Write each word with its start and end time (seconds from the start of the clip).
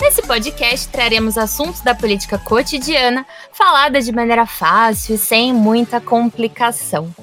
Nesse 0.00 0.22
podcast 0.22 0.88
traremos 0.88 1.38
assuntos 1.38 1.80
da 1.80 1.94
política 1.94 2.36
cotidiana, 2.38 3.24
falada 3.52 4.00
de 4.00 4.12
maneira 4.12 4.44
fácil 4.44 5.14
e 5.14 5.18
sem 5.18 5.52
muita 5.52 6.00
complicação. 6.00 7.14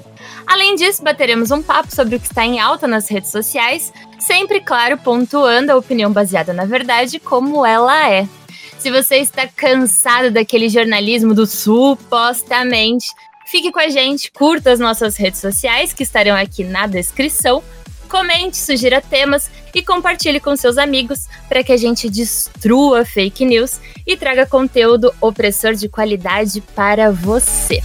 Além 0.46 0.74
disso, 0.74 1.02
bateremos 1.02 1.50
um 1.50 1.62
papo 1.62 1.94
sobre 1.94 2.16
o 2.16 2.20
que 2.20 2.26
está 2.26 2.44
em 2.44 2.58
alta 2.58 2.86
nas 2.86 3.08
redes 3.08 3.30
sociais, 3.30 3.92
sempre, 4.18 4.60
claro, 4.60 4.98
pontuando 4.98 5.70
a 5.70 5.76
opinião 5.76 6.12
baseada 6.12 6.52
na 6.52 6.64
verdade 6.64 7.20
como 7.20 7.64
ela 7.64 8.08
é. 8.10 8.26
Se 8.78 8.90
você 8.90 9.18
está 9.18 9.46
cansado 9.46 10.30
daquele 10.30 10.68
jornalismo 10.68 11.34
do 11.34 11.46
supostamente, 11.46 13.06
fique 13.46 13.70
com 13.70 13.78
a 13.78 13.88
gente, 13.88 14.30
curta 14.32 14.72
as 14.72 14.80
nossas 14.80 15.16
redes 15.16 15.40
sociais 15.40 15.92
que 15.92 16.02
estarão 16.02 16.34
aqui 16.34 16.64
na 16.64 16.86
descrição 16.86 17.62
comente, 18.12 18.58
sugira 18.58 19.00
temas 19.00 19.50
e 19.74 19.82
compartilhe 19.82 20.38
com 20.38 20.54
seus 20.54 20.76
amigos 20.76 21.26
para 21.48 21.64
que 21.64 21.72
a 21.72 21.78
gente 21.78 22.10
destrua 22.10 23.06
fake 23.06 23.42
news 23.42 23.80
e 24.06 24.18
traga 24.18 24.44
conteúdo 24.44 25.14
opressor 25.18 25.72
de 25.72 25.88
qualidade 25.88 26.60
para 26.60 27.10
você. 27.10 27.82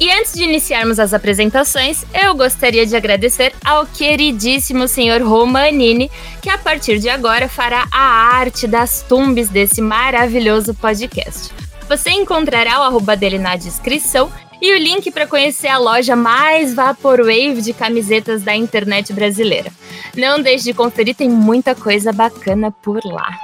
E 0.00 0.10
antes 0.10 0.34
de 0.34 0.42
iniciarmos 0.42 0.98
as 0.98 1.14
apresentações, 1.14 2.04
eu 2.12 2.34
gostaria 2.34 2.84
de 2.84 2.96
agradecer 2.96 3.54
ao 3.64 3.86
queridíssimo 3.86 4.88
senhor 4.88 5.22
Romanini, 5.22 6.10
que 6.42 6.50
a 6.50 6.58
partir 6.58 6.98
de 6.98 7.08
agora 7.08 7.48
fará 7.48 7.86
a 7.92 8.36
arte 8.36 8.66
das 8.66 9.02
tumbes 9.08 9.48
desse 9.48 9.80
maravilhoso 9.80 10.74
podcast. 10.74 11.52
Você 11.88 12.10
encontrará 12.10 12.80
o 12.80 12.82
arroba 12.82 13.14
dele 13.16 13.38
na 13.38 13.54
descrição 13.56 14.32
e 14.64 14.72
o 14.72 14.78
link 14.78 15.10
para 15.10 15.26
conhecer 15.26 15.68
a 15.68 15.76
loja 15.76 16.16
mais 16.16 16.72
Vaporwave 16.72 17.60
de 17.60 17.74
camisetas 17.74 18.42
da 18.42 18.56
internet 18.56 19.12
brasileira. 19.12 19.70
Não 20.16 20.40
deixe 20.40 20.64
de 20.64 20.72
conferir, 20.72 21.14
tem 21.14 21.28
muita 21.28 21.74
coisa 21.74 22.14
bacana 22.14 22.70
por 22.70 23.04
lá. 23.04 23.38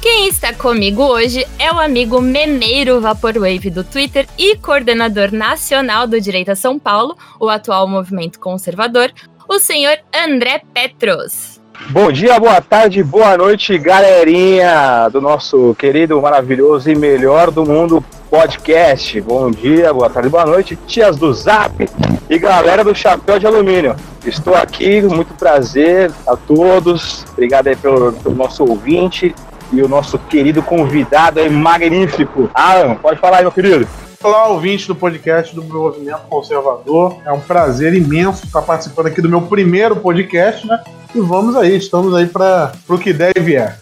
Quem 0.00 0.28
está 0.28 0.54
comigo 0.54 1.02
hoje 1.02 1.44
é 1.58 1.72
o 1.72 1.80
amigo 1.80 2.20
Memeiro 2.20 3.00
Vaporwave 3.00 3.70
do 3.70 3.82
Twitter 3.82 4.28
e 4.38 4.56
coordenador 4.56 5.32
nacional 5.32 6.06
do 6.06 6.20
Direita 6.20 6.54
São 6.54 6.78
Paulo, 6.78 7.18
o 7.40 7.48
atual 7.48 7.88
movimento 7.88 8.38
conservador, 8.38 9.12
o 9.48 9.58
senhor 9.58 9.98
André 10.14 10.62
Petros. 10.72 11.57
Bom 11.86 12.12
dia, 12.12 12.38
boa 12.38 12.60
tarde, 12.60 13.02
boa 13.02 13.36
noite, 13.38 13.78
galerinha 13.78 15.08
do 15.10 15.22
nosso 15.22 15.74
querido, 15.78 16.20
maravilhoso 16.20 16.90
e 16.90 16.94
melhor 16.94 17.50
do 17.50 17.64
mundo 17.64 18.04
podcast. 18.28 19.18
Bom 19.22 19.50
dia, 19.50 19.92
boa 19.94 20.10
tarde, 20.10 20.28
boa 20.28 20.44
noite, 20.44 20.76
tias 20.86 21.16
do 21.16 21.32
Zap 21.32 21.88
e 22.28 22.38
galera 22.38 22.84
do 22.84 22.94
Chapéu 22.94 23.38
de 23.38 23.46
Alumínio. 23.46 23.96
Estou 24.26 24.54
aqui, 24.54 25.00
muito 25.00 25.32
prazer 25.34 26.10
a 26.26 26.36
todos. 26.36 27.24
Obrigado 27.32 27.68
aí 27.68 27.76
pelo, 27.76 28.12
pelo 28.12 28.34
nosso 28.34 28.64
ouvinte 28.64 29.34
e 29.72 29.80
o 29.80 29.88
nosso 29.88 30.18
querido 30.18 30.62
convidado 30.62 31.40
aí, 31.40 31.48
magnífico. 31.48 32.50
Alan, 32.52 32.96
pode 32.96 33.18
falar 33.18 33.38
aí, 33.38 33.42
meu 33.42 33.52
querido. 33.52 33.88
Olá, 34.22 34.48
ouvinte 34.48 34.88
do 34.88 34.96
podcast 34.96 35.54
do 35.54 35.62
Movimento 35.62 36.22
Conservador. 36.28 37.16
É 37.24 37.32
um 37.32 37.40
prazer 37.40 37.94
imenso 37.94 38.44
estar 38.44 38.62
participando 38.62 39.06
aqui 39.06 39.22
do 39.22 39.28
meu 39.28 39.42
primeiro 39.42 39.94
podcast, 39.96 40.66
né? 40.66 40.82
E 41.14 41.20
vamos 41.20 41.56
aí, 41.56 41.76
estamos 41.76 42.14
aí 42.14 42.26
para 42.26 42.72
o 42.88 42.98
que 42.98 43.12
der 43.12 43.32
e 43.36 43.40
vier. 43.40 43.78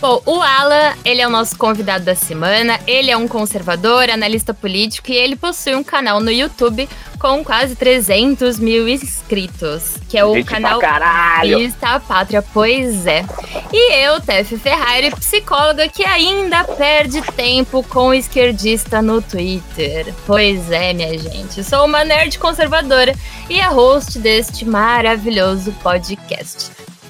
Bom, 0.00 0.22
o 0.26 0.40
Alan, 0.40 0.94
ele 1.04 1.20
é 1.20 1.26
o 1.26 1.30
nosso 1.30 1.58
convidado 1.58 2.04
da 2.04 2.14
semana. 2.14 2.78
Ele 2.86 3.10
é 3.10 3.16
um 3.16 3.26
conservador, 3.26 4.08
analista 4.08 4.54
político 4.54 5.10
e 5.10 5.16
ele 5.16 5.34
possui 5.34 5.74
um 5.74 5.82
canal 5.82 6.20
no 6.20 6.30
YouTube 6.30 6.88
com 7.18 7.44
quase 7.44 7.74
300 7.74 8.60
mil 8.60 8.88
inscritos, 8.88 9.96
que 10.08 10.16
é 10.16 10.24
o 10.24 10.34
Gente 10.34 10.46
canal 10.46 10.78
caralho. 10.78 11.58
Vista 11.58 11.98
Pátria, 11.98 12.42
pois 12.54 13.06
é. 13.06 13.24
E 13.72 14.04
eu, 14.04 14.20
Tef 14.20 14.56
Ferrari, 14.56 15.10
psicóloga 15.10 15.88
que 15.88 16.04
ainda 16.04 16.62
perde 16.62 17.20
tempo 17.32 17.82
com 17.88 18.14
esquerdista 18.14 19.02
no 19.02 19.20
Twitter. 19.20 20.14
Pois 20.26 20.70
é, 20.70 20.92
minha 20.92 21.18
gente, 21.18 21.64
sou 21.64 21.84
uma 21.84 22.04
nerd 22.04 22.38
conservadora 22.38 23.14
e 23.50 23.60
a 23.60 23.68
host 23.68 24.18
deste 24.20 24.64
maravilhoso 24.64 25.72
podcast. 25.82 26.47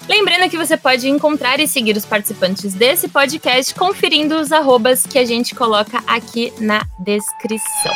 Lembrando 0.08 0.48
que 0.48 0.56
você 0.56 0.76
pode 0.76 1.08
encontrar 1.08 1.60
e 1.60 1.68
seguir 1.68 1.96
os 1.96 2.06
participantes 2.06 2.72
desse 2.72 3.08
podcast 3.08 3.74
conferindo 3.74 4.36
os 4.36 4.50
arrobas 4.50 5.06
que 5.06 5.18
a 5.18 5.24
gente 5.24 5.54
coloca 5.54 6.02
aqui 6.06 6.52
na 6.58 6.86
descrição. 6.98 7.92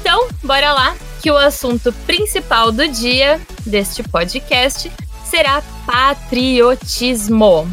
Então, 0.00 0.28
bora 0.42 0.72
lá, 0.72 0.94
que 1.22 1.30
o 1.30 1.36
assunto 1.36 1.92
principal 2.06 2.70
do 2.70 2.86
dia 2.86 3.40
deste 3.64 4.02
podcast 4.02 4.92
será 5.24 5.62
patriotismo. 5.86 7.66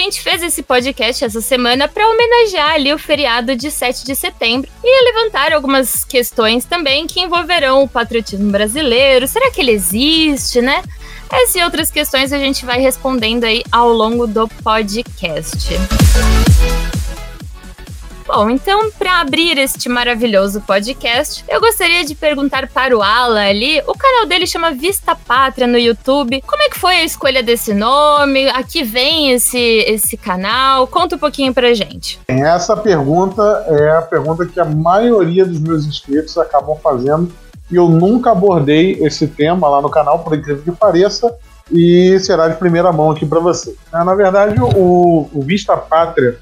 Gente 0.00 0.20
fez 0.20 0.42
esse 0.42 0.62
podcast 0.62 1.24
essa 1.24 1.40
semana 1.40 1.88
para 1.88 2.08
homenagear 2.08 2.72
ali 2.72 2.92
o 2.92 2.98
feriado 2.98 3.54
de 3.56 3.70
7 3.70 4.04
de 4.04 4.14
setembro 4.14 4.70
e 4.82 5.04
levantar 5.12 5.52
algumas 5.52 6.04
questões 6.04 6.64
também 6.64 7.06
que 7.06 7.20
envolverão 7.20 7.82
o 7.82 7.88
patriotismo 7.88 8.50
brasileiro. 8.50 9.26
Será 9.26 9.50
que 9.50 9.60
ele 9.60 9.72
existe, 9.72 10.60
né? 10.60 10.82
Essas 11.30 11.56
e 11.56 11.62
outras 11.62 11.90
questões 11.90 12.32
a 12.32 12.38
gente 12.38 12.64
vai 12.64 12.80
respondendo 12.80 13.44
aí 13.44 13.62
ao 13.70 13.92
longo 13.92 14.26
do 14.26 14.48
podcast. 14.48 15.68
Bom, 18.28 18.50
então, 18.50 18.90
para 18.90 19.22
abrir 19.22 19.56
este 19.56 19.88
maravilhoso 19.88 20.60
podcast, 20.60 21.42
eu 21.48 21.58
gostaria 21.62 22.04
de 22.04 22.14
perguntar 22.14 22.68
para 22.68 22.94
o 22.94 23.02
Alan 23.02 23.40
ali. 23.40 23.80
O 23.86 23.94
canal 23.94 24.26
dele 24.26 24.46
chama 24.46 24.70
Vista 24.70 25.16
Pátria 25.16 25.66
no 25.66 25.78
YouTube. 25.78 26.42
Como 26.46 26.62
é 26.62 26.68
que 26.68 26.78
foi 26.78 26.96
a 26.96 27.04
escolha 27.04 27.42
desse 27.42 27.72
nome? 27.72 28.46
Aqui 28.50 28.82
vem 28.82 29.32
esse, 29.32 29.58
esse 29.58 30.18
canal? 30.18 30.86
Conta 30.86 31.16
um 31.16 31.18
pouquinho 31.18 31.54
pra 31.54 31.72
gente. 31.72 32.20
Essa 32.28 32.76
pergunta 32.76 33.64
é 33.66 33.92
a 33.92 34.02
pergunta 34.02 34.44
que 34.44 34.60
a 34.60 34.64
maioria 34.66 35.46
dos 35.46 35.58
meus 35.58 35.86
inscritos 35.86 36.36
acabam 36.36 36.76
fazendo 36.76 37.32
e 37.70 37.76
eu 37.76 37.88
nunca 37.88 38.32
abordei 38.32 38.98
esse 39.00 39.26
tema 39.26 39.70
lá 39.70 39.80
no 39.80 39.88
canal, 39.88 40.18
por 40.18 40.36
incrível 40.36 40.62
que 40.62 40.72
pareça, 40.72 41.34
e 41.72 42.18
será 42.20 42.46
de 42.48 42.56
primeira 42.56 42.92
mão 42.92 43.10
aqui 43.10 43.24
para 43.24 43.40
você. 43.40 43.74
Na 43.90 44.14
verdade, 44.14 44.60
o, 44.60 45.30
o 45.32 45.42
Vista 45.42 45.74
Pátria 45.78 46.38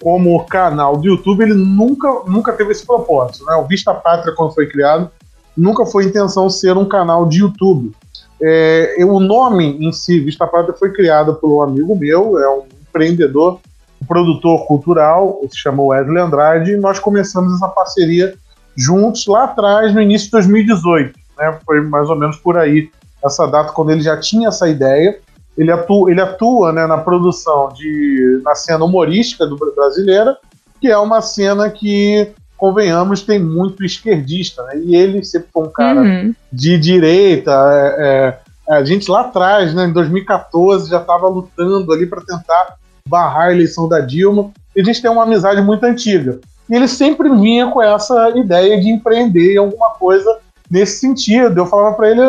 como 0.00 0.44
canal 0.46 0.96
do 0.96 1.06
YouTube, 1.06 1.42
ele 1.42 1.54
nunca, 1.54 2.08
nunca 2.26 2.52
teve 2.52 2.72
esse 2.72 2.86
propósito. 2.86 3.44
Né? 3.44 3.54
O 3.54 3.66
Vista 3.66 3.92
Pátria, 3.94 4.34
quando 4.34 4.54
foi 4.54 4.66
criado, 4.66 5.10
nunca 5.56 5.84
foi 5.84 6.04
intenção 6.04 6.48
ser 6.48 6.76
um 6.76 6.84
canal 6.84 7.26
de 7.26 7.40
YouTube. 7.40 7.92
É, 8.40 8.96
o 9.04 9.18
nome 9.18 9.76
em 9.84 9.92
si, 9.92 10.20
Vista 10.20 10.46
Pátria, 10.46 10.74
foi 10.78 10.92
criado 10.92 11.34
por 11.34 11.50
um 11.50 11.62
amigo 11.62 11.96
meu, 11.96 12.38
é 12.38 12.48
um 12.48 12.62
empreendedor, 12.88 13.58
um 14.00 14.06
produtor 14.06 14.64
cultural, 14.66 15.40
se 15.50 15.58
chama 15.58 15.82
Wesley 15.82 16.22
Andrade, 16.22 16.72
e 16.72 16.76
nós 16.76 17.00
começamos 17.00 17.54
essa 17.54 17.68
parceria 17.68 18.34
juntos 18.76 19.26
lá 19.26 19.44
atrás, 19.44 19.92
no 19.92 20.00
início 20.00 20.26
de 20.26 20.32
2018. 20.32 21.18
Né? 21.36 21.58
Foi 21.66 21.80
mais 21.80 22.08
ou 22.08 22.16
menos 22.16 22.36
por 22.36 22.56
aí 22.56 22.90
essa 23.24 23.46
data, 23.46 23.72
quando 23.72 23.90
ele 23.90 24.00
já 24.00 24.16
tinha 24.18 24.48
essa 24.48 24.68
ideia 24.68 25.18
ele 25.58 25.72
atua, 25.72 26.10
ele 26.10 26.20
atua 26.20 26.72
né, 26.72 26.86
na 26.86 26.98
produção 26.98 27.68
de 27.74 28.40
na 28.44 28.54
cena 28.54 28.84
humorística 28.84 29.44
do 29.44 29.56
brasileira, 29.74 30.36
que 30.80 30.88
é 30.88 30.96
uma 30.96 31.20
cena 31.20 31.68
que 31.68 32.28
convenhamos 32.56 33.22
tem 33.22 33.38
muito 33.38 33.84
esquerdista, 33.84 34.62
né? 34.64 34.78
E 34.84 34.96
ele 34.96 35.22
sempre 35.24 35.48
foi 35.52 35.64
um 35.64 35.70
cara 35.70 36.00
Uhum. 36.00 36.34
de 36.52 36.78
direita. 36.78 37.52
é, 37.52 38.38
é, 38.68 38.74
a 38.74 38.84
gente 38.84 39.10
lá 39.10 39.22
atrás, 39.22 39.74
né, 39.74 39.86
em 39.86 39.92
2014, 39.92 40.90
já 40.90 41.00
estava 41.00 41.26
lutando 41.28 41.92
ali 41.92 42.06
para 42.06 42.20
tentar 42.20 42.74
barrar 43.08 43.46
a 43.48 43.52
eleição 43.52 43.88
da 43.88 44.00
Dilma. 44.00 44.50
E 44.76 44.80
a 44.80 44.84
gente 44.84 45.00
tem 45.00 45.10
uma 45.10 45.22
amizade 45.22 45.60
muito 45.62 45.84
antiga. 45.84 46.38
E 46.68 46.74
ele 46.74 46.86
sempre 46.86 47.30
vinha 47.30 47.68
com 47.70 47.80
essa 47.80 48.28
ideia 48.36 48.78
de 48.78 48.90
empreender 48.90 49.54
em 49.54 49.58
alguma 49.58 49.90
coisa 49.90 50.38
nesse 50.70 51.00
sentido. 51.00 51.58
Eu 51.58 51.66
falava 51.66 51.96
para 51.96 52.10
ele, 52.10 52.20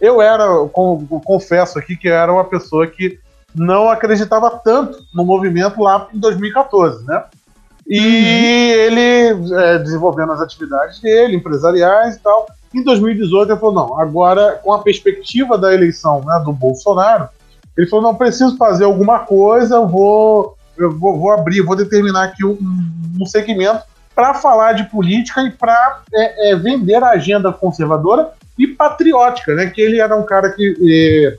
eu 0.00 0.20
era, 0.20 0.46
com- 0.72 1.06
confesso 1.24 1.78
aqui 1.78 1.96
que 1.96 2.08
eu 2.08 2.14
era 2.14 2.32
uma 2.32 2.44
pessoa 2.44 2.86
que 2.86 3.18
não 3.54 3.88
acreditava 3.88 4.50
tanto 4.62 5.02
no 5.14 5.24
movimento 5.24 5.80
lá 5.80 6.08
em 6.12 6.18
2014, 6.18 7.04
né? 7.06 7.24
E 7.86 7.98
ele 7.98 9.54
é, 9.54 9.78
desenvolvendo 9.78 10.32
as 10.32 10.40
atividades 10.40 11.00
dele, 11.00 11.36
empresariais 11.36 12.16
e 12.16 12.20
tal. 12.20 12.46
Em 12.74 12.84
2018 12.84 13.50
ele 13.50 13.58
falou, 13.58 13.74
não, 13.74 13.98
agora 13.98 14.60
com 14.62 14.72
a 14.72 14.82
perspectiva 14.82 15.56
da 15.56 15.72
eleição 15.72 16.22
né, 16.22 16.42
do 16.44 16.52
Bolsonaro, 16.52 17.28
ele 17.76 17.86
falou, 17.86 18.04
não, 18.04 18.14
preciso 18.14 18.58
fazer 18.58 18.84
alguma 18.84 19.20
coisa, 19.20 19.76
eu 19.76 19.88
vou 19.88 20.54
eu 20.76 20.96
vou, 20.96 21.18
vou 21.18 21.32
abrir, 21.32 21.62
vou 21.62 21.74
determinar 21.74 22.24
aqui 22.24 22.44
um, 22.44 22.56
um 23.20 23.26
segmento 23.26 23.82
para 24.18 24.34
falar 24.34 24.72
de 24.72 24.82
política 24.90 25.42
e 25.42 25.50
para 25.52 26.00
é, 26.12 26.50
é, 26.50 26.56
vender 26.56 27.00
a 27.04 27.10
agenda 27.10 27.52
conservadora 27.52 28.32
e 28.58 28.66
patriótica, 28.66 29.54
né? 29.54 29.66
Que 29.66 29.80
ele 29.80 30.00
era 30.00 30.16
um 30.16 30.24
cara 30.24 30.50
que 30.50 30.74
é, 30.82 31.38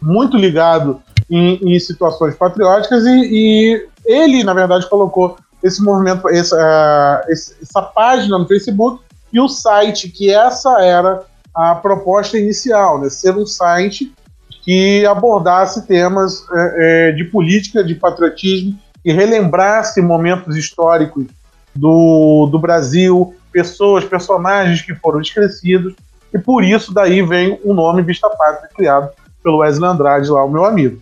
muito 0.00 0.34
ligado 0.38 1.02
em, 1.30 1.56
em 1.56 1.78
situações 1.78 2.34
patrióticas 2.34 3.04
e, 3.04 3.10
e, 3.10 3.88
ele, 4.06 4.42
na 4.42 4.54
verdade, 4.54 4.88
colocou 4.88 5.36
esse 5.62 5.82
movimento, 5.82 6.26
essa, 6.30 7.26
essa 7.28 7.82
página 7.82 8.38
no 8.38 8.48
Facebook 8.48 9.02
e 9.30 9.38
o 9.38 9.46
site, 9.46 10.08
que 10.08 10.32
essa 10.32 10.82
era 10.82 11.24
a 11.54 11.74
proposta 11.74 12.38
inicial, 12.38 13.02
né? 13.02 13.10
Ser 13.10 13.36
um 13.36 13.44
site 13.44 14.14
que 14.62 15.04
abordasse 15.04 15.86
temas 15.86 16.42
é, 16.50 17.10
é, 17.10 17.12
de 17.12 17.24
política, 17.24 17.84
de 17.84 17.94
patriotismo 17.94 18.78
e 19.04 19.12
relembrasse 19.12 20.00
momentos 20.00 20.56
históricos 20.56 21.26
do, 21.74 22.46
do 22.50 22.58
Brasil, 22.58 23.34
pessoas, 23.52 24.04
personagens 24.04 24.82
que 24.82 24.94
foram 24.94 25.20
esquecidos, 25.20 25.94
e 26.32 26.38
por 26.38 26.64
isso 26.64 26.92
daí 26.92 27.22
vem 27.22 27.58
o 27.64 27.72
nome 27.72 28.02
Vista 28.02 28.28
Pátria, 28.28 28.68
criado 28.74 29.10
pelo 29.42 29.58
Wesley 29.58 29.88
Andrade, 29.88 30.30
lá, 30.30 30.44
o 30.44 30.50
meu 30.50 30.64
amigo. 30.64 31.00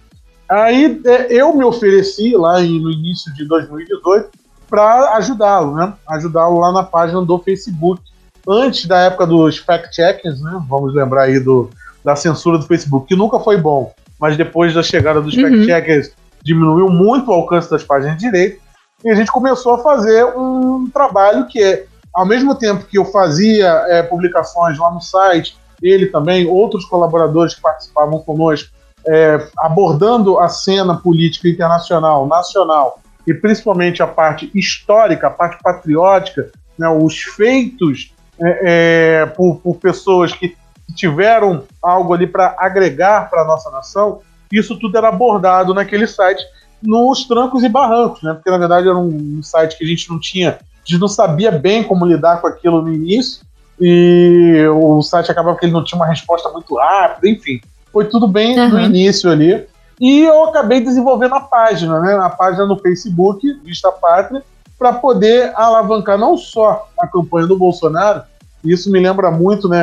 Aí 0.50 1.00
é, 1.06 1.32
eu 1.32 1.54
me 1.54 1.64
ofereci 1.64 2.36
lá 2.36 2.60
no 2.60 2.90
início 2.90 3.32
de 3.34 3.46
2018 3.46 4.28
para 4.69 5.16
ajudá-lo, 5.16 5.74
né? 5.74 5.92
Ajudá-lo 6.08 6.58
lá 6.58 6.72
na 6.72 6.82
página 6.82 7.22
do 7.22 7.38
Facebook. 7.38 8.02
Antes 8.46 8.86
da 8.86 8.98
época 8.98 9.26
dos 9.26 9.58
fact-checkings, 9.58 10.42
né? 10.42 10.62
Vamos 10.69 10.94
lembrar 10.94 11.22
aí 11.22 11.38
do, 11.38 11.70
da 12.04 12.16
censura 12.16 12.58
do 12.58 12.66
Facebook, 12.66 13.06
que 13.06 13.16
nunca 13.16 13.38
foi 13.38 13.56
bom, 13.56 13.94
mas 14.19 14.36
depois 14.36 14.74
da 14.74 14.82
chegada 14.82 15.20
dos 15.20 15.34
uhum. 15.36 15.42
fact-checkers 15.42 16.12
diminuiu 16.42 16.88
muito 16.88 17.30
o 17.30 17.34
alcance 17.34 17.70
das 17.70 17.84
páginas 17.84 18.16
de 18.16 18.24
direito. 18.24 18.60
E 19.04 19.10
a 19.10 19.14
gente 19.14 19.32
começou 19.32 19.75
a 19.75 19.78
fazer 19.78 20.25
um 20.37 20.88
trabalho 20.90 21.46
que 21.46 21.62
é, 21.62 21.87
ao 22.14 22.26
mesmo 22.26 22.54
tempo 22.54 22.84
que 22.84 22.99
eu 22.99 23.04
fazia 23.04 23.69
é, 23.88 24.02
publicações 24.02 24.78
lá 24.78 24.90
no 24.90 25.00
site, 25.00 25.56
ele 25.82 26.06
também, 26.06 26.46
outros 26.46 26.84
colaboradores 26.84 27.54
que 27.54 27.60
participavam 27.60 28.20
conosco, 28.20 28.70
é, 29.06 29.44
abordando 29.58 30.38
a 30.38 30.49
cena 30.49 30.96
política 30.96 31.49
internacional, 31.49 32.26
nacional, 32.26 33.00
e 33.26 33.34
principalmente 33.34 34.02
a 34.02 34.06
parte 34.06 34.50
histórica, 34.54 35.26
a 35.26 35.31
parte 35.31 35.60
patriótica, 35.62 36.50
né, 36.78 36.88
os 36.88 37.20
feitos 37.22 38.14
é, 38.40 39.22
é 39.22 39.26
por, 39.26 39.56
por, 39.56 39.76
pessoas 39.76 40.32
que 40.32 40.56
tiveram 40.94 41.64
algo 41.82 42.14
ali 42.14 42.26
para 42.26 42.55
agregar 42.58 43.28
para 43.28 43.43
a 43.43 43.44
nossa 43.44 43.70
nação, 43.70 44.20
isso 44.50 44.78
tudo 44.78 44.96
era 44.98 45.08
abordado 45.08 45.75
naquele 45.75 46.06
site 46.06 46.44
nos 46.82 47.25
trancos 47.25 47.62
e 47.62 47.69
barrancos, 47.69 48.23
né? 48.23 48.34
Porque 48.34 48.50
na 48.50 48.58
verdade 48.58 48.88
era 48.88 48.99
um 48.99 49.43
site 49.43 49.76
que 49.79 49.84
a 49.84 49.87
gente 49.87 50.11
não 50.11 50.19
tinha, 50.19 50.50
a 50.50 50.84
gente 50.84 51.00
não 51.00 51.08
sabia 51.08 51.50
bem 51.50 51.84
como 51.84 52.05
lidar 52.05 52.40
com 52.40 52.46
aquilo 52.46 52.82
no 52.82 52.93
início 52.93 53.44
e 53.81 54.64
o 54.75 55.02
site 55.02 55.31
acabava 55.31 55.56
que 55.56 55.64
ele 55.64 55.73
não 55.73 55.84
tinha 55.84 55.99
uma 55.99 56.06
resposta 56.06 56.49
muito 56.50 56.76
rápida, 56.76 57.29
enfim, 57.29 57.61
foi 57.93 58.06
tudo 58.06 58.26
bem 58.26 58.58
uhum. 58.58 58.69
no 58.69 58.81
início 58.81 59.31
ali. 59.31 59.67
E 60.00 60.23
eu 60.23 60.44
acabei 60.44 60.81
desenvolvendo 60.81 61.34
a 61.34 61.40
página, 61.40 62.00
né? 62.00 62.14
A 62.17 62.29
página 62.29 62.67
no 62.67 62.79
Facebook, 62.79 63.46
Vista 63.64 63.93
Pátria, 63.93 64.43
para 64.79 64.94
poder 64.94 65.52
alavancar 65.55 66.19
não 66.19 66.37
só 66.37 66.88
a 66.99 67.06
campanha 67.06 67.46
do 67.46 67.56
Bolsonaro, 67.56 68.23
isso 68.64 68.90
me 68.90 68.99
lembra 68.99 69.31
muito, 69.31 69.69
né? 69.69 69.79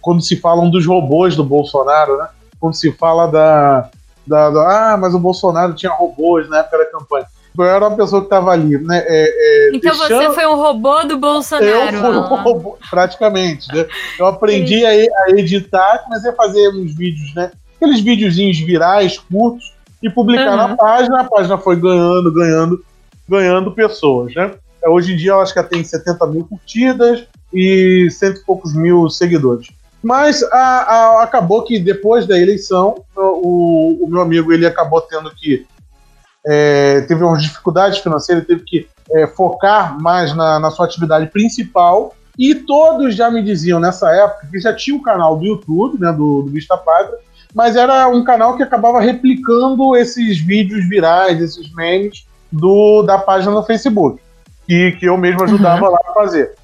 Quando 0.00 0.22
se 0.22 0.36
falam 0.36 0.70
dos 0.70 0.86
robôs 0.86 1.36
do 1.36 1.44
Bolsonaro, 1.44 2.16
né? 2.16 2.28
Quando 2.58 2.74
se 2.74 2.90
fala 2.92 3.26
da, 3.26 3.90
da, 4.28 4.50
da, 4.50 4.92
ah, 4.92 4.96
mas 4.96 5.14
o 5.14 5.18
Bolsonaro 5.18 5.74
tinha 5.74 5.92
robôs 5.92 6.48
na 6.48 6.58
época 6.58 6.78
da 6.78 6.86
campanha. 6.86 7.26
Eu 7.56 7.64
era 7.64 7.88
uma 7.88 7.96
pessoa 7.96 8.20
que 8.20 8.26
estava 8.26 8.52
ali, 8.52 8.78
né? 8.78 9.02
É, 9.04 9.06
é, 9.08 9.70
então 9.74 9.90
deixando... 9.90 10.22
você 10.22 10.34
foi 10.34 10.46
um 10.46 10.54
robô 10.54 11.02
do 11.02 11.18
Bolsonaro. 11.18 11.66
Eu 11.66 11.92
fui 11.92 12.08
um 12.08 12.20
robô, 12.20 12.78
praticamente, 12.88 13.66
né? 13.74 13.84
Eu 14.18 14.26
aprendi 14.26 14.84
a, 14.86 14.90
a, 14.90 15.30
editar, 15.30 16.04
comecei 16.04 16.30
a 16.30 16.34
fazer 16.34 16.68
uns 16.68 16.94
vídeos, 16.94 17.34
né? 17.34 17.50
Aqueles 17.76 18.00
videozinhos 18.00 18.58
virais, 18.58 19.18
curtos, 19.18 19.74
e 20.02 20.08
publicar 20.08 20.50
uhum. 20.50 20.56
na 20.56 20.76
página. 20.76 21.20
A 21.20 21.24
página 21.24 21.58
foi 21.58 21.76
ganhando, 21.76 22.32
ganhando, 22.32 22.84
ganhando 23.28 23.72
pessoas, 23.72 24.34
né? 24.34 24.52
Hoje 24.86 25.14
em 25.14 25.16
dia 25.16 25.32
eu 25.32 25.40
acho 25.40 25.52
que 25.52 25.58
ela 25.58 25.68
tem 25.68 25.82
70 25.82 26.26
mil 26.28 26.44
curtidas 26.44 27.24
e 27.52 28.08
cento 28.10 28.40
e 28.40 28.44
poucos 28.44 28.74
mil 28.74 29.08
seguidores. 29.10 29.68
Mas 30.02 30.42
a, 30.44 30.58
a, 30.58 31.22
acabou 31.22 31.62
que 31.62 31.78
depois 31.78 32.26
da 32.26 32.38
eleição, 32.38 33.02
o, 33.16 34.04
o, 34.04 34.08
meu 34.08 34.20
amigo 34.20 34.52
ele 34.52 34.66
acabou 34.66 35.00
tendo 35.00 35.30
que. 35.34 35.66
É, 36.46 37.02
teve 37.02 37.22
umas 37.24 37.42
dificuldades 37.42 37.98
financeiras, 37.98 38.46
teve 38.46 38.62
que 38.64 38.88
é, 39.10 39.26
focar 39.26 40.00
mais 40.00 40.34
na, 40.34 40.58
na, 40.58 40.70
sua 40.70 40.86
atividade 40.86 41.26
principal. 41.26 42.14
E 42.38 42.54
todos 42.54 43.16
já 43.16 43.30
me 43.30 43.42
diziam 43.42 43.80
nessa 43.80 44.10
época 44.12 44.46
que 44.50 44.60
já 44.60 44.72
tinha 44.72 44.96
o 44.96 45.00
um 45.00 45.02
canal 45.02 45.36
do 45.36 45.44
YouTube, 45.44 46.00
né, 46.00 46.12
do, 46.12 46.42
do 46.42 46.50
Vista 46.50 46.76
Pátria, 46.76 47.18
mas 47.52 47.74
era 47.74 48.08
um 48.08 48.22
canal 48.22 48.56
que 48.56 48.62
acabava 48.62 49.00
replicando 49.00 49.96
esses 49.96 50.38
vídeos 50.38 50.88
virais, 50.88 51.40
esses 51.40 51.74
memes 51.74 52.24
do, 52.52 53.02
da 53.02 53.18
página 53.18 53.52
no 53.52 53.64
Facebook, 53.64 54.20
que, 54.66 54.92
que 54.92 55.06
eu 55.06 55.16
mesmo 55.16 55.42
ajudava 55.42 55.86
uhum. 55.86 55.92
lá 55.92 55.98
a 56.08 56.14
fazer. 56.14 56.54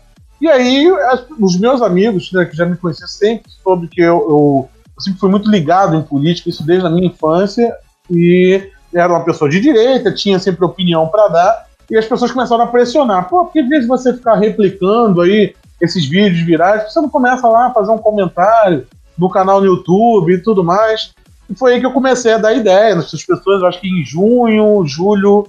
E 0.41 0.49
aí, 0.49 0.91
os 1.39 1.59
meus 1.59 1.81
amigos, 1.81 2.31
né, 2.33 2.45
que 2.45 2.57
já 2.57 2.67
me 2.67 2.77
conheciam, 2.77 3.09
sempre 3.09 3.51
soube 3.63 3.89
que 3.89 4.01
eu, 4.01 4.07
eu, 4.07 4.69
eu, 4.97 5.03
sempre 5.03 5.21
fui 5.21 5.31
muito 5.31 5.51
ligado 5.51 5.97
em 5.97 6.03
política, 6.03 6.51
isso 6.51 6.67
desde 6.67 6.87
a 6.87 6.91
minha 6.91 7.07
infância, 7.07 7.75
e 8.11 8.71
era 8.93 9.13
uma 9.13 9.25
pessoa 9.25 9.49
de 9.49 9.61
direita, 9.61 10.13
tinha 10.13 10.39
sempre 10.39 10.65
opinião 10.65 11.09
para 11.09 11.29
dar, 11.29 11.67
e 11.91 11.97
as 11.97 12.07
pessoas 12.07 12.33
começaram 12.33 12.65
a 12.65 12.69
pressionar. 12.69 13.29
Pô, 13.29 13.45
porque 13.45 13.61
em 13.61 13.69
vez 13.69 13.83
de 13.83 13.89
você 13.89 14.13
ficar 14.13 14.35
replicando 14.37 15.21
aí 15.21 15.55
esses 15.81 16.07
vídeos 16.07 16.41
virais, 16.45 16.93
você 16.93 17.01
não 17.01 17.09
começa 17.09 17.47
lá 17.49 17.67
a 17.67 17.73
fazer 17.73 17.91
um 17.91 17.99
comentário 17.99 18.87
no 19.19 19.29
canal 19.29 19.61
no 19.61 19.67
YouTube 19.67 20.33
e 20.33 20.43
tudo 20.43 20.65
mais. 20.65 21.13
E 21.49 21.55
foi 21.55 21.75
aí 21.75 21.81
que 21.81 21.87
eu 21.87 21.93
comecei 21.93 22.33
a 22.33 22.39
dar 22.39 22.55
ideia 22.55 22.95
nessas 22.95 23.25
pessoas, 23.25 23.63
acho 23.63 23.81
que 23.81 23.89
em 23.89 24.05
junho, 24.05 24.85
julho, 24.87 25.47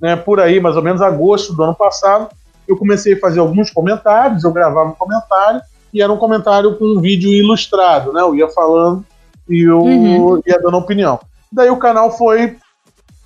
né, 0.00 0.14
por 0.14 0.40
aí, 0.40 0.60
mais 0.60 0.76
ou 0.76 0.82
menos 0.82 1.00
agosto 1.00 1.54
do 1.54 1.62
ano 1.62 1.74
passado, 1.74 2.28
eu 2.68 2.76
comecei 2.76 3.14
a 3.14 3.18
fazer 3.18 3.40
alguns 3.40 3.70
comentários, 3.70 4.44
eu 4.44 4.52
gravava 4.52 4.90
um 4.90 4.94
comentário, 4.94 5.60
e 5.92 6.02
era 6.02 6.12
um 6.12 6.18
comentário 6.18 6.76
com 6.76 6.84
um 6.84 7.00
vídeo 7.00 7.32
ilustrado, 7.32 8.12
né? 8.12 8.20
Eu 8.20 8.34
ia 8.34 8.48
falando 8.48 9.04
e 9.48 9.62
eu 9.62 9.80
uhum. 9.80 10.42
ia 10.46 10.60
dando 10.60 10.76
opinião. 10.76 11.18
Daí 11.50 11.70
o 11.70 11.78
canal 11.78 12.10
foi 12.10 12.58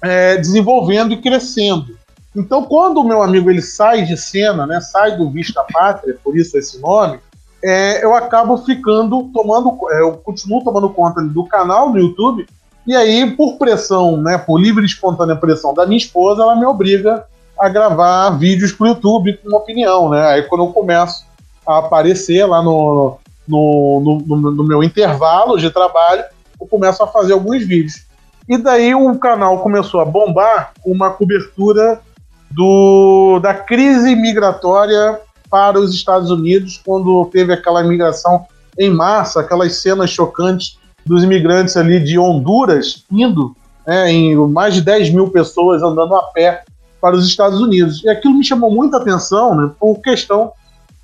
é, 0.01 0.37
desenvolvendo 0.37 1.13
e 1.13 1.17
crescendo. 1.17 1.97
Então, 2.35 2.63
quando 2.63 2.99
o 2.99 3.05
meu 3.05 3.23
amigo 3.23 3.51
ele 3.51 3.61
sai 3.61 4.03
de 4.05 4.17
cena, 4.17 4.67
né, 4.67 4.81
sai 4.81 5.17
do 5.17 5.31
Vista 5.31 5.65
Pátria, 5.71 6.17
por 6.23 6.37
isso 6.37 6.57
esse 6.57 6.81
nome, 6.81 7.19
é, 7.63 8.03
eu 8.03 8.15
acabo 8.15 8.57
ficando 8.59 9.31
tomando, 9.35 9.79
é, 9.91 10.01
eu 10.01 10.13
continuo 10.15 10.65
tomando 10.65 10.89
conta 10.89 11.21
do 11.23 11.45
canal 11.45 11.91
no 11.91 11.99
YouTube, 11.99 12.47
e 12.87 12.97
aí, 12.97 13.31
por 13.37 13.59
pressão, 13.59 14.17
né, 14.17 14.39
por 14.39 14.59
livre 14.59 14.83
e 14.83 14.87
espontânea 14.87 15.37
pressão 15.37 15.75
da 15.75 15.87
minha 15.87 15.99
esposa, 15.99 16.43
ela 16.43 16.57
me 16.57 16.65
obriga 16.65 17.25
a 17.62 17.69
gravar 17.69 18.31
vídeos 18.31 18.73
para 18.73 18.87
o 18.87 18.88
YouTube 18.88 19.38
com 19.38 19.57
opinião, 19.57 20.09
né? 20.09 20.26
Aí 20.33 20.42
quando 20.42 20.64
eu 20.64 20.73
começo 20.73 21.25
a 21.64 21.78
aparecer 21.78 22.45
lá 22.45 22.61
no, 22.61 23.19
no, 23.47 24.21
no, 24.26 24.50
no, 24.50 24.64
meu 24.64 24.83
intervalo 24.83 25.57
de 25.57 25.71
trabalho, 25.71 26.25
eu 26.61 26.66
começo 26.66 27.00
a 27.04 27.07
fazer 27.07 27.35
alguns 27.35 27.64
vídeos. 27.64 28.04
E 28.49 28.59
daí 28.59 28.92
o 28.97 29.16
canal 29.16 29.61
começou 29.61 30.00
a 30.00 30.04
bombar 30.04 30.73
com 30.83 30.90
uma 30.90 31.11
cobertura 31.11 32.00
do, 32.50 33.38
da 33.38 33.54
crise 33.54 34.16
migratória 34.16 35.21
para 35.49 35.78
os 35.78 35.95
Estados 35.95 36.33
Unidos, 36.33 36.83
quando 36.85 37.26
teve 37.26 37.52
aquela 37.52 37.85
imigração 37.85 38.45
em 38.76 38.90
massa, 38.90 39.40
aquelas 39.40 39.76
cenas 39.76 40.11
chocantes 40.11 40.81
dos 41.07 41.23
imigrantes 41.23 41.76
ali 41.76 42.00
de 42.00 42.19
Honduras 42.19 43.04
indo, 43.09 43.54
né, 43.87 44.11
em 44.11 44.35
mais 44.49 44.75
de 44.75 44.81
10 44.81 45.11
mil 45.11 45.28
pessoas 45.28 45.81
andando 45.81 46.16
a 46.16 46.23
pé 46.25 46.64
para 47.03 47.17
os 47.17 47.27
Estados 47.27 47.61
Unidos. 47.61 48.03
E 48.05 48.09
aquilo 48.09 48.35
me 48.35 48.45
chamou 48.45 48.71
muita 48.71 48.99
atenção, 48.99 49.57
né, 49.57 49.71
por 49.79 50.01
questão 50.01 50.53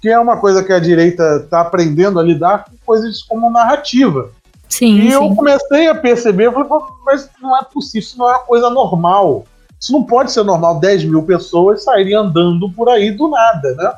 que 0.01 0.09
é 0.09 0.17
uma 0.17 0.37
coisa 0.37 0.63
que 0.63 0.73
a 0.73 0.79
direita 0.79 1.43
está 1.45 1.61
aprendendo 1.61 2.21
a 2.21 2.23
lidar 2.23 2.67
com 2.67 2.77
coisas 2.87 3.21
como 3.23 3.51
narrativa. 3.51 4.31
Sim, 4.69 4.97
e 4.97 5.09
sim. 5.09 5.13
eu 5.13 5.35
comecei 5.35 5.89
a 5.89 5.95
perceber, 5.95 6.53
falei, 6.53 6.69
mas 7.05 7.29
não 7.43 7.59
é 7.59 7.65
possível, 7.65 7.99
isso 8.01 8.17
não 8.17 8.31
é 8.31 8.35
uma 8.35 8.45
coisa 8.45 8.71
normal. 8.71 9.45
Isso 9.81 9.93
não 9.93 10.05
pode 10.05 10.31
ser 10.31 10.45
normal, 10.45 10.79
10 10.79 11.05
mil 11.05 11.23
pessoas 11.25 11.83
saírem 11.83 12.15
andando 12.15 12.71
por 12.71 12.89
aí 12.89 13.11
do 13.11 13.29
nada, 13.29 13.75
né? 13.75 13.93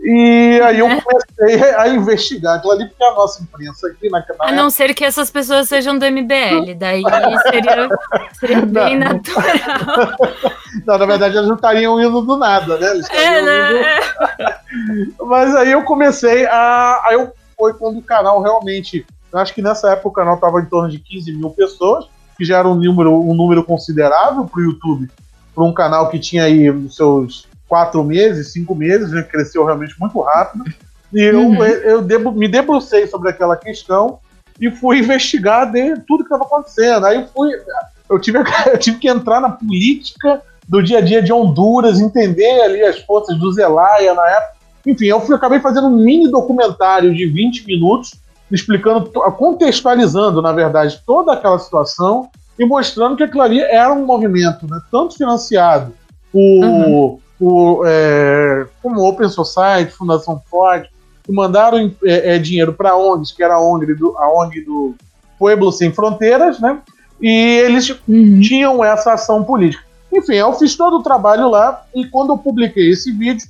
E 0.00 0.60
aí 0.62 0.78
eu 0.78 0.88
comecei 1.02 1.70
a 1.74 1.88
investigar 1.88 2.56
aquilo 2.56 2.72
ali, 2.72 2.86
porque 2.86 3.04
a 3.04 3.14
nossa 3.14 3.42
imprensa 3.42 3.88
aqui 3.88 4.08
na 4.08 4.24
A 4.38 4.52
não 4.52 4.70
ser 4.70 4.94
que 4.94 5.04
essas 5.04 5.28
pessoas 5.28 5.68
sejam 5.68 5.98
do 5.98 6.04
MBL, 6.04 6.74
daí 6.76 7.02
seria, 7.42 7.88
seria 8.38 8.60
bem 8.60 8.96
não, 8.96 9.14
natural. 9.14 10.16
Não, 10.86 10.98
na 10.98 11.06
verdade 11.06 11.36
elas 11.36 11.48
não 11.48 11.56
estariam 11.56 12.00
indo 12.00 12.22
do 12.22 12.36
nada, 12.36 12.78
né? 12.78 13.00
é, 13.10 13.42
né? 13.42 14.00
Indo... 14.70 15.14
Mas 15.26 15.54
aí 15.56 15.72
eu 15.72 15.82
comecei 15.82 16.46
a. 16.46 17.02
Aí 17.06 17.14
eu... 17.14 17.32
foi 17.56 17.74
quando 17.74 17.98
o 17.98 18.02
canal 18.02 18.40
realmente. 18.40 19.04
Acho 19.32 19.52
que 19.52 19.60
nessa 19.60 19.90
época 19.90 20.08
o 20.08 20.12
canal 20.12 20.36
estava 20.36 20.60
em 20.60 20.66
torno 20.66 20.88
de 20.88 20.98
15 20.98 21.32
mil 21.32 21.50
pessoas, 21.50 22.06
que 22.36 22.44
já 22.44 22.58
era 22.58 22.68
um 22.68 22.74
número, 22.74 23.12
um 23.12 23.34
número 23.34 23.62
considerável 23.62 24.44
para 24.44 24.60
o 24.60 24.62
YouTube 24.62 25.10
para 25.58 25.64
um 25.64 25.72
canal 25.72 26.08
que 26.08 26.20
tinha 26.20 26.44
aí 26.44 26.72
seus 26.88 27.47
quatro 27.68 28.02
meses, 28.02 28.52
cinco 28.52 28.74
meses, 28.74 29.12
né, 29.12 29.22
cresceu 29.22 29.64
realmente 29.64 29.94
muito 30.00 30.18
rápido. 30.20 30.64
E 31.12 31.30
uhum. 31.30 31.62
eu, 31.64 32.08
eu 32.08 32.32
me 32.32 32.48
debrucei 32.48 33.06
sobre 33.06 33.30
aquela 33.30 33.56
questão 33.56 34.18
e 34.60 34.70
fui 34.70 34.98
investigar 34.98 35.70
de 35.70 35.96
tudo 36.00 36.24
que 36.24 36.32
estava 36.34 36.44
acontecendo. 36.44 37.06
Aí 37.06 37.16
eu 37.16 37.26
fui. 37.28 37.50
Eu 38.10 38.18
tive, 38.18 38.38
eu 38.66 38.78
tive 38.78 38.98
que 38.98 39.08
entrar 39.08 39.40
na 39.40 39.50
política 39.50 40.42
do 40.68 40.82
dia 40.82 40.98
a 40.98 41.00
dia 41.00 41.22
de 41.22 41.32
Honduras, 41.32 42.00
entender 42.00 42.60
ali 42.60 42.82
as 42.82 42.98
forças 43.00 43.38
do 43.38 43.52
Zelaya 43.52 44.12
na 44.14 44.28
época. 44.28 44.58
Enfim, 44.86 45.06
eu 45.06 45.20
fui, 45.20 45.34
acabei 45.34 45.60
fazendo 45.60 45.88
um 45.88 45.96
mini 45.96 46.30
documentário 46.30 47.14
de 47.14 47.26
20 47.26 47.66
minutos, 47.66 48.12
explicando, 48.50 49.10
contextualizando, 49.36 50.40
na 50.40 50.52
verdade, 50.52 51.02
toda 51.06 51.32
aquela 51.32 51.58
situação 51.58 52.30
e 52.58 52.64
mostrando 52.64 53.16
que 53.16 53.22
aquilo 53.22 53.42
ali 53.42 53.60
era 53.60 53.92
um 53.92 54.04
movimento, 54.04 54.66
né, 54.66 54.80
tanto 54.90 55.16
financiado 55.16 55.92
por, 56.32 56.40
uhum. 56.40 57.18
Por 57.38 57.84
é, 57.86 58.66
como 58.82 59.06
Open 59.06 59.28
Society, 59.28 59.92
Fundação 59.92 60.42
Ford, 60.50 60.86
que 61.24 61.32
mandaram 61.32 61.92
é, 62.04 62.34
é, 62.34 62.38
dinheiro 62.38 62.72
para 62.72 62.96
ONGs, 62.96 63.32
que 63.32 63.42
era 63.42 63.54
a 63.54 63.60
ONG 63.60 63.94
do, 63.94 64.16
a 64.18 64.32
ONG 64.32 64.62
do 64.62 64.94
Pueblo 65.38 65.70
Sem 65.70 65.92
Fronteiras, 65.92 66.58
né? 66.58 66.78
E 67.20 67.28
eles 67.28 67.88
uhum. 68.08 68.40
tinham 68.40 68.84
essa 68.84 69.12
ação 69.12 69.44
política. 69.44 69.84
Enfim, 70.12 70.34
eu 70.34 70.52
fiz 70.54 70.74
todo 70.76 70.98
o 70.98 71.02
trabalho 71.02 71.48
lá 71.48 71.84
e 71.94 72.06
quando 72.06 72.32
eu 72.32 72.38
publiquei 72.38 72.90
esse 72.90 73.12
vídeo, 73.12 73.46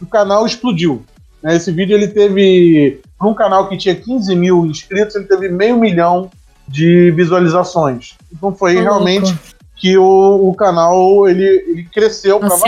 o 0.00 0.06
canal 0.06 0.44
explodiu. 0.44 1.02
Né? 1.42 1.56
Esse 1.56 1.70
vídeo 1.70 1.94
ele 1.94 2.08
teve, 2.08 3.00
para 3.18 3.28
um 3.28 3.34
canal 3.34 3.68
que 3.68 3.76
tinha 3.76 3.94
15 3.94 4.34
mil 4.34 4.66
inscritos, 4.66 5.14
ele 5.14 5.26
teve 5.26 5.48
meio 5.48 5.78
milhão 5.78 6.30
de 6.66 7.10
visualizações. 7.12 8.14
Então 8.32 8.52
foi 8.54 8.80
realmente 8.80 9.34
que 9.76 9.98
o, 9.98 10.48
o, 10.48 10.54
canal 10.54 11.28
ele, 11.28 11.44
ele 11.44 11.84
cresceu 11.92 12.38
para 12.38 12.48
valer. 12.48 12.62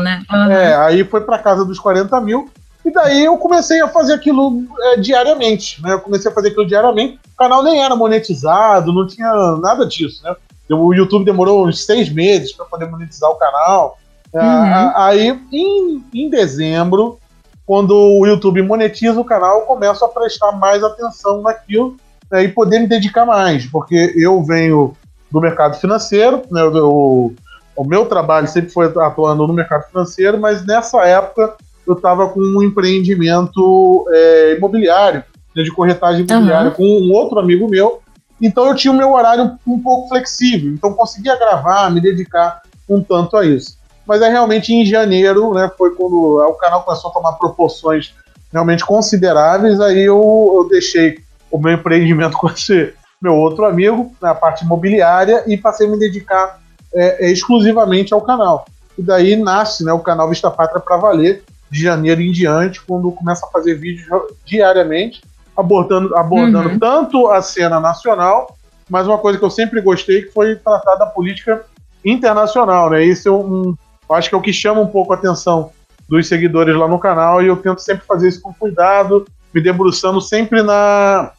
né? 0.00 0.22
Uhum. 0.30 0.50
É, 0.50 0.76
aí 0.76 1.04
foi 1.04 1.22
para 1.22 1.38
casa 1.38 1.64
dos 1.64 1.78
40 1.78 2.20
mil 2.20 2.50
e 2.84 2.90
daí 2.90 3.24
eu 3.24 3.36
comecei 3.36 3.80
a 3.80 3.88
fazer 3.88 4.14
aquilo 4.14 4.64
é, 4.80 4.96
diariamente, 4.96 5.82
né? 5.82 5.92
Eu 5.94 6.00
comecei 6.00 6.30
a 6.30 6.34
fazer 6.34 6.48
aquilo 6.48 6.66
diariamente. 6.66 7.18
O 7.32 7.36
canal 7.36 7.62
nem 7.62 7.82
era 7.82 7.94
monetizado, 7.94 8.92
não 8.92 9.06
tinha 9.06 9.32
nada 9.60 9.86
disso, 9.86 10.22
né? 10.24 10.34
O 10.70 10.94
YouTube 10.94 11.24
demorou 11.24 11.66
uns 11.66 11.84
seis 11.84 12.08
meses 12.08 12.52
para 12.52 12.64
poder 12.64 12.86
monetizar 12.86 13.28
o 13.28 13.34
canal. 13.34 13.98
É, 14.32 14.38
uhum. 14.38 14.92
Aí, 14.96 15.40
em, 15.52 16.04
em 16.14 16.30
dezembro, 16.30 17.18
quando 17.66 17.94
o 17.94 18.26
YouTube 18.26 18.62
monetiza 18.62 19.20
o 19.20 19.24
canal, 19.24 19.60
eu 19.60 19.66
começo 19.66 20.04
a 20.04 20.08
prestar 20.08 20.52
mais 20.52 20.82
atenção 20.82 21.42
naquilo 21.42 21.96
né, 22.30 22.44
e 22.44 22.48
poder 22.48 22.78
me 22.78 22.86
dedicar 22.86 23.26
mais, 23.26 23.66
porque 23.66 24.14
eu 24.16 24.42
venho 24.44 24.96
do 25.30 25.40
mercado 25.40 25.78
financeiro, 25.78 26.42
né, 26.50 26.60
eu, 26.62 27.34
o 27.76 27.84
meu 27.84 28.06
trabalho 28.06 28.48
sempre 28.48 28.70
foi 28.70 28.86
atuando 28.86 29.46
no 29.46 29.52
mercado 29.52 29.86
financeiro, 29.88 30.38
mas 30.38 30.64
nessa 30.66 31.02
época 31.06 31.56
eu 31.86 31.94
estava 31.94 32.28
com 32.28 32.40
um 32.40 32.62
empreendimento 32.62 34.06
é, 34.10 34.56
imobiliário, 34.56 35.24
né, 35.54 35.62
de 35.62 35.70
corretagem 35.70 36.26
imobiliária, 36.28 36.70
uhum. 36.70 36.76
com 36.76 36.84
um 36.84 37.12
outro 37.12 37.38
amigo 37.38 37.68
meu. 37.68 38.00
Então 38.40 38.66
eu 38.66 38.74
tinha 38.74 38.92
o 38.92 38.96
meu 38.96 39.12
horário 39.12 39.56
um, 39.66 39.74
um 39.74 39.80
pouco 39.80 40.08
flexível, 40.08 40.72
então 40.72 40.92
conseguia 40.92 41.38
gravar, 41.38 41.90
me 41.90 42.00
dedicar 42.00 42.62
um 42.88 43.02
tanto 43.02 43.36
a 43.36 43.46
isso. 43.46 43.78
Mas 44.06 44.22
é 44.22 44.28
realmente 44.28 44.72
em 44.72 44.84
janeiro, 44.84 45.54
né, 45.54 45.70
foi 45.78 45.94
quando 45.94 46.38
o 46.38 46.54
canal 46.54 46.82
começou 46.82 47.10
a 47.10 47.14
tomar 47.14 47.32
proporções 47.32 48.14
realmente 48.52 48.84
consideráveis, 48.84 49.80
aí 49.80 50.00
eu, 50.00 50.52
eu 50.56 50.68
deixei 50.68 51.18
o 51.50 51.58
meu 51.58 51.72
empreendimento 51.72 52.36
com 52.38 52.48
esse 52.48 52.92
meu 53.20 53.36
outro 53.36 53.64
amigo, 53.64 54.14
na 54.20 54.34
parte 54.34 54.64
imobiliária, 54.64 55.44
e 55.46 55.56
passei 55.56 55.86
a 55.86 55.90
me 55.90 55.98
dedicar 55.98 56.60
é, 56.92 57.26
é, 57.26 57.30
exclusivamente 57.30 58.14
ao 58.14 58.22
canal. 58.22 58.66
E 58.96 59.02
daí 59.02 59.36
nasce 59.36 59.84
né, 59.84 59.92
o 59.92 60.00
canal 60.00 60.28
Vista 60.28 60.50
Pátria 60.50 60.80
para 60.80 60.96
valer, 60.96 61.44
de 61.70 61.82
janeiro 61.82 62.20
em 62.20 62.32
diante, 62.32 62.80
quando 62.82 63.12
começa 63.12 63.46
a 63.46 63.50
fazer 63.50 63.74
vídeos 63.74 64.08
diariamente, 64.44 65.22
abordando, 65.56 66.16
abordando 66.16 66.70
uhum. 66.70 66.78
tanto 66.78 67.28
a 67.28 67.40
cena 67.42 67.78
nacional, 67.78 68.56
mas 68.88 69.06
uma 69.06 69.18
coisa 69.18 69.38
que 69.38 69.44
eu 69.44 69.50
sempre 69.50 69.80
gostei 69.80 70.22
que 70.22 70.32
foi 70.32 70.56
tratar 70.56 70.96
da 70.96 71.06
política 71.06 71.64
internacional, 72.04 72.90
né? 72.90 73.04
Isso 73.04 73.28
é 73.28 73.32
um, 73.32 73.74
acho 74.10 74.28
que 74.28 74.34
é 74.34 74.38
o 74.38 74.42
que 74.42 74.52
chama 74.52 74.80
um 74.80 74.86
pouco 74.86 75.12
a 75.12 75.16
atenção 75.16 75.70
dos 76.08 76.26
seguidores 76.26 76.74
lá 76.74 76.88
no 76.88 76.98
canal 76.98 77.40
e 77.40 77.46
eu 77.46 77.56
tento 77.56 77.80
sempre 77.80 78.04
fazer 78.04 78.28
isso 78.28 78.42
com 78.42 78.52
cuidado, 78.52 79.24
me 79.54 79.60
debruçando 79.60 80.20
sempre 80.20 80.60
na, 80.62 81.30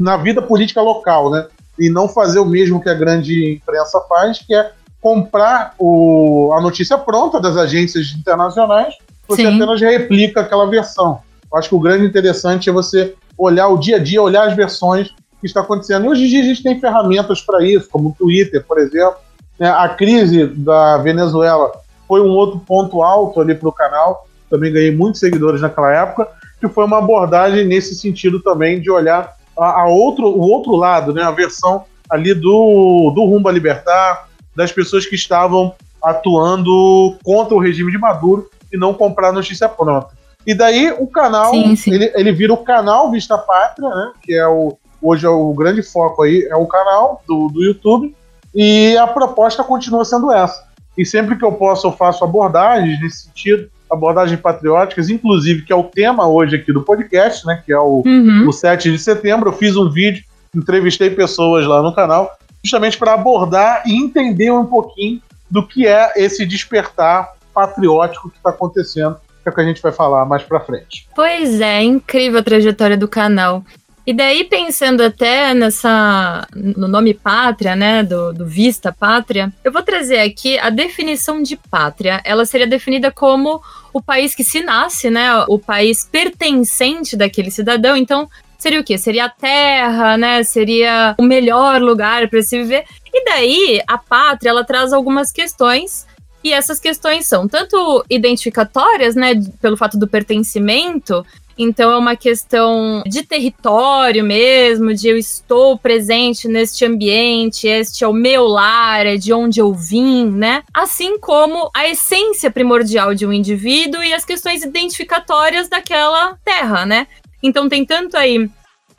na 0.00 0.16
vida 0.16 0.40
política 0.40 0.80
local, 0.80 1.30
né? 1.30 1.46
E 1.78 1.88
não 1.88 2.08
fazer 2.08 2.40
o 2.40 2.44
mesmo 2.44 2.82
que 2.82 2.88
a 2.88 2.94
grande 2.94 3.54
imprensa 3.54 4.00
faz, 4.08 4.38
que 4.38 4.54
é 4.54 4.72
comprar 5.00 5.74
o, 5.78 6.52
a 6.54 6.60
notícia 6.60 6.98
pronta 6.98 7.40
das 7.40 7.56
agências 7.56 8.12
internacionais 8.12 8.94
você 9.30 9.42
Sim. 9.42 9.54
apenas 9.54 9.80
replica 9.80 10.40
aquela 10.40 10.68
versão. 10.68 11.20
Eu 11.50 11.58
acho 11.58 11.68
que 11.68 11.74
o 11.74 11.80
grande 11.80 12.04
interessante 12.04 12.68
é 12.68 12.72
você 12.72 13.14
olhar 13.38 13.68
o 13.68 13.78
dia 13.78 13.96
a 13.96 13.98
dia, 13.98 14.20
olhar 14.20 14.46
as 14.46 14.56
versões 14.56 15.14
que 15.40 15.46
está 15.46 15.60
acontecendo. 15.60 16.04
E 16.04 16.08
hoje 16.08 16.24
em 16.24 16.28
dia 16.28 16.40
a 16.40 16.44
gente 16.44 16.62
tem 16.62 16.80
ferramentas 16.80 17.40
para 17.40 17.64
isso, 17.64 17.88
como 17.88 18.08
o 18.08 18.14
Twitter, 18.18 18.64
por 18.66 18.78
exemplo. 18.78 19.16
É, 19.58 19.68
a 19.68 19.88
crise 19.88 20.46
da 20.46 20.98
Venezuela 20.98 21.70
foi 22.08 22.20
um 22.20 22.30
outro 22.30 22.58
ponto 22.60 23.02
alto 23.02 23.40
ali 23.40 23.54
para 23.54 23.68
o 23.68 23.72
canal. 23.72 24.26
Também 24.50 24.72
ganhei 24.72 24.90
muitos 24.90 25.20
seguidores 25.20 25.60
naquela 25.60 25.92
época, 25.92 26.26
que 26.60 26.68
foi 26.68 26.84
uma 26.84 26.98
abordagem 26.98 27.64
nesse 27.64 27.94
sentido 27.94 28.40
também 28.40 28.80
de 28.80 28.90
olhar 28.90 29.36
a, 29.60 29.82
a 29.82 29.86
outro, 29.86 30.26
o 30.26 30.40
outro 30.40 30.74
lado, 30.74 31.12
né, 31.12 31.22
a 31.22 31.30
versão 31.30 31.84
ali 32.08 32.34
do, 32.34 33.12
do 33.14 33.24
Rumba 33.24 33.52
Libertar, 33.52 34.28
das 34.56 34.72
pessoas 34.72 35.06
que 35.06 35.14
estavam 35.14 35.74
atuando 36.02 37.16
contra 37.22 37.54
o 37.54 37.60
regime 37.60 37.92
de 37.92 37.98
Maduro 37.98 38.50
e 38.72 38.76
não 38.76 38.94
comprar 38.94 39.32
notícia 39.32 39.68
pronta. 39.68 40.08
E 40.46 40.54
daí 40.54 40.90
o 40.98 41.06
canal, 41.06 41.50
sim, 41.50 41.76
sim. 41.76 41.92
Ele, 41.92 42.12
ele 42.14 42.32
vira 42.32 42.52
o 42.52 42.64
canal 42.64 43.10
Vista 43.10 43.36
Pátria, 43.36 43.88
né? 43.88 44.12
Que 44.22 44.34
é 44.34 44.48
o. 44.48 44.76
Hoje 45.02 45.24
é 45.24 45.30
o 45.30 45.52
grande 45.54 45.82
foco 45.82 46.22
aí, 46.22 46.46
é 46.50 46.56
o 46.56 46.66
canal 46.66 47.22
do, 47.26 47.48
do 47.48 47.62
YouTube. 47.62 48.14
E 48.54 48.96
a 48.98 49.06
proposta 49.06 49.64
continua 49.64 50.04
sendo 50.04 50.32
essa. 50.32 50.66
E 50.96 51.06
sempre 51.06 51.36
que 51.36 51.44
eu 51.44 51.52
posso, 51.52 51.86
eu 51.86 51.92
faço 51.92 52.24
abordagens 52.24 53.00
nesse 53.00 53.24
sentido, 53.24 53.70
abordagens 53.90 54.40
patrióticas, 54.40 55.08
inclusive, 55.08 55.62
que 55.62 55.72
é 55.72 55.76
o 55.76 55.84
tema 55.84 56.28
hoje 56.28 56.56
aqui 56.56 56.72
do 56.72 56.82
podcast, 56.82 57.46
né? 57.46 57.62
Que 57.64 57.72
é 57.72 57.78
o, 57.78 58.02
uhum. 58.06 58.48
o 58.48 58.52
7 58.52 58.90
de 58.90 58.98
setembro. 58.98 59.50
Eu 59.50 59.54
fiz 59.54 59.76
um 59.76 59.90
vídeo, 59.90 60.24
entrevistei 60.54 61.10
pessoas 61.10 61.66
lá 61.66 61.82
no 61.82 61.94
canal, 61.94 62.30
justamente 62.62 62.96
para 62.96 63.14
abordar 63.14 63.82
e 63.86 63.94
entender 63.96 64.50
um 64.50 64.66
pouquinho 64.66 65.20
do 65.50 65.66
que 65.66 65.86
é 65.86 66.12
esse 66.16 66.46
despertar 66.46 67.34
patriótico 67.52 68.30
que 68.30 68.36
está 68.36 68.50
acontecendo, 68.50 69.16
que 69.42 69.48
é 69.48 69.50
o 69.50 69.54
que 69.54 69.60
a 69.60 69.64
gente 69.64 69.82
vai 69.82 69.90
falar 69.90 70.24
mais 70.24 70.42
para 70.42 70.60
frente. 70.60 71.08
Pois 71.14 71.60
é, 71.60 71.82
incrível 71.82 72.38
a 72.38 72.42
trajetória 72.42 72.96
do 72.96 73.08
canal. 73.08 73.64
E 74.06 74.12
daí, 74.12 74.44
pensando 74.44 75.02
até 75.02 75.52
nessa. 75.54 76.46
no 76.54 76.88
nome 76.88 77.12
pátria, 77.14 77.76
né? 77.76 78.02
Do, 78.02 78.32
do, 78.32 78.46
Vista 78.46 78.92
Pátria, 78.92 79.52
eu 79.62 79.70
vou 79.70 79.82
trazer 79.82 80.18
aqui 80.18 80.58
a 80.58 80.70
definição 80.70 81.42
de 81.42 81.56
pátria. 81.56 82.20
Ela 82.24 82.44
seria 82.44 82.66
definida 82.66 83.10
como 83.10 83.62
o 83.92 84.02
país 84.02 84.34
que 84.34 84.44
se 84.44 84.62
nasce, 84.62 85.10
né? 85.10 85.44
O 85.48 85.58
país 85.58 86.04
pertencente 86.04 87.16
daquele 87.16 87.50
cidadão. 87.50 87.96
Então, 87.96 88.28
seria 88.58 88.80
o 88.80 88.84
quê? 88.84 88.96
Seria 88.98 89.26
a 89.26 89.28
terra, 89.28 90.16
né? 90.16 90.42
Seria 90.42 91.14
o 91.18 91.22
melhor 91.22 91.80
lugar 91.80 92.28
para 92.28 92.42
se 92.42 92.58
viver. 92.58 92.84
E 93.12 93.24
daí, 93.24 93.82
a 93.86 93.98
pátria, 93.98 94.50
ela 94.50 94.64
traz 94.64 94.92
algumas 94.92 95.32
questões 95.32 96.06
e 96.42 96.52
essas 96.52 96.80
questões 96.80 97.26
são 97.26 97.46
tanto 97.46 98.04
identificatórias, 98.08 99.14
né, 99.14 99.34
pelo 99.60 99.76
fato 99.76 99.98
do 99.98 100.08
pertencimento, 100.08 101.24
então 101.62 101.92
é 101.92 101.96
uma 101.96 102.16
questão 102.16 103.02
de 103.06 103.22
território 103.22 104.24
mesmo, 104.24 104.94
de 104.94 105.08
eu 105.08 105.18
estou 105.18 105.76
presente 105.76 106.48
neste 106.48 106.86
ambiente, 106.86 107.68
este 107.68 108.02
é 108.02 108.08
o 108.08 108.14
meu 108.14 108.46
lar, 108.46 109.04
é 109.04 109.16
de 109.16 109.32
onde 109.32 109.60
eu 109.60 109.74
vim, 109.74 110.30
né? 110.30 110.62
Assim 110.72 111.18
como 111.18 111.70
a 111.76 111.86
essência 111.86 112.50
primordial 112.50 113.14
de 113.14 113.26
um 113.26 113.32
indivíduo 113.32 114.02
e 114.02 114.14
as 114.14 114.24
questões 114.24 114.62
identificatórias 114.62 115.68
daquela 115.68 116.34
terra, 116.42 116.86
né? 116.86 117.06
Então 117.42 117.68
tem 117.68 117.84
tanto 117.84 118.16
aí 118.16 118.48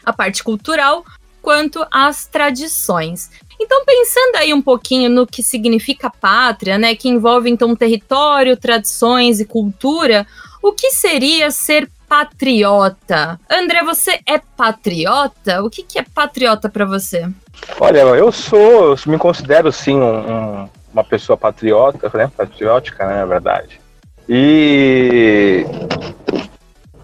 a 0.05 0.13
parte 0.13 0.43
cultural 0.43 1.03
quanto 1.41 1.83
as 1.89 2.27
tradições. 2.27 3.31
Então, 3.59 3.83
pensando 3.85 4.35
aí 4.37 4.53
um 4.53 4.61
pouquinho 4.61 5.09
no 5.09 5.25
que 5.25 5.43
significa 5.43 6.09
pátria, 6.09 6.77
né, 6.77 6.95
que 6.95 7.09
envolve 7.09 7.49
então 7.49 7.75
território, 7.75 8.57
tradições 8.57 9.39
e 9.39 9.45
cultura, 9.45 10.25
o 10.61 10.71
que 10.71 10.91
seria 10.91 11.51
ser 11.51 11.89
patriota? 12.11 13.39
André, 13.49 13.85
você 13.85 14.19
é 14.27 14.37
patriota? 14.37 15.63
O 15.63 15.69
que, 15.69 15.81
que 15.81 15.97
é 15.97 16.03
patriota 16.03 16.67
para 16.67 16.83
você? 16.83 17.25
Olha, 17.79 17.99
eu 17.99 18.33
sou, 18.33 18.89
eu 18.89 18.97
me 19.07 19.17
considero 19.17 19.71
sim 19.71 19.95
um, 19.95 20.29
um, 20.29 20.69
uma 20.91 21.05
pessoa 21.05 21.37
patriota, 21.37 22.11
né, 22.13 22.29
patriótica, 22.35 23.07
né, 23.07 23.19
na 23.19 23.25
verdade. 23.25 23.79
E 24.27 25.65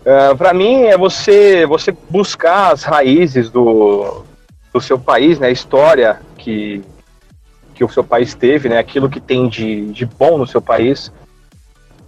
uh, 0.06 0.10
é, 0.10 0.36
para 0.36 0.54
mim 0.54 0.84
é 0.84 0.98
você 0.98 1.66
você 1.66 1.96
buscar 2.10 2.74
as 2.74 2.84
raízes 2.84 3.50
do, 3.50 4.26
do 4.74 4.82
seu 4.82 5.00
país, 5.00 5.40
né, 5.40 5.48
a 5.48 5.52
história 5.52 6.20
que, 6.38 6.84
que 7.74 7.86
o 7.86 7.90
seu 7.90 8.04
país 8.04 8.36
teve, 8.36 8.68
né, 8.68 8.78
aquilo 8.78 9.10
que 9.10 9.22
tem 9.22 9.48
de, 9.48 9.86
de 9.86 10.06
bom 10.06 10.38
no 10.38 10.46
seu 10.46 10.62
país, 10.62 11.14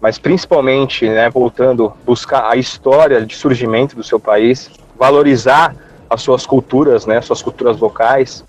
mas 0.01 0.18
principalmente, 0.18 1.08
né, 1.08 1.29
voltando, 1.29 1.94
buscar 2.06 2.50
a 2.50 2.56
história 2.56 3.25
de 3.25 3.36
surgimento 3.36 3.96
do 3.96 4.03
seu 4.03 4.20
país, 4.20 4.70
valorizar 4.98 5.75
as 6.10 6.22
suas 6.22 6.46
culturas, 6.46 7.06
né, 7.06 7.22
suas 7.22 7.41
culturas 7.41 7.77
locais, 7.79 8.44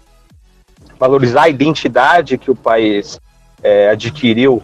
valorizar 0.99 1.42
a 1.42 1.49
identidade 1.49 2.38
que 2.38 2.50
o 2.50 2.57
país 2.57 3.21
é, 3.62 3.90
adquiriu 3.90 4.62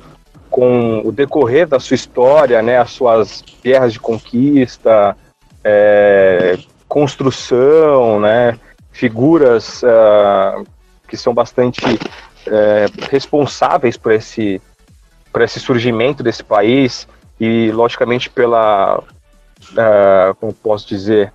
com 0.48 1.02
o 1.04 1.12
decorrer 1.12 1.66
da 1.66 1.80
sua 1.80 1.94
história, 1.94 2.62
né, 2.62 2.78
as 2.78 2.90
suas 2.90 3.42
guerras 3.62 3.92
de 3.92 4.00
conquista, 4.00 5.16
é, 5.64 6.58
construção, 6.88 8.20
né, 8.20 8.58
figuras 8.96 9.82
uh, 9.82 10.66
que 11.06 11.16
são 11.16 11.34
bastante 11.34 11.80
é, 12.46 12.86
responsáveis 13.10 13.96
por 13.96 14.12
esse, 14.12 14.60
por 15.36 15.42
esse 15.42 15.60
surgimento 15.60 16.22
desse 16.22 16.42
país 16.42 17.06
e, 17.38 17.70
logicamente, 17.70 18.30
pela, 18.30 19.00
uh, 19.00 20.34
como 20.40 20.50
posso 20.54 20.88
dizer, 20.88 21.30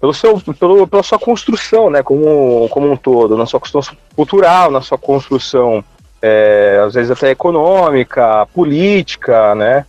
pelo 0.00 0.14
seu, 0.14 0.40
pelo, 0.40 0.86
pela 0.86 1.02
sua 1.02 1.18
construção, 1.18 1.90
né, 1.90 2.00
como, 2.00 2.68
como 2.68 2.92
um 2.92 2.96
todo, 2.96 3.36
na 3.36 3.44
sua 3.44 3.58
construção 3.58 3.96
cultural, 4.14 4.70
na 4.70 4.80
sua 4.80 4.96
construção, 4.96 5.82
é, 6.22 6.80
às 6.86 6.94
vezes 6.94 7.10
até 7.10 7.30
econômica, 7.30 8.46
política, 8.54 9.52
né. 9.56 9.84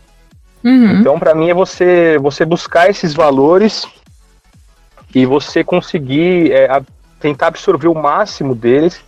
Uhum. 0.63 0.99
Então, 0.99 1.19
para 1.19 1.35
mim, 1.35 1.51
é 1.51 1.53
você, 1.53 2.17
você 2.17 2.43
buscar 2.43 2.89
esses 2.89 3.13
valores 3.13 3.85
e 5.13 5.23
você 5.23 5.63
conseguir 5.63 6.51
é, 6.51 6.65
a, 6.65 6.81
tentar 7.19 7.45
absorver 7.49 7.89
o 7.89 7.93
máximo 7.93 8.55
deles 8.55 8.99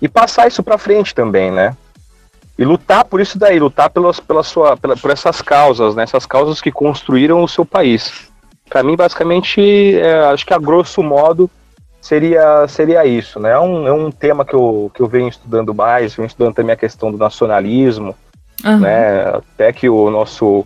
e 0.00 0.08
passar 0.08 0.48
isso 0.48 0.62
para 0.62 0.78
frente 0.78 1.14
também, 1.14 1.50
né? 1.50 1.76
E 2.62 2.64
lutar 2.64 3.04
por 3.04 3.20
isso 3.20 3.36
daí, 3.36 3.58
lutar 3.58 3.90
pelas, 3.90 4.20
pela 4.20 4.44
sua, 4.44 4.76
pela, 4.76 4.96
por 4.96 5.10
essas 5.10 5.42
causas, 5.42 5.96
né? 5.96 6.04
Essas 6.04 6.24
causas 6.24 6.60
que 6.60 6.70
construíram 6.70 7.42
o 7.42 7.48
seu 7.48 7.64
país. 7.64 8.30
Para 8.70 8.84
mim, 8.84 8.94
basicamente, 8.94 9.98
é, 9.98 10.26
acho 10.26 10.46
que 10.46 10.54
a 10.54 10.58
grosso 10.60 11.02
modo 11.02 11.50
seria, 12.00 12.68
seria 12.68 13.04
isso, 13.04 13.40
né? 13.40 13.50
É 13.50 13.58
um, 13.58 13.88
é 13.88 13.92
um 13.92 14.12
tema 14.12 14.44
que 14.44 14.54
eu, 14.54 14.92
que 14.94 15.02
eu 15.02 15.08
venho 15.08 15.28
estudando 15.28 15.74
mais, 15.74 16.14
venho 16.14 16.28
estudando 16.28 16.54
também 16.54 16.72
a 16.72 16.76
questão 16.76 17.10
do 17.10 17.18
nacionalismo, 17.18 18.14
uhum. 18.64 18.78
né? 18.78 19.24
Até 19.24 19.72
que 19.72 19.88
o 19.88 20.08
nosso 20.08 20.64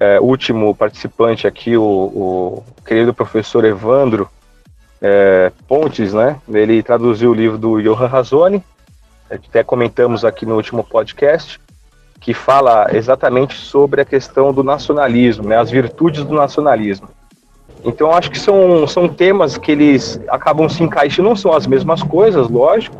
é, 0.00 0.18
último 0.18 0.74
participante 0.74 1.46
aqui, 1.46 1.76
o, 1.76 1.82
o, 1.82 2.64
querido 2.86 3.12
professor 3.12 3.66
Evandro 3.66 4.30
é, 5.02 5.52
Pontes, 5.68 6.14
né? 6.14 6.38
Ele 6.50 6.82
traduziu 6.82 7.32
o 7.32 7.34
livro 7.34 7.58
do 7.58 7.82
Johan 7.82 8.06
Razzoni, 8.06 8.64
até 9.30 9.62
comentamos 9.64 10.24
aqui 10.24 10.44
no 10.44 10.56
último 10.56 10.84
podcast, 10.84 11.60
que 12.20 12.32
fala 12.32 12.88
exatamente 12.92 13.54
sobre 13.54 14.00
a 14.00 14.04
questão 14.04 14.52
do 14.52 14.62
nacionalismo, 14.62 15.48
né? 15.48 15.58
As 15.58 15.70
virtudes 15.70 16.24
do 16.24 16.34
nacionalismo. 16.34 17.08
Então 17.84 18.10
acho 18.12 18.30
que 18.30 18.38
são, 18.38 18.86
são 18.86 19.08
temas 19.08 19.58
que 19.58 19.72
eles 19.72 20.18
acabam 20.28 20.68
se 20.68 20.82
encaixando, 20.82 21.28
não 21.28 21.36
são 21.36 21.52
as 21.52 21.66
mesmas 21.66 22.02
coisas, 22.02 22.48
lógico, 22.48 22.96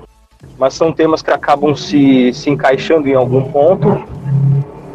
mas 0.59 0.75
são 0.75 0.93
temas 0.93 1.23
que 1.23 1.31
acabam 1.31 1.75
se, 1.75 2.33
se 2.35 2.50
encaixando 2.50 3.09
em 3.09 3.14
algum 3.14 3.50
ponto 3.50 4.04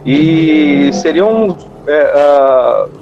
e 0.05 0.91
seriam 0.93 1.57
é, 1.88 2.88
uh, 2.88 3.00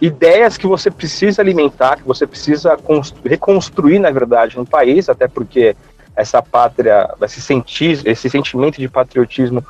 ideias 0.00 0.56
que 0.56 0.66
você 0.66 0.90
precisa 0.90 1.42
alimentar, 1.42 1.96
que 1.96 2.06
você 2.06 2.26
precisa 2.26 2.78
reconstruir, 3.24 3.98
na 3.98 4.10
verdade, 4.10 4.56
no 4.56 4.64
país, 4.64 5.08
até 5.08 5.26
porque 5.26 5.76
essa 6.18 6.42
pátria, 6.42 7.14
esse, 7.22 7.40
sentir, 7.40 8.02
esse 8.04 8.28
sentimento 8.28 8.80
de 8.80 8.88
patriotismo 8.88 9.64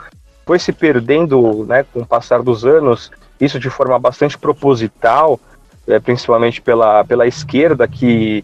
foi 0.46 0.58
se 0.58 0.72
perdendo 0.72 1.66
né, 1.66 1.84
com 1.92 2.00
o 2.00 2.06
passar 2.06 2.42
dos 2.42 2.64
anos, 2.64 3.10
isso 3.38 3.60
de 3.60 3.68
forma 3.68 3.98
bastante 3.98 4.38
proposital, 4.38 5.38
é, 5.86 5.98
principalmente 6.00 6.62
pela, 6.62 7.04
pela 7.04 7.26
esquerda, 7.26 7.86
que 7.86 8.42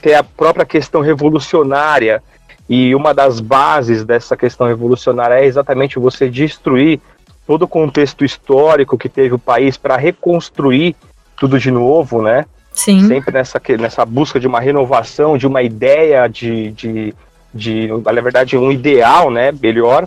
ter 0.00 0.14
a 0.14 0.22
própria 0.22 0.64
questão 0.64 1.00
revolucionária, 1.00 2.22
e 2.68 2.94
uma 2.94 3.12
das 3.12 3.40
bases 3.40 4.04
dessa 4.04 4.36
questão 4.36 4.68
revolucionária 4.68 5.34
é 5.34 5.46
exatamente 5.46 5.98
você 5.98 6.30
destruir 6.30 7.00
todo 7.44 7.62
o 7.62 7.68
contexto 7.68 8.24
histórico 8.24 8.98
que 8.98 9.08
teve 9.08 9.34
o 9.34 9.38
país 9.38 9.76
para 9.76 9.96
reconstruir 9.96 10.94
tudo 11.36 11.58
de 11.58 11.70
novo, 11.70 12.22
né? 12.22 12.44
Sim. 12.78 13.08
Sempre 13.08 13.34
nessa, 13.34 13.60
nessa 13.76 14.04
busca 14.06 14.38
de 14.38 14.46
uma 14.46 14.60
renovação, 14.60 15.36
de 15.36 15.48
uma 15.48 15.62
ideia, 15.62 16.28
de, 16.28 16.70
de, 16.70 17.14
de 17.52 17.88
na 17.88 18.20
verdade, 18.20 18.56
um 18.56 18.70
ideal, 18.70 19.32
né? 19.32 19.50
Melhor. 19.50 20.06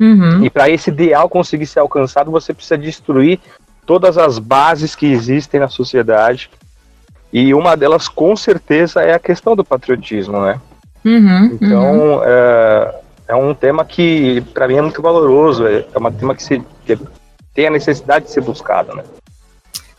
Uhum. 0.00 0.42
E 0.42 0.48
para 0.48 0.70
esse 0.70 0.88
ideal 0.88 1.28
conseguir 1.28 1.66
ser 1.66 1.80
alcançado, 1.80 2.30
você 2.30 2.54
precisa 2.54 2.78
destruir 2.78 3.38
todas 3.84 4.16
as 4.16 4.38
bases 4.38 4.94
que 4.94 5.04
existem 5.04 5.60
na 5.60 5.68
sociedade. 5.68 6.48
E 7.30 7.52
uma 7.52 7.76
delas, 7.76 8.08
com 8.08 8.34
certeza, 8.34 9.02
é 9.02 9.12
a 9.12 9.18
questão 9.18 9.54
do 9.54 9.62
patriotismo, 9.62 10.40
né? 10.40 10.58
Uhum, 11.04 11.58
então, 11.60 11.92
uhum. 11.92 12.20
É, 12.24 12.94
é 13.28 13.34
um 13.34 13.52
tema 13.52 13.84
que, 13.84 14.40
para 14.54 14.66
mim, 14.66 14.76
é 14.76 14.82
muito 14.82 15.02
valoroso. 15.02 15.66
É, 15.66 15.84
é 15.94 15.98
um 15.98 16.10
tema 16.10 16.34
que, 16.34 16.42
se, 16.42 16.62
que 16.86 16.98
tem 17.52 17.66
a 17.66 17.70
necessidade 17.70 18.24
de 18.24 18.30
ser 18.30 18.40
buscado, 18.40 18.96
né? 18.96 19.04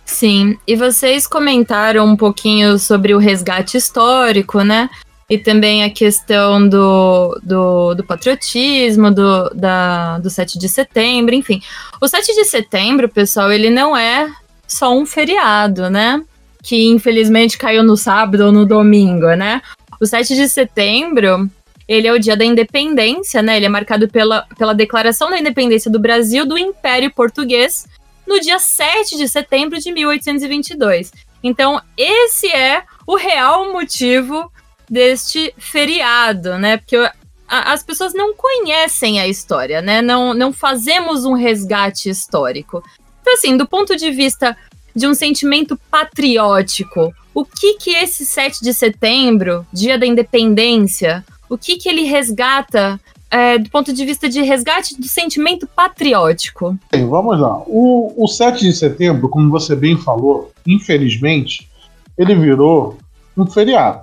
Sim, 0.10 0.58
e 0.66 0.76
vocês 0.76 1.28
comentaram 1.28 2.04
um 2.04 2.16
pouquinho 2.18 2.80
sobre 2.80 3.14
o 3.14 3.20
resgate 3.20 3.78
histórico, 3.78 4.64
né? 4.64 4.90
E 5.30 5.38
também 5.38 5.84
a 5.84 5.90
questão 5.90 6.68
do, 6.68 7.40
do, 7.44 7.94
do 7.94 8.04
patriotismo, 8.04 9.12
do, 9.12 9.50
da, 9.52 10.18
do 10.18 10.30
7 10.30 10.58
de 10.58 10.68
setembro, 10.68 11.36
enfim. 11.36 11.62
O 12.02 12.08
7 12.08 12.34
de 12.34 12.44
setembro, 12.46 13.08
pessoal, 13.08 13.52
ele 13.52 13.70
não 13.70 13.96
é 13.96 14.28
só 14.68 14.92
um 14.92 15.06
feriado, 15.06 15.92
né? 15.92 16.22
Que 16.64 16.88
infelizmente 16.88 17.58
caiu 17.58 17.84
no 17.84 17.96
sábado 17.96 18.48
ou 18.48 18.52
no 18.52 18.66
domingo, 18.66 19.28
né? 19.36 19.62
O 20.02 20.08
7 20.08 20.36
de 20.36 20.50
setembro 20.50 21.48
ele 21.88 22.08
é 22.08 22.12
o 22.12 22.20
dia 22.20 22.36
da 22.36 22.44
independência, 22.44 23.44
né? 23.44 23.58
Ele 23.58 23.68
é 23.68 23.70
marcado 23.70 24.10
pela, 24.10 24.46
pela 24.58 24.74
declaração 24.74 25.30
da 25.30 25.40
independência 25.40 25.90
do 25.90 26.00
Brasil 26.00 26.48
do 26.48 26.58
Império 26.58 27.12
Português 27.14 27.88
no 28.30 28.40
dia 28.40 28.60
7 28.60 29.18
de 29.18 29.28
setembro 29.28 29.80
de 29.80 29.92
1822. 29.92 31.12
Então, 31.42 31.82
esse 31.98 32.48
é 32.48 32.84
o 33.08 33.16
real 33.16 33.74
motivo 33.74 34.52
deste 34.88 35.52
feriado, 35.58 36.60
né? 36.60 36.78
Porque 36.78 36.96
a, 36.96 37.74
as 37.74 37.82
pessoas 37.82 38.14
não 38.14 38.36
conhecem 38.36 39.20
a 39.20 39.28
história, 39.28 39.82
né? 39.82 40.00
Não, 40.02 40.36
não 40.36 40.54
fazemos 40.54 41.26
um 41.26 41.34
resgate 41.34 42.08
histórico. 42.08 42.84
Então, 43.22 43.34
assim, 43.34 43.58
do 43.58 43.68
ponto 43.68 43.96
de 43.96 44.12
vista 44.12 44.56
de 44.96 45.08
um 45.08 45.16
sentimento 45.16 45.76
patriótico, 45.90 47.12
o 47.34 47.44
que 47.44 47.76
que 47.76 47.92
esse 47.96 48.26
7 48.26 48.62
de 48.62 48.74
setembro, 48.74 49.66
dia 49.74 49.98
da 49.98 50.06
independência, 50.06 51.26
o 51.50 51.58
que, 51.58 51.78
que 51.78 51.90
ele 51.90 52.04
resgata 52.04 53.00
é, 53.32 53.58
do 53.58 53.70
ponto 53.70 53.94
de 53.94 54.06
vista 54.06 54.28
de 54.28 54.42
resgate 54.42 55.00
do 55.00 55.08
sentimento 55.08 55.68
patriótico? 55.68 56.78
Bem, 56.92 57.06
vamos 57.08 57.40
lá. 57.40 57.62
O, 57.68 58.14
o 58.18 58.28
7 58.28 58.60
de 58.60 58.74
setembro, 58.74 59.30
como 59.30 59.50
você 59.50 59.76
bem 59.76 59.98
falou, 59.98 60.52
infelizmente, 60.66 61.70
ele 62.18 62.36
virou 62.36 62.98
um 63.38 63.46
feriado. 63.46 64.02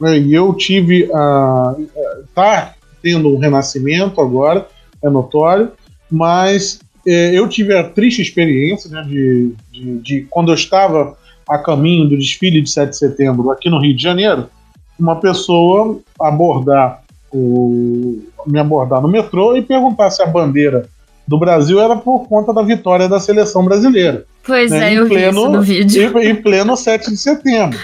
Né? 0.00 0.18
E 0.18 0.34
eu 0.34 0.52
tive 0.54 1.08
tá 2.34 2.74
tendo 3.02 3.28
um 3.34 3.38
renascimento 3.38 4.20
agora, 4.20 4.66
é 5.02 5.08
notório, 5.08 5.70
mas 6.10 6.80
é, 7.06 7.38
eu 7.38 7.48
tive 7.48 7.76
a 7.76 7.88
triste 7.88 8.20
experiência 8.20 8.90
né, 8.90 9.02
de, 9.02 9.52
de, 9.70 9.98
de, 9.98 10.26
quando 10.28 10.50
eu 10.50 10.54
estava 10.54 11.16
a 11.48 11.58
caminho 11.58 12.08
do 12.08 12.18
desfile 12.18 12.60
de 12.60 12.68
7 12.68 12.90
de 12.90 12.98
setembro 12.98 13.50
aqui 13.50 13.70
no 13.70 13.80
Rio 13.80 13.94
de 13.94 14.02
Janeiro, 14.02 14.48
uma 14.98 15.20
pessoa 15.20 16.00
abordar 16.18 17.04
o, 17.30 18.18
me 18.46 18.58
abordar 18.58 19.00
no 19.00 19.08
metrô 19.08 19.56
e 19.56 19.62
perguntar 19.62 20.10
se 20.10 20.22
a 20.22 20.26
bandeira 20.26 20.88
do 21.26 21.38
Brasil 21.38 21.80
era 21.80 21.96
por 21.96 22.28
conta 22.28 22.52
da 22.52 22.62
vitória 22.62 23.08
da 23.08 23.18
seleção 23.18 23.64
brasileira. 23.64 24.24
Pois 24.44 24.70
né? 24.70 24.94
é, 24.94 24.98
eu 24.98 25.08
pleno, 25.08 25.32
vi 25.32 25.38
isso 25.38 25.48
no 25.48 25.62
vídeo. 25.62 26.18
Em, 26.18 26.28
em 26.30 26.36
pleno 26.36 26.76
7 26.76 27.10
de 27.10 27.16
setembro. 27.16 27.78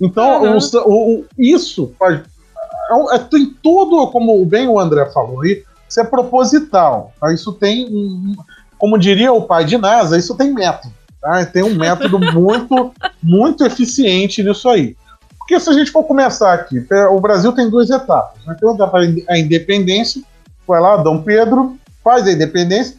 Então, 0.00 0.42
uhum. 0.42 0.58
o, 0.86 1.20
o, 1.20 1.24
isso 1.38 1.94
faz, 1.98 2.20
é, 2.20 3.14
é, 3.14 3.18
tem 3.18 3.54
todo, 3.62 4.06
como 4.08 4.44
bem 4.44 4.66
o 4.66 4.78
André 4.78 5.06
falou 5.12 5.42
aí, 5.42 5.62
isso 5.88 6.00
é 6.00 6.04
proposital. 6.04 7.12
Tá? 7.20 7.32
Isso 7.32 7.52
tem, 7.52 8.36
como 8.78 8.98
diria 8.98 9.32
o 9.32 9.42
pai 9.42 9.64
de 9.64 9.78
NASA, 9.78 10.18
isso 10.18 10.34
tem 10.36 10.52
método. 10.52 10.92
Tá? 11.20 11.44
Tem 11.46 11.62
um 11.62 11.74
método 11.74 12.18
muito, 12.34 12.92
muito 13.22 13.64
eficiente 13.64 14.42
nisso 14.42 14.68
aí. 14.68 14.96
Porque 15.42 15.58
se 15.58 15.68
a 15.68 15.72
gente 15.72 15.90
for 15.90 16.04
começar 16.04 16.54
aqui, 16.54 16.86
o 17.10 17.20
Brasil 17.20 17.52
tem 17.52 17.68
duas 17.68 17.90
etapas. 17.90 18.44
Né? 18.46 18.56
Tem 18.58 18.68
uma 18.68 18.76
etapa 18.76 18.98
a 19.28 19.38
independência, 19.38 20.22
vai 20.66 20.80
lá, 20.80 20.96
Dom 20.96 21.20
Pedro, 21.22 21.76
faz 22.02 22.26
a 22.26 22.32
independência. 22.32 22.96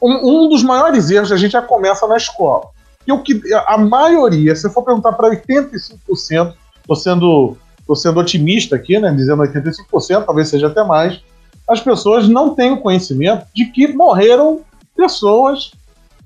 Um, 0.00 0.44
um, 0.44 0.48
dos 0.48 0.62
maiores 0.62 1.10
erros 1.10 1.32
a 1.32 1.36
gente 1.36 1.52
já 1.52 1.62
começa 1.62 2.06
na 2.06 2.16
escola. 2.16 2.66
E 3.06 3.12
o 3.12 3.22
que 3.22 3.40
a 3.66 3.78
maioria, 3.78 4.54
se 4.54 4.68
for 4.68 4.82
perguntar 4.82 5.12
para 5.12 5.30
85%, 5.30 6.54
estou 6.76 6.96
sendo 6.96 7.56
estou 7.80 7.94
sendo 7.94 8.18
otimista 8.18 8.74
aqui, 8.74 8.98
né, 8.98 9.12
dizendo 9.12 9.42
85%, 9.44 10.24
talvez 10.24 10.48
seja 10.48 10.66
até 10.66 10.82
mais, 10.82 11.20
as 11.68 11.80
pessoas 11.80 12.28
não 12.28 12.52
têm 12.52 12.72
o 12.72 12.80
conhecimento 12.80 13.46
de 13.54 13.66
que 13.66 13.86
morreram 13.88 14.60
pessoas 14.96 15.70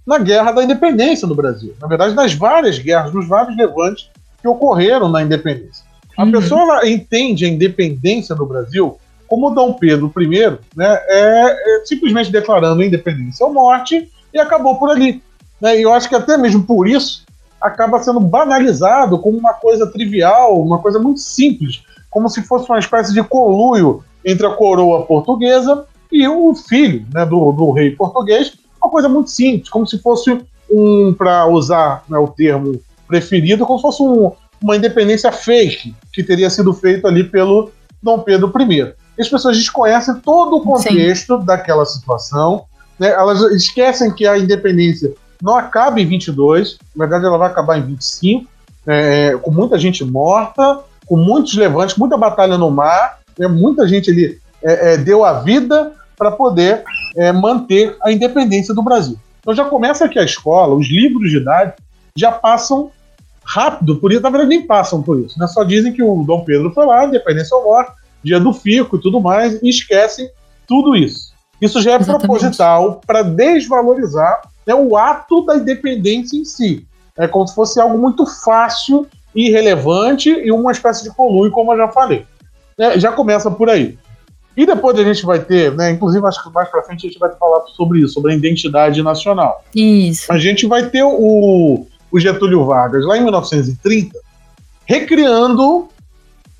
na 0.07 0.19
guerra 0.19 0.53
da 0.53 0.65
independência 0.65 1.29
no 1.29 1.35
Brasil. 1.35 1.75
Na 1.81 1.87
verdade, 1.87 2.15
nas 2.15 2.33
várias 2.33 2.79
guerras, 2.79 3.13
nos 3.13 3.29
vários 3.29 3.57
levantes 3.57 4.10
que 4.41 4.49
ocorreram 4.49 5.09
na 5.09 5.23
independência. 5.23 5.85
A 6.17 6.25
uhum. 6.25 6.33
pessoa 6.33 6.89
entende 6.89 7.45
a 7.45 7.49
independência 7.49 8.35
no 8.35 8.47
Brasil 8.47 8.99
como 9.27 9.51
Dom 9.51 9.75
Pedro 9.75 10.13
I, 10.19 10.59
né, 10.77 11.01
é, 11.07 11.79
é 11.79 11.85
simplesmente 11.85 12.33
declarando 12.33 12.83
independência 12.83 13.47
ou 13.47 13.53
morte 13.53 14.11
e 14.35 14.39
acabou 14.39 14.77
por 14.77 14.91
ali. 14.91 15.23
Né? 15.61 15.79
E 15.79 15.83
eu 15.83 15.93
acho 15.93 16.09
que 16.09 16.17
até 16.17 16.37
mesmo 16.37 16.65
por 16.65 16.89
isso 16.89 17.25
acaba 17.61 18.03
sendo 18.03 18.19
banalizado 18.19 19.19
como 19.19 19.39
uma 19.39 19.53
coisa 19.53 19.87
trivial, 19.87 20.61
uma 20.61 20.79
coisa 20.79 20.99
muito 20.99 21.21
simples, 21.21 21.83
como 22.11 22.29
se 22.29 22.43
fosse 22.43 22.69
uma 22.69 22.79
espécie 22.79 23.13
de 23.13 23.23
conluio 23.23 24.03
entre 24.25 24.47
a 24.47 24.51
coroa 24.51 25.07
portuguesa 25.07 25.85
e 26.11 26.27
o 26.27 26.53
filho 26.55 27.07
né, 27.15 27.25
do, 27.25 27.53
do 27.53 27.71
rei 27.71 27.93
português, 27.93 28.55
uma 28.83 28.91
coisa 28.91 29.09
muito 29.09 29.31
simples, 29.31 29.69
como 29.69 29.87
se 29.87 29.99
fosse 29.99 30.37
um, 30.71 31.15
para 31.17 31.47
usar 31.47 32.03
né, 32.09 32.19
o 32.19 32.27
termo 32.27 32.81
preferido, 33.11 33.67
como 33.67 33.79
se 33.79 33.83
fosse 33.83 34.03
um, 34.03 34.31
uma 34.63 34.77
independência 34.77 35.33
fake 35.33 35.95
que 36.13 36.23
teria 36.23 36.49
sido 36.49 36.73
feito 36.73 37.07
ali 37.09 37.25
pelo 37.25 37.73
Dom 38.01 38.21
Pedro 38.21 38.53
I. 38.71 38.95
As 39.19 39.29
pessoas 39.29 39.57
desconhecem 39.57 40.15
todo 40.21 40.57
o 40.57 40.61
contexto 40.63 41.39
Sim. 41.39 41.45
daquela 41.45 41.85
situação, 41.85 42.65
né, 42.99 43.11
elas 43.11 43.41
esquecem 43.53 44.15
que 44.15 44.27
a 44.27 44.39
independência 44.39 45.13
não 45.43 45.57
acaba 45.57 46.01
em 46.01 46.07
22, 46.07 46.79
na 46.95 47.07
verdade 47.07 47.27
ela 47.27 47.39
vai 47.39 47.51
acabar 47.51 47.79
em 47.79 47.83
25, 47.83 48.47
é, 48.87 49.37
com 49.43 49.51
muita 49.51 49.79
gente 49.79 50.05
morta, 50.05 50.81
com 51.07 51.17
muitos 51.17 51.55
levantes, 51.55 51.97
muita 51.97 52.17
batalha 52.17 52.57
no 52.57 52.71
mar, 52.71 53.19
né, 53.39 53.49
muita 53.49 53.89
gente 53.89 54.11
ali 54.11 54.39
é, 54.63 54.93
é, 54.93 54.97
deu 54.97 55.25
a 55.25 55.41
vida 55.41 55.93
para 56.17 56.31
poder 56.31 56.85
é, 57.17 57.33
manter 57.33 57.97
a 58.03 58.13
independência 58.13 58.75
do 58.75 58.83
Brasil. 58.83 59.19
Então 59.41 59.55
já 59.55 59.65
começa 59.65 60.05
aqui 60.05 60.19
a 60.19 60.25
escola, 60.25 60.75
os 60.75 60.89
livros 60.89 61.31
de 61.31 61.39
idade 61.39 61.75
já 62.17 62.31
passam 62.31 62.91
rápido 63.45 63.97
por 63.97 64.13
isso, 64.13 64.23
na 64.23 64.31
verdade 64.31 64.51
nem 64.51 64.67
passam 64.67 65.03
por 65.03 65.19
isso, 65.21 65.39
né? 65.39 65.47
só 65.47 65.65
dizem 65.65 65.93
que 65.93 66.03
o 66.03 66.23
Dom 66.25 66.45
Pedro 66.45 66.73
foi 66.73 66.87
lá, 66.87 67.05
independência 67.05 67.57
ou 67.57 67.65
morte, 67.65 67.93
dia 68.23 68.39
do 68.39 68.53
fico 68.53 68.97
e 68.97 69.01
tudo 69.01 69.21
mais, 69.21 69.61
e 69.63 69.69
esquecem 69.69 70.31
tudo 70.67 70.95
isso. 70.95 71.31
Isso 71.61 71.81
já 71.83 71.93
é 71.93 71.95
Exatamente. 71.97 72.27
proposital 72.27 73.01
para 73.07 73.23
desvalorizar 73.23 74.43
né, 74.67 74.75
o 74.75 74.97
ato 74.97 75.45
da 75.45 75.57
independência 75.57 76.37
em 76.37 76.45
si. 76.45 76.87
É 77.19 77.27
como 77.27 77.47
se 77.47 77.55
fosse 77.55 77.81
algo 77.81 77.99
muito 77.99 78.25
fácil, 78.25 79.07
irrelevante 79.35 80.31
e 80.31 80.51
uma 80.51 80.73
espécie 80.73 81.03
de 81.03 81.11
conluio, 81.11 81.51
como 81.51 81.73
eu 81.73 81.79
já 81.79 81.89
falei. 81.89 82.25
É, 82.79 82.99
já 82.99 83.13
começa 83.13 83.51
por 83.51 83.69
aí. 83.69 83.99
E 84.57 84.67
depois 84.67 84.99
a 84.99 85.05
gente 85.05 85.25
vai 85.25 85.39
ter, 85.39 85.75
né, 85.75 85.91
inclusive 85.91 86.27
acho 86.27 86.43
que 86.43 86.53
mais 86.53 86.69
para 86.69 86.83
frente 86.83 87.07
a 87.07 87.11
gente 87.11 87.19
vai 87.19 87.31
falar 87.35 87.61
sobre 87.69 88.01
isso, 88.01 88.15
sobre 88.15 88.33
a 88.33 88.37
identidade 88.37 89.03
nacional. 89.03 89.63
Isso. 89.75 90.33
A 90.33 90.39
gente 90.39 90.67
vai 90.67 90.89
ter 90.89 91.03
o, 91.03 91.87
o 92.11 92.19
Getúlio 92.19 92.65
Vargas 92.65 93.05
lá 93.05 93.17
em 93.17 93.23
1930 93.23 94.19
recriando 94.91 95.89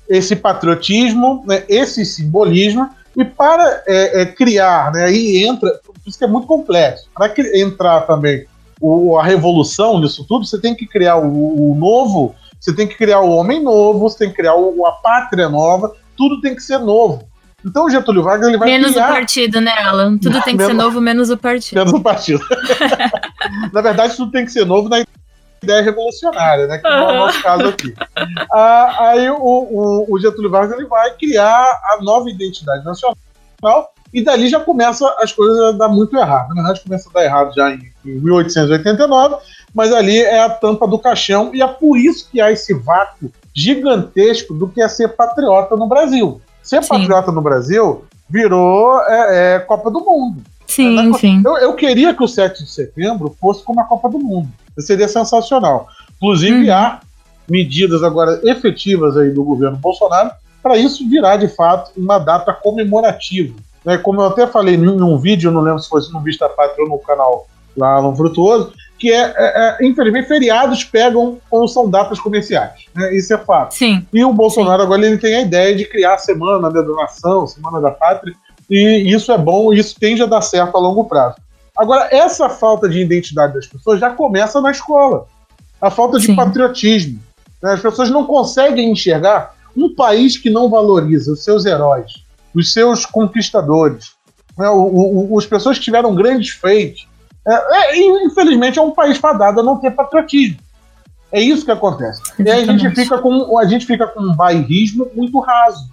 esse 0.07 0.37
patriotismo, 0.37 1.43
né, 1.45 1.63
esse 1.67 2.05
simbolismo 2.05 2.89
e 3.15 3.25
para 3.25 3.83
é, 3.85 4.21
é, 4.21 4.25
criar, 4.25 4.91
né, 4.93 5.03
aí 5.03 5.43
entra, 5.43 5.69
por 5.83 5.95
isso 6.05 6.17
que 6.17 6.23
é 6.23 6.27
muito 6.27 6.47
complexo, 6.47 7.09
para 7.13 7.33
entrar 7.53 8.01
também 8.01 8.45
o, 8.79 9.17
a 9.17 9.23
revolução 9.23 9.99
nisso 9.99 10.25
tudo, 10.25 10.45
você 10.45 10.59
tem 10.59 10.73
que 10.73 10.87
criar 10.87 11.17
o, 11.17 11.71
o, 11.71 11.75
novo, 11.75 12.33
você 12.59 12.73
tem 12.73 12.87
que 12.87 12.95
criar 12.95 13.19
o 13.19 13.31
homem 13.31 13.61
novo, 13.61 13.99
você 13.99 14.19
tem 14.19 14.29
que 14.29 14.35
criar 14.35 14.55
o, 14.55 14.85
a 14.85 14.93
pátria 14.93 15.49
nova, 15.49 15.93
tudo 16.17 16.39
tem 16.39 16.55
que 16.55 16.63
ser 16.63 16.79
novo. 16.79 17.29
Então 17.65 17.85
o 17.85 17.89
Getúlio 17.89 18.23
Vargas 18.23 18.47
ele 18.47 18.57
vai 18.57 18.69
Menos 18.69 18.93
criar... 18.93 19.09
o 19.09 19.13
partido, 19.13 19.61
né, 19.61 19.73
Alan? 19.77 20.17
Tudo 20.17 20.41
tem 20.43 20.57
que 20.57 20.63
menos... 20.63 20.67
ser 20.67 20.73
novo, 20.73 21.01
menos 21.01 21.29
o 21.29 21.37
partido. 21.37 21.77
Menos 21.77 21.93
o 21.93 22.01
partido. 22.01 22.43
na 23.71 23.81
verdade, 23.81 24.15
tudo 24.15 24.31
tem 24.31 24.45
que 24.45 24.51
ser 24.51 24.65
novo 24.65 24.89
na 24.89 25.03
ideia 25.63 25.81
revolucionária, 25.81 26.67
né? 26.67 26.77
Que 26.77 26.89
não 26.89 27.09
é 27.09 27.13
o 27.13 27.17
nosso 27.17 27.41
caso 27.41 27.67
aqui. 27.67 27.93
Ah, 28.51 29.09
aí 29.09 29.29
o, 29.29 29.37
o, 29.37 30.05
o, 30.09 30.19
Getúlio 30.19 30.49
Vargas 30.49 30.77
ele 30.77 30.87
vai 30.87 31.11
criar 31.15 31.69
a 31.83 31.99
nova 32.01 32.29
identidade 32.29 32.83
nacional 32.83 33.15
e 34.13 34.23
dali 34.23 34.49
já 34.49 34.59
começa 34.59 35.07
as 35.19 35.31
coisas 35.31 35.59
a 35.59 35.71
dar 35.71 35.87
muito 35.87 36.17
errado. 36.17 36.49
Na 36.49 36.55
verdade, 36.55 36.81
começa 36.81 37.09
a 37.09 37.13
dar 37.13 37.23
errado 37.23 37.53
já 37.53 37.71
em, 37.71 37.91
em 38.05 38.19
1889, 38.19 39.37
mas 39.73 39.93
ali 39.93 40.19
é 40.19 40.43
a 40.43 40.49
tampa 40.49 40.87
do 40.87 40.99
caixão 40.99 41.53
e 41.53 41.61
é 41.61 41.67
por 41.67 41.97
isso 41.97 42.27
que 42.29 42.41
há 42.41 42.51
esse 42.51 42.73
vácuo 42.73 43.31
gigantesco 43.53 44.53
do 44.53 44.67
que 44.67 44.81
é 44.81 44.87
ser 44.87 45.09
patriota 45.09 45.75
no 45.75 45.87
Brasil. 45.87 46.41
Ser 46.61 46.83
sim. 46.83 46.89
patriota 46.89 47.31
no 47.31 47.41
Brasil 47.41 48.05
virou 48.29 49.01
é, 49.03 49.55
é, 49.55 49.59
Copa 49.59 49.89
do 49.91 49.99
Mundo. 50.01 50.41
Sim, 50.67 51.13
é, 51.13 51.17
sim. 51.17 51.41
Eu, 51.43 51.57
eu, 51.57 51.73
queria 51.73 52.13
que 52.13 52.23
o 52.23 52.27
7 52.27 52.63
de 52.63 52.71
setembro 52.71 53.35
fosse 53.39 53.61
como 53.63 53.81
a 53.81 53.83
Copa 53.83 54.09
do 54.09 54.19
Mundo. 54.19 54.49
Seria 54.79 55.07
sensacional. 55.07 55.87
Inclusive, 56.17 56.69
hum. 56.69 56.73
há 56.73 56.99
medidas 57.49 58.03
agora 58.03 58.39
efetivas 58.43 59.17
aí 59.17 59.29
do 59.29 59.43
governo 59.43 59.77
Bolsonaro 59.77 60.31
para 60.61 60.77
isso 60.77 61.07
virar 61.09 61.37
de 61.37 61.47
fato 61.47 61.91
uma 61.97 62.19
data 62.19 62.53
comemorativa. 62.53 63.55
Né? 63.83 63.97
Como 63.97 64.21
eu 64.21 64.27
até 64.27 64.45
falei 64.47 64.77
num 64.77 65.17
vídeo, 65.17 65.51
não 65.51 65.61
lembro 65.61 65.79
se 65.79 65.89
foi 65.89 66.01
no 66.13 66.21
Vista 66.21 66.47
Pátria 66.47 66.83
ou 66.83 66.89
no 66.89 66.99
canal 66.99 67.47
lá 67.75 68.01
no 68.01 68.15
Frutuoso, 68.15 68.73
que 68.99 69.11
é, 69.11 69.21
é, 69.21 69.33
é, 69.35 69.77
infelizmente, 69.85 70.27
feriados 70.27 70.83
pegam 70.83 71.39
quando 71.49 71.67
são 71.67 71.89
datas 71.89 72.19
comerciais. 72.19 72.85
Né? 72.93 73.15
Isso 73.15 73.33
é 73.33 73.37
fato. 73.37 73.73
Sim. 73.73 74.05
E 74.13 74.23
o 74.23 74.31
Bolsonaro 74.31 74.83
agora 74.83 75.05
ele 75.05 75.17
tem 75.17 75.35
a 75.35 75.41
ideia 75.41 75.75
de 75.75 75.85
criar 75.85 76.15
a 76.15 76.19
Semana 76.19 76.69
da 76.69 76.83
Nação, 76.83 77.47
Semana 77.47 77.81
da 77.81 77.89
Pátria, 77.89 78.35
e 78.69 79.11
isso 79.11 79.31
é 79.31 79.37
bom, 79.37 79.73
isso 79.73 79.95
tende 79.99 80.21
a 80.21 80.27
dar 80.27 80.41
certo 80.41 80.77
a 80.77 80.79
longo 80.79 81.05
prazo. 81.05 81.35
Agora, 81.81 82.09
essa 82.11 82.47
falta 82.47 82.87
de 82.87 82.99
identidade 82.99 83.55
das 83.55 83.65
pessoas 83.65 83.99
já 83.99 84.11
começa 84.11 84.61
na 84.61 84.69
escola. 84.69 85.25
A 85.81 85.89
falta 85.89 86.19
de 86.19 86.27
Sim. 86.27 86.35
patriotismo. 86.35 87.19
Né? 87.59 87.73
As 87.73 87.81
pessoas 87.81 88.11
não 88.11 88.23
conseguem 88.23 88.91
enxergar 88.91 89.55
um 89.75 89.91
país 89.91 90.37
que 90.37 90.51
não 90.51 90.69
valoriza 90.69 91.33
os 91.33 91.43
seus 91.43 91.65
heróis, 91.65 92.23
os 92.53 92.71
seus 92.71 93.03
conquistadores, 93.03 94.11
né? 94.55 94.69
o, 94.69 95.31
o, 95.31 95.39
as 95.39 95.47
pessoas 95.47 95.79
que 95.79 95.83
tiveram 95.85 96.13
grandes 96.13 96.49
feitos, 96.49 97.07
é, 97.47 97.95
é, 97.95 98.25
infelizmente 98.25 98.77
é 98.77 98.81
um 98.81 98.91
país 98.91 99.17
fadado 99.17 99.59
a 99.59 99.63
não 99.63 99.77
ter 99.77 99.89
patriotismo. 99.89 100.59
É 101.31 101.41
isso 101.41 101.65
que 101.65 101.71
acontece. 101.71 102.21
Exatamente. 102.21 102.47
E 102.47 102.51
aí 102.51 102.69
a 102.69 102.77
gente 102.77 102.93
fica 102.93 103.17
com, 103.17 103.57
a 103.57 103.65
gente 103.65 103.87
fica 103.87 104.05
com 104.05 104.19
um 104.19 104.35
bairrismo 104.35 105.09
muito 105.15 105.39
raso. 105.39 105.89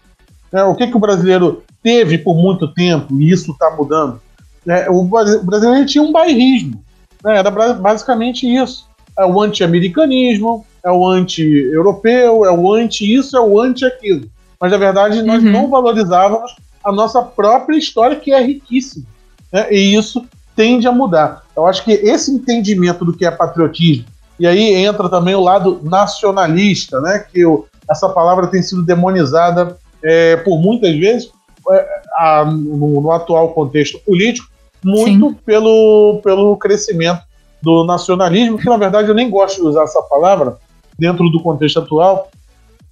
Né? 0.52 0.62
O 0.64 0.74
que, 0.74 0.86
que 0.86 0.96
o 0.98 1.00
brasileiro 1.00 1.62
teve 1.82 2.18
por 2.18 2.34
muito 2.36 2.68
tempo, 2.74 3.18
e 3.18 3.30
isso 3.30 3.52
está 3.52 3.70
mudando? 3.70 4.20
Né? 4.68 4.86
O, 4.90 5.00
o 5.00 5.44
brasileiro 5.44 5.86
tinha 5.86 6.04
um 6.04 6.12
bairrismo. 6.12 6.84
Né? 7.24 7.38
Era 7.38 7.50
basicamente 7.50 8.46
isso. 8.46 8.86
É 9.18 9.24
o 9.24 9.40
anti-americanismo, 9.40 10.66
é 10.84 10.92
o 10.92 11.08
anti-europeu, 11.08 12.44
é 12.44 12.52
o 12.52 12.70
anti-isso, 12.70 13.34
é 13.34 13.40
o 13.40 13.58
anti-aquilo. 13.58 14.28
Mas, 14.60 14.70
na 14.70 14.76
verdade, 14.76 15.22
nós 15.22 15.42
uhum. 15.42 15.50
não 15.50 15.70
valorizávamos 15.70 16.54
a 16.84 16.92
nossa 16.92 17.22
própria 17.22 17.78
história, 17.78 18.14
que 18.14 18.30
é 18.30 18.42
riquíssima. 18.42 19.06
Né? 19.50 19.72
E 19.72 19.96
isso 19.96 20.26
tende 20.54 20.86
a 20.86 20.92
mudar. 20.92 21.44
Eu 21.56 21.66
acho 21.66 21.82
que 21.82 21.92
esse 21.92 22.30
entendimento 22.30 23.06
do 23.06 23.16
que 23.16 23.24
é 23.24 23.30
patriotismo, 23.30 24.04
e 24.38 24.46
aí 24.46 24.74
entra 24.74 25.08
também 25.08 25.34
o 25.34 25.40
lado 25.40 25.80
nacionalista, 25.82 27.00
né, 27.00 27.20
que 27.20 27.40
eu, 27.40 27.66
essa 27.90 28.08
palavra 28.08 28.46
tem 28.48 28.62
sido 28.62 28.84
demonizada 28.84 29.78
é, 30.04 30.36
por 30.36 30.58
muitas 30.60 30.94
vezes 30.94 31.30
é, 31.70 32.02
a, 32.16 32.44
no, 32.44 33.00
no, 33.00 33.10
atual 33.10 33.52
contexto 33.52 33.98
político, 34.00 34.48
muito 34.84 35.34
pelo, 35.44 36.20
pelo 36.22 36.56
crescimento 36.56 37.22
do 37.60 37.84
nacionalismo, 37.84 38.58
que 38.58 38.68
na 38.68 38.76
verdade 38.76 39.08
eu 39.08 39.14
nem 39.14 39.28
gosto 39.28 39.56
de 39.56 39.68
usar 39.68 39.82
essa 39.82 40.02
palavra 40.02 40.56
dentro 40.98 41.28
do 41.28 41.42
contexto 41.42 41.80
atual. 41.80 42.30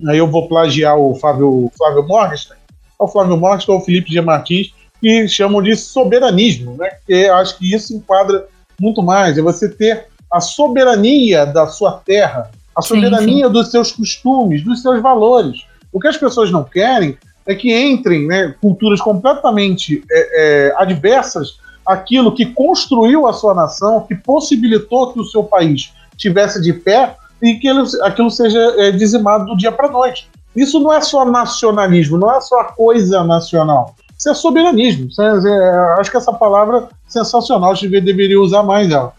Aí 0.09 0.19
eu 0.19 0.27
vou 0.27 0.49
plagiar 0.49 0.99
o 0.99 1.15
Flávio, 1.15 1.71
Flávio 1.77 2.07
Morgenstern, 2.07 2.61
o 2.99 3.09
Flávio 3.09 3.37
Morgenstern 3.37 3.77
ou 3.77 3.83
o 3.83 3.85
Felipe 3.85 4.13
G. 4.13 4.21
Martins, 4.21 4.75
que 5.01 5.29
chamam 5.29 5.63
de 5.63 5.77
soberanismo, 5.77 6.77
né? 6.77 6.91
Que 7.07 7.29
acho 7.29 7.57
que 7.59 7.75
isso 7.75 7.95
enquadra 7.95 8.47
muito 8.81 9.03
mais. 9.03 9.39
É 9.39 9.43
você 9.43 9.69
ter 9.69 10.07
a 10.31 10.41
soberania 10.41 11.47
da 11.47 11.67
sua 11.67 11.93
terra, 12.05 12.51
a 12.75 12.83
soberania 12.83 13.21
sim, 13.21 13.45
sim. 13.45 13.53
dos 13.53 13.71
seus 13.71 13.93
costumes, 13.93 14.63
dos 14.63 14.83
seus 14.83 15.01
valores. 15.01 15.65
O 15.93 16.01
que 16.01 16.09
as 16.09 16.17
pessoas 16.17 16.51
não 16.51 16.65
querem 16.65 17.17
é 17.47 17.55
que 17.55 17.73
entrem 17.73 18.27
né, 18.27 18.55
culturas 18.61 19.01
completamente 19.01 20.03
é, 20.11 20.69
é, 20.69 20.75
adversas 20.77 21.59
àquilo 21.87 22.35
que 22.35 22.47
construiu 22.47 23.27
a 23.27 23.33
sua 23.33 23.55
nação, 23.55 24.01
que 24.01 24.15
possibilitou 24.15 25.13
que 25.13 25.21
o 25.21 25.25
seu 25.25 25.45
país 25.45 25.93
tivesse 26.17 26.61
de 26.61 26.73
pé 26.73 27.17
e 27.43 27.55
que 27.55 27.69
ele, 27.69 27.83
aquilo 28.03 28.31
seja 28.31 28.59
é, 28.79 28.91
dizimado 28.91 29.47
do 29.47 29.57
dia 29.57 29.71
para 29.71 29.89
a 29.89 29.91
noite. 29.91 30.29
Isso 30.55 30.81
não 30.81 30.93
é 30.93 31.01
só 31.01 31.25
nacionalismo, 31.25 32.17
não 32.17 32.35
é 32.35 32.41
só 32.41 32.65
coisa 32.65 33.23
nacional. 33.23 33.95
Isso 34.19 34.31
é 34.31 34.35
soberanismo. 34.35 35.09
Isso 35.09 35.21
é, 35.21 35.27
é, 35.27 36.01
acho 36.01 36.11
que 36.11 36.17
essa 36.17 36.33
palavra 36.33 36.89
sensacional, 37.07 37.73
a 37.73 37.75
gente 37.75 38.01
deveria 38.01 38.41
usar 38.41 38.63
mais 38.63 38.91
ela. 38.91 39.13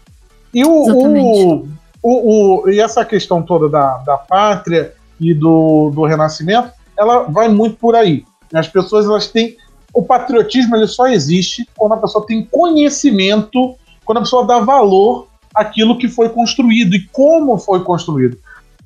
E, 0.52 0.64
o, 0.64 0.70
o, 0.70 1.68
o, 2.02 2.62
o, 2.62 2.70
e 2.70 2.80
essa 2.80 3.04
questão 3.04 3.42
toda 3.42 3.68
da, 3.68 3.98
da 3.98 4.16
pátria 4.16 4.92
e 5.20 5.32
do, 5.32 5.90
do 5.94 6.04
renascimento, 6.04 6.70
ela 6.98 7.22
vai 7.22 7.48
muito 7.48 7.76
por 7.76 7.94
aí. 7.94 8.24
As 8.52 8.66
pessoas 8.66 9.06
elas 9.06 9.28
têm 9.28 9.56
o 9.98 10.02
patriotismo 10.04 10.76
ele 10.76 10.86
só 10.86 11.08
existe 11.08 11.68
quando 11.76 11.94
a 11.94 11.96
pessoa 11.96 12.24
tem 12.24 12.44
conhecimento, 12.44 13.74
quando 14.04 14.18
a 14.18 14.20
pessoa 14.20 14.46
dá 14.46 14.60
valor 14.60 15.26
àquilo 15.52 15.98
que 15.98 16.06
foi 16.06 16.28
construído 16.28 16.94
e 16.94 17.04
como 17.08 17.58
foi 17.58 17.82
construído. 17.82 18.38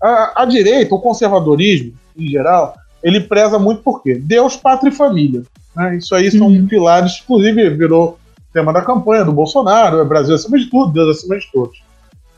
A, 0.03 0.42
a 0.42 0.44
direita, 0.46 0.94
o 0.94 1.01
conservadorismo, 1.01 1.92
em 2.16 2.29
geral, 2.29 2.75
ele 3.03 3.20
preza 3.20 3.59
muito 3.59 3.83
por 3.83 4.03
quê? 4.03 4.14
Deus, 4.14 4.57
pátria 4.57 4.88
e 4.88 4.94
família. 4.94 5.42
Né? 5.77 5.96
Isso 5.98 6.14
aí 6.14 6.31
são 6.31 6.46
uhum. 6.46 6.66
pilares, 6.66 7.20
inclusive 7.22 7.68
virou 7.68 8.18
tema 8.51 8.72
da 8.72 8.81
campanha 8.81 9.22
do 9.22 9.33
Bolsonaro, 9.33 10.01
é 10.01 10.05
Brasil 10.05 10.35
acima 10.35 10.59
de 10.59 10.70
tudo, 10.70 10.94
Deus 10.94 11.18
acima 11.18 11.38
de 11.38 11.46
todos. 11.53 11.83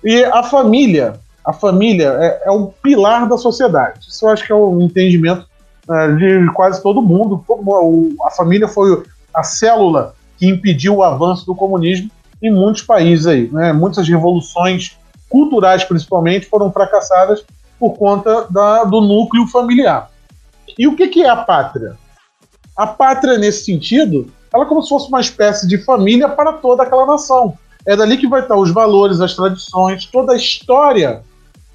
E 0.02 0.24
a 0.24 0.42
família, 0.42 1.14
a 1.44 1.52
família 1.52 2.08
é, 2.18 2.42
é 2.46 2.50
o 2.50 2.72
pilar 2.82 3.28
da 3.28 3.38
sociedade. 3.38 4.00
Isso 4.08 4.26
eu 4.26 4.30
acho 4.30 4.44
que 4.44 4.50
é 4.50 4.56
o 4.56 4.82
entendimento 4.82 5.46
de 6.16 6.50
quase 6.52 6.82
todo 6.82 7.02
mundo. 7.02 7.44
A 8.24 8.30
família 8.30 8.68
foi 8.68 9.02
a 9.34 9.42
célula 9.42 10.14
que 10.38 10.46
impediu 10.46 10.96
o 10.96 11.02
avanço 11.02 11.46
do 11.46 11.54
comunismo 11.54 12.10
em 12.42 12.52
muitos 12.52 12.82
países 12.82 13.26
aí. 13.26 13.48
Né? 13.52 13.72
Muitas 13.72 14.08
revoluções 14.08 14.96
culturais, 15.28 15.84
principalmente, 15.84 16.46
foram 16.46 16.72
fracassadas 16.72 17.44
por 17.78 17.96
conta 17.96 18.46
da, 18.50 18.84
do 18.84 19.00
núcleo 19.00 19.46
familiar. 19.46 20.10
E 20.78 20.86
o 20.86 20.96
que, 20.96 21.08
que 21.08 21.22
é 21.22 21.28
a 21.28 21.36
pátria? 21.36 21.96
A 22.76 22.86
pátria, 22.86 23.38
nesse 23.38 23.64
sentido, 23.64 24.30
ela 24.52 24.64
é 24.64 24.66
como 24.66 24.82
se 24.82 24.88
fosse 24.88 25.08
uma 25.08 25.20
espécie 25.20 25.66
de 25.66 25.78
família 25.78 26.28
para 26.28 26.52
toda 26.54 26.82
aquela 26.82 27.06
nação. 27.06 27.56
É 27.86 27.96
dali 27.96 28.16
que 28.16 28.28
vai 28.28 28.40
estar 28.40 28.56
os 28.56 28.70
valores, 28.70 29.20
as 29.20 29.34
tradições, 29.34 30.06
toda 30.06 30.32
a 30.32 30.36
história 30.36 31.22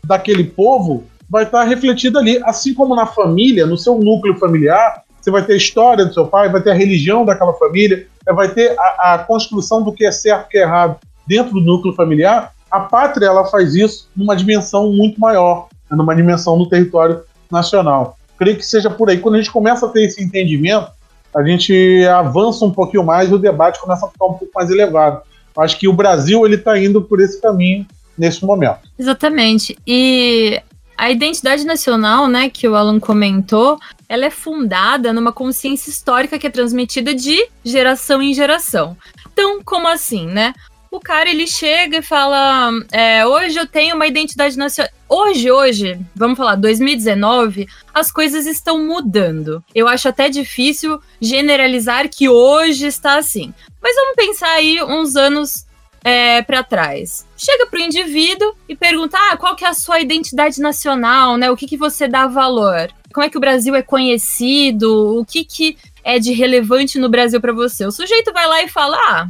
daquele 0.03 0.43
povo 0.43 1.03
vai 1.29 1.43
estar 1.43 1.63
refletida 1.63 2.19
ali. 2.19 2.41
Assim 2.43 2.73
como 2.73 2.95
na 2.95 3.05
família, 3.05 3.65
no 3.65 3.77
seu 3.77 3.99
núcleo 3.99 4.37
familiar, 4.37 5.03
você 5.21 5.29
vai 5.29 5.45
ter 5.45 5.53
a 5.53 5.57
história 5.57 6.05
do 6.05 6.13
seu 6.13 6.25
pai, 6.25 6.49
vai 6.49 6.61
ter 6.61 6.71
a 6.71 6.75
religião 6.75 7.25
daquela 7.25 7.53
família, 7.53 8.07
vai 8.33 8.49
ter 8.49 8.75
a, 8.79 9.13
a 9.13 9.17
construção 9.19 9.83
do 9.83 9.93
que 9.93 10.05
é 10.05 10.11
certo 10.11 10.47
e 10.47 10.51
que 10.51 10.57
é 10.57 10.61
errado 10.61 10.97
dentro 11.27 11.53
do 11.53 11.61
núcleo 11.61 11.93
familiar. 11.93 12.53
A 12.71 12.81
pátria 12.81 13.27
ela 13.27 13.45
faz 13.45 13.75
isso 13.75 14.09
numa 14.15 14.35
dimensão 14.35 14.91
muito 14.91 15.19
maior, 15.19 15.67
numa 15.91 16.15
dimensão 16.15 16.57
do 16.57 16.67
território 16.67 17.21
nacional. 17.51 18.17
Creio 18.37 18.57
que 18.57 18.65
seja 18.65 18.89
por 18.89 19.09
aí. 19.09 19.19
Quando 19.19 19.35
a 19.35 19.37
gente 19.37 19.51
começa 19.51 19.85
a 19.85 19.89
ter 19.89 20.03
esse 20.03 20.23
entendimento, 20.23 20.89
a 21.35 21.43
gente 21.43 22.05
avança 22.07 22.65
um 22.65 22.71
pouquinho 22.71 23.03
mais 23.03 23.29
e 23.29 23.33
o 23.33 23.37
debate 23.37 23.79
começa 23.79 24.05
a 24.05 24.09
ficar 24.09 24.25
um 24.25 24.33
pouco 24.33 24.49
mais 24.55 24.69
elevado. 24.69 25.21
Acho 25.57 25.77
que 25.77 25.87
o 25.87 25.93
Brasil 25.93 26.45
ele 26.45 26.55
está 26.55 26.79
indo 26.79 27.01
por 27.01 27.19
esse 27.19 27.41
caminho 27.41 27.85
nesse 28.17 28.45
momento. 28.45 28.79
Exatamente. 28.97 29.77
E 29.85 30.61
a 30.99 31.09
identidade 31.09 31.65
nacional, 31.65 32.27
né, 32.27 32.49
que 32.49 32.67
o 32.67 32.75
Alan 32.75 32.99
comentou, 32.99 33.79
ela 34.09 34.25
é 34.25 34.29
fundada 34.29 35.13
numa 35.13 35.31
consciência 35.31 35.89
histórica 35.89 36.37
que 36.37 36.45
é 36.45 36.49
transmitida 36.49 37.15
de 37.15 37.47
geração 37.63 38.21
em 38.21 38.33
geração. 38.33 38.97
Então, 39.31 39.61
como 39.63 39.87
assim, 39.87 40.27
né? 40.27 40.53
o 40.91 40.99
cara 40.99 41.29
ele 41.29 41.47
chega 41.47 41.99
e 41.99 42.01
fala: 42.01 42.71
é, 42.91 43.25
hoje 43.25 43.57
eu 43.57 43.67
tenho 43.67 43.95
uma 43.95 44.07
identidade 44.07 44.57
nacional. 44.57 44.91
Hoje, 45.07 45.49
hoje, 45.49 45.99
vamos 46.15 46.37
falar, 46.37 46.55
2019, 46.55 47.67
as 47.93 48.11
coisas 48.11 48.45
estão 48.45 48.85
mudando. 48.85 49.63
Eu 49.73 49.87
acho 49.87 50.09
até 50.09 50.29
difícil 50.29 50.99
generalizar 51.21 52.09
que 52.09 52.27
hoje 52.27 52.87
está 52.87 53.17
assim. 53.17 53.53
Mas 53.81 53.95
vamos 53.95 54.15
pensar 54.15 54.51
aí 54.51 54.83
uns 54.83 55.15
anos 55.15 55.65
é, 56.03 56.41
para 56.41 56.63
trás. 56.63 57.25
Chega 57.37 57.67
para 57.67 57.79
o 57.79 57.83
indivíduo 57.83 58.53
e 58.67 58.75
pergunta: 58.75 59.17
ah, 59.17 59.37
qual 59.37 59.55
que 59.55 59.65
é 59.65 59.69
a 59.69 59.73
sua 59.73 59.99
identidade 59.99 60.59
nacional, 60.59 61.37
né? 61.37 61.49
O 61.49 61.57
que, 61.57 61.67
que 61.67 61.77
você 61.77 62.07
dá 62.07 62.27
valor? 62.27 62.89
Como 63.13 63.25
é 63.25 63.29
que 63.29 63.37
o 63.37 63.41
Brasil 63.41 63.75
é 63.75 63.81
conhecido? 63.81 65.19
O 65.19 65.25
que, 65.25 65.43
que 65.43 65.77
é 66.03 66.19
de 66.19 66.31
relevante 66.31 66.99
no 66.99 67.09
Brasil 67.09 67.41
para 67.41 67.53
você? 67.53 67.85
O 67.85 67.91
sujeito 67.91 68.31
vai 68.31 68.47
lá 68.47 68.63
e 68.63 68.69
fala: 68.69 68.97
ah, 68.97 69.27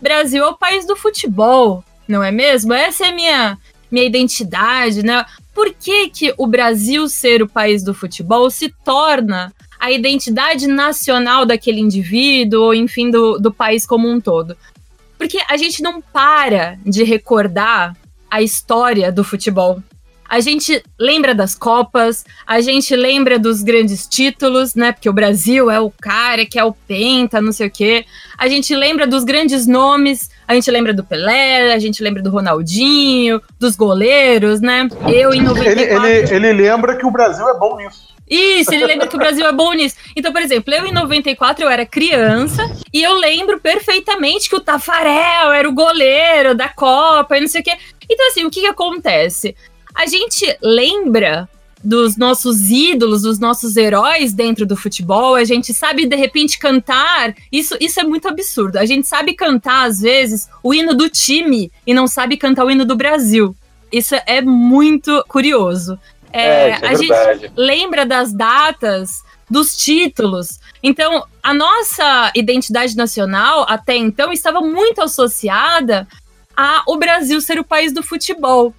Brasil 0.00 0.44
é 0.44 0.48
o 0.48 0.56
país 0.56 0.86
do 0.86 0.96
futebol, 0.96 1.84
não 2.06 2.22
é 2.22 2.30
mesmo? 2.30 2.72
Essa 2.72 3.06
é 3.06 3.12
minha 3.12 3.58
minha 3.90 4.04
identidade, 4.04 5.02
né? 5.02 5.24
Por 5.54 5.72
que, 5.72 6.10
que 6.10 6.34
o 6.36 6.46
Brasil 6.46 7.08
ser 7.08 7.42
o 7.42 7.48
país 7.48 7.82
do 7.82 7.94
futebol 7.94 8.50
se 8.50 8.68
torna 8.84 9.54
a 9.78 9.90
identidade 9.90 10.66
nacional 10.66 11.46
daquele 11.46 11.80
indivíduo, 11.80 12.64
ou 12.64 12.74
enfim, 12.74 13.10
do, 13.10 13.38
do 13.38 13.52
país 13.52 13.86
como 13.86 14.08
um 14.08 14.20
todo? 14.20 14.56
Porque 15.18 15.38
a 15.48 15.56
gente 15.56 15.82
não 15.82 16.00
para 16.00 16.78
de 16.84 17.02
recordar 17.04 17.96
a 18.30 18.42
história 18.42 19.10
do 19.10 19.24
futebol 19.24 19.82
a 20.28 20.40
gente 20.40 20.82
lembra 20.98 21.34
das 21.34 21.54
Copas, 21.54 22.24
a 22.46 22.60
gente 22.60 22.94
lembra 22.94 23.38
dos 23.38 23.62
grandes 23.62 24.06
títulos, 24.06 24.74
né? 24.74 24.92
Porque 24.92 25.08
o 25.08 25.12
Brasil 25.12 25.70
é 25.70 25.80
o 25.80 25.90
cara 25.90 26.44
que 26.44 26.58
é 26.58 26.64
o 26.64 26.72
Penta, 26.72 27.40
não 27.40 27.52
sei 27.52 27.68
o 27.68 27.70
quê. 27.70 28.04
A 28.36 28.48
gente 28.48 28.74
lembra 28.74 29.06
dos 29.06 29.24
grandes 29.24 29.66
nomes, 29.66 30.30
a 30.46 30.54
gente 30.54 30.70
lembra 30.70 30.92
do 30.92 31.04
Pelé, 31.04 31.72
a 31.72 31.78
gente 31.78 32.02
lembra 32.02 32.22
do 32.22 32.30
Ronaldinho, 32.30 33.40
dos 33.58 33.76
goleiros, 33.76 34.60
né? 34.60 34.88
Eu 35.08 35.32
em 35.32 35.42
94... 35.42 35.70
Ele, 35.70 35.82
ele, 35.82 36.34
ele 36.34 36.52
lembra 36.52 36.96
que 36.96 37.06
o 37.06 37.10
Brasil 37.10 37.48
é 37.48 37.58
bom 37.58 37.76
nisso. 37.76 38.16
Isso, 38.28 38.74
ele 38.74 38.84
lembra 38.84 39.06
que 39.06 39.14
o 39.14 39.18
Brasil 39.18 39.46
é 39.46 39.52
bom 39.52 39.72
nisso. 39.72 39.94
Então, 40.16 40.32
por 40.32 40.42
exemplo, 40.42 40.74
eu 40.74 40.84
em 40.84 40.92
94 40.92 41.64
eu 41.64 41.70
era 41.70 41.86
criança 41.86 42.62
e 42.92 43.00
eu 43.00 43.14
lembro 43.14 43.60
perfeitamente 43.60 44.48
que 44.48 44.56
o 44.56 44.60
Tafarel 44.60 45.52
era 45.52 45.68
o 45.68 45.72
goleiro 45.72 46.54
da 46.54 46.68
Copa 46.68 47.36
e 47.36 47.40
não 47.40 47.48
sei 47.48 47.60
o 47.60 47.64
quê. 47.64 47.72
Então, 48.10 48.26
assim, 48.28 48.44
o 48.44 48.50
que, 48.50 48.62
que 48.62 48.66
acontece? 48.66 49.54
A 49.96 50.06
gente 50.06 50.56
lembra 50.62 51.48
dos 51.82 52.16
nossos 52.16 52.70
ídolos, 52.70 53.22
dos 53.22 53.38
nossos 53.38 53.76
heróis 53.76 54.32
dentro 54.32 54.66
do 54.66 54.76
futebol, 54.76 55.34
a 55.34 55.44
gente 55.44 55.72
sabe 55.72 56.04
de 56.04 56.16
repente 56.16 56.58
cantar. 56.58 57.34
Isso, 57.50 57.76
isso 57.80 58.00
é 58.00 58.04
muito 58.04 58.28
absurdo. 58.28 58.76
A 58.76 58.84
gente 58.84 59.06
sabe 59.06 59.34
cantar, 59.34 59.86
às 59.86 60.00
vezes, 60.00 60.48
o 60.62 60.74
hino 60.74 60.94
do 60.94 61.08
time 61.08 61.70
e 61.86 61.94
não 61.94 62.06
sabe 62.06 62.36
cantar 62.36 62.64
o 62.64 62.70
hino 62.70 62.84
do 62.84 62.96
Brasil. 62.96 63.56
Isso 63.90 64.14
é 64.26 64.42
muito 64.42 65.24
curioso. 65.28 65.98
É, 66.32 66.42
é, 66.42 66.68
é 66.70 66.88
a 66.88 66.94
gente 66.94 67.52
lembra 67.56 68.04
das 68.04 68.32
datas, 68.32 69.22
dos 69.48 69.76
títulos. 69.76 70.58
Então, 70.82 71.24
a 71.42 71.54
nossa 71.54 72.32
identidade 72.34 72.96
nacional, 72.96 73.64
até 73.68 73.96
então, 73.96 74.32
estava 74.32 74.60
muito 74.60 75.00
associada 75.00 76.06
a 76.56 76.82
o 76.86 76.96
Brasil 76.96 77.40
ser 77.40 77.58
o 77.58 77.64
país 77.64 77.92
do 77.92 78.02
futebol 78.02 78.74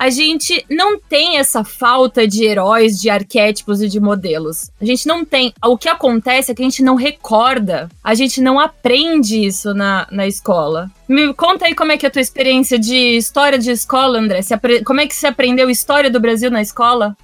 a 0.00 0.08
gente 0.08 0.64
não 0.70 0.98
tem 0.98 1.36
essa 1.36 1.62
falta 1.62 2.26
de 2.26 2.46
heróis, 2.46 2.98
de 2.98 3.10
arquétipos 3.10 3.82
e 3.82 3.86
de 3.86 4.00
modelos. 4.00 4.70
A 4.80 4.84
gente 4.86 5.06
não 5.06 5.26
tem. 5.26 5.52
O 5.62 5.76
que 5.76 5.90
acontece 5.90 6.50
é 6.50 6.54
que 6.54 6.62
a 6.62 6.64
gente 6.64 6.82
não 6.82 6.94
recorda, 6.94 7.86
a 8.02 8.14
gente 8.14 8.40
não 8.40 8.58
aprende 8.58 9.44
isso 9.44 9.74
na, 9.74 10.06
na 10.10 10.26
escola. 10.26 10.88
Me 11.06 11.34
conta 11.34 11.66
aí 11.66 11.74
como 11.74 11.92
é 11.92 11.98
que 11.98 12.06
é 12.06 12.08
a 12.08 12.10
tua 12.10 12.22
experiência 12.22 12.78
de 12.78 12.96
história 12.96 13.58
de 13.58 13.70
escola, 13.70 14.18
André. 14.18 14.40
Como 14.86 15.02
é 15.02 15.06
que 15.06 15.14
você 15.14 15.26
aprendeu 15.26 15.68
história 15.68 16.10
do 16.10 16.18
Brasil 16.18 16.50
na 16.50 16.62
escola? 16.62 17.14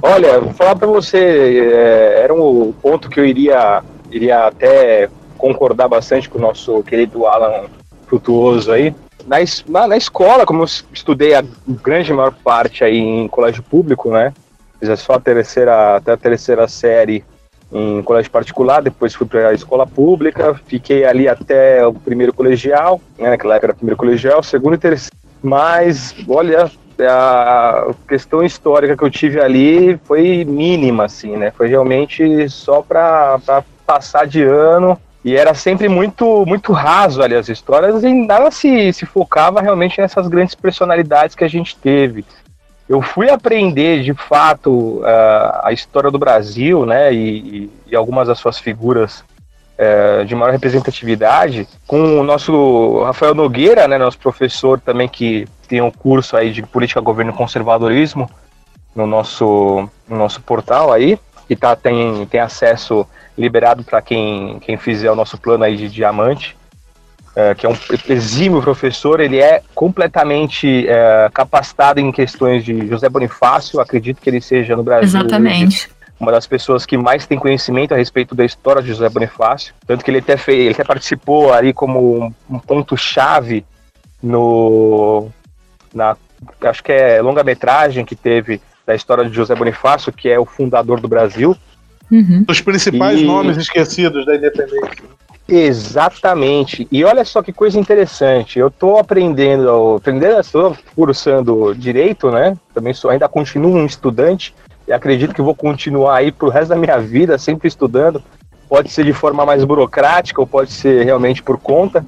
Olha, 0.00 0.40
vou 0.40 0.54
falar 0.54 0.76
para 0.76 0.86
você, 0.86 1.18
é, 1.18 2.22
era 2.22 2.32
um 2.32 2.72
ponto 2.72 3.10
que 3.10 3.20
eu 3.20 3.26
iria, 3.26 3.82
iria 4.10 4.46
até 4.46 5.10
concordar 5.36 5.88
bastante 5.88 6.26
com 6.26 6.38
o 6.38 6.40
nosso 6.40 6.82
querido 6.84 7.26
Alan 7.26 7.66
Frutuoso 8.06 8.72
aí, 8.72 8.94
na, 9.28 9.36
na, 9.68 9.88
na, 9.88 9.96
escola, 9.96 10.46
como 10.46 10.62
eu 10.62 10.66
estudei 10.92 11.34
a 11.34 11.44
grande 11.68 12.12
maior 12.12 12.32
parte 12.32 12.82
aí 12.82 12.98
em 12.98 13.28
colégio 13.28 13.62
público, 13.62 14.10
né? 14.10 14.32
Fiz 14.80 15.00
só 15.00 15.14
a 15.14 15.20
terceira, 15.20 15.96
até 15.96 16.12
a 16.12 16.16
terceira 16.16 16.66
série 16.66 17.24
em 17.70 18.02
colégio 18.02 18.30
particular, 18.30 18.80
depois 18.80 19.14
fui 19.14 19.26
para 19.26 19.48
a 19.48 19.52
escola 19.52 19.86
pública, 19.86 20.58
fiquei 20.66 21.04
ali 21.04 21.28
até 21.28 21.86
o 21.86 21.92
primeiro 21.92 22.32
colegial, 22.32 22.98
né, 23.18 23.28
naquela 23.28 23.56
época 23.56 23.66
era 23.66 23.74
primeiro 23.74 23.96
colegial, 23.98 24.42
segundo 24.42 24.74
e 24.74 24.78
terceiro. 24.78 25.14
Mas, 25.42 26.14
olha, 26.26 26.70
a 27.06 27.90
questão 28.08 28.42
histórica 28.42 28.96
que 28.96 29.04
eu 29.04 29.10
tive 29.10 29.40
ali 29.40 29.98
foi 30.04 30.44
mínima, 30.44 31.04
assim, 31.04 31.36
né? 31.36 31.50
Foi 31.50 31.68
realmente 31.68 32.48
só 32.48 32.80
para 32.80 33.38
passar 33.86 34.26
de 34.26 34.42
ano 34.42 34.98
e 35.24 35.36
era 35.36 35.52
sempre 35.54 35.88
muito 35.88 36.44
muito 36.46 36.72
raso 36.72 37.22
ali 37.22 37.34
as 37.34 37.48
histórias 37.48 38.02
e 38.02 38.12
nada 38.12 38.50
se, 38.50 38.92
se 38.92 39.04
focava 39.04 39.60
realmente 39.60 40.00
nessas 40.00 40.28
grandes 40.28 40.54
personalidades 40.54 41.34
que 41.34 41.44
a 41.44 41.48
gente 41.48 41.76
teve. 41.76 42.24
Eu 42.88 43.02
fui 43.02 43.28
aprender 43.28 44.02
de 44.02 44.14
fato 44.14 44.70
uh, 44.70 45.60
a 45.62 45.72
história 45.72 46.10
do 46.10 46.18
Brasil, 46.18 46.86
né, 46.86 47.12
e, 47.12 47.70
e 47.86 47.94
algumas 47.94 48.28
das 48.28 48.38
suas 48.38 48.58
figuras 48.58 49.22
uh, 49.78 50.24
de 50.24 50.34
maior 50.34 50.52
representatividade 50.52 51.68
com 51.86 52.18
o 52.18 52.22
nosso 52.22 53.02
Rafael 53.02 53.34
Nogueira, 53.34 53.86
né, 53.86 53.98
nosso 53.98 54.18
professor 54.18 54.80
também 54.80 55.06
que 55.06 55.46
tem 55.68 55.82
um 55.82 55.90
curso 55.90 56.34
aí 56.34 56.50
de 56.50 56.62
política, 56.62 56.98
governo 56.98 57.30
e 57.30 57.34
conservadorismo 57.34 58.30
no 58.94 59.06
nosso, 59.06 59.86
no 60.08 60.16
nosso 60.16 60.40
portal 60.40 60.90
aí, 60.90 61.18
que 61.48 61.56
tá, 61.56 61.74
tem, 61.74 62.26
tem 62.26 62.40
acesso 62.40 63.06
liberado 63.36 63.82
para 63.82 64.02
quem, 64.02 64.58
quem 64.60 64.76
fizer 64.76 65.10
o 65.10 65.14
nosso 65.16 65.38
plano 65.38 65.64
aí 65.64 65.76
de 65.76 65.88
diamante, 65.88 66.54
é, 67.34 67.54
que 67.54 67.64
é 67.64 67.68
um 67.68 67.76
exímio 68.08 68.60
professor, 68.60 69.20
ele 69.20 69.40
é 69.40 69.62
completamente 69.74 70.86
é, 70.86 71.30
capacitado 71.32 72.00
em 72.00 72.12
questões 72.12 72.64
de 72.64 72.86
José 72.86 73.08
Bonifácio, 73.08 73.80
acredito 73.80 74.20
que 74.20 74.28
ele 74.28 74.40
seja 74.40 74.76
no 74.76 74.82
Brasil. 74.82 75.04
Exatamente. 75.06 75.88
uma 76.20 76.32
das 76.32 76.46
pessoas 76.46 76.84
que 76.84 76.98
mais 76.98 77.26
tem 77.26 77.38
conhecimento 77.38 77.94
a 77.94 77.96
respeito 77.96 78.34
da 78.34 78.44
história 78.44 78.82
de 78.82 78.88
José 78.88 79.08
Bonifácio, 79.08 79.72
tanto 79.86 80.04
que 80.04 80.10
ele 80.10 80.18
até, 80.18 80.36
fez, 80.36 80.58
ele 80.58 80.74
até 80.74 80.84
participou 80.84 81.52
ali 81.52 81.72
como 81.72 82.34
um, 82.50 82.58
ponto-chave 82.58 83.64
no 84.22 85.28
na 85.94 86.16
acho 86.62 86.84
que 86.84 86.92
é 86.92 87.22
longa-metragem 87.22 88.04
que 88.04 88.14
teve 88.14 88.60
da 88.88 88.94
história 88.94 89.28
de 89.28 89.36
José 89.36 89.54
Bonifácio, 89.54 90.10
que 90.10 90.30
é 90.30 90.40
o 90.40 90.46
fundador 90.46 90.98
do 90.98 91.06
Brasil. 91.06 91.54
Uhum. 92.10 92.42
Os 92.48 92.62
principais 92.62 93.20
e... 93.20 93.24
nomes 93.24 93.58
esquecidos 93.58 94.24
da 94.24 94.34
independência. 94.34 95.04
Exatamente. 95.46 96.88
E 96.90 97.04
olha 97.04 97.22
só 97.22 97.42
que 97.42 97.52
coisa 97.52 97.78
interessante. 97.78 98.58
Eu 98.58 98.68
estou 98.68 98.98
aprendendo, 98.98 99.96
aprendendo, 99.96 100.40
estou 100.40 100.74
cursando 100.96 101.74
direito, 101.74 102.30
né? 102.30 102.56
Também 102.72 102.94
sou, 102.94 103.10
ainda 103.10 103.28
continuo 103.28 103.76
um 103.76 103.84
estudante 103.84 104.54
e 104.86 104.92
acredito 104.92 105.34
que 105.34 105.42
vou 105.42 105.54
continuar 105.54 106.16
aí 106.16 106.32
pro 106.32 106.48
resto 106.48 106.70
da 106.70 106.76
minha 106.76 106.98
vida 106.98 107.36
sempre 107.36 107.68
estudando. 107.68 108.22
Pode 108.70 108.90
ser 108.90 109.04
de 109.04 109.12
forma 109.12 109.44
mais 109.44 109.64
burocrática 109.64 110.40
ou 110.40 110.46
pode 110.46 110.72
ser 110.72 111.04
realmente 111.04 111.42
por 111.42 111.58
conta. 111.58 112.04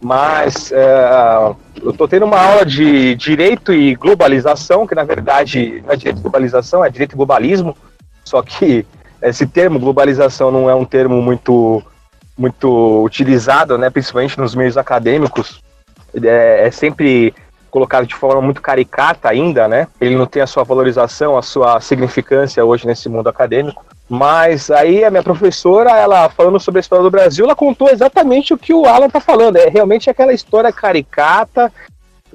Mas 0.00 0.70
é, 0.70 1.54
eu 1.82 1.90
estou 1.90 2.06
tendo 2.06 2.24
uma 2.24 2.40
aula 2.40 2.64
de 2.64 3.14
direito 3.16 3.72
e 3.72 3.94
globalização, 3.96 4.86
que 4.86 4.94
na 4.94 5.04
verdade 5.04 5.82
não 5.84 5.92
é 5.92 5.96
direito 5.96 6.18
e 6.18 6.22
globalização, 6.22 6.84
é 6.84 6.90
direito 6.90 7.12
e 7.12 7.16
globalismo. 7.16 7.76
Só 8.24 8.42
que 8.42 8.86
esse 9.20 9.46
termo 9.46 9.80
globalização 9.80 10.50
não 10.50 10.70
é 10.70 10.74
um 10.74 10.84
termo 10.84 11.20
muito 11.20 11.82
muito 12.36 13.02
utilizado, 13.02 13.76
né, 13.76 13.90
principalmente 13.90 14.38
nos 14.38 14.54
meios 14.54 14.76
acadêmicos, 14.76 15.60
é, 16.22 16.68
é, 16.68 16.70
sempre 16.70 17.34
colocado 17.70 18.06
de 18.06 18.14
forma 18.14 18.40
muito 18.40 18.60
caricata 18.60 19.28
ainda, 19.28 19.68
né? 19.68 19.86
Ele 20.00 20.16
não 20.16 20.26
tem 20.26 20.42
a 20.42 20.46
sua 20.46 20.64
valorização, 20.64 21.36
a 21.36 21.42
sua 21.42 21.80
significância 21.80 22.64
hoje 22.64 22.86
nesse 22.86 23.08
mundo 23.08 23.28
acadêmico. 23.28 23.84
Mas 24.08 24.70
aí 24.70 25.04
a 25.04 25.10
minha 25.10 25.22
professora, 25.22 25.90
ela 25.90 26.28
falando 26.30 26.58
sobre 26.58 26.78
a 26.78 26.80
história 26.80 27.02
do 27.02 27.10
Brasil, 27.10 27.44
ela 27.44 27.54
contou 27.54 27.90
exatamente 27.90 28.54
o 28.54 28.58
que 28.58 28.72
o 28.72 28.86
Alan 28.86 29.10
tá 29.10 29.20
falando. 29.20 29.56
É 29.56 29.68
realmente 29.68 30.08
aquela 30.08 30.32
história 30.32 30.72
caricata. 30.72 31.70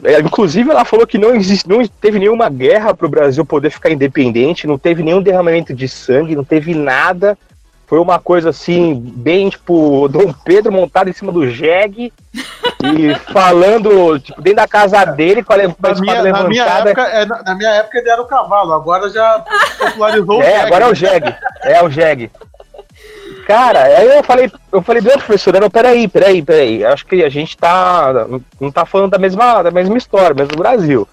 É, 0.03 0.19
inclusive, 0.19 0.69
ela 0.69 0.85
falou 0.85 1.05
que 1.05 1.17
não, 1.17 1.35
existe, 1.35 1.67
não 1.67 1.85
teve 1.87 2.19
nenhuma 2.19 2.49
guerra 2.49 2.93
para 2.93 3.05
o 3.05 3.09
Brasil 3.09 3.45
poder 3.45 3.69
ficar 3.69 3.91
independente, 3.91 4.67
não 4.67 4.77
teve 4.77 5.03
nenhum 5.03 5.21
derramamento 5.21 5.73
de 5.73 5.87
sangue, 5.87 6.35
não 6.35 6.43
teve 6.43 6.73
nada. 6.73 7.37
Foi 7.85 7.99
uma 7.99 8.19
coisa 8.19 8.49
assim, 8.49 8.95
bem 8.95 9.49
tipo, 9.49 10.07
Dom 10.09 10.33
Pedro 10.33 10.71
montado 10.71 11.09
em 11.09 11.13
cima 11.13 11.31
do 11.31 11.49
jegue 11.49 12.11
e 12.33 13.15
falando, 13.31 14.19
tipo, 14.19 14.41
dentro 14.41 14.57
da 14.57 14.67
casa 14.67 15.05
dele 15.05 15.43
com 15.43 15.53
a, 15.53 15.57
na, 15.57 16.01
minha, 16.01 16.23
na 16.23 16.43
minha 16.43 16.65
época, 16.65 17.01
é, 17.01 17.25
na, 17.25 17.43
na, 17.43 17.55
minha 17.55 17.69
época 17.71 17.97
ele 17.99 18.09
era 18.09 18.21
o 18.21 18.25
cavalo, 18.25 18.73
agora 18.73 19.09
já 19.09 19.43
popularizou 19.77 20.41
é, 20.41 20.45
o 20.45 20.51
jegue. 20.51 20.65
agora 20.65 20.85
é 20.85 20.87
o 20.87 20.95
jegue. 20.95 21.35
É 21.61 21.83
o 21.83 21.89
jegue. 21.89 22.31
Cara, 23.45 23.83
aí 23.83 24.15
eu 24.15 24.23
falei, 24.23 24.51
eu 24.71 24.81
falei, 24.81 25.01
meu 25.01 25.13
professor, 25.13 25.59
não, 25.59 25.69
peraí, 25.69 26.07
peraí, 26.07 26.41
peraí. 26.41 26.85
Acho 26.85 27.05
que 27.05 27.23
a 27.23 27.29
gente 27.29 27.57
tá. 27.57 28.27
Não 28.59 28.71
tá 28.71 28.85
falando 28.85 29.11
da 29.11 29.17
mesma, 29.17 29.61
da 29.61 29.71
mesma 29.71 29.97
história, 29.97 30.33
mesmo 30.33 30.53
do 30.53 30.59
Brasil. 30.59 31.07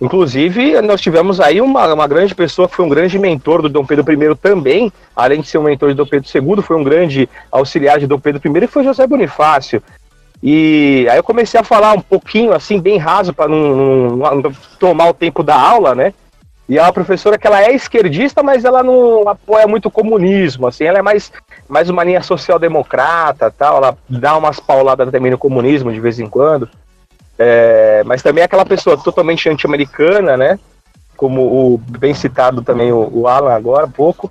Inclusive, 0.00 0.80
nós 0.82 1.00
tivemos 1.00 1.40
aí 1.40 1.60
uma, 1.60 1.92
uma 1.92 2.06
grande 2.06 2.34
pessoa 2.34 2.68
que 2.68 2.76
foi 2.76 2.84
um 2.84 2.88
grande 2.88 3.18
mentor 3.18 3.62
do 3.62 3.68
Dom 3.68 3.84
Pedro 3.84 4.12
I 4.12 4.34
também, 4.36 4.92
além 5.14 5.40
de 5.40 5.48
ser 5.48 5.56
um 5.56 5.62
mentor 5.62 5.88
de 5.88 5.94
Dom 5.94 6.06
Pedro 6.06 6.28
II, 6.34 6.62
foi 6.62 6.76
um 6.76 6.84
grande 6.84 7.28
auxiliar 7.50 7.98
de 7.98 8.06
Dom 8.06 8.18
Pedro 8.18 8.40
I, 8.44 8.64
e 8.64 8.66
foi 8.66 8.84
José 8.84 9.06
Bonifácio. 9.06 9.82
E 10.42 11.06
aí 11.10 11.16
eu 11.18 11.24
comecei 11.24 11.58
a 11.58 11.64
falar 11.64 11.94
um 11.94 12.00
pouquinho, 12.00 12.52
assim, 12.52 12.78
bem 12.78 12.98
raso, 12.98 13.32
para 13.32 13.48
não, 13.48 14.16
não, 14.16 14.34
não, 14.36 14.52
tomar 14.78 15.08
o 15.08 15.14
tempo 15.14 15.42
da 15.42 15.58
aula, 15.58 15.94
né? 15.94 16.12
E 16.68 16.78
a 16.78 16.92
professora 16.92 17.38
que 17.38 17.46
ela 17.46 17.62
é 17.62 17.74
esquerdista, 17.74 18.42
mas 18.42 18.64
ela 18.64 18.82
não 18.82 19.26
apoia 19.28 19.66
muito 19.66 19.86
o 19.86 19.90
comunismo, 19.90 20.66
assim, 20.66 20.84
ela 20.84 20.98
é 20.98 21.02
mais, 21.02 21.32
mais 21.68 21.88
uma 21.88 22.04
linha 22.04 22.20
social-democrata, 22.22 23.50
tal, 23.56 23.78
ela 23.78 23.96
dá 24.08 24.36
umas 24.36 24.60
pauladas 24.60 25.10
também 25.10 25.30
no 25.30 25.38
comunismo 25.38 25.92
de 25.92 26.00
vez 26.00 26.18
em 26.18 26.26
quando. 26.26 26.68
É, 27.38 28.02
mas 28.04 28.22
também 28.22 28.42
é 28.42 28.44
aquela 28.44 28.64
pessoa 28.64 28.96
totalmente 28.96 29.48
anti-americana, 29.48 30.36
né? 30.36 30.58
Como 31.16 31.42
o 31.42 31.78
bem 31.78 32.14
citado 32.14 32.62
também 32.62 32.92
o, 32.92 33.10
o 33.12 33.28
Alan 33.28 33.52
agora 33.52 33.84
há 33.84 33.88
pouco. 33.88 34.30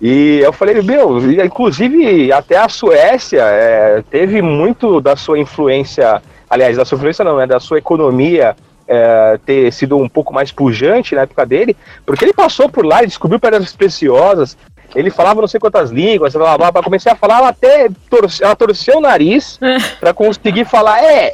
E 0.00 0.40
eu 0.40 0.52
falei, 0.52 0.82
meu, 0.82 1.18
inclusive 1.44 2.32
até 2.32 2.56
a 2.56 2.68
Suécia 2.68 3.42
é, 3.42 4.02
teve 4.10 4.42
muito 4.42 5.00
da 5.00 5.16
sua 5.16 5.38
influência, 5.38 6.20
aliás, 6.50 6.76
da 6.76 6.84
sua 6.84 6.96
influência 6.96 7.24
não, 7.24 7.36
né, 7.36 7.46
da 7.46 7.60
sua 7.60 7.78
economia 7.78 8.56
é, 8.86 9.38
ter 9.46 9.72
sido 9.72 9.96
um 9.96 10.08
pouco 10.08 10.32
mais 10.32 10.52
pujante 10.52 11.14
na 11.14 11.22
época 11.22 11.46
dele, 11.46 11.76
porque 12.04 12.24
ele 12.24 12.34
passou 12.34 12.68
por 12.68 12.84
lá 12.84 13.02
e 13.02 13.06
descobriu 13.06 13.40
pedras 13.40 13.74
preciosas, 13.74 14.56
ele 14.94 15.10
falava 15.10 15.40
não 15.40 15.48
sei 15.48 15.58
quantas 15.58 15.90
línguas, 15.90 16.34
blá, 16.34 16.56
blá, 16.58 16.70
blá, 16.70 16.82
comecei 16.82 17.10
a 17.10 17.16
falar, 17.16 17.38
ela 17.38 17.48
até 17.48 17.88
torce, 18.10 18.42
ela 18.44 18.54
torceu 18.54 18.98
o 18.98 19.00
nariz 19.00 19.58
para 19.98 20.12
conseguir 20.12 20.64
falar, 20.64 21.02
é, 21.02 21.32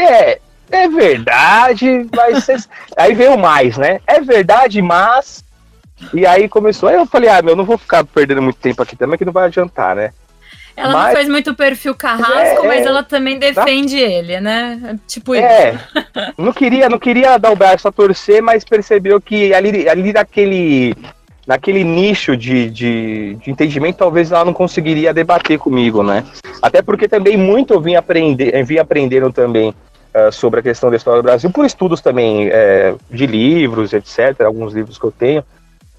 é, 0.00 0.38
é 0.70 0.88
verdade, 0.88 2.06
mas 2.14 2.68
aí 2.96 3.14
veio 3.14 3.38
mais, 3.38 3.76
né? 3.76 4.00
É 4.06 4.20
verdade, 4.20 4.80
mas 4.80 5.44
e 6.14 6.24
aí 6.24 6.48
começou, 6.48 6.88
aí 6.88 6.94
eu 6.94 7.06
falei, 7.06 7.28
ah, 7.28 7.42
meu, 7.42 7.56
não 7.56 7.64
vou 7.64 7.76
ficar 7.76 8.04
perdendo 8.04 8.42
muito 8.42 8.58
tempo 8.58 8.82
aqui 8.82 8.94
também, 8.94 9.18
que 9.18 9.24
não 9.24 9.32
vai 9.32 9.46
adiantar, 9.46 9.96
né? 9.96 10.12
Ela 10.76 10.92
mas, 10.92 11.06
não 11.06 11.12
faz 11.12 11.28
muito 11.28 11.54
perfil 11.54 11.92
carrasco, 11.92 12.64
é, 12.64 12.68
mas 12.68 12.86
ela 12.86 13.02
também 13.02 13.36
defende 13.36 13.96
tá? 13.96 14.10
ele, 14.10 14.40
né? 14.40 14.96
Tipo 15.08 15.34
é, 15.34 15.72
isso. 15.72 16.32
não 16.38 16.52
queria, 16.52 16.88
não 16.88 17.00
queria 17.00 17.36
dar 17.36 17.50
o 17.50 17.56
braço 17.56 17.88
a 17.88 17.92
torcer, 17.92 18.40
mas 18.40 18.64
percebeu 18.64 19.20
que 19.20 19.52
ali, 19.52 19.88
ali 19.88 20.12
naquele, 20.12 20.94
naquele 21.44 21.82
nicho 21.82 22.36
de, 22.36 22.70
de, 22.70 23.34
de, 23.42 23.50
entendimento, 23.50 23.96
talvez 23.96 24.30
ela 24.30 24.44
não 24.44 24.52
conseguiria 24.52 25.12
debater 25.12 25.58
comigo, 25.58 26.04
né? 26.04 26.24
Até 26.62 26.80
porque 26.80 27.08
também 27.08 27.36
muito 27.36 27.74
eu 27.74 27.80
vim, 27.80 27.96
aprender, 27.96 28.64
vim 28.64 28.78
aprendendo 28.78 29.32
também 29.32 29.74
uh, 30.14 30.32
sobre 30.32 30.60
a 30.60 30.62
questão 30.62 30.90
da 30.90 30.96
história 30.96 31.22
do 31.22 31.24
Brasil, 31.26 31.50
por 31.50 31.64
estudos 31.64 32.00
também 32.00 32.48
uh, 32.48 32.98
de 33.10 33.26
livros, 33.26 33.92
etc., 33.92 34.40
alguns 34.42 34.72
livros 34.72 34.98
que 34.98 35.04
eu 35.04 35.12
tenho 35.12 35.44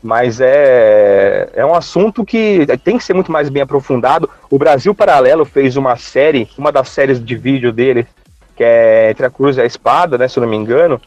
mas 0.01 0.39
é, 0.39 1.49
é 1.53 1.65
um 1.65 1.75
assunto 1.75 2.25
que 2.25 2.65
tem 2.83 2.97
que 2.97 3.03
ser 3.03 3.13
muito 3.13 3.31
mais 3.31 3.49
bem 3.49 3.61
aprofundado. 3.61 4.29
O 4.49 4.57
Brasil 4.57 4.95
Paralelo 4.95 5.43
fez 5.43 5.75
uma 5.75 5.97
série, 5.97 6.49
uma 6.57 6.71
das 6.71 6.89
séries 6.89 7.23
de 7.23 7.35
vídeo 7.35 7.71
dele, 7.71 8.07
que 8.55 8.63
é 8.63 9.11
Entre 9.11 9.25
a 9.25 9.29
Cruz 9.29 9.57
e 9.57 9.61
a 9.61 9.65
Espada, 9.65 10.17
né, 10.17 10.27
se 10.27 10.39
eu 10.39 10.41
não 10.41 10.49
me 10.49 10.55
engano, 10.55 11.01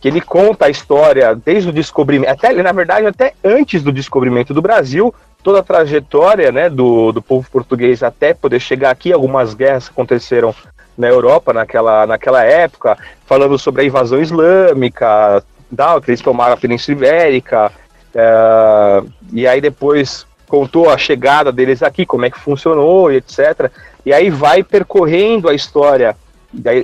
que 0.00 0.08
ele 0.08 0.20
conta 0.20 0.66
a 0.66 0.70
história 0.70 1.34
desde 1.34 1.68
o 1.68 1.72
descobrimento, 1.72 2.32
até 2.32 2.52
na 2.54 2.72
verdade 2.72 3.06
até 3.06 3.34
antes 3.44 3.82
do 3.82 3.92
descobrimento 3.92 4.52
do 4.52 4.62
Brasil, 4.62 5.14
toda 5.42 5.60
a 5.60 5.62
trajetória 5.62 6.50
né, 6.50 6.70
do, 6.70 7.12
do 7.12 7.22
povo 7.22 7.48
português 7.50 8.02
até 8.02 8.32
poder 8.32 8.60
chegar 8.60 8.90
aqui, 8.90 9.12
algumas 9.12 9.54
guerras 9.54 9.88
aconteceram 9.88 10.54
na 10.96 11.08
Europa 11.08 11.52
naquela, 11.52 12.06
naquela 12.06 12.42
época, 12.44 12.96
falando 13.26 13.58
sobre 13.58 13.82
a 13.82 13.84
invasão 13.84 14.20
islâmica, 14.20 15.42
da, 15.70 16.00
que 16.00 16.10
eles 16.10 16.20
tomaram 16.20 16.54
a 16.54 16.56
Península 16.56 16.96
Ibérica, 16.96 17.72
é, 18.14 19.02
e 19.32 19.46
aí 19.46 19.60
depois 19.60 20.26
contou 20.46 20.90
a 20.90 20.98
chegada 20.98 21.50
deles 21.50 21.82
aqui, 21.82 22.04
como 22.04 22.26
é 22.26 22.30
que 22.30 22.38
funcionou 22.38 23.10
e 23.10 23.16
etc. 23.16 23.70
E 24.04 24.12
aí 24.12 24.28
vai 24.28 24.62
percorrendo 24.62 25.48
a 25.48 25.54
história, 25.54 26.14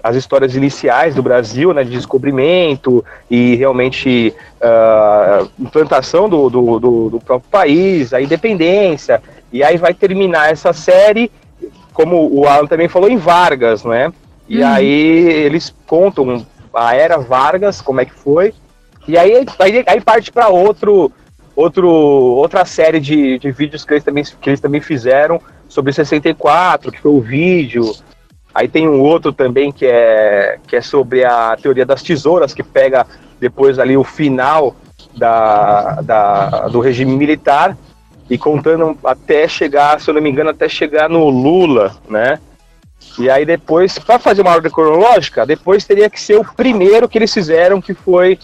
as 0.03 0.16
histórias 0.16 0.57
iniciais 0.57 1.14
do 1.14 1.23
Brasil, 1.23 1.75
né, 1.75 1.85
de 1.85 1.90
descobrimento 1.90 3.05
e 3.31 3.57
realmente 3.57 4.35
uh, 4.62 5.51
implantação 5.59 6.31
do, 6.31 6.49
do, 6.49 6.79
do, 6.79 7.11
do, 7.11 7.21
próprio 7.21 7.51
país, 7.51 8.14
a 8.14 8.23
independência. 8.23 9.23
E 9.53 9.62
aí 9.62 9.77
vai 9.77 9.92
terminar 9.92 10.51
essa 10.51 10.73
série, 10.73 11.31
como 11.99 12.33
o 12.33 12.47
Alan 12.47 12.69
também 12.69 12.87
falou, 12.87 13.11
em 13.11 13.17
Vargas, 13.17 13.83
né? 13.83 14.13
E 14.49 14.63
uhum. 14.63 14.69
aí 14.69 15.19
eles 15.45 15.75
contam 15.85 16.47
a 16.73 16.95
era 16.95 17.19
Vargas, 17.19 17.81
como 17.81 18.01
é 18.01 18.05
que 18.05 18.15
foi, 18.15 18.55
e 19.09 19.19
aí, 19.19 19.44
aí, 19.59 19.85
aí 19.85 20.01
parte 20.01 20.31
para 20.31 20.46
outro, 20.46 21.11
outro, 21.57 21.88
outra 21.88 22.65
série 22.65 23.01
de, 23.01 23.37
de 23.40 23.51
vídeos 23.51 23.85
que 23.85 23.94
eles, 23.94 24.05
também, 24.05 24.23
que 24.23 24.49
eles 24.49 24.61
também 24.61 24.81
fizeram 24.81 25.40
sobre 25.69 25.92
64, 25.92 26.92
que 26.92 27.01
foi 27.01 27.11
o 27.11 27.21
vídeo. 27.21 27.92
Aí 28.55 28.69
tem 28.69 28.88
um 28.88 29.01
outro 29.01 29.33
também 29.33 29.73
que 29.73 29.85
é, 29.85 30.61
que 30.69 30.77
é 30.77 30.81
sobre 30.81 31.25
a 31.25 31.57
teoria 31.61 31.85
das 31.85 32.01
tesouras, 32.01 32.55
que 32.55 32.63
pega 32.63 33.05
depois 33.40 33.77
ali 33.81 33.96
o 33.96 34.05
final 34.05 34.77
da, 35.17 36.01
da, 36.03 36.69
do 36.69 36.79
regime 36.79 37.17
militar 37.17 37.77
e 38.29 38.37
contando 38.37 38.96
até 39.04 39.48
chegar, 39.48 40.00
se 40.00 40.10
eu 40.10 40.14
não 40.14 40.20
me 40.20 40.31
engano, 40.31 40.50
até 40.50 40.68
chegar 40.68 41.08
no 41.08 41.29
Lula, 41.29 41.96
né? 42.08 42.38
E 43.18 43.31
aí 43.31 43.44
depois, 43.44 43.98
para 43.98 44.18
fazer 44.18 44.42
uma 44.42 44.52
ordem 44.52 44.70
cronológica, 44.70 45.46
depois 45.46 45.85
teria 45.85 46.10
que 46.10 46.20
ser 46.20 46.38
o 46.38 46.44
primeiro 46.44 47.08
que 47.08 47.18
eles 47.18 47.33
fizeram, 47.33 47.81
que 47.81 47.94
foi 47.94 48.38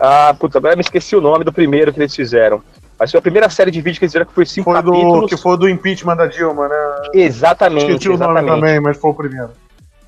ah, 0.00 0.34
puta, 0.38 0.56
agora 0.56 0.74
me 0.74 0.80
esqueci 0.80 1.14
o 1.14 1.20
nome 1.20 1.44
do 1.44 1.52
primeiro 1.52 1.92
que 1.92 2.00
eles 2.00 2.16
fizeram. 2.16 2.62
Mas 2.98 3.10
foi 3.10 3.18
a 3.18 3.22
primeira 3.22 3.50
série 3.50 3.70
de 3.70 3.80
vídeo 3.82 3.98
que 3.98 4.04
eles 4.04 4.12
fizeram 4.12 4.26
que 4.26 4.32
foi 4.32 4.46
cinco 4.46 4.72
foi 4.72 4.82
capítulos. 4.82 5.20
Do, 5.20 5.26
que 5.28 5.36
foi 5.36 5.58
do 5.58 5.68
impeachment 5.68 6.16
da 6.16 6.26
Dilma, 6.26 6.68
né? 6.68 6.76
Exatamente. 7.14 7.92
Esqueci 7.92 8.12
exatamente. 8.12 8.44
o 8.44 8.46
nome 8.46 8.60
também, 8.60 8.80
mas 8.80 8.96
foi 8.96 9.10
o 9.10 9.14
primeiro. 9.14 9.50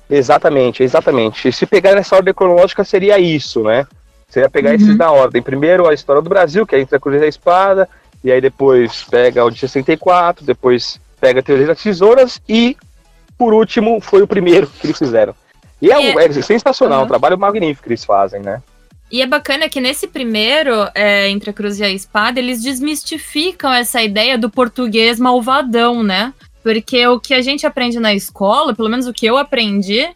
Exatamente, 0.09 0.83
exatamente. 0.83 1.51
Se 1.51 1.65
pegar 1.65 1.95
nessa 1.95 2.15
ordem 2.15 2.33
cronológica, 2.33 2.83
seria 2.83 3.19
isso, 3.19 3.63
né? 3.63 3.85
Seria 4.27 4.49
pegar 4.49 4.71
uhum. 4.71 4.75
esses 4.75 4.97
na 4.97 5.11
ordem. 5.11 5.41
Primeiro, 5.41 5.87
a 5.87 5.93
história 5.93 6.21
do 6.21 6.29
Brasil, 6.29 6.65
que 6.65 6.75
é 6.75 6.79
entre 6.79 6.95
a 6.95 6.99
Cruz 6.99 7.21
e 7.21 7.25
a 7.25 7.27
Espada. 7.27 7.87
E 8.23 8.31
aí 8.31 8.39
depois 8.39 9.03
pega 9.03 9.43
o 9.43 9.49
de 9.49 9.59
64, 9.59 10.45
depois 10.45 10.99
pega 11.19 11.39
a 11.39 11.43
teoria 11.43 11.67
das 11.67 11.81
tesouras 11.81 12.41
e, 12.47 12.77
por 13.37 13.53
último, 13.53 13.99
foi 13.99 14.21
o 14.21 14.27
primeiro 14.27 14.67
que 14.67 14.87
eles 14.87 14.97
fizeram. 14.97 15.35
E 15.81 15.91
é, 15.91 16.11
é, 16.11 16.25
é 16.25 16.41
sensacional, 16.41 16.99
uhum. 16.99 17.05
um 17.05 17.07
trabalho 17.07 17.37
magnífico 17.37 17.83
que 17.83 17.89
eles 17.89 18.05
fazem, 18.05 18.41
né? 18.41 18.61
E 19.11 19.21
é 19.21 19.27
bacana 19.27 19.69
que 19.69 19.79
nesse 19.79 20.07
primeiro, 20.07 20.89
é, 20.95 21.29
Entre 21.29 21.49
a 21.49 21.53
Cruz 21.53 21.79
e 21.79 21.83
a 21.83 21.89
Espada, 21.89 22.39
eles 22.39 22.63
desmistificam 22.63 23.71
essa 23.71 24.01
ideia 24.01 24.37
do 24.37 24.49
português 24.49 25.19
malvadão, 25.19 26.01
né? 26.01 26.33
Porque 26.63 27.05
o 27.07 27.19
que 27.19 27.33
a 27.33 27.41
gente 27.41 27.67
aprende 27.67 27.99
na 27.99 28.13
escola, 28.13 28.73
pelo 28.73 28.89
menos 28.89 29.05
o 29.05 29.13
que 29.13 29.25
eu 29.25 29.37
aprendi 29.37 30.09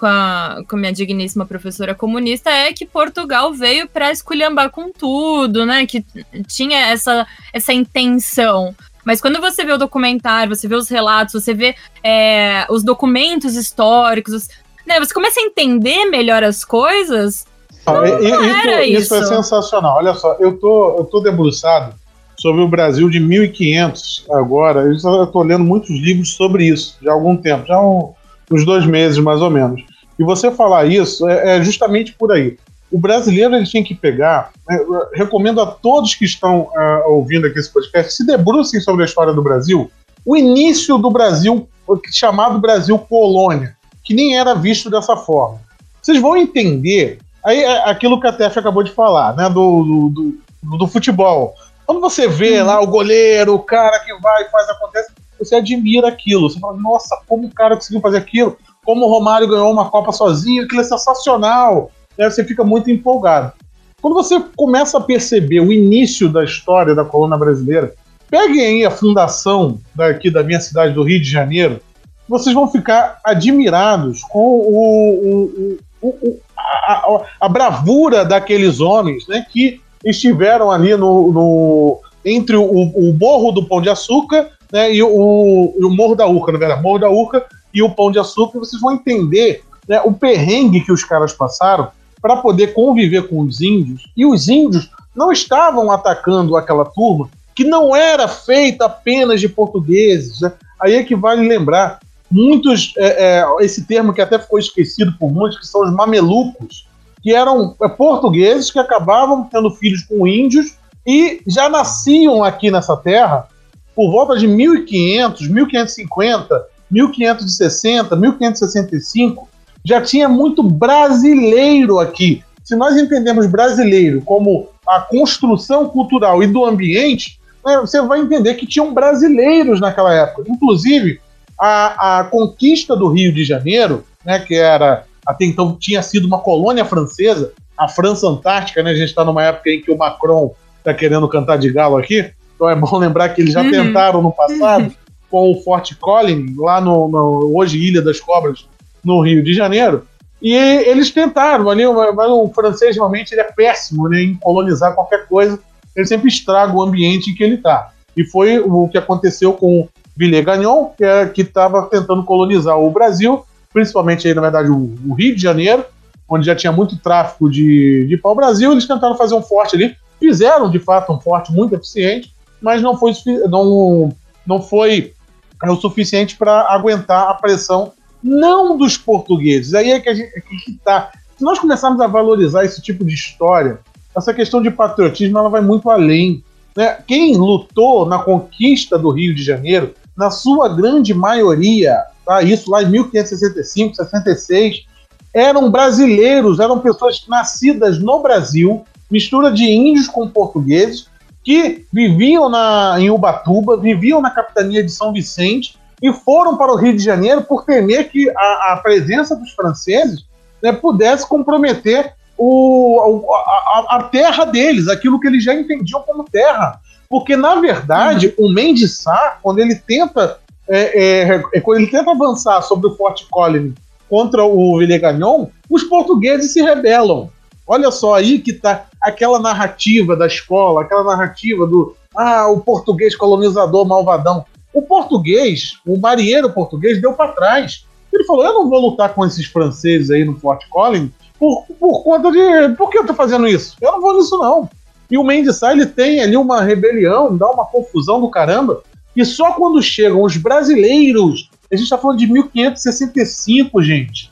com 0.00 0.06
a, 0.06 0.62
com 0.66 0.76
a 0.76 0.78
minha 0.78 0.92
digníssima 0.94 1.44
professora 1.44 1.94
comunista, 1.94 2.48
é 2.48 2.72
que 2.72 2.86
Portugal 2.86 3.52
veio 3.52 3.86
para 3.86 4.10
esculhambar 4.10 4.70
com 4.70 4.90
tudo, 4.90 5.66
né? 5.66 5.84
Que 5.84 6.02
tinha 6.48 6.86
essa, 6.86 7.26
essa 7.52 7.70
intenção. 7.74 8.74
Mas 9.04 9.20
quando 9.20 9.38
você 9.42 9.62
vê 9.62 9.72
o 9.72 9.78
documentário, 9.78 10.56
você 10.56 10.66
vê 10.66 10.74
os 10.74 10.88
relatos, 10.88 11.34
você 11.34 11.52
vê 11.52 11.74
é, 12.02 12.64
os 12.70 12.82
documentos 12.82 13.56
históricos, 13.56 14.48
né, 14.86 14.98
você 14.98 15.12
começa 15.12 15.38
a 15.38 15.42
entender 15.42 16.06
melhor 16.06 16.42
as 16.42 16.64
coisas. 16.64 17.46
Ah, 17.84 17.92
não, 17.92 18.00
não 18.00 18.80
isso, 18.80 18.84
isso, 18.84 19.00
isso, 19.00 19.14
é 19.16 19.24
sensacional. 19.24 19.98
Olha 19.98 20.14
só, 20.14 20.34
eu 20.40 20.58
tô, 20.58 20.96
eu 20.96 21.04
tô 21.04 21.20
debruçado 21.20 21.94
sobre 22.38 22.62
o 22.62 22.68
Brasil 22.68 23.10
de 23.10 23.20
1500 23.20 24.24
agora. 24.30 24.80
Eu 24.80 24.94
estou 24.94 25.42
lendo 25.42 25.64
muitos 25.64 25.90
livros 25.90 26.32
sobre 26.32 26.68
isso 26.68 26.96
já 27.02 27.10
há 27.10 27.14
algum 27.14 27.36
tempo, 27.36 27.66
já 27.66 27.74
há 27.74 27.86
um, 27.86 28.14
uns 28.50 28.64
dois 28.64 28.86
meses 28.86 29.18
mais 29.18 29.42
ou 29.42 29.50
menos. 29.50 29.89
E 30.20 30.22
você 30.22 30.50
falar 30.50 30.84
isso 30.84 31.26
é, 31.26 31.56
é 31.56 31.64
justamente 31.64 32.12
por 32.12 32.30
aí. 32.30 32.58
O 32.92 32.98
brasileiro 32.98 33.54
ele 33.54 33.64
tinha 33.64 33.82
que 33.82 33.94
pegar. 33.94 34.50
Né, 34.68 34.78
recomendo 35.14 35.62
a 35.62 35.66
todos 35.66 36.14
que 36.14 36.26
estão 36.26 36.68
uh, 36.76 37.08
ouvindo 37.10 37.46
aqui 37.46 37.58
esse 37.58 37.72
podcast 37.72 38.12
se 38.12 38.26
debrucem 38.26 38.82
sobre 38.82 39.02
a 39.02 39.06
história 39.06 39.32
do 39.32 39.42
Brasil. 39.42 39.90
O 40.26 40.36
início 40.36 40.98
do 40.98 41.10
Brasil, 41.10 41.66
chamado 42.12 42.58
Brasil 42.58 42.98
colônia, 42.98 43.74
que 44.04 44.12
nem 44.12 44.36
era 44.36 44.54
visto 44.54 44.90
dessa 44.90 45.16
forma. 45.16 45.58
Vocês 46.02 46.20
vão 46.20 46.36
entender 46.36 47.18
aí 47.42 47.62
é 47.62 47.88
aquilo 47.88 48.20
que 48.20 48.26
a 48.26 48.32
Tef 48.32 48.58
acabou 48.58 48.82
de 48.82 48.90
falar, 48.90 49.34
né, 49.34 49.48
do, 49.48 50.10
do, 50.10 50.34
do, 50.62 50.76
do 50.76 50.86
futebol. 50.86 51.54
Quando 51.86 51.98
você 51.98 52.28
vê 52.28 52.62
lá 52.62 52.78
o 52.78 52.86
goleiro, 52.86 53.54
o 53.54 53.58
cara 53.58 53.98
que 54.00 54.14
vai 54.20 54.42
e 54.42 54.50
faz 54.50 54.68
acontece, 54.68 55.12
você 55.38 55.54
admira 55.54 56.08
aquilo. 56.08 56.50
Você 56.50 56.60
fala, 56.60 56.76
nossa, 56.76 57.18
como 57.26 57.46
o 57.46 57.54
cara 57.54 57.74
conseguiu 57.74 58.02
fazer 58.02 58.18
aquilo? 58.18 58.58
Como 58.84 59.06
o 59.06 59.10
Romário 59.10 59.48
ganhou 59.48 59.72
uma 59.72 59.90
Copa 59.90 60.12
sozinho, 60.12 60.64
aquilo 60.64 60.80
é 60.80 60.84
sensacional. 60.84 61.90
Né? 62.16 62.28
Você 62.28 62.44
fica 62.44 62.64
muito 62.64 62.90
empolgado. 62.90 63.52
Quando 64.00 64.14
você 64.14 64.40
começa 64.56 64.98
a 64.98 65.00
perceber 65.00 65.60
o 65.60 65.72
início 65.72 66.28
da 66.28 66.42
história 66.42 66.94
da 66.94 67.04
coluna 67.04 67.36
brasileira, 67.36 67.92
peguem 68.30 68.60
aí 68.60 68.84
a 68.84 68.90
fundação 68.90 69.78
daqui 69.94 70.30
da 70.30 70.42
minha 70.42 70.60
cidade 70.60 70.94
do 70.94 71.02
Rio 71.02 71.20
de 71.20 71.28
Janeiro, 71.28 71.80
vocês 72.28 72.54
vão 72.54 72.70
ficar 72.70 73.18
admirados 73.24 74.22
com 74.22 74.38
o, 74.38 75.78
o, 76.00 76.08
o, 76.08 76.40
a, 76.56 77.22
a, 77.40 77.48
bravura 77.48 78.24
daqueles 78.24 78.80
homens 78.80 79.26
né, 79.26 79.44
que 79.50 79.80
estiveram 80.04 80.70
ali 80.70 80.96
no, 80.96 81.32
no 81.32 82.00
entre 82.24 82.56
o, 82.56 83.12
Morro 83.18 83.50
do 83.50 83.66
Pão 83.66 83.82
de 83.82 83.90
Açúcar 83.90 84.48
né, 84.72 84.94
e 84.94 85.02
o 85.02 85.90
Morro 85.90 86.14
da 86.14 86.26
Urca, 86.26 86.52
na 86.52 86.58
verdade, 86.58 86.82
Morro 86.82 86.98
da 87.00 87.10
Urca 87.10 87.44
e 87.72 87.82
o 87.82 87.90
Pão 87.90 88.10
de 88.10 88.18
Açúcar, 88.18 88.58
vocês 88.58 88.80
vão 88.80 88.92
entender 88.92 89.62
né, 89.88 90.00
o 90.04 90.12
perrengue 90.12 90.84
que 90.84 90.92
os 90.92 91.04
caras 91.04 91.32
passaram 91.32 91.88
para 92.20 92.36
poder 92.36 92.74
conviver 92.74 93.28
com 93.28 93.40
os 93.40 93.60
índios. 93.60 94.10
E 94.16 94.26
os 94.26 94.48
índios 94.48 94.90
não 95.14 95.32
estavam 95.32 95.90
atacando 95.90 96.56
aquela 96.56 96.84
turma 96.84 97.28
que 97.54 97.64
não 97.64 97.94
era 97.94 98.28
feita 98.28 98.86
apenas 98.86 99.40
de 99.40 99.48
portugueses. 99.48 100.40
Né? 100.40 100.52
Aí 100.80 100.94
é 100.94 101.02
que 101.02 101.14
vale 101.14 101.46
lembrar, 101.46 102.00
muitos, 102.30 102.94
é, 102.96 103.40
é, 103.40 103.46
esse 103.60 103.84
termo 103.86 104.12
que 104.12 104.20
até 104.20 104.38
ficou 104.38 104.58
esquecido 104.58 105.12
por 105.18 105.32
muitos, 105.32 105.58
que 105.58 105.66
são 105.66 105.82
os 105.82 105.92
mamelucos, 105.92 106.86
que 107.22 107.34
eram 107.34 107.74
é, 107.82 107.88
portugueses 107.88 108.70
que 108.70 108.78
acabavam 108.78 109.44
tendo 109.44 109.70
filhos 109.72 110.02
com 110.04 110.26
índios 110.26 110.74
e 111.06 111.42
já 111.46 111.68
nasciam 111.68 112.44
aqui 112.44 112.70
nessa 112.70 112.96
terra 112.96 113.48
por 113.94 114.10
volta 114.10 114.38
de 114.38 114.46
1500, 114.46 115.48
1550, 115.48 116.66
1560, 116.90 118.16
1565, 118.16 119.48
já 119.84 120.00
tinha 120.00 120.28
muito 120.28 120.62
brasileiro 120.62 121.98
aqui. 121.98 122.42
Se 122.64 122.76
nós 122.76 122.96
entendemos 122.96 123.46
brasileiro 123.46 124.20
como 124.22 124.68
a 124.86 125.00
construção 125.00 125.88
cultural 125.88 126.42
e 126.42 126.46
do 126.46 126.64
ambiente, 126.64 127.38
né, 127.64 127.78
você 127.78 128.00
vai 128.02 128.20
entender 128.20 128.54
que 128.54 128.66
tinham 128.66 128.92
brasileiros 128.92 129.80
naquela 129.80 130.12
época. 130.14 130.44
Inclusive, 130.48 131.20
a, 131.58 132.20
a 132.20 132.24
conquista 132.24 132.96
do 132.96 133.08
Rio 133.08 133.32
de 133.32 133.44
Janeiro, 133.44 134.04
né, 134.24 134.38
que 134.38 134.54
era 134.54 135.04
até 135.26 135.44
então 135.44 135.76
tinha 135.78 136.02
sido 136.02 136.26
uma 136.26 136.38
colônia 136.38 136.84
francesa, 136.84 137.52
a 137.76 137.88
França 137.88 138.26
Antártica, 138.26 138.82
né, 138.82 138.90
a 138.90 138.94
gente 138.94 139.08
está 139.08 139.24
numa 139.24 139.44
época 139.44 139.70
em 139.70 139.80
que 139.80 139.90
o 139.90 139.96
Macron 139.96 140.54
está 140.78 140.92
querendo 140.92 141.28
cantar 141.28 141.56
de 141.56 141.70
galo 141.70 141.96
aqui, 141.96 142.30
então 142.54 142.68
é 142.68 142.74
bom 142.74 142.98
lembrar 142.98 143.30
que 143.30 143.40
eles 143.40 143.54
já 143.54 143.62
uhum. 143.62 143.70
tentaram 143.70 144.22
no 144.22 144.32
passado. 144.32 144.92
Com 145.30 145.52
o 145.52 145.62
Fort 145.62 145.94
Collins, 146.00 146.56
lá 146.56 146.80
no, 146.80 147.08
no, 147.08 147.56
hoje 147.56 147.78
Ilha 147.78 148.02
das 148.02 148.20
Cobras, 148.20 148.66
no 149.04 149.20
Rio 149.20 149.42
de 149.42 149.54
Janeiro. 149.54 150.06
E 150.42 150.54
eles 150.54 151.10
tentaram 151.10 151.68
ali, 151.68 151.84
mas 151.86 152.30
o 152.30 152.48
francês 152.48 152.96
realmente 152.96 153.32
ele 153.32 153.42
é 153.42 153.52
péssimo 153.52 154.08
né, 154.08 154.22
em 154.22 154.34
colonizar 154.34 154.94
qualquer 154.94 155.26
coisa, 155.26 155.58
ele 155.94 156.06
sempre 156.06 156.28
estraga 156.28 156.74
o 156.74 156.82
ambiente 156.82 157.30
em 157.30 157.34
que 157.34 157.44
ele 157.44 157.56
está. 157.56 157.90
E 158.16 158.24
foi 158.24 158.58
o 158.58 158.88
que 158.88 158.98
aconteceu 158.98 159.52
com 159.52 159.88
Villegagnon, 160.16 160.90
que 160.96 161.04
é, 161.04 161.30
estava 161.36 161.82
tentando 161.86 162.24
colonizar 162.24 162.78
o 162.78 162.90
Brasil, 162.90 163.44
principalmente 163.72 164.26
aí, 164.26 164.34
na 164.34 164.40
verdade, 164.40 164.70
o, 164.70 164.94
o, 165.06 165.14
Rio 165.14 165.34
de 165.34 165.42
Janeiro, 165.42 165.84
onde 166.28 166.46
já 166.46 166.54
tinha 166.54 166.72
muito 166.72 166.96
tráfico 166.96 167.50
de, 167.50 168.06
de 168.06 168.16
pau-brasil, 168.16 168.72
eles 168.72 168.86
tentaram 168.86 169.16
fazer 169.16 169.34
um 169.34 169.42
forte 169.42 169.76
ali, 169.76 169.96
fizeram 170.18 170.70
de 170.70 170.78
fato 170.78 171.12
um 171.12 171.20
forte 171.20 171.52
muito 171.52 171.74
eficiente, 171.74 172.34
mas 172.60 172.82
não 172.82 172.96
foi, 172.96 173.12
não, 173.48 174.14
não 174.46 174.60
foi 174.60 175.14
é, 175.62 175.70
o 175.70 175.76
suficiente 175.76 176.36
para 176.36 176.72
aguentar 176.72 177.28
a 177.28 177.34
pressão 177.34 177.92
não 178.22 178.76
dos 178.76 178.96
portugueses. 178.96 179.74
Aí 179.74 179.90
é 179.90 180.00
que 180.00 180.08
a 180.08 180.14
gente 180.14 180.30
é 180.36 180.40
que 180.40 180.78
tá. 180.84 181.10
Se 181.36 181.44
nós 181.44 181.58
começarmos 181.58 182.00
a 182.00 182.06
valorizar 182.06 182.64
esse 182.64 182.82
tipo 182.82 183.04
de 183.04 183.14
história, 183.14 183.80
essa 184.16 184.34
questão 184.34 184.60
de 184.60 184.70
patriotismo 184.70 185.38
ela 185.38 185.48
vai 185.48 185.60
muito 185.60 185.90
além. 185.90 186.44
Né? 186.76 186.98
Quem 187.06 187.36
lutou 187.36 188.06
na 188.06 188.18
conquista 188.18 188.98
do 188.98 189.10
Rio 189.10 189.34
de 189.34 189.42
Janeiro, 189.42 189.94
na 190.16 190.30
sua 190.30 190.68
grande 190.68 191.14
maioria, 191.14 191.96
tá? 192.24 192.42
isso 192.42 192.70
lá 192.70 192.82
em 192.82 192.90
1565, 192.90 193.96
66, 193.96 194.84
eram 195.32 195.70
brasileiros, 195.70 196.60
eram 196.60 196.80
pessoas 196.80 197.24
nascidas 197.28 197.98
no 197.98 198.20
Brasil, 198.20 198.84
mistura 199.10 199.50
de 199.50 199.64
índios 199.64 200.08
com 200.08 200.28
portugueses, 200.28 201.08
que 201.44 201.86
viviam 201.92 202.48
na, 202.48 202.96
em 202.98 203.10
Ubatuba, 203.10 203.76
viviam 203.76 204.20
na 204.20 204.30
capitania 204.30 204.82
de 204.82 204.90
São 204.90 205.12
Vicente 205.12 205.78
e 206.02 206.12
foram 206.12 206.56
para 206.56 206.72
o 206.72 206.76
Rio 206.76 206.96
de 206.96 207.02
Janeiro 207.02 207.42
por 207.42 207.64
temer 207.64 208.08
que 208.10 208.30
a, 208.30 208.72
a 208.72 208.80
presença 208.82 209.36
dos 209.36 209.52
franceses 209.52 210.24
né, 210.62 210.72
pudesse 210.72 211.28
comprometer 211.28 212.14
o, 212.36 213.26
a, 213.32 213.96
a, 213.96 214.02
terra 214.04 214.44
deles, 214.44 214.88
aquilo 214.88 215.20
que 215.20 215.26
eles 215.26 215.44
já 215.44 215.54
entendiam 215.54 216.02
como 216.02 216.24
terra. 216.24 216.80
Porque, 217.08 217.36
na 217.36 217.56
verdade, 217.56 218.34
uhum. 218.38 218.46
o 218.46 218.52
Mendes 218.52 218.98
Sá, 218.98 219.38
quando 219.42 219.58
ele 219.58 219.74
tenta 219.74 220.38
é, 220.70 221.28
é, 221.28 221.42
é, 221.52 221.60
quando 221.60 221.80
ele 221.80 221.90
tenta 221.90 222.12
avançar 222.12 222.62
sobre 222.62 222.86
o 222.86 222.96
Forte 222.96 223.26
Colony 223.28 223.74
contra 224.08 224.44
o 224.44 224.78
Villegagnon, 224.78 225.48
os 225.68 225.82
portugueses 225.82 226.52
se 226.52 226.62
rebelam. 226.62 227.28
Olha 227.66 227.90
só 227.90 228.14
aí 228.14 228.38
que 228.38 228.52
tá 228.52 228.86
aquela 229.00 229.38
narrativa 229.38 230.14
da 230.16 230.26
escola, 230.26 230.82
aquela 230.82 231.04
narrativa 231.04 231.66
do 231.66 231.94
ah, 232.14 232.48
o 232.48 232.60
português 232.60 233.16
colonizador 233.16 233.86
malvadão. 233.86 234.44
O 234.72 234.82
português, 234.82 235.74
o 235.86 235.98
marinheiro 235.98 236.52
português, 236.52 237.00
deu 237.00 237.12
para 237.12 237.32
trás. 237.32 237.86
Ele 238.12 238.24
falou: 238.24 238.44
Eu 238.44 238.54
não 238.54 238.68
vou 238.68 238.90
lutar 238.90 239.14
com 239.14 239.24
esses 239.24 239.46
franceses 239.46 240.10
aí 240.10 240.24
no 240.24 240.38
Fort 240.38 240.64
Collins 240.68 241.10
por, 241.38 241.64
por 241.78 242.02
conta 242.02 242.30
de. 242.30 242.76
Por 242.76 242.90
que 242.90 242.98
eu 242.98 243.06
tô 243.06 243.14
fazendo 243.14 243.48
isso? 243.48 243.76
Eu 243.80 243.92
não 243.92 244.00
vou 244.00 244.14
nisso, 244.14 244.36
não. 244.38 244.68
E 245.10 245.18
o 245.18 245.24
Mendes 245.24 245.56
Sá, 245.56 245.72
ele 245.72 245.86
tem 245.86 246.20
ali 246.20 246.36
uma 246.36 246.62
rebelião, 246.62 247.36
dá 247.36 247.50
uma 247.50 247.64
confusão 247.64 248.20
do 248.20 248.30
caramba. 248.30 248.82
E 249.16 249.24
só 249.24 249.52
quando 249.52 249.82
chegam 249.82 250.22
os 250.22 250.36
brasileiros, 250.36 251.50
a 251.70 251.74
gente 251.74 251.84
está 251.84 251.98
falando 251.98 252.18
de 252.18 252.28
1565, 252.28 253.82
gente. 253.82 254.30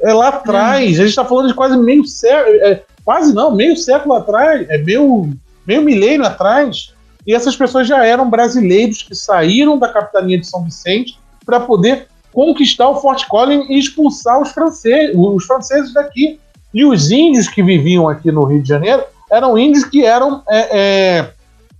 É 0.00 0.12
lá 0.14 0.28
atrás, 0.28 0.86
hum. 0.86 0.94
a 0.94 1.04
gente 1.04 1.08
está 1.08 1.24
falando 1.24 1.48
de 1.48 1.54
quase 1.54 1.76
meio 1.76 2.04
século. 2.06 2.56
É, 2.56 2.82
quase 3.04 3.34
não, 3.34 3.54
meio 3.54 3.76
século 3.76 4.14
atrás, 4.14 4.66
é 4.70 4.78
meio, 4.78 5.30
meio 5.66 5.82
milênio 5.82 6.26
atrás. 6.26 6.92
E 7.26 7.34
essas 7.34 7.56
pessoas 7.56 7.86
já 7.86 8.04
eram 8.04 8.28
brasileiros 8.28 9.02
que 9.02 9.14
saíram 9.14 9.78
da 9.78 9.88
capitania 9.88 10.38
de 10.38 10.46
São 10.46 10.64
Vicente 10.64 11.18
para 11.44 11.60
poder 11.60 12.08
conquistar 12.32 12.88
o 12.88 13.00
Fort 13.00 13.26
Collins 13.26 13.68
e 13.68 13.78
expulsar 13.78 14.40
os 14.40 14.50
franceses, 14.50 15.14
os 15.16 15.44
franceses 15.44 15.92
daqui. 15.94 16.40
E 16.72 16.84
os 16.84 17.10
índios 17.10 17.46
que 17.46 17.62
viviam 17.62 18.08
aqui 18.08 18.32
no 18.32 18.44
Rio 18.44 18.60
de 18.60 18.68
Janeiro 18.68 19.04
eram 19.30 19.56
índios 19.56 19.84
que 19.84 20.04
eram 20.04 20.42
é, 20.48 20.78
é, 20.78 21.32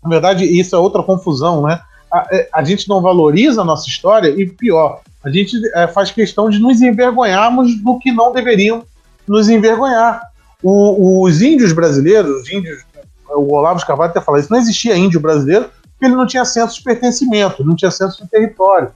Na 0.03 0.09
verdade, 0.09 0.45
isso 0.45 0.75
é 0.75 0.79
outra 0.79 1.03
confusão, 1.03 1.63
né? 1.63 1.81
A, 2.13 2.29
é, 2.31 2.49
a 2.53 2.63
gente 2.63 2.89
não 2.89 3.03
valoriza 3.03 3.63
a 3.63 3.65
nossa 3.65 3.89
história 3.89 4.29
e, 4.29 4.47
pior, 4.47 5.01
a 5.25 5.31
gente 5.31 5.57
é, 5.75 5.89
faz 5.89 6.13
questão 6.13 6.49
de 6.49 6.61
nos 6.61 6.81
envergonharmos 6.81 7.75
do 7.83 7.99
que 7.99 8.13
não 8.13 8.33
deveriam 8.33 8.85
nos 9.27 9.49
envergonhar. 9.49 10.23
O, 10.65 11.23
os 11.23 11.43
índios 11.43 11.73
brasileiros, 11.73 12.41
os 12.41 12.51
índios, 12.51 12.83
o 13.29 13.53
Olavo 13.53 13.79
de 13.79 13.87
Carvalho 13.87 14.11
até 14.11 14.21
fala 14.21 14.41
isso, 14.41 14.51
não 14.51 14.59
existia 14.59 14.97
índio 14.97 15.21
brasileiro 15.21 15.69
porque 15.93 16.07
ele 16.07 16.17
não 16.17 16.27
tinha 16.27 16.45
senso 16.45 16.77
de 16.77 16.83
pertencimento, 16.83 17.65
não 17.65 17.77
tinha 17.77 17.91
senso 17.91 18.23
de 18.23 18.31
território. 18.31 18.91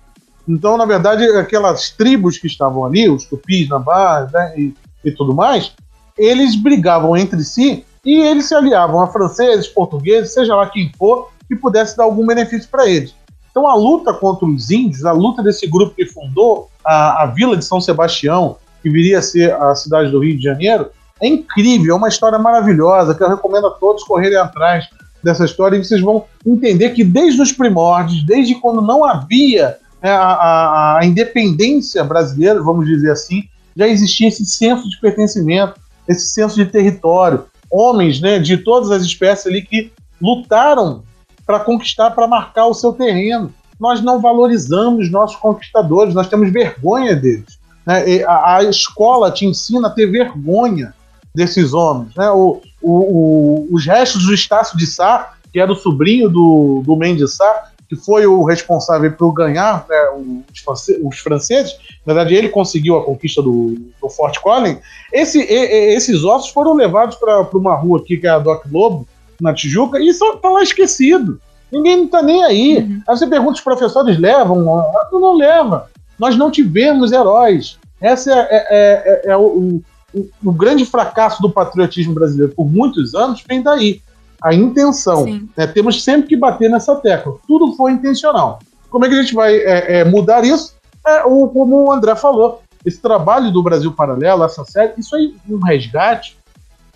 Então, 0.48 0.78
na 0.78 0.86
verdade, 0.86 1.24
aquelas 1.36 1.90
tribos 1.90 2.38
que 2.38 2.46
estavam 2.46 2.86
ali, 2.86 3.08
os 3.08 3.26
tupis, 3.26 3.68
nabás 3.68 4.32
né, 4.32 4.54
e, 4.56 4.74
e 5.04 5.12
tudo 5.12 5.34
mais, 5.34 5.72
eles 6.16 6.56
brigavam 6.56 7.14
entre 7.16 7.44
si 7.44 7.84
e 8.04 8.18
eles 8.18 8.46
se 8.46 8.54
aliavam 8.54 9.02
a 9.02 9.06
franceses, 9.08 9.68
portugueses, 9.68 10.32
seja 10.32 10.56
lá 10.56 10.68
quem 10.68 10.90
for, 10.98 11.30
que 11.46 11.54
pudesse 11.54 11.96
dar 11.96 12.04
algum 12.04 12.26
benefício 12.26 12.68
para 12.70 12.88
eles. 12.88 13.14
Então 13.50 13.66
a 13.66 13.74
luta 13.74 14.14
contra 14.14 14.46
os 14.46 14.70
índios, 14.70 15.04
a 15.04 15.12
luta 15.12 15.42
desse 15.42 15.66
grupo 15.66 15.94
que 15.94 16.06
fundou 16.06 16.70
a, 16.84 17.24
a 17.24 17.26
Vila 17.26 17.56
de 17.56 17.64
São 17.64 17.80
Sebastião, 17.80 18.56
que 18.82 18.88
viria 18.88 19.18
a 19.18 19.22
ser 19.22 19.52
a 19.54 19.74
cidade 19.74 20.10
do 20.10 20.20
Rio 20.20 20.36
de 20.36 20.42
Janeiro, 20.42 20.90
é 21.20 21.26
incrível, 21.26 21.94
é 21.94 21.96
uma 21.96 22.08
história 22.08 22.38
maravilhosa 22.38 23.14
que 23.14 23.22
eu 23.22 23.28
recomendo 23.28 23.66
a 23.66 23.70
todos 23.70 24.04
correrem 24.04 24.38
atrás 24.38 24.86
dessa 25.22 25.44
história 25.44 25.76
e 25.76 25.84
vocês 25.84 26.00
vão 26.00 26.24
entender 26.46 26.90
que 26.90 27.02
desde 27.02 27.40
os 27.42 27.52
primórdios, 27.52 28.24
desde 28.24 28.54
quando 28.54 28.80
não 28.80 29.04
havia 29.04 29.76
né, 30.02 30.10
a, 30.10 30.32
a, 30.32 30.98
a 30.98 31.04
independência 31.04 32.04
brasileira, 32.04 32.62
vamos 32.62 32.86
dizer 32.86 33.10
assim, 33.10 33.44
já 33.76 33.86
existia 33.86 34.28
esse 34.28 34.44
senso 34.44 34.88
de 34.88 35.00
pertencimento, 35.00 35.74
esse 36.06 36.28
senso 36.28 36.56
de 36.56 36.66
território. 36.66 37.44
Homens 37.70 38.20
né, 38.20 38.38
de 38.38 38.56
todas 38.56 38.90
as 38.90 39.02
espécies 39.02 39.46
ali 39.46 39.62
que 39.62 39.92
lutaram 40.20 41.02
para 41.46 41.60
conquistar, 41.60 42.10
para 42.10 42.26
marcar 42.26 42.66
o 42.66 42.74
seu 42.74 42.92
terreno. 42.92 43.52
Nós 43.78 44.00
não 44.00 44.20
valorizamos 44.20 45.10
nossos 45.10 45.36
conquistadores, 45.36 46.14
nós 46.14 46.28
temos 46.28 46.52
vergonha 46.52 47.14
deles. 47.14 47.58
Né? 47.86 48.22
A, 48.24 48.56
a, 48.56 48.64
escola 48.64 49.30
te 49.30 49.46
ensina 49.46 49.88
a 49.88 49.90
ter 49.90 50.06
vergonha 50.06 50.92
desses 51.34 51.72
homens. 51.72 52.14
Né? 52.16 52.30
O, 52.30 52.60
o, 52.80 52.92
o, 52.92 53.68
os 53.70 53.86
restos 53.86 54.26
do 54.26 54.34
Estácio 54.34 54.76
de 54.76 54.86
Sá, 54.86 55.34
que 55.52 55.60
era 55.60 55.72
o 55.72 55.76
sobrinho 55.76 56.28
do, 56.28 56.82
do 56.84 56.96
Mendes 56.96 57.36
Sá, 57.36 57.70
que 57.88 57.96
foi 57.96 58.26
o 58.26 58.44
responsável 58.44 59.10
por 59.12 59.32
ganhar 59.32 59.86
né, 59.88 59.96
os, 60.14 60.88
os, 61.02 61.18
franceses, 61.20 61.74
na 62.04 62.12
verdade 62.12 62.34
ele 62.34 62.50
conseguiu 62.50 62.98
a 62.98 63.04
conquista 63.04 63.40
do, 63.40 63.76
do 64.00 64.10
Fort 64.10 64.38
Collin, 64.40 64.76
esse, 65.10 65.40
e, 65.40 65.94
esses 65.94 66.22
ossos 66.22 66.50
foram 66.50 66.74
levados 66.74 67.16
para 67.16 67.40
uma 67.54 67.74
rua 67.74 68.00
aqui, 68.00 68.18
que 68.18 68.26
é 68.26 68.30
a 68.30 68.38
Doc 68.38 68.66
Lobo, 68.70 69.08
na 69.40 69.54
Tijuca, 69.54 69.98
e 69.98 70.12
só 70.12 70.36
tá 70.36 70.50
lá 70.50 70.62
esquecido. 70.62 71.40
Ninguém 71.72 72.04
está 72.04 72.22
nem 72.22 72.42
aí. 72.44 72.78
Uhum. 72.78 73.02
Aí 73.06 73.16
você 73.16 73.26
pergunta, 73.26 73.52
os 73.52 73.60
professores 73.60 74.18
levam? 74.18 74.64
Não, 74.64 75.20
não 75.20 75.36
leva. 75.36 75.88
Nós 76.18 76.36
não 76.36 76.50
tivemos 76.50 77.12
heróis. 77.12 77.78
Essa 78.00 78.32
é, 78.32 78.48
é, 78.50 78.66
é, 78.70 79.30
é 79.30 79.36
o, 79.36 79.80
o, 80.14 80.28
o, 80.44 80.52
grande 80.52 80.84
fracasso 80.84 81.42
do 81.42 81.50
patriotismo 81.50 82.14
brasileiro 82.14 82.54
por 82.54 82.66
muitos 82.66 83.14
anos 83.14 83.42
vem 83.46 83.62
daí. 83.62 84.00
A 84.40 84.54
intenção. 84.54 85.24
Né? 85.56 85.66
Temos 85.66 86.02
sempre 86.02 86.28
que 86.28 86.36
bater 86.36 86.70
nessa 86.70 86.94
tecla. 86.96 87.36
Tudo 87.46 87.74
foi 87.74 87.92
intencional. 87.92 88.60
Como 88.88 89.04
é 89.04 89.08
que 89.08 89.14
a 89.14 89.22
gente 89.22 89.34
vai 89.34 89.56
é, 89.56 89.98
é, 89.98 90.04
mudar 90.04 90.44
isso? 90.44 90.74
É, 91.06 91.24
o, 91.24 91.48
como 91.48 91.86
o 91.86 91.92
André 91.92 92.14
falou, 92.14 92.62
esse 92.84 93.00
trabalho 93.00 93.50
do 93.50 93.62
Brasil 93.62 93.92
Paralelo, 93.92 94.44
essa 94.44 94.64
série, 94.64 94.92
isso 94.96 95.14
aí 95.16 95.34
é 95.48 95.52
um 95.52 95.58
resgate 95.58 96.38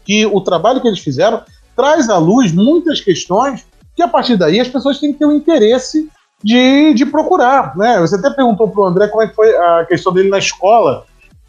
que 0.04 0.24
o 0.26 0.40
trabalho 0.40 0.80
que 0.80 0.88
eles 0.88 1.00
fizeram 1.00 1.42
traz 1.76 2.08
à 2.08 2.18
luz 2.18 2.52
muitas 2.52 3.00
questões 3.00 3.66
que 3.94 4.02
a 4.02 4.08
partir 4.08 4.36
daí 4.36 4.60
as 4.60 4.68
pessoas 4.68 4.98
têm 4.98 5.12
que 5.12 5.18
ter 5.18 5.24
o 5.24 5.28
um 5.28 5.32
interesse 5.32 6.08
de, 6.42 6.94
de 6.94 7.06
procurar. 7.06 7.76
Né? 7.76 8.00
Você 8.00 8.16
até 8.16 8.30
perguntou 8.30 8.68
para 8.68 8.80
o 8.80 8.84
André 8.84 9.08
como 9.08 9.22
é 9.22 9.28
que 9.28 9.34
foi 9.34 9.54
a 9.54 9.84
questão 9.86 10.12
dele 10.12 10.28
na 10.28 10.38
escola. 10.38 11.04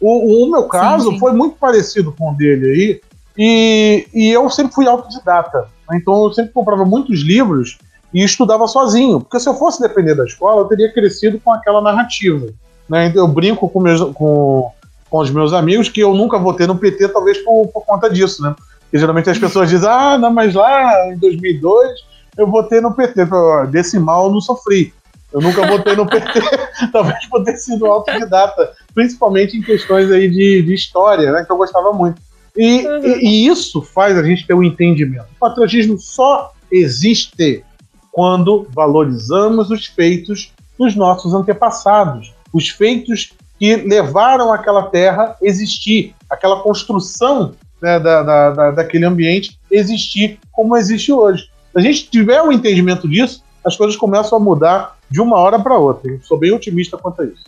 O, 0.06 0.44
o 0.44 0.50
meu 0.50 0.64
caso 0.64 1.06
sim, 1.06 1.12
sim. 1.12 1.18
foi 1.18 1.32
muito 1.32 1.56
parecido 1.56 2.12
com 2.12 2.30
o 2.30 2.34
dele 2.34 2.66
aí, 2.66 3.00
e, 3.38 4.06
e 4.12 4.30
eu 4.30 4.50
sempre 4.50 4.74
fui 4.74 4.86
autodidata. 4.86 5.66
Né? 5.88 5.96
Então 5.96 6.24
eu 6.24 6.32
sempre 6.34 6.52
comprava 6.52 6.84
muitos 6.84 7.22
livros 7.22 7.78
e 8.12 8.22
estudava 8.22 8.66
sozinho, 8.68 9.18
porque 9.18 9.40
se 9.40 9.48
eu 9.48 9.54
fosse 9.54 9.80
depender 9.80 10.14
da 10.14 10.26
escola, 10.26 10.60
eu 10.60 10.66
teria 10.66 10.92
crescido 10.92 11.40
com 11.40 11.50
aquela 11.50 11.80
narrativa. 11.80 12.48
Né? 12.86 13.06
Então, 13.06 13.24
eu 13.24 13.28
brinco 13.28 13.66
com, 13.66 13.80
meus, 13.80 14.00
com, 14.12 14.70
com 15.08 15.18
os 15.18 15.30
meus 15.30 15.54
amigos 15.54 15.88
que 15.88 16.00
eu 16.00 16.12
nunca 16.12 16.38
votei 16.38 16.66
no 16.66 16.76
PT, 16.76 17.08
talvez 17.08 17.38
por, 17.38 17.68
por 17.68 17.86
conta 17.86 18.10
disso, 18.10 18.42
né? 18.42 18.54
Porque 18.80 18.98
geralmente 18.98 19.30
as 19.30 19.38
pessoas 19.38 19.70
dizem, 19.70 19.88
ah, 19.88 20.18
não, 20.18 20.30
mas 20.30 20.54
lá 20.54 21.10
em 21.10 21.16
2002 21.16 21.90
eu 22.36 22.46
votei 22.46 22.82
no 22.82 22.92
PT. 22.92 23.26
Desse 23.70 23.98
mal 23.98 24.26
eu 24.26 24.32
não 24.32 24.40
sofri. 24.40 24.92
Eu 25.32 25.40
nunca 25.40 25.66
votei 25.66 25.96
no 25.96 26.06
PT, 26.06 26.40
talvez 26.92 27.26
por 27.26 27.42
ter 27.42 27.56
sido 27.56 27.86
autodidata, 27.86 28.70
principalmente 28.94 29.56
em 29.56 29.62
questões 29.62 30.10
aí 30.10 30.28
de, 30.30 30.62
de 30.62 30.74
história, 30.74 31.32
né, 31.32 31.44
que 31.44 31.52
eu 31.52 31.56
gostava 31.56 31.92
muito. 31.92 32.20
E, 32.56 32.86
uhum. 32.86 33.04
e, 33.04 33.18
e, 33.20 33.46
isso 33.48 33.82
faz 33.82 34.16
a 34.16 34.22
gente 34.22 34.46
ter 34.46 34.54
um 34.54 34.62
entendimento. 34.62 35.26
O 35.36 35.38
patriotismo 35.40 35.98
só 35.98 36.52
existe 36.70 37.64
quando 38.12 38.68
valorizamos 38.72 39.70
os 39.70 39.86
feitos 39.86 40.52
dos 40.78 40.94
nossos 40.94 41.34
antepassados, 41.34 42.32
os 42.52 42.68
feitos 42.68 43.32
que 43.58 43.76
levaram 43.76 44.52
aquela 44.52 44.84
terra 44.84 45.36
a 45.40 45.44
existir, 45.44 46.14
aquela 46.30 46.60
construção 46.60 47.54
né, 47.82 47.98
da, 47.98 48.22
da, 48.22 48.50
da, 48.50 48.70
daquele 48.70 49.04
ambiente 49.04 49.58
existir 49.70 50.38
como 50.52 50.76
existe 50.76 51.12
hoje. 51.12 51.48
Se 51.72 51.78
a 51.78 51.80
gente 51.80 52.08
tiver 52.08 52.40
o 52.40 52.48
um 52.48 52.52
entendimento 52.52 53.08
disso, 53.08 53.42
as 53.64 53.76
coisas 53.76 53.96
começam 53.96 54.38
a 54.38 54.40
mudar 54.40 54.96
de 55.10 55.20
uma 55.20 55.36
hora 55.36 55.58
para 55.58 55.76
outra. 55.76 56.10
Eu 56.10 56.20
sou 56.22 56.38
bem 56.38 56.52
otimista 56.52 56.96
quanto 56.96 57.22
a 57.22 57.24
isso. 57.24 57.44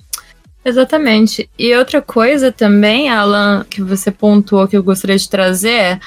Exatamente. 0.66 1.48
E 1.56 1.72
outra 1.76 2.02
coisa 2.02 2.50
também, 2.50 3.08
Alan, 3.08 3.64
que 3.70 3.80
você 3.80 4.10
pontuou 4.10 4.66
que 4.66 4.76
eu 4.76 4.82
gostaria 4.82 5.16
de 5.16 5.30
trazer 5.30 6.00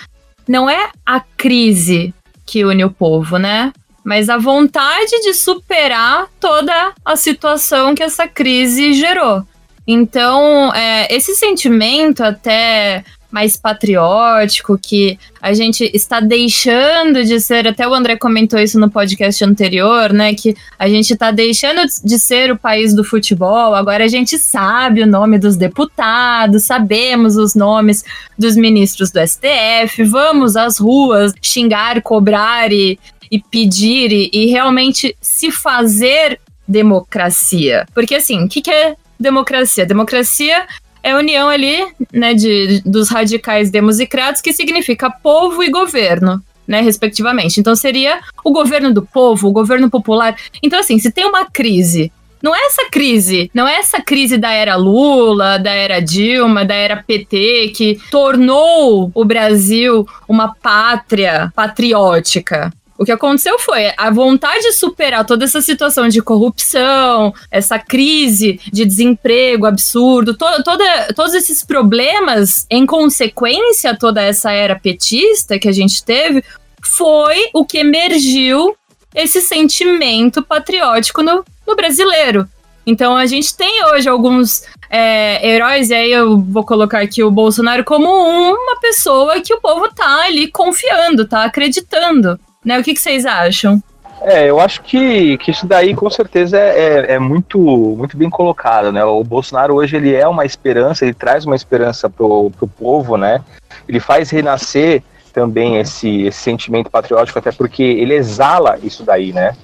não 0.45 0.70
é 0.70 0.89
a 1.05 1.22
crise 1.22 2.14
que 2.45 2.66
une 2.66 2.84
o 2.84 2.91
povo, 2.91 3.38
né? 3.38 3.72
Mas 4.03 4.28
a 4.28 4.38
vontade 4.38 5.22
de 5.22 5.34
superar 5.34 6.28
toda 6.41 6.91
a 7.05 7.16
situação 7.16 7.95
que 7.95 8.03
essa 8.03 8.28
crise 8.28 8.91
gerou. 8.91 9.47
Então, 9.88 10.74
é, 10.76 11.07
esse 11.16 11.36
sentimento 11.38 12.22
até 12.22 13.05
mais 13.32 13.55
patriótico, 13.55 14.77
que 14.77 15.19
a 15.41 15.53
gente 15.53 15.89
está 15.93 16.19
deixando 16.19 17.23
de 17.23 17.39
ser, 17.39 17.67
até 17.67 17.88
o 17.88 17.93
André 17.93 18.17
comentou 18.17 18.59
isso 18.59 18.80
no 18.80 18.89
podcast 18.89 19.43
anterior, 19.43 20.11
né, 20.11 20.34
que 20.34 20.55
a 20.77 20.88
gente 20.88 21.13
está 21.13 21.32
deixando 21.32 21.82
de 22.03 22.19
ser 22.19 22.51
o 22.51 22.57
país 22.57 22.93
do 22.93 23.03
futebol, 23.03 23.75
agora 23.75 24.03
a 24.03 24.07
gente 24.07 24.38
sabe 24.38 25.03
o 25.03 25.07
nome 25.07 25.38
dos 25.38 25.55
deputados, 25.55 26.63
sabemos 26.63 27.38
os 27.38 27.55
nomes 27.55 28.03
dos 28.38 28.55
ministros 28.55 29.11
do 29.11 29.19
STF, 29.25 30.03
vamos 30.03 30.55
às 30.55 30.80
ruas 30.80 31.34
xingar, 31.41 32.01
cobrar 32.01 32.71
e, 32.71 32.99
e 33.32 33.39
pedir 33.39 34.11
e, 34.11 34.30
e 34.34 34.45
realmente 34.47 35.15
se 35.21 35.51
fazer 35.51 36.39
democracia. 36.67 37.86
Porque 37.93 38.15
assim, 38.15 38.45
o 38.45 38.49
que, 38.49 38.61
que 38.61 38.71
é 38.71 38.95
democracia? 39.19 39.86
Democracia 39.86 40.67
é 41.03 41.11
a 41.11 41.17
união 41.17 41.49
ali, 41.49 41.85
né, 42.13 42.33
de, 42.33 42.81
dos 42.85 43.09
radicais 43.09 43.71
democratas, 43.71 44.41
que 44.41 44.53
significa 44.53 45.09
povo 45.09 45.63
e 45.63 45.69
governo. 45.69 46.41
Né, 46.67 46.81
respectivamente. 46.81 47.59
Então 47.59 47.75
seria 47.75 48.19
o 48.43 48.51
governo 48.51 48.93
do 48.93 49.01
povo, 49.01 49.47
o 49.47 49.51
governo 49.51 49.89
popular. 49.89 50.35
Então, 50.61 50.79
assim, 50.79 50.99
se 50.99 51.09
tem 51.09 51.25
uma 51.25 51.43
crise 51.45 52.11
não 52.41 52.55
é 52.55 52.65
essa 52.65 52.89
crise, 52.89 53.51
não 53.53 53.67
é 53.67 53.75
essa 53.75 54.01
crise 54.01 54.37
da 54.37 54.51
era 54.51 54.75
Lula, 54.75 55.59
da 55.59 55.71
era 55.71 55.99
Dilma, 55.99 56.63
da 56.63 56.73
era 56.73 57.03
PT 57.03 57.73
que 57.75 57.99
tornou 58.09 59.11
o 59.13 59.25
Brasil 59.25 60.07
uma 60.27 60.55
pátria 60.55 61.51
patriótica. 61.53 62.71
O 62.99 63.05
que 63.05 63.13
aconteceu 63.13 63.57
foi 63.57 63.93
a 63.95 64.11
vontade 64.11 64.59
de 64.59 64.73
superar 64.73 65.25
toda 65.25 65.45
essa 65.45 65.61
situação 65.61 66.09
de 66.09 66.21
corrupção, 66.21 67.33
essa 67.49 67.79
crise 67.79 68.59
de 68.69 68.83
desemprego 68.83 69.65
absurdo, 69.65 70.35
to 70.35 70.45
toda, 70.65 71.13
todos 71.15 71.33
esses 71.33 71.63
problemas 71.63 72.67
em 72.69 72.85
consequência 72.85 73.97
toda 73.97 74.21
essa 74.21 74.51
era 74.51 74.77
petista 74.77 75.57
que 75.57 75.69
a 75.69 75.71
gente 75.71 76.03
teve, 76.03 76.43
foi 76.83 77.47
o 77.53 77.63
que 77.63 77.77
emergiu 77.77 78.75
esse 79.15 79.39
sentimento 79.39 80.43
patriótico 80.43 81.23
no, 81.23 81.45
no 81.65 81.77
brasileiro. 81.77 82.49
Então 82.85 83.15
a 83.15 83.25
gente 83.25 83.55
tem 83.55 83.85
hoje 83.85 84.09
alguns 84.09 84.63
é, 84.89 85.47
heróis, 85.47 85.89
e 85.89 85.93
aí 85.93 86.11
eu 86.11 86.37
vou 86.37 86.65
colocar 86.65 86.99
aqui 86.99 87.23
o 87.23 87.31
Bolsonaro 87.31 87.85
como 87.85 88.09
uma 88.09 88.77
pessoa 88.81 89.39
que 89.39 89.53
o 89.53 89.61
povo 89.61 89.87
tá 89.87 90.25
ali 90.25 90.51
confiando, 90.51 91.25
tá 91.25 91.45
acreditando. 91.45 92.37
Né? 92.64 92.80
O 92.80 92.84
que, 92.84 92.93
que 92.93 92.99
vocês 92.99 93.26
acham? 93.26 93.82
É, 94.22 94.49
eu 94.49 94.60
acho 94.60 94.82
que, 94.82 95.38
que 95.38 95.51
isso 95.51 95.66
daí 95.66 95.95
com 95.95 96.10
certeza 96.10 96.57
é, 96.57 96.80
é, 96.80 97.14
é, 97.14 97.20
muito, 97.20 97.57
muito 97.57 98.18
bem 98.18 98.30
colocado, 98.30 98.91
né? 98.91 99.03
O 99.03 99.24
Bolsonaro 99.24 99.76
hoje 99.76 99.95
ele 99.95 100.14
é 100.14 100.28
uma 100.28 100.45
esperança, 100.45 101.05
ele 101.05 101.14
traz 101.14 101.45
uma 101.45 101.55
esperança 101.55 102.10
pro, 102.10 102.51
pro 102.51 102.68
povo, 102.68 103.16
né? 103.16 103.41
Ele 103.88 103.99
faz 103.99 104.30
renascer 104.30 105.01
também 105.32 105.78
esse, 105.78 106.24
esse 106.24 106.38
sentimento 106.38 106.89
patriótico, 106.89 107.39
até 107.39 107.51
porque 107.51 107.82
ele 107.82 108.14
exala 108.14 108.78
isso 108.84 109.03
daí, 109.03 109.32
né? 109.32 109.55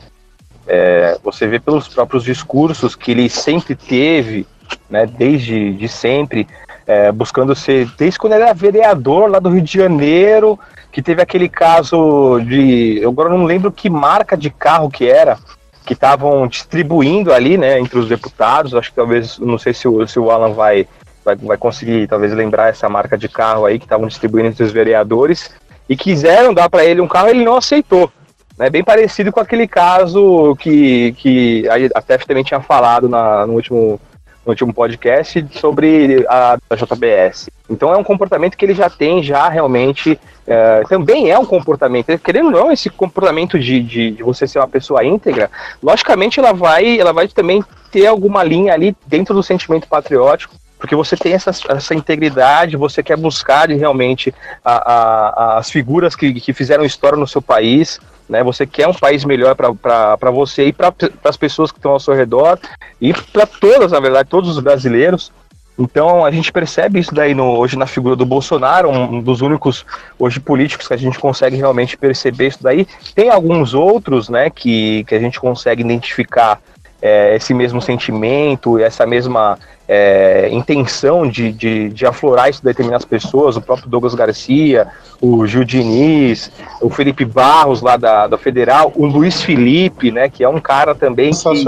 É, 0.66 1.18
você 1.22 1.48
vê 1.48 1.60
pelos 1.60 1.90
próprios 1.90 2.24
discursos 2.24 2.96
que 2.96 3.12
ele 3.12 3.30
sempre 3.30 3.76
teve, 3.76 4.48
né, 4.90 5.06
desde 5.06 5.74
de 5.74 5.88
sempre, 5.88 6.48
é, 6.88 7.12
buscando 7.12 7.54
ser, 7.56 7.88
desde 7.98 8.18
quando 8.18 8.34
ele 8.34 8.44
era 8.44 8.54
vereador 8.54 9.30
lá 9.30 9.38
do 9.38 9.50
Rio 9.50 9.62
de 9.62 9.78
Janeiro, 9.78 10.58
que 10.96 11.02
teve 11.02 11.22
aquele 11.22 11.50
caso 11.50 12.40
de, 12.40 13.00
eu 13.02 13.10
agora 13.10 13.28
não 13.28 13.44
lembro 13.44 13.70
que 13.70 13.90
marca 13.90 14.38
de 14.38 14.50
carro 14.50 14.90
que 14.90 15.06
era, 15.06 15.38
que 15.86 15.92
estavam 15.92 16.48
distribuindo 16.48 17.34
ali, 17.34 17.58
né, 17.58 17.78
entre 17.78 18.00
os 18.00 18.08
deputados, 18.08 18.74
acho 18.74 18.92
que 18.92 18.96
talvez, 18.96 19.38
não 19.38 19.58
sei 19.58 19.74
se 19.74 19.90
o, 19.90 20.08
se 20.08 20.18
o 20.18 20.32
Alan 20.32 20.54
vai, 20.54 20.88
vai, 21.26 21.36
vai 21.36 21.58
conseguir 21.58 22.08
talvez 22.08 22.34
lembrar 22.34 22.70
essa 22.70 22.88
marca 22.88 23.18
de 23.18 23.28
carro 23.28 23.66
aí 23.66 23.78
que 23.78 23.84
estavam 23.84 24.08
distribuindo 24.08 24.48
entre 24.48 24.64
os 24.64 24.72
vereadores, 24.72 25.54
e 25.90 25.98
quiseram 25.98 26.54
dar 26.54 26.70
para 26.70 26.86
ele 26.86 27.02
um 27.02 27.10
carro, 27.10 27.28
ele 27.28 27.44
não 27.44 27.58
aceitou. 27.58 28.10
Né, 28.58 28.70
bem 28.70 28.82
parecido 28.82 29.34
com 29.34 29.42
aquele 29.42 29.68
caso 29.68 30.56
que, 30.62 31.12
que 31.18 31.66
a 31.94 32.02
TEF 32.02 32.26
também 32.26 32.42
tinha 32.42 32.62
falado 32.62 33.10
na, 33.10 33.46
no, 33.46 33.52
último, 33.52 34.00
no 34.46 34.52
último 34.52 34.74
podcast 34.74 35.46
sobre 35.52 36.26
a, 36.30 36.58
a 36.70 36.76
JBS. 36.76 37.50
Então 37.70 37.92
é 37.94 37.98
um 37.98 38.04
comportamento 38.04 38.56
que 38.56 38.64
ele 38.64 38.76
já 38.76 38.90
tem, 38.90 39.24
já 39.24 39.50
realmente. 39.50 40.20
É, 40.48 40.84
também 40.88 41.32
é 41.32 41.40
um 41.40 41.46
comportamento, 41.46 42.18
querendo 42.20 42.46
ou 42.46 42.52
não, 42.52 42.72
esse 42.72 42.88
comportamento 42.88 43.58
de, 43.58 43.82
de, 43.82 44.12
de, 44.12 44.24
você 44.24 44.48
ser 44.48 44.60
uma 44.60 44.68
pessoa 44.68 45.04
íntegra, 45.04 45.50
logicamente 45.82 46.40
ela 46.40 46.54
vai, 46.54 47.00
ela 47.00 47.12
vai 47.12 47.28
também 47.28 47.64
ter 47.92 48.06
alguma 48.06 48.44
linha 48.44 48.72
ali 48.72 48.96
dentro 49.08 49.34
do 49.34 49.42
sentimento 49.42 49.88
patriótico 49.88 50.54
porque 50.78 50.96
você 50.96 51.18
tem 51.18 51.34
essa, 51.34 51.50
essa 51.70 51.96
integridade, 51.96 52.78
você 52.78 53.02
quer 53.02 53.18
buscar 53.18 53.70
realmente 53.70 54.32
a, 54.64 54.94
a, 54.94 55.58
as 55.58 55.72
figuras 55.72 56.16
que, 56.16 56.34
que 56.34 56.54
fizeram 56.54 56.86
história 56.86 57.18
no 57.18 57.28
seu 57.28 57.42
país, 57.42 58.00
né? 58.28 58.44
Você 58.44 58.66
quer 58.66 58.88
um 58.88 58.94
país 58.94 59.24
melhor 59.24 59.56
para 59.56 60.32
você 60.32 60.68
e 60.68 60.74
para 60.74 60.94
as 61.24 61.38
pessoas 61.38 61.72
que 61.72 61.80
estão 61.80 61.92
ao 61.92 62.00
seu 62.00 62.14
redor 62.14 62.60
e 63.00 63.14
para 63.14 63.46
todas, 63.46 63.92
na 63.92 64.00
verdade, 64.00 64.30
todos 64.30 64.50
os 64.50 64.60
brasileiros. 64.60 65.32
Então 65.78 66.26
a 66.26 66.32
gente 66.32 66.52
percebe 66.52 67.00
isso 67.00 67.14
daí 67.14 67.34
no, 67.34 67.58
hoje 67.58 67.78
na 67.78 67.86
figura 67.86 68.16
do 68.16 68.26
Bolsonaro, 68.26 68.90
um 68.90 69.22
dos 69.22 69.42
únicos 69.42 69.86
hoje 70.18 70.40
políticos 70.40 70.88
que 70.88 70.94
a 70.94 70.98
gente 70.98 71.20
consegue 71.20 71.58
realmente 71.58 71.98
perceber 71.98 72.48
isso 72.48 72.64
daí. 72.64 72.88
Tem 73.14 73.30
alguns 73.30 73.74
outros, 73.74 74.30
né, 74.30 74.50
que, 74.50 75.04
que 75.04 75.14
a 75.14 75.20
gente 75.20 75.40
consegue 75.40 75.82
identificar 75.82 76.62
é, 77.06 77.36
esse 77.36 77.54
mesmo 77.54 77.80
sentimento, 77.80 78.80
essa 78.80 79.06
mesma 79.06 79.60
é, 79.88 80.50
intenção 80.52 81.30
de, 81.30 81.52
de, 81.52 81.90
de, 81.90 82.04
aflorar 82.04 82.50
isso 82.50 82.62
de 82.62 82.66
determinadas 82.66 83.06
pessoas, 83.06 83.56
o 83.56 83.62
próprio 83.62 83.88
Douglas 83.88 84.16
Garcia, 84.16 84.88
o 85.22 85.46
Gil 85.46 85.64
Diniz, 85.64 86.52
o 86.82 86.90
Felipe 86.90 87.24
Barros 87.24 87.84
lá 87.84 87.96
da, 87.96 88.26
da 88.26 88.40
Federal, 88.40 88.92
o 88.96 89.06
Luiz 89.06 89.44
Felipe, 89.44 90.12
né, 90.12 90.30
que 90.30 90.44
é 90.44 90.50
um 90.50 90.60
cara 90.60 90.96
também 90.96 91.30
que 91.30 91.64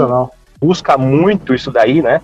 busca 0.60 0.98
muito 0.98 1.54
isso 1.54 1.70
daí, 1.70 2.02
né, 2.02 2.20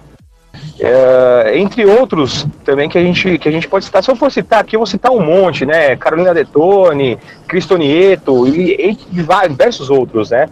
é, 0.81 1.53
entre 1.57 1.87
outros 1.87 2.49
também 2.65 2.89
que 2.89 2.99
a, 2.99 3.03
gente, 3.03 3.39
que 3.39 3.49
a 3.49 3.53
gente 3.53 3.69
pode 3.69 3.85
citar, 3.85 4.03
se 4.03 4.11
eu 4.11 4.17
for 4.17 4.33
citar 4.33 4.59
aqui, 4.59 4.75
eu 4.75 4.81
vou 4.81 4.87
citar 4.89 5.13
um 5.13 5.25
monte, 5.25 5.65
né, 5.65 5.95
Carolina 5.95 6.35
Detone, 6.35 7.17
Cristonieto 7.47 8.49
e, 8.49 8.91
e 8.91 8.99
diversos 9.13 9.89
outros, 9.89 10.31
né. 10.31 10.49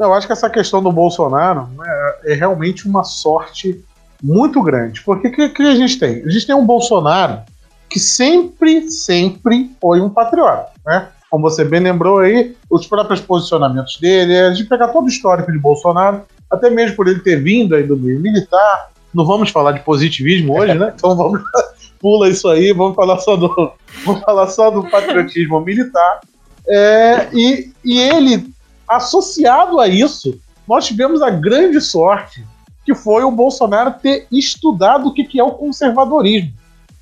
Eu 0.00 0.14
acho 0.14 0.26
que 0.26 0.32
essa 0.32 0.48
questão 0.48 0.82
do 0.82 0.90
Bolsonaro 0.90 1.68
é, 1.84 2.32
é 2.32 2.34
realmente 2.34 2.88
uma 2.88 3.04
sorte 3.04 3.84
muito 4.22 4.62
grande. 4.62 5.02
Porque 5.02 5.28
o 5.28 5.32
que, 5.32 5.48
que 5.50 5.62
a 5.62 5.74
gente 5.74 5.98
tem? 5.98 6.24
A 6.24 6.30
gente 6.30 6.46
tem 6.46 6.54
um 6.54 6.64
Bolsonaro 6.64 7.40
que 7.88 7.98
sempre, 7.98 8.90
sempre 8.90 9.70
foi 9.80 10.00
um 10.00 10.08
patriota, 10.08 10.70
né? 10.86 11.08
Como 11.28 11.48
você 11.48 11.64
bem 11.64 11.80
lembrou 11.80 12.18
aí, 12.18 12.56
os 12.68 12.86
próprios 12.86 13.20
posicionamentos 13.20 13.98
dele, 13.98 14.36
a 14.36 14.52
gente 14.52 14.68
pegar 14.68 14.88
todo 14.88 15.04
o 15.04 15.08
histórico 15.08 15.52
de 15.52 15.58
Bolsonaro, 15.58 16.22
até 16.50 16.70
mesmo 16.70 16.96
por 16.96 17.06
ele 17.06 17.20
ter 17.20 17.40
vindo 17.40 17.74
aí 17.74 17.84
do 17.84 17.96
meio 17.96 18.18
militar, 18.18 18.90
não 19.14 19.24
vamos 19.24 19.50
falar 19.50 19.72
de 19.72 19.80
positivismo 19.80 20.58
hoje, 20.58 20.74
né? 20.74 20.92
Então 20.94 21.16
vamos 21.16 21.40
pula 22.00 22.28
isso 22.28 22.48
aí, 22.48 22.72
vamos 22.72 22.96
falar 22.96 23.18
só 23.18 23.36
do, 23.36 23.72
vamos 24.04 24.22
falar 24.22 24.46
só 24.48 24.70
do 24.70 24.88
patriotismo 24.88 25.60
militar. 25.60 26.20
É, 26.68 27.28
e, 27.32 27.72
e 27.84 27.98
ele, 27.98 28.52
associado 28.90 29.80
a 29.80 29.88
isso, 29.88 30.38
nós 30.66 30.86
tivemos 30.86 31.22
a 31.22 31.30
grande 31.30 31.80
sorte 31.80 32.44
que 32.84 32.94
foi 32.94 33.22
o 33.22 33.30
Bolsonaro 33.30 33.94
ter 34.02 34.26
estudado 34.32 35.08
o 35.08 35.14
que, 35.14 35.38
é 35.38 35.44
o 35.44 35.52
conservadorismo. 35.52 36.52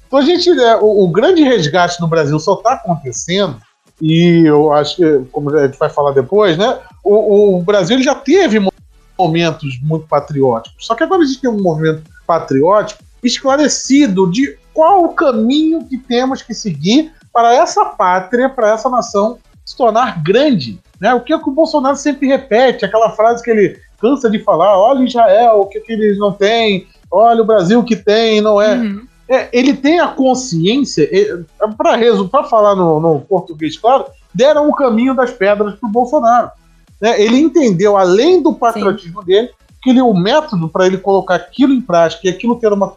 Então 0.06 0.18
a 0.18 0.22
gente, 0.22 0.50
é, 0.50 0.76
o, 0.76 1.04
o 1.04 1.08
grande 1.08 1.42
resgate 1.42 2.00
no 2.00 2.08
Brasil 2.08 2.38
só 2.38 2.54
está 2.54 2.74
acontecendo 2.74 3.60
e 4.00 4.44
eu 4.46 4.72
acho 4.72 4.96
que, 4.96 5.24
como 5.32 5.54
a 5.54 5.66
gente 5.66 5.78
vai 5.78 5.90
falar 5.90 6.12
depois, 6.12 6.56
né? 6.56 6.78
O, 7.02 7.56
o 7.56 7.62
Brasil 7.62 8.00
já 8.02 8.14
teve 8.14 8.60
momentos 9.18 9.80
muito 9.82 10.06
patrióticos. 10.06 10.86
Só 10.86 10.94
que 10.94 11.02
agora 11.02 11.22
a 11.22 11.26
gente 11.26 11.40
tem 11.40 11.50
um 11.50 11.60
movimento 11.60 12.02
patriótico 12.26 13.02
esclarecido 13.22 14.30
de 14.30 14.56
qual 14.72 15.04
o 15.04 15.14
caminho 15.14 15.84
que 15.84 15.98
temos 15.98 16.42
que 16.42 16.54
seguir 16.54 17.12
para 17.32 17.54
essa 17.54 17.84
pátria, 17.84 18.48
para 18.48 18.70
essa 18.70 18.88
nação 18.88 19.38
se 19.64 19.76
tornar 19.76 20.22
grande. 20.22 20.80
Né? 21.00 21.14
O 21.14 21.20
que, 21.20 21.32
é 21.32 21.38
que 21.38 21.48
o 21.48 21.52
Bolsonaro 21.52 21.96
sempre 21.96 22.26
repete, 22.26 22.84
aquela 22.84 23.10
frase 23.10 23.42
que 23.42 23.50
ele 23.50 23.78
cansa 24.00 24.30
de 24.30 24.38
falar, 24.38 24.78
olha 24.78 25.04
Israel, 25.04 25.60
o 25.60 25.66
que, 25.66 25.80
que 25.80 25.92
eles 25.92 26.18
não 26.18 26.32
têm, 26.32 26.86
olha 27.10 27.42
o 27.42 27.46
Brasil 27.46 27.82
que 27.84 27.96
tem, 27.96 28.40
não 28.40 28.60
é. 28.60 28.76
Uhum. 28.76 29.06
é 29.28 29.48
ele 29.52 29.74
tem 29.74 30.00
a 30.00 30.08
consciência, 30.08 31.08
para 31.76 32.44
falar 32.44 32.74
no, 32.74 33.00
no, 33.00 33.20
português, 33.20 33.76
claro, 33.76 34.06
deram 34.34 34.68
o 34.68 34.74
caminho 34.74 35.14
das 35.14 35.32
pedras 35.32 35.74
para 35.74 35.88
o 35.88 35.92
Bolsonaro. 35.92 36.50
Né? 37.00 37.20
Ele 37.20 37.38
entendeu, 37.38 37.96
além 37.96 38.42
do 38.42 38.52
patriotismo 38.52 39.20
Sim. 39.22 39.26
dele, 39.26 39.50
que 39.82 39.90
ele, 39.90 40.00
o 40.00 40.12
método 40.12 40.68
para 40.68 40.86
ele 40.86 40.98
colocar 40.98 41.36
aquilo 41.36 41.72
em 41.72 41.80
prática 41.80 42.26
e 42.26 42.30
aquilo 42.30 42.58
ter 42.58 42.72
uma, 42.72 42.92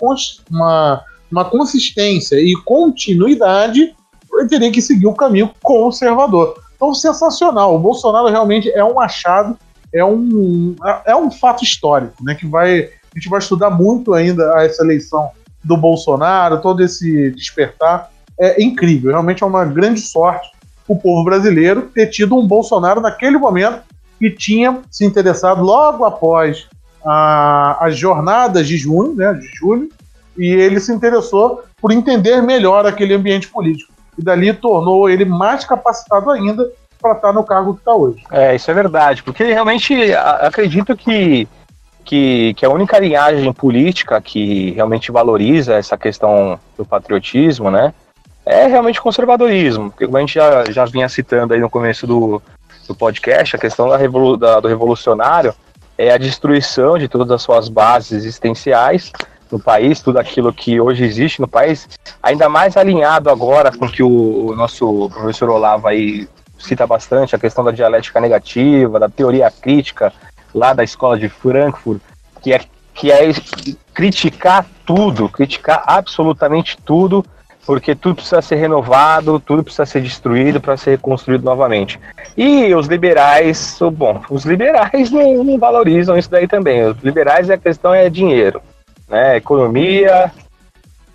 uma, 0.50 1.04
uma 1.32 1.46
consistência 1.46 2.36
e 2.38 2.56
continuidade, 2.56 3.96
ele 4.40 4.50
teria 4.50 4.72
que 4.72 4.82
seguir 4.82 5.08
o 5.08 5.14
caminho 5.14 5.52
conservador. 5.62 6.56
Então, 6.76 6.94
sensacional. 6.94 7.76
O 7.76 7.80
Bolsonaro 7.80 8.28
realmente 8.28 8.72
é 8.72 8.84
um 8.84 9.00
achado 9.00 9.58
é 9.94 10.06
um, 10.06 10.76
é 11.06 11.16
um 11.16 11.30
fato 11.30 11.64
histórico, 11.64 12.24
né? 12.24 12.34
Que 12.34 12.48
vai, 12.48 12.84
a 12.84 13.18
gente 13.18 13.30
vai 13.30 13.40
estudar 13.40 13.70
muito 13.70 14.14
ainda 14.14 14.54
essa 14.64 14.82
eleição 14.84 15.30
do 15.64 15.76
Bolsonaro, 15.76 16.62
todo 16.62 16.82
esse 16.82 17.32
despertar. 17.32 18.10
É 18.40 18.64
incrível, 18.64 19.12
realmente 19.12 19.44
é 19.44 19.46
uma 19.46 19.66
grande 19.66 20.00
sorte 20.00 20.50
o 20.88 20.96
povo 20.96 21.24
brasileiro 21.24 21.90
ter 21.94 22.08
tido 22.08 22.36
um 22.36 22.46
Bolsonaro 22.46 23.00
naquele 23.00 23.38
momento 23.38 23.82
que 24.20 24.30
tinha 24.30 24.82
se 24.90 25.06
interessado 25.06 25.64
logo 25.64 26.04
após 26.04 26.68
a, 27.06 27.86
as 27.86 27.98
jornadas 27.98 28.68
de 28.68 28.78
junho, 28.78 29.16
né, 29.16 29.34
de 29.34 29.48
julho, 29.56 29.90
e 30.38 30.46
ele 30.46 30.80
se 30.80 30.92
interessou 30.92 31.64
por 31.80 31.92
entender 31.92 32.42
melhor 32.42 32.86
aquele 32.86 33.14
ambiente 33.14 33.48
político. 33.48 33.92
E 34.22 34.24
dali 34.24 34.54
tornou 34.54 35.10
ele 35.10 35.26
mais 35.26 35.66
capacitado 35.66 36.30
ainda 36.30 36.72
para 37.02 37.14
estar 37.14 37.30
tá 37.30 37.34
no 37.34 37.44
cargo 37.44 37.74
que 37.74 37.80
está 37.80 37.92
hoje. 37.92 38.24
É, 38.32 38.56
isso 38.56 38.70
é 38.70 38.74
verdade, 38.74 39.24
porque 39.24 39.44
realmente 39.44 40.14
acredito 40.14 40.96
que, 40.96 41.48
que, 42.06 42.54
que 42.54 42.64
a 42.64 42.70
única 42.70 43.00
linhagem 43.00 43.52
política 43.52 44.22
que 44.22 44.72
realmente 44.72 45.12
valoriza 45.12 45.74
essa 45.74 45.98
questão 45.98 46.60
do 46.78 46.86
patriotismo, 46.86 47.72
né, 47.72 47.92
é 48.46 48.68
realmente 48.68 49.02
conservadorismo, 49.02 49.90
porque 49.90 50.06
como 50.06 50.18
a 50.18 50.20
gente 50.20 50.36
já, 50.36 50.64
já 50.66 50.86
vinha 50.86 51.10
citando 51.10 51.56
aí 51.56 51.60
no 51.60 51.70
começo 51.70 52.06
do, 52.06 52.40
do 52.88 52.94
podcast, 52.94 53.56
a 53.56 53.60
questão 53.60 53.90
da, 53.90 53.98
revolu 53.98 54.38
da, 54.38 54.60
do 54.60 54.68
revolucionário 54.68 55.56
é 55.98 56.12
a 56.12 56.18
destruição 56.18 56.96
de 56.96 57.08
todas 57.08 57.32
as 57.32 57.42
suas 57.42 57.70
bases 57.70 58.12
existenciais 58.12 59.12
no 59.52 59.60
país, 59.60 60.02
tudo 60.02 60.18
aquilo 60.18 60.54
que 60.54 60.80
hoje 60.80 61.04
existe 61.04 61.42
no 61.42 61.48
país, 61.48 61.90
ainda 62.22 62.48
mais 62.48 62.78
alinhado 62.78 63.30
agora 63.30 63.72
com 63.72 63.88
que 63.88 64.02
o, 64.02 64.48
o 64.48 64.56
nosso 64.56 65.10
professor 65.10 65.50
Olavo 65.50 65.88
aí 65.88 66.28
cita 66.58 66.86
bastante 66.88 67.36
a 67.36 67.40
questão 67.40 67.64
da 67.64 67.72
dialética 67.72 68.20
negativa, 68.22 69.00
da 69.00 69.10
teoria 69.10 69.52
crítica 69.52 70.14
lá 70.54 70.74
da 70.74 70.84
escola 70.84 71.18
de 71.18 71.28
Frankfurt, 71.28 72.02
que 72.42 72.54
é, 72.54 72.62
que 72.94 73.12
é 73.12 73.32
criticar 73.94 74.66
tudo, 74.86 75.30
criticar 75.30 75.84
absolutamente 75.86 76.78
tudo, 76.86 77.26
porque 77.66 77.96
tudo 77.96 78.16
precisa 78.16 78.42
ser 78.42 78.56
renovado, 78.56 79.40
tudo 79.40 79.64
precisa 79.64 79.86
ser 79.86 80.02
destruído 80.02 80.60
para 80.60 80.78
ser 80.78 80.92
reconstruído 80.92 81.44
novamente. 81.44 82.00
E 82.36 82.74
os 82.74 82.88
liberais, 82.88 83.78
bom, 83.94 84.22
os 84.30 84.46
liberais 84.46 85.12
não, 85.12 85.44
não 85.44 85.58
valorizam 85.58 86.18
isso 86.18 86.30
daí 86.30 86.48
também. 86.48 86.84
Os 86.86 86.98
liberais 87.04 87.50
a 87.50 87.58
questão 87.58 87.94
é 87.94 88.10
dinheiro, 88.10 88.62
né? 89.12 89.38
Economia, 89.38 90.32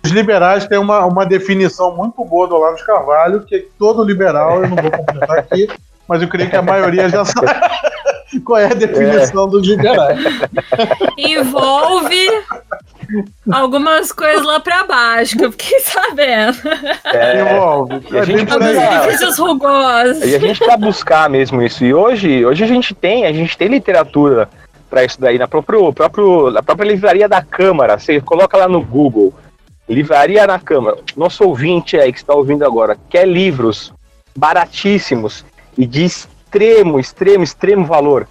os 0.05 0.11
liberais 0.11 0.65
têm 0.67 0.77
uma, 0.77 1.05
uma 1.05 1.25
definição 1.25 1.93
muito 1.93 2.23
boa 2.23 2.47
do 2.47 2.55
Olavo 2.55 2.77
de 2.77 2.85
Carvalho, 2.85 3.41
que 3.41 3.67
todo 3.77 4.03
liberal, 4.03 4.63
eu 4.63 4.69
não 4.69 4.77
vou 4.77 4.91
completar 4.91 5.39
aqui, 5.39 5.67
mas 6.07 6.21
eu 6.21 6.29
creio 6.29 6.49
que 6.49 6.55
a 6.55 6.61
maioria 6.61 7.09
já 7.09 7.25
sabe 7.25 7.51
qual 8.45 8.59
é 8.59 8.67
a 8.67 8.73
definição 8.73 9.47
é. 9.47 9.49
dos 9.49 9.67
liberais. 9.67 10.19
Envolve 11.17 12.29
algumas 13.51 14.11
coisas 14.11 14.45
lá 14.45 14.59
pra 14.59 14.85
baixo, 14.85 15.37
que 15.37 15.43
eu 15.45 15.51
fiquei 15.51 15.79
sabendo. 15.79 16.57
É, 17.05 17.41
Envolve. 17.51 18.01
e 18.09 18.17
a 18.17 18.21
É 18.21 18.25
gente 18.25 18.45
por 18.45 18.63
Alguns 18.63 19.37
rugosos. 19.37 20.23
E 20.23 20.35
a 20.35 20.39
gente 20.39 20.59
precisa 20.59 20.77
buscar 20.77 21.29
mesmo 21.29 21.61
isso. 21.61 21.83
E 21.83 21.93
hoje, 21.93 22.45
hoje 22.45 22.63
a 22.63 22.67
gente 22.67 22.93
tem, 22.93 23.25
a 23.25 23.33
gente 23.33 23.57
tem 23.57 23.67
literatura 23.67 24.47
para 24.89 25.03
isso 25.03 25.19
daí 25.19 25.37
na 25.37 25.47
próprio, 25.47 25.91
próprio, 25.93 26.51
na 26.51 26.63
própria 26.63 26.87
livraria 26.87 27.27
da 27.27 27.41
Câmara. 27.41 27.97
Você 27.97 28.21
coloca 28.21 28.57
lá 28.57 28.67
no 28.67 28.81
Google, 28.81 29.33
livraria 29.87 30.45
na 30.47 30.59
Câmara. 30.59 30.97
Nosso 31.15 31.43
ouvinte 31.43 31.97
aí 31.97 32.11
que 32.11 32.19
está 32.19 32.33
ouvindo 32.33 32.65
agora 32.65 32.97
quer 33.09 33.27
livros 33.27 33.93
baratíssimos 34.35 35.45
e 35.77 35.85
de 35.85 36.05
extremo, 36.05 36.99
extremo, 36.99 37.43
extremo 37.43 37.85
valor. 37.85 38.27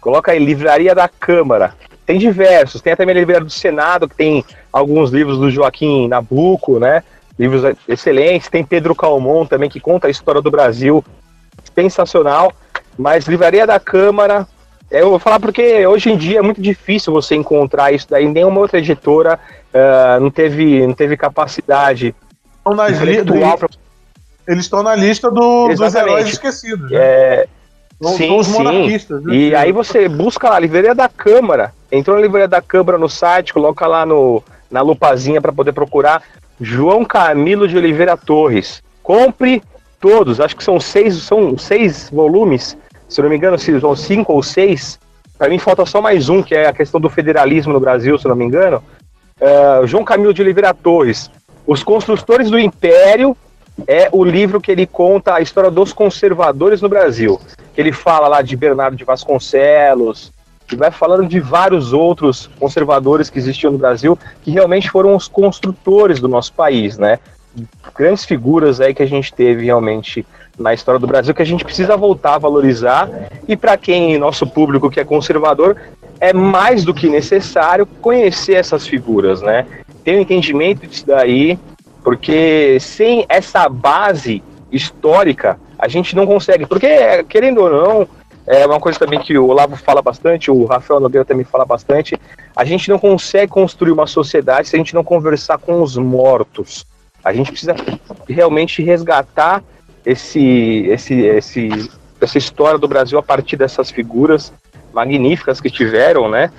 Coloca 0.00 0.32
aí 0.32 0.38
livraria 0.38 0.94
da 0.94 1.08
Câmara. 1.08 1.74
Tem 2.06 2.18
diversos. 2.18 2.80
Tem 2.80 2.92
até 2.92 3.04
a 3.04 3.06
livraria 3.06 3.44
do 3.44 3.50
Senado 3.50 4.08
que 4.08 4.16
tem 4.16 4.44
alguns 4.72 5.10
livros 5.10 5.38
do 5.38 5.50
Joaquim 5.50 6.08
Nabuco, 6.08 6.78
né? 6.78 7.04
Livros 7.38 7.76
excelentes. 7.86 8.48
Tem 8.48 8.64
Pedro 8.64 8.94
Calmon 8.94 9.46
também 9.46 9.70
que 9.70 9.78
conta 9.78 10.08
a 10.08 10.10
história 10.10 10.40
do 10.40 10.50
Brasil 10.50 11.04
sensacional, 11.74 12.52
mas 12.98 13.26
Livraria 13.26 13.66
da 13.66 13.78
Câmara, 13.78 14.46
eu 14.90 15.10
vou 15.10 15.18
falar 15.18 15.38
porque 15.40 15.86
hoje 15.86 16.10
em 16.10 16.16
dia 16.16 16.38
é 16.38 16.42
muito 16.42 16.60
difícil 16.60 17.12
você 17.12 17.34
encontrar 17.34 17.92
isso 17.92 18.06
daí, 18.10 18.26
nenhuma 18.28 18.60
outra 18.60 18.78
editora 18.78 19.38
ah, 19.72 20.18
não, 20.20 20.30
teve, 20.30 20.86
não 20.86 20.94
teve 20.94 21.16
capacidade 21.16 22.14
Estão 22.58 22.74
nas 22.74 22.92
intelectual 22.96 23.56
pra, 23.58 23.68
Eles 24.48 24.64
estão 24.64 24.82
na 24.82 24.94
lista 24.94 25.30
do- 25.30 25.68
dos 25.68 25.94
heróis 25.94 26.28
esquecidos. 26.28 26.90
Né? 26.90 26.96
é, 26.98 27.46
São- 28.02 28.12
sim, 28.16 28.26
são 28.28 28.36
os 28.38 28.48
monarquistas. 28.48 29.22
né? 29.22 29.34
E 29.34 29.54
aí 29.54 29.72
você 29.72 30.08
busca 30.08 30.50
lá, 30.50 30.58
Livraria 30.58 30.94
da 30.94 31.08
Câmara, 31.08 31.72
entrou 31.90 32.16
na 32.16 32.22
Livraria 32.22 32.48
da 32.48 32.60
Câmara 32.60 32.98
no 32.98 33.08
site, 33.08 33.52
coloca 33.52 33.86
lá 33.86 34.04
no, 34.04 34.42
na 34.70 34.80
lupazinha 34.82 35.40
para 35.40 35.52
poder 35.52 35.72
procurar 35.72 36.22
João 36.60 37.04
Camilo 37.04 37.66
de 37.68 37.76
Oliveira 37.76 38.16
Torres. 38.16 38.82
Compre 39.02 39.62
todos, 40.00 40.40
acho 40.40 40.56
que 40.56 40.64
são 40.64 40.78
seis, 40.80 41.14
são 41.22 41.56
seis 41.58 42.10
volumes, 42.10 42.76
se 43.10 43.20
não 43.20 43.28
me 43.28 43.36
engano, 43.36 43.58
se 43.58 43.78
são 43.78 43.94
cinco 43.94 44.32
ou 44.32 44.42
seis. 44.42 44.98
Para 45.36 45.48
mim 45.48 45.58
falta 45.58 45.84
só 45.84 46.00
mais 46.00 46.28
um, 46.28 46.42
que 46.42 46.54
é 46.54 46.68
a 46.68 46.72
questão 46.72 47.00
do 47.00 47.10
federalismo 47.10 47.72
no 47.72 47.80
Brasil, 47.80 48.16
se 48.16 48.28
não 48.28 48.36
me 48.36 48.44
engano. 48.44 48.82
É, 49.38 49.86
João 49.86 50.04
Camilo 50.04 50.32
de 50.32 50.40
Oliveira 50.40 50.72
Torres. 50.72 51.30
Os 51.66 51.82
Construtores 51.82 52.50
do 52.50 52.58
Império 52.58 53.36
é 53.86 54.08
o 54.12 54.24
livro 54.24 54.60
que 54.60 54.70
ele 54.70 54.86
conta 54.86 55.34
a 55.34 55.40
história 55.40 55.70
dos 55.70 55.92
conservadores 55.92 56.80
no 56.80 56.88
Brasil. 56.88 57.40
Que 57.74 57.80
ele 57.80 57.92
fala 57.92 58.28
lá 58.28 58.42
de 58.42 58.56
Bernardo 58.56 58.96
de 58.96 59.04
Vasconcelos, 59.04 60.32
e 60.72 60.76
vai 60.76 60.90
falando 60.90 61.26
de 61.26 61.40
vários 61.40 61.92
outros 61.92 62.48
conservadores 62.58 63.28
que 63.28 63.38
existiam 63.38 63.72
no 63.72 63.78
Brasil, 63.78 64.18
que 64.42 64.50
realmente 64.50 64.88
foram 64.88 65.16
os 65.16 65.26
construtores 65.26 66.20
do 66.20 66.28
nosso 66.28 66.52
país, 66.52 66.96
né? 66.96 67.18
Grandes 67.96 68.24
figuras 68.24 68.80
aí 68.80 68.94
que 68.94 69.02
a 69.02 69.06
gente 69.06 69.34
teve 69.34 69.64
realmente 69.64 70.24
na 70.58 70.74
história 70.74 70.98
do 70.98 71.06
Brasil 71.06 71.34
que 71.34 71.42
a 71.42 71.46
gente 71.46 71.64
precisa 71.64 71.96
voltar 71.96 72.34
a 72.34 72.38
valorizar. 72.38 73.08
E 73.48 73.56
para 73.56 73.76
quem, 73.76 74.18
nosso 74.18 74.46
público 74.46 74.90
que 74.90 75.00
é 75.00 75.04
conservador, 75.04 75.76
é 76.20 76.32
mais 76.32 76.84
do 76.84 76.92
que 76.92 77.08
necessário 77.08 77.86
conhecer 77.86 78.54
essas 78.54 78.86
figuras, 78.86 79.40
né? 79.40 79.66
Ter 80.04 80.16
um 80.16 80.20
entendimento 80.20 80.86
disso 80.86 81.06
daí, 81.06 81.58
porque 82.02 82.78
sem 82.80 83.24
essa 83.28 83.68
base 83.68 84.42
histórica, 84.70 85.58
a 85.78 85.88
gente 85.88 86.14
não 86.14 86.26
consegue. 86.26 86.66
Porque, 86.66 87.24
querendo 87.24 87.62
ou 87.62 87.70
não, 87.70 88.08
é 88.46 88.66
uma 88.66 88.80
coisa 88.80 88.98
também 88.98 89.20
que 89.20 89.36
o 89.38 89.46
Olavo 89.46 89.76
fala 89.76 90.02
bastante, 90.02 90.50
o 90.50 90.64
Rafael 90.64 91.00
Nogueira 91.00 91.24
também 91.24 91.44
fala 91.44 91.64
bastante, 91.64 92.18
a 92.54 92.64
gente 92.64 92.88
não 92.88 92.98
consegue 92.98 93.52
construir 93.52 93.92
uma 93.92 94.06
sociedade 94.06 94.68
se 94.68 94.76
a 94.76 94.78
gente 94.78 94.94
não 94.94 95.04
conversar 95.04 95.58
com 95.58 95.82
os 95.82 95.96
mortos. 95.96 96.84
A 97.24 97.32
gente 97.32 97.50
precisa 97.50 97.74
realmente 98.28 98.82
resgatar 98.82 99.62
esse, 100.04 100.86
esse, 100.88 101.14
esse, 101.20 101.90
essa 102.20 102.38
história 102.38 102.78
do 102.78 102.88
Brasil 102.88 103.18
a 103.18 103.22
partir 103.22 103.56
dessas 103.56 103.90
figuras 103.90 104.52
magníficas 104.92 105.60
que 105.60 105.70
tiveram, 105.70 106.28
né? 106.28 106.50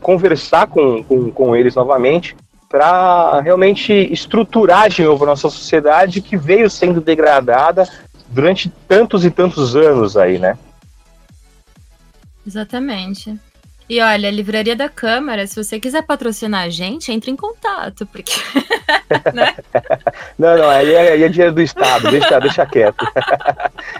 Conversar 0.00 0.68
com, 0.68 1.02
com, 1.02 1.30
com 1.30 1.56
eles 1.56 1.74
novamente 1.74 2.36
para 2.68 3.40
realmente 3.40 3.92
estruturar 3.92 4.88
de 4.88 5.02
novo 5.02 5.24
a 5.24 5.28
nossa 5.28 5.50
sociedade 5.50 6.20
que 6.20 6.36
veio 6.36 6.70
sendo 6.70 7.00
degradada 7.00 7.88
durante 8.28 8.72
tantos 8.86 9.24
e 9.24 9.30
tantos 9.30 9.74
anos 9.74 10.16
aí, 10.16 10.38
né? 10.38 10.56
Exatamente. 12.46 13.36
E 13.90 14.00
olha, 14.00 14.28
a 14.28 14.30
Livraria 14.30 14.76
da 14.76 14.88
Câmara, 14.88 15.48
se 15.48 15.56
você 15.56 15.80
quiser 15.80 16.02
patrocinar 16.02 16.62
a 16.62 16.68
gente, 16.68 17.10
entre 17.10 17.28
em 17.28 17.34
contato, 17.34 18.06
porque 18.06 18.32
Não, 20.38 20.56
não, 20.56 20.70
aí 20.70 20.94
é, 20.94 21.12
aí 21.14 21.22
é 21.24 21.28
dinheiro 21.28 21.52
do 21.52 21.60
Estado, 21.60 22.08
deixa, 22.08 22.38
deixa 22.38 22.64
quieto. 22.66 23.04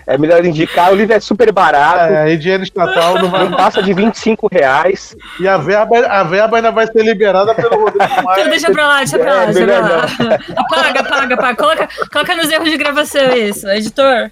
É 0.07 0.17
melhor 0.17 0.45
indicar, 0.45 0.93
o 0.93 0.95
livro 0.95 1.13
é 1.13 1.19
super 1.19 1.51
barato, 1.51 2.13
É, 2.13 2.23
aí 2.23 2.37
dinheiro 2.37 2.63
estatal 2.63 3.15
não 3.15 3.29
vai. 3.31 3.49
não 3.49 3.57
passa 3.57 3.83
de 3.83 3.93
25 3.93 4.49
reais. 4.53 5.17
E 5.41 5.49
a 5.49 5.57
verba, 5.57 6.07
a 6.07 6.23
verba 6.23 6.59
ainda 6.59 6.71
vai 6.71 6.87
ser 6.87 7.03
liberada 7.03 7.53
pelo 7.53 7.77
Rodrigo 7.85 8.05
Então 8.05 8.49
deixa 8.49 8.71
pra 8.71 8.87
lá, 8.87 8.99
deixa 8.99 9.19
pra 9.19 9.35
lá, 9.35 9.43
É, 9.43 9.47
deixa 9.47 9.67
pra 9.67 9.83
melhor 9.83 9.99
lá. 9.99 10.39
Apaga, 10.57 11.01
apaga, 11.01 11.35
apaga. 11.35 11.57
Coloca, 11.57 11.89
coloca 12.13 12.37
nos 12.37 12.49
erros 12.49 12.71
de 12.71 12.77
gravação 12.77 13.37
isso, 13.37 13.69
editor. 13.69 14.31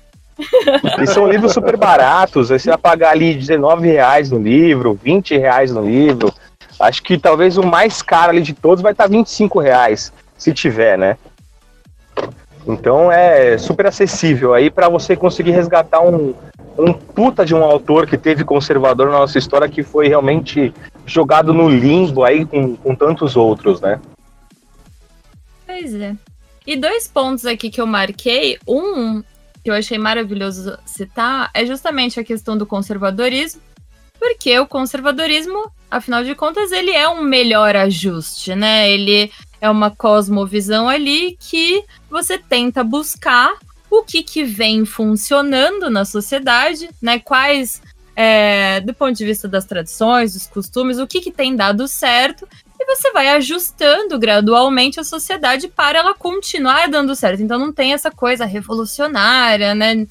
E 1.01 1.07
são 1.07 1.31
livros 1.31 1.53
super 1.53 1.77
baratos, 1.77 2.49
você 2.49 2.69
vai 2.69 2.79
pagar 2.79 3.11
ali 3.11 3.35
19 3.35 3.89
reais 3.89 4.31
no 4.31 4.39
livro, 4.39 4.99
20 5.03 5.37
reais 5.37 5.73
no 5.73 5.85
livro. 5.85 6.33
Acho 6.79 7.03
que 7.03 7.19
talvez 7.19 7.59
o 7.59 7.67
mais 7.67 8.03
caro 8.03 8.31
ali 8.31 8.41
de 8.41 8.55
todos 8.55 8.81
vai 8.81 8.93
estar 8.93 9.09
25 9.09 9.59
reais, 9.59 10.13
se 10.37 10.53
tiver, 10.55 10.97
né? 10.97 11.17
Então 12.67 13.11
é 13.11 13.59
super 13.59 13.87
acessível 13.87 14.55
aí 14.55 14.71
para 14.71 14.89
você 14.89 15.17
conseguir 15.17 15.53
resgatar 15.53 16.01
um, 16.01 16.35
um 16.79 16.93
puta 16.93 17.45
de 17.45 17.55
um 17.55 17.65
autor 17.65 18.07
que 18.07 18.17
teve 18.17 18.45
conservador 18.45 19.11
na 19.11 19.19
nossa 19.19 19.39
história 19.39 19.69
que 19.69 19.83
foi 19.83 20.07
realmente 20.07 20.73
jogado 21.07 21.53
no 21.53 21.69
limbo 21.69 22.23
aí 22.23 22.45
com, 22.45 22.77
com 22.77 22.95
tantos 22.95 23.37
outros, 23.37 23.81
né? 23.81 23.99
Pois 25.67 25.95
é. 25.95 26.15
E 26.67 26.77
dois 26.77 27.09
pontos 27.09 27.47
aqui 27.47 27.71
que 27.71 27.81
eu 27.81 27.87
marquei. 27.87 28.59
Um 28.69 29.23
que 29.69 29.71
eu 29.71 29.75
achei 29.75 29.99
maravilhoso 29.99 30.79
citar 30.87 31.51
é 31.53 31.67
justamente 31.67 32.19
a 32.19 32.25
questão 32.25 32.57
do 32.57 32.65
conservadorismo, 32.65 33.61
porque 34.19 34.59
o 34.59 34.67
conservadorismo, 34.67 35.71
afinal 35.91 36.25
de 36.25 36.35
contas, 36.35 36.73
ele 36.73 36.91
é 36.91 37.07
um 37.07 37.23
melhor 37.23 37.77
ajuste, 37.77 38.55
né? 38.55 38.91
Ele 38.91 39.31
é 39.61 39.69
uma 39.69 39.91
cosmovisão 39.91 40.89
ali 40.89 41.37
que 41.39 41.85
você 42.09 42.39
tenta 42.39 42.83
buscar 42.83 43.59
o 43.91 44.03
que, 44.03 44.23
que 44.23 44.43
vem 44.43 44.87
funcionando 44.87 45.91
na 45.91 46.07
sociedade, 46.07 46.89
né? 47.03 47.19
Quais, 47.19 47.83
é, 48.17 48.81
do 48.81 48.95
ponto 48.95 49.15
de 49.15 49.27
vista 49.27 49.47
das 49.47 49.67
tradições, 49.67 50.33
dos 50.33 50.47
costumes, 50.47 50.99
o 50.99 51.07
que, 51.07 51.21
que 51.21 51.31
tem 51.31 51.55
dado 51.55 51.87
certo 51.87 52.49
você 52.89 53.13
vai 53.13 53.29
ajustando 53.29 54.19
gradualmente 54.19 54.99
a 54.99 55.05
sociedade 55.05 55.69
para 55.69 55.99
ela 55.99 56.15
continuar 56.15 56.89
dando 56.89 57.15
certo. 57.15 57.43
Então 57.43 57.59
não 57.59 57.71
tem 57.73 57.93
essa 57.93 58.11
coisa 58.11 58.47
revolucionária, 58.47 59.75
né? 59.75 60.07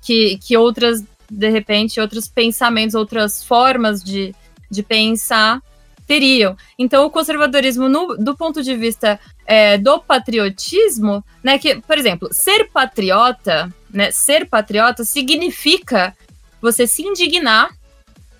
Que, 0.00 0.38
que 0.38 0.56
outras, 0.56 1.02
de 1.28 1.48
repente, 1.50 2.00
outros 2.00 2.28
pensamentos, 2.28 2.94
outras 2.94 3.42
formas 3.44 4.02
de, 4.02 4.34
de 4.70 4.82
pensar 4.82 5.60
teriam. 6.06 6.56
Então 6.78 7.04
o 7.04 7.10
conservadorismo, 7.10 7.88
no- 7.88 8.16
do 8.16 8.36
ponto 8.36 8.62
de 8.62 8.74
vista 8.76 9.18
é, 9.44 9.76
do 9.76 9.98
patriotismo, 9.98 11.24
né? 11.42 11.58
Que, 11.58 11.80
por 11.80 11.98
exemplo, 11.98 12.28
ser 12.32 12.70
patriota, 12.70 13.72
né? 13.92 14.10
Ser 14.12 14.48
patriota 14.48 15.04
significa 15.04 16.16
você 16.62 16.86
se 16.86 17.02
indignar 17.02 17.70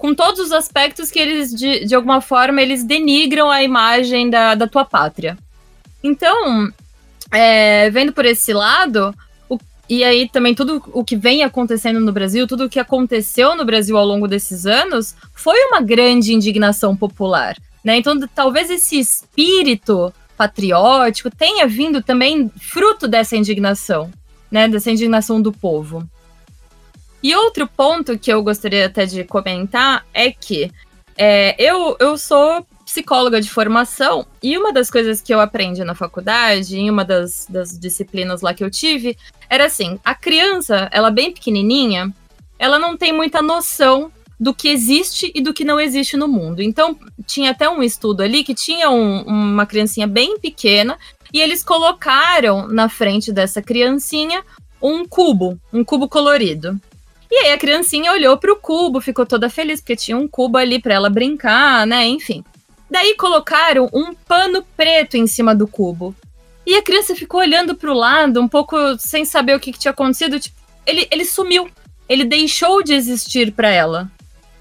com 0.00 0.14
todos 0.14 0.40
os 0.40 0.50
aspectos 0.50 1.10
que 1.10 1.18
eles, 1.18 1.54
de, 1.54 1.84
de 1.84 1.94
alguma 1.94 2.22
forma, 2.22 2.62
eles 2.62 2.82
denigram 2.82 3.50
a 3.50 3.62
imagem 3.62 4.30
da, 4.30 4.54
da 4.54 4.66
tua 4.66 4.82
pátria. 4.82 5.36
Então, 6.02 6.72
é, 7.30 7.90
vendo 7.90 8.10
por 8.10 8.24
esse 8.24 8.54
lado, 8.54 9.14
o- 9.46 9.58
e 9.90 10.02
aí 10.02 10.26
também 10.26 10.54
tudo 10.54 10.82
o 10.94 11.04
que 11.04 11.16
vem 11.16 11.42
acontecendo 11.42 12.00
no 12.00 12.12
Brasil, 12.12 12.46
tudo 12.46 12.64
o 12.64 12.68
que 12.70 12.80
aconteceu 12.80 13.54
no 13.54 13.62
Brasil 13.62 13.98
ao 13.98 14.06
longo 14.06 14.26
desses 14.26 14.64
anos, 14.64 15.14
foi 15.34 15.58
uma 15.66 15.82
grande 15.82 16.32
indignação 16.32 16.96
popular. 16.96 17.54
Né? 17.84 17.98
Então, 17.98 18.18
talvez 18.34 18.70
esse 18.70 18.98
espírito 18.98 20.12
patriótico 20.34 21.30
tenha 21.30 21.66
vindo 21.66 22.02
também 22.02 22.50
fruto 22.58 23.06
dessa 23.06 23.36
indignação, 23.36 24.10
né? 24.50 24.66
Dessa 24.66 24.90
indignação 24.90 25.42
do 25.42 25.52
povo. 25.52 26.08
E 27.22 27.34
outro 27.34 27.66
ponto 27.66 28.18
que 28.18 28.32
eu 28.32 28.42
gostaria 28.42 28.86
até 28.86 29.04
de 29.04 29.24
comentar 29.24 30.06
é 30.12 30.30
que 30.30 30.70
é, 31.16 31.54
eu, 31.58 31.96
eu 32.00 32.16
sou 32.16 32.66
psicóloga 32.84 33.40
de 33.40 33.50
formação 33.50 34.26
e 34.42 34.56
uma 34.56 34.72
das 34.72 34.90
coisas 34.90 35.20
que 35.20 35.32
eu 35.32 35.40
aprendi 35.40 35.84
na 35.84 35.94
faculdade, 35.94 36.76
em 36.76 36.90
uma 36.90 37.04
das, 37.04 37.46
das 37.48 37.78
disciplinas 37.78 38.40
lá 38.40 38.52
que 38.52 38.64
eu 38.64 38.70
tive, 38.70 39.16
era 39.48 39.66
assim: 39.66 39.98
a 40.04 40.14
criança, 40.14 40.88
ela 40.90 41.10
bem 41.10 41.30
pequenininha, 41.32 42.12
ela 42.58 42.78
não 42.78 42.96
tem 42.96 43.12
muita 43.12 43.40
noção 43.42 44.10
do 44.40 44.54
que 44.54 44.68
existe 44.68 45.30
e 45.34 45.42
do 45.42 45.52
que 45.52 45.64
não 45.64 45.78
existe 45.78 46.16
no 46.16 46.26
mundo. 46.26 46.62
Então, 46.62 46.98
tinha 47.26 47.50
até 47.50 47.68
um 47.68 47.82
estudo 47.82 48.22
ali 48.22 48.42
que 48.42 48.54
tinha 48.54 48.88
um, 48.88 49.20
uma 49.22 49.66
criancinha 49.66 50.06
bem 50.06 50.38
pequena 50.38 50.98
e 51.32 51.40
eles 51.40 51.62
colocaram 51.62 52.66
na 52.66 52.88
frente 52.88 53.30
dessa 53.30 53.60
criancinha 53.60 54.42
um 54.80 55.06
cubo, 55.06 55.60
um 55.70 55.84
cubo 55.84 56.08
colorido. 56.08 56.80
E 57.30 57.36
aí 57.36 57.52
a 57.52 57.58
criancinha 57.58 58.12
olhou 58.12 58.36
para 58.36 58.52
o 58.52 58.56
cubo, 58.56 59.00
ficou 59.00 59.24
toda 59.24 59.48
feliz 59.48 59.80
porque 59.80 59.94
tinha 59.94 60.16
um 60.16 60.26
cubo 60.26 60.58
ali 60.58 60.80
para 60.80 60.94
ela 60.94 61.08
brincar, 61.08 61.86
né? 61.86 62.06
Enfim. 62.06 62.44
Daí 62.90 63.14
colocaram 63.14 63.88
um 63.92 64.14
pano 64.14 64.64
preto 64.76 65.16
em 65.16 65.26
cima 65.26 65.54
do 65.54 65.68
cubo. 65.68 66.14
E 66.66 66.74
a 66.74 66.82
criança 66.82 67.14
ficou 67.14 67.40
olhando 67.40 67.74
para 67.74 67.90
o 67.90 67.94
lado, 67.94 68.40
um 68.40 68.48
pouco 68.48 68.76
sem 68.98 69.24
saber 69.24 69.54
o 69.54 69.60
que, 69.60 69.72
que 69.72 69.78
tinha 69.78 69.92
acontecido. 69.92 70.40
Tipo, 70.40 70.56
ele, 70.84 71.06
ele 71.10 71.24
sumiu. 71.24 71.68
Ele 72.08 72.24
deixou 72.24 72.82
de 72.82 72.92
existir 72.92 73.52
para 73.52 73.70
ela 73.70 74.10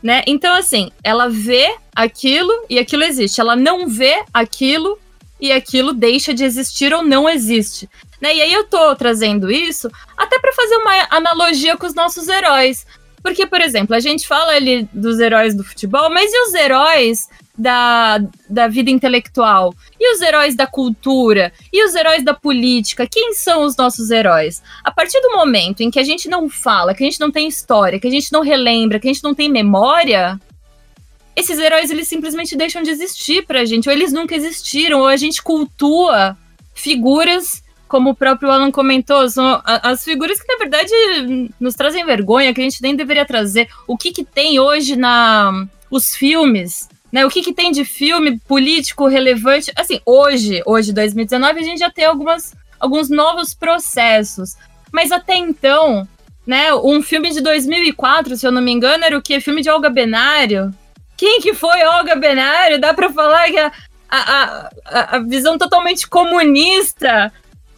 né? 0.01 0.23
Então, 0.25 0.53
assim, 0.55 0.91
ela 1.03 1.29
vê 1.29 1.75
aquilo 1.95 2.51
e 2.69 2.79
aquilo 2.79 3.03
existe. 3.03 3.39
Ela 3.39 3.55
não 3.55 3.87
vê 3.87 4.23
aquilo 4.33 4.97
e 5.39 5.51
aquilo 5.51 5.93
deixa 5.93 6.33
de 6.33 6.43
existir 6.43 6.93
ou 6.93 7.03
não 7.03 7.29
existe. 7.29 7.89
Né? 8.21 8.35
E 8.35 8.41
aí 8.41 8.53
eu 8.53 8.65
tô 8.65 8.95
trazendo 8.95 9.51
isso 9.51 9.89
até 10.17 10.39
para 10.39 10.53
fazer 10.53 10.75
uma 10.75 11.07
analogia 11.09 11.77
com 11.77 11.85
os 11.85 11.93
nossos 11.93 12.27
heróis. 12.27 12.85
Porque, 13.21 13.45
por 13.45 13.59
exemplo, 13.59 13.95
a 13.95 13.99
gente 13.99 14.27
fala 14.27 14.53
ali 14.53 14.87
dos 14.93 15.19
heróis 15.19 15.53
do 15.53 15.63
futebol, 15.63 16.09
mas 16.09 16.31
e 16.31 16.41
os 16.47 16.53
heróis 16.53 17.27
da, 17.59 18.17
da 18.49 18.67
vida 18.69 18.89
intelectual? 18.89 19.73
E 19.99 20.13
os 20.13 20.21
heróis 20.21 20.55
da 20.55 20.65
cultura? 20.65 21.51
E 21.71 21.83
os 21.83 21.93
heróis 21.93 22.23
da 22.23 22.33
política? 22.33 23.05
Quem 23.05 23.33
são 23.33 23.63
os 23.63 23.75
nossos 23.75 24.09
heróis? 24.09 24.63
A 24.83 24.91
partir 24.91 25.19
do 25.21 25.31
momento 25.31 25.81
em 25.81 25.91
que 25.91 25.99
a 25.99 26.03
gente 26.03 26.29
não 26.29 26.49
fala, 26.49 26.93
que 26.93 27.03
a 27.03 27.05
gente 27.05 27.19
não 27.19 27.29
tem 27.29 27.47
história, 27.47 27.99
que 27.99 28.07
a 28.07 28.11
gente 28.11 28.31
não 28.31 28.41
relembra, 28.41 28.99
que 28.99 29.09
a 29.09 29.13
gente 29.13 29.23
não 29.23 29.35
tem 29.35 29.49
memória, 29.49 30.39
esses 31.39 31.57
heróis 31.57 31.89
eles 31.89 32.07
simplesmente 32.07 32.55
deixam 32.55 32.81
de 32.81 32.89
existir 32.89 33.45
pra 33.45 33.65
gente, 33.65 33.87
ou 33.87 33.95
eles 33.95 34.11
nunca 34.11 34.35
existiram, 34.35 34.99
ou 34.99 35.07
a 35.07 35.17
gente 35.17 35.41
cultua 35.41 36.37
figuras 36.73 37.63
como 37.89 38.11
o 38.11 38.15
próprio 38.15 38.51
Alan 38.51 38.69
comentou, 38.69 39.27
são 39.27 39.59
as 39.65 40.03
figuras 40.03 40.39
que, 40.39 40.47
na 40.47 40.59
verdade, 40.59 40.91
nos 41.59 41.73
trazem 41.73 42.05
vergonha, 42.05 42.53
que 42.53 42.61
a 42.61 42.63
gente 42.63 42.83
nem 42.83 42.95
deveria 42.95 43.25
trazer. 43.25 43.67
O 43.87 43.97
que, 43.97 44.11
que 44.11 44.23
tem 44.23 44.59
hoje 44.59 44.95
na 44.95 45.67
os 45.89 46.15
filmes, 46.15 46.87
né? 47.11 47.25
O 47.25 47.29
que, 47.31 47.41
que 47.41 47.51
tem 47.51 47.71
de 47.71 47.83
filme 47.83 48.39
político 48.41 49.07
relevante? 49.07 49.71
Assim, 49.75 49.99
hoje, 50.05 50.61
hoje, 50.67 50.93
2019, 50.93 51.59
a 51.59 51.63
gente 51.63 51.79
já 51.79 51.89
tem 51.89 52.05
algumas, 52.05 52.53
alguns 52.79 53.09
novos 53.09 53.55
processos. 53.55 54.55
Mas 54.91 55.11
até 55.11 55.35
então, 55.35 56.07
né? 56.45 56.71
Um 56.75 57.01
filme 57.01 57.31
de 57.31 57.41
2004, 57.41 58.37
se 58.37 58.45
eu 58.45 58.51
não 58.51 58.61
me 58.61 58.71
engano, 58.71 59.03
era 59.03 59.17
o 59.17 59.21
quê? 59.21 59.41
Filme 59.41 59.63
de 59.63 59.69
Olga 59.69 59.89
Benário. 59.89 60.71
Quem 61.19 61.41
que 61.41 61.53
foi 61.53 61.83
Olga 61.83 62.15
Benário? 62.15 62.79
Dá 62.79 62.93
para 62.93 63.11
falar 63.11 63.45
que 63.47 63.59
a, 63.59 63.71
a, 64.09 64.69
a, 64.85 65.15
a 65.17 65.19
visão 65.19 65.57
totalmente 65.57 66.07
comunista 66.07 67.29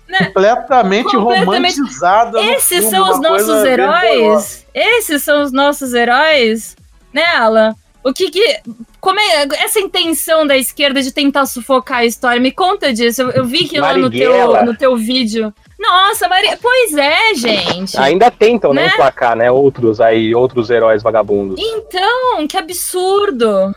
né? 0.07 0.25
completamente, 0.25 1.15
completamente 1.15 1.79
romantizada. 1.79 2.39
Esses 2.39 2.85
são 2.85 3.09
os 3.09 3.19
nossos 3.19 3.63
heróis? 3.63 4.67
Esses 4.75 5.23
são 5.23 5.41
os 5.41 5.51
nossos 5.51 5.95
heróis? 5.95 6.75
Né, 7.11 7.25
Alan? 7.35 7.73
O 8.03 8.13
que 8.13 8.31
que. 8.31 8.59
Como 8.99 9.19
é 9.19 9.47
essa 9.63 9.79
intenção 9.79 10.45
da 10.45 10.57
esquerda 10.57 11.01
de 11.01 11.11
tentar 11.11 11.45
sufocar 11.45 11.99
a 11.99 12.05
história? 12.05 12.41
Me 12.41 12.51
conta 12.51 12.93
disso. 12.93 13.21
Eu, 13.21 13.29
eu 13.31 13.45
vi 13.45 13.67
que 13.67 13.79
lá 13.79 13.95
no 13.95 14.09
teu, 14.09 14.65
no 14.65 14.75
teu 14.75 14.95
vídeo. 14.97 15.53
Nossa, 15.79 16.27
Maria. 16.27 16.57
Pois 16.61 16.95
é, 16.95 17.33
gente. 17.35 17.97
Ainda 17.97 18.29
tentam, 18.29 18.73
né? 18.73 18.83
né, 18.83 18.87
emplacar, 18.89 19.35
né? 19.35 19.51
Outros 19.51 19.99
aí, 19.99 20.33
outros 20.33 20.69
heróis 20.69 21.01
vagabundos. 21.01 21.59
Então, 21.59 22.47
que 22.47 22.57
absurdo. 22.57 23.73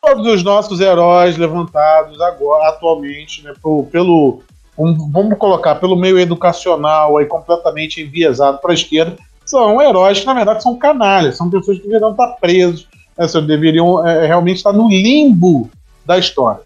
Todos 0.00 0.26
os 0.26 0.42
nossos 0.42 0.80
heróis 0.80 1.36
levantados 1.36 2.20
agora, 2.20 2.70
atualmente, 2.70 3.42
né, 3.44 3.52
pro, 3.62 3.84
pelo 3.84 4.42
vamos 4.76 5.38
colocar, 5.38 5.76
pelo 5.76 5.94
meio 5.96 6.18
educacional 6.18 7.18
aí 7.18 7.26
completamente 7.26 8.00
enviesado 8.00 8.58
para 8.58 8.72
a 8.72 8.74
esquerda, 8.74 9.16
são 9.44 9.80
heróis 9.80 10.20
que 10.20 10.26
na 10.26 10.34
verdade 10.34 10.62
são 10.62 10.76
canalhas, 10.76 11.36
são 11.36 11.50
pessoas 11.50 11.78
que 11.78 11.84
deveriam 11.84 12.12
estar 12.12 12.28
presos, 12.40 12.88
né, 13.18 13.26
deveriam 13.46 14.06
é, 14.06 14.26
realmente 14.26 14.58
estar 14.58 14.72
no 14.72 14.88
limbo 14.88 15.70
da 16.04 16.18
história. 16.18 16.62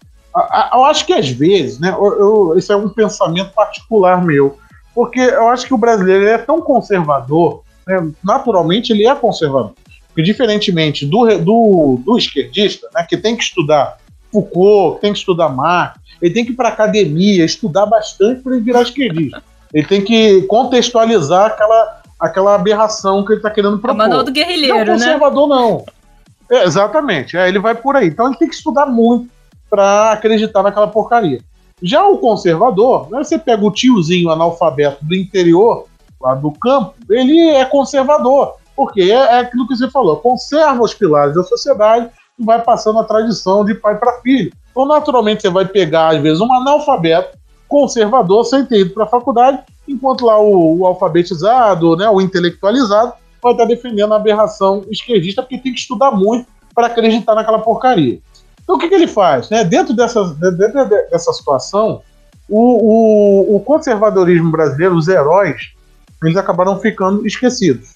Eu 0.71 0.85
acho 0.85 1.05
que 1.05 1.13
às 1.13 1.29
vezes, 1.29 1.79
né, 1.79 1.89
eu, 1.89 2.19
eu, 2.19 2.57
esse 2.57 2.71
é 2.71 2.75
um 2.75 2.89
pensamento 2.89 3.51
particular 3.53 4.23
meu, 4.23 4.57
porque 4.93 5.19
eu 5.19 5.49
acho 5.49 5.65
que 5.65 5.73
o 5.73 5.77
brasileiro 5.77 6.27
é 6.27 6.37
tão 6.37 6.61
conservador, 6.61 7.63
né, 7.87 8.11
naturalmente 8.23 8.91
ele 8.91 9.07
é 9.07 9.15
conservador, 9.15 9.73
porque 10.07 10.21
diferentemente 10.21 11.05
do, 11.05 11.25
do, 11.39 12.01
do 12.05 12.17
esquerdista, 12.17 12.87
né, 12.93 13.05
que 13.07 13.17
tem 13.17 13.35
que 13.35 13.43
estudar 13.43 13.97
Foucault, 14.31 14.95
que 14.95 15.01
tem 15.01 15.13
que 15.13 15.19
estudar 15.19 15.49
Marx, 15.49 15.99
ele 16.21 16.33
tem 16.33 16.45
que 16.45 16.51
ir 16.51 16.55
para 16.55 16.69
academia, 16.69 17.43
estudar 17.43 17.85
bastante 17.85 18.41
para 18.41 18.55
ele 18.55 18.63
virar 18.63 18.81
esquerdista. 18.81 19.41
Ele 19.73 19.85
tem 19.85 20.03
que 20.03 20.41
contextualizar 20.43 21.47
aquela, 21.47 22.01
aquela 22.19 22.55
aberração 22.55 23.23
que 23.25 23.33
ele 23.33 23.39
está 23.39 23.49
querendo 23.49 23.77
propor. 23.79 23.91
É 23.91 24.05
o 24.05 24.09
manual 24.09 24.23
do 24.23 24.31
guerrilheiro, 24.31 24.85
não, 24.85 24.93
conservador, 24.93 25.49
né? 25.49 25.55
não. 25.55 25.85
É, 26.49 26.63
exatamente. 26.63 27.37
É, 27.37 27.47
ele 27.47 27.59
vai 27.59 27.75
por 27.75 27.95
aí. 27.95 28.07
Então 28.07 28.27
ele 28.27 28.37
tem 28.37 28.47
que 28.47 28.55
estudar 28.55 28.85
muito 28.85 29.29
para 29.69 30.11
acreditar 30.13 30.63
naquela 30.63 30.87
porcaria. 30.87 31.41
Já 31.81 32.05
o 32.07 32.17
conservador, 32.17 33.09
né, 33.11 33.23
você 33.23 33.37
pega 33.37 33.63
o 33.63 33.71
tiozinho 33.71 34.29
analfabeto 34.29 35.05
do 35.05 35.15
interior, 35.15 35.85
lá 36.19 36.33
do 36.33 36.51
campo, 36.51 36.95
ele 37.09 37.49
é 37.49 37.65
conservador. 37.65 38.55
Porque 38.75 39.01
é, 39.01 39.15
é 39.15 39.39
aquilo 39.39 39.67
que 39.67 39.75
você 39.75 39.89
falou, 39.89 40.17
conserva 40.17 40.81
os 40.83 40.93
pilares 40.93 41.35
da 41.35 41.43
sociedade 41.43 42.09
e 42.37 42.43
vai 42.43 42.61
passando 42.61 42.99
a 42.99 43.03
tradição 43.03 43.65
de 43.65 43.73
pai 43.75 43.97
para 43.97 44.21
filho. 44.21 44.51
Então, 44.71 44.85
naturalmente, 44.85 45.41
você 45.41 45.49
vai 45.49 45.65
pegar, 45.65 46.15
às 46.15 46.21
vezes, 46.21 46.39
um 46.39 46.53
analfabeto 46.53 47.37
conservador 47.67 48.45
sem 48.45 48.63
ter 48.65 48.81
ido 48.81 48.93
para 48.93 49.03
a 49.03 49.07
faculdade, 49.07 49.61
enquanto 49.87 50.25
lá 50.25 50.39
o, 50.39 50.79
o, 50.79 50.85
alfabetizado, 50.85 51.95
né, 51.95 52.07
o 52.09 52.21
intelectualizado, 52.21 53.13
vai 53.41 53.51
estar 53.53 53.65
defendendo 53.65 54.13
a 54.13 54.17
aberração 54.17 54.83
esquerdista, 54.89 55.41
porque 55.41 55.57
tem 55.57 55.73
que 55.73 55.79
estudar 55.79 56.11
muito 56.11 56.47
para 56.73 56.87
acreditar 56.87 57.35
naquela 57.35 57.59
porcaria. 57.59 58.19
Então, 58.61 58.75
o 58.75 58.79
que, 58.79 58.89
que 58.89 58.95
ele 58.95 59.07
faz? 59.07 59.49
Né? 59.49 59.63
Dentro, 59.63 59.93
dessa, 59.93 60.23
dentro 60.25 60.85
dessa 61.09 61.31
situação, 61.31 62.01
o, 62.49 63.53
o, 63.53 63.55
o 63.55 63.59
conservadorismo 63.61 64.51
brasileiro, 64.51 64.95
os 64.95 65.07
heróis, 65.07 65.71
eles 66.23 66.35
acabaram 66.35 66.79
ficando 66.79 67.25
esquecidos. 67.25 67.93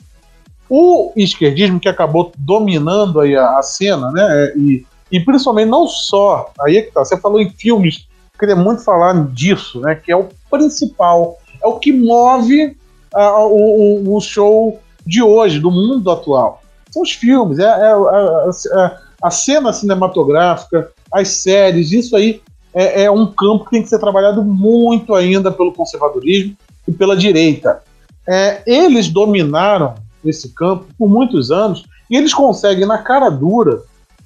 O 0.70 1.12
esquerdismo, 1.18 1.80
que 1.80 1.90
acabou 1.90 2.32
dominando 2.38 3.20
aí 3.20 3.36
a, 3.36 3.58
a 3.58 3.62
cena, 3.62 4.10
né, 4.12 4.54
e 4.56 4.86
e 5.12 5.20
principalmente 5.20 5.68
não 5.68 5.88
só, 5.88 6.52
aí 6.62 6.78
é 6.78 6.82
que 6.84 6.92
tá, 6.92 7.04
você 7.04 7.18
falou 7.18 7.42
em 7.42 7.50
filmes, 7.50 8.08
queria 8.40 8.56
muito 8.56 8.82
falar 8.84 9.28
disso, 9.28 9.82
né? 9.82 9.94
Que 9.94 10.12
é 10.12 10.16
o 10.16 10.30
principal, 10.50 11.38
é 11.62 11.68
o 11.68 11.78
que 11.78 11.92
move 11.92 12.78
uh, 13.14 13.46
o, 13.46 14.16
o, 14.16 14.22
show 14.22 14.80
de 15.06 15.22
hoje, 15.22 15.60
do 15.60 15.72
mundo 15.72 16.10
atual. 16.12 16.62
São 16.92 17.02
os 17.02 17.12
filmes, 17.12 17.60
é, 17.60 17.64
é, 17.64 17.92
é, 17.92 18.84
é, 18.84 18.98
a 19.22 19.32
cena 19.32 19.72
cinematográfica, 19.72 20.92
as 21.12 21.30
séries, 21.30 21.92
isso 21.92 22.16
aí 22.16 22.42
é, 22.74 23.04
é, 23.04 23.12
um 23.12 23.26
campo 23.26 23.66
que 23.66 23.72
tem 23.72 23.84
que 23.84 23.90
ser 23.90 24.00
trabalhado 24.00 24.44
muito 24.44 25.14
ainda 25.14 25.52
pelo 25.52 25.74
conservadorismo 25.74 26.56
e 26.88 26.92
pela 26.92 27.16
direita. 27.16 27.82
É, 28.28 28.62
eles 28.66 29.10
dominaram 29.10 29.96
esse 30.24 30.50
campo 30.54 30.86
por 30.98 31.10
muitos 31.10 31.52
anos 31.52 31.86
e 32.10 32.16
eles 32.16 32.34
conseguem, 32.34 32.86
na 32.86 33.00
cara 33.00 33.30
dura, 33.30 33.82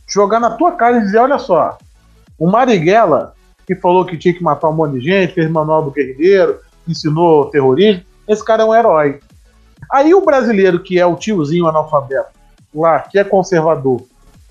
jogar 0.08 0.40
na 0.40 0.52
tua 0.52 0.74
cara 0.74 0.98
e 0.98 1.02
dizer: 1.02 1.20
olha 1.20 1.38
só, 1.38 1.78
o 2.38 2.48
Marighella, 2.48 3.34
que 3.66 3.76
falou 3.76 4.06
que 4.06 4.18
tinha 4.18 4.34
que 4.34 4.44
matar 4.44 4.70
um 4.70 4.74
monte 4.74 5.00
de 5.00 5.02
gente, 5.02 5.34
fez 5.34 5.50
manual 5.50 5.84
do 5.84 5.92
guerrilheiro, 5.92 6.60
ensinou 6.88 7.46
terrorismo, 7.46 8.04
esse 8.28 8.44
cara 8.44 8.64
é 8.64 8.66
um 8.66 8.76
herói. 8.76 9.20
Aí 9.96 10.14
o 10.14 10.20
brasileiro, 10.20 10.84
que 10.84 11.00
é 11.00 11.06
o 11.06 11.16
tiozinho 11.16 11.68
analfabeto, 11.68 12.28
lá, 12.74 13.00
que 13.00 13.18
é 13.18 13.24
conservador, 13.24 14.02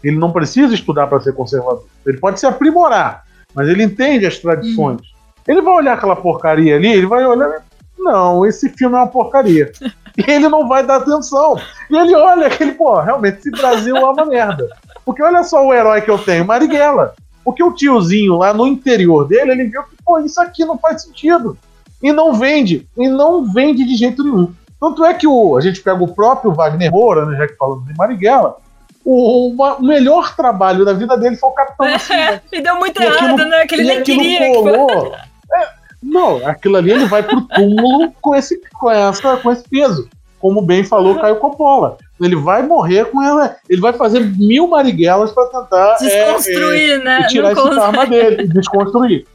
ele 0.03 0.17
não 0.17 0.33
precisa 0.33 0.73
estudar 0.73 1.07
para 1.07 1.21
ser 1.21 1.35
conservador. 1.35 1.85
Ele 2.07 2.17
pode 2.17 2.41
se 2.41 2.47
aprimorar, 2.47 3.25
mas 3.55 3.69
ele 3.69 3.83
entende 3.83 4.25
as 4.25 4.39
tradições. 4.39 5.01
Uhum. 5.03 5.07
Ele 5.47 5.61
vai 5.61 5.75
olhar 5.75 5.93
aquela 5.93 6.17
porcaria 6.17 6.77
ali, 6.77 6.89
ele 6.89 7.05
vai 7.05 7.27
olhar. 7.27 7.63
Não, 7.99 8.47
esse 8.47 8.71
filme 8.71 8.97
é 8.97 9.01
uma 9.01 9.07
porcaria. 9.07 9.71
e 10.17 10.31
ele 10.31 10.49
não 10.49 10.67
vai 10.67 10.83
dar 10.83 10.97
atenção. 10.97 11.61
E 11.91 11.95
ele 11.95 12.17
olha 12.17 12.47
aquele, 12.47 12.73
pô, 12.73 12.99
realmente, 12.99 13.41
esse 13.41 13.51
Brasil 13.51 13.95
é 13.95 14.03
uma 14.03 14.25
merda. 14.25 14.67
Porque 15.05 15.23
olha 15.23 15.43
só 15.43 15.63
o 15.63 15.75
herói 15.75 16.01
que 16.01 16.11
eu 16.11 16.17
tenho, 16.17 16.47
Marighella. 16.47 17.15
Porque 17.45 17.63
o 17.63 17.75
tiozinho 17.75 18.39
lá 18.39 18.55
no 18.55 18.67
interior 18.67 19.29
dele, 19.29 19.51
ele 19.51 19.65
viu 19.65 19.83
que, 19.83 19.97
pô, 20.03 20.19
isso 20.21 20.41
aqui 20.41 20.65
não 20.65 20.79
faz 20.79 21.03
sentido. 21.03 21.59
E 22.03 22.11
não 22.15 22.33
vende. 22.33 22.89
E 22.97 23.09
não 23.09 23.45
vende 23.45 23.85
de 23.85 23.95
jeito 23.95 24.25
nenhum. 24.25 24.51
Tanto 24.85 25.03
é 25.03 25.15
que 25.15 25.27
o, 25.27 25.57
a 25.57 25.63
gente 25.63 25.81
pega 25.81 26.05
o 26.05 26.15
próprio 26.15 26.53
Wagner 26.53 26.91
Moura, 26.91 27.25
né, 27.25 27.39
já 27.39 27.49
que 27.49 27.57
falamos 27.57 27.87
de 27.87 27.97
Marighella, 27.97 28.59
o, 29.03 29.49
o, 29.49 29.83
melhor 29.83 30.37
trabalho 30.37 30.85
da 30.85 30.93
vida 30.93 31.17
dele 31.17 31.37
foi 31.37 31.49
o 31.49 31.53
Capitão 31.55 31.91
Nascimento. 31.91 32.43
e 32.53 32.61
deu 32.61 32.77
muito 32.77 33.01
e 33.01 33.07
errado, 33.07 33.33
aquilo, 33.33 33.49
né? 33.49 33.67
Que 33.67 33.75
ele 33.77 33.85
nem 33.85 34.03
queria. 34.03 34.53
Colou, 34.53 34.87
que... 34.87 35.17
é, 35.57 35.69
não, 36.03 36.47
aquilo 36.47 36.77
ali 36.77 36.91
ele 36.91 37.07
vai 37.07 37.23
pro 37.23 37.41
túmulo 37.41 38.13
com 38.21 38.37
esse, 38.37 38.61
com, 38.75 38.91
essa, 38.91 39.39
com 39.39 39.51
esse 39.51 39.67
peso. 39.67 40.07
Como 40.39 40.61
bem 40.61 40.85
falou 40.85 41.19
Caio 41.19 41.37
Coppola. 41.37 41.97
Ele 42.21 42.37
vai 42.37 42.63
morrer 42.63 43.07
com 43.07 43.23
ela. 43.23 43.57
Ele 43.67 43.81
vai 43.81 43.95
fazer 43.95 44.21
mil 44.21 44.69
mariguelas 44.69 45.33
para 45.33 45.47
tentar 45.47 45.95
desconstruir, 45.95 46.91
é, 46.91 46.93
é, 46.93 46.99
né? 46.99 47.27
tirar 47.29 47.53
esse 47.53 47.71
karma 47.71 48.05
dele, 48.05 48.49
desconstruir. 48.49 49.27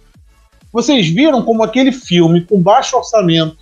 Vocês 0.72 1.10
viram 1.10 1.42
como 1.42 1.64
aquele 1.64 1.92
filme 1.92 2.46
com 2.46 2.62
baixo 2.62 2.96
orçamento, 2.96 3.58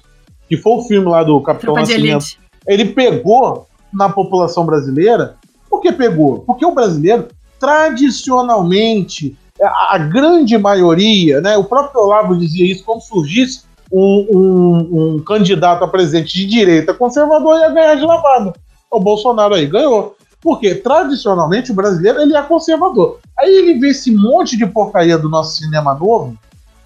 que 0.48 0.58
foi 0.58 0.74
o 0.74 0.84
filme 0.84 1.10
lá 1.10 1.24
do 1.24 1.41
Capitão 1.41 1.74
Tropa 1.74 1.89
Nascimento, 1.89 2.38
ele 2.68 2.86
pegou 2.86 3.68
na 3.93 4.10
população 4.10 4.66
brasileira. 4.66 5.36
Por 5.70 5.82
que 5.82 5.91
pegou? 5.91 6.39
Porque 6.39 6.66
o 6.66 6.74
brasileiro, 6.74 7.28
tradicionalmente, 7.60 9.38
a, 9.62 9.95
a 9.95 9.98
grande 9.98 10.58
maioria, 10.58 11.41
né, 11.41 11.58
o 11.58 11.64
próprio 11.64 12.02
Olavo 12.02 12.38
dizia 12.38 12.72
isso, 12.72 12.84
quando 12.84 13.02
surgisse 13.02 13.62
um, 13.91 14.28
um, 14.30 15.16
um, 15.16 15.20
candidato 15.20 15.84
a 15.84 15.88
presidente 15.88 16.34
de 16.34 16.45
direita 16.45 16.93
conservador 16.93 17.60
ia 17.60 17.70
ganhar 17.70 17.95
de 17.95 18.04
lavada. 18.04 18.54
O 18.91 19.00
Bolsonaro 19.00 19.54
aí 19.54 19.66
ganhou. 19.66 20.16
Porque, 20.41 20.76
tradicionalmente, 20.76 21.72
o 21.72 21.76
brasileiro 21.76 22.22
ele 22.22 22.36
é 22.36 22.41
conservador. 22.43 23.20
Aí 23.38 23.50
ele 23.50 23.80
vê 23.80 23.89
esse 23.89 24.12
monte 24.12 24.56
de 24.56 24.66
porcaria 24.66 25.18
do 25.18 25.30
nosso 25.30 25.58
cinema 25.58 25.93
novo, 25.95 26.38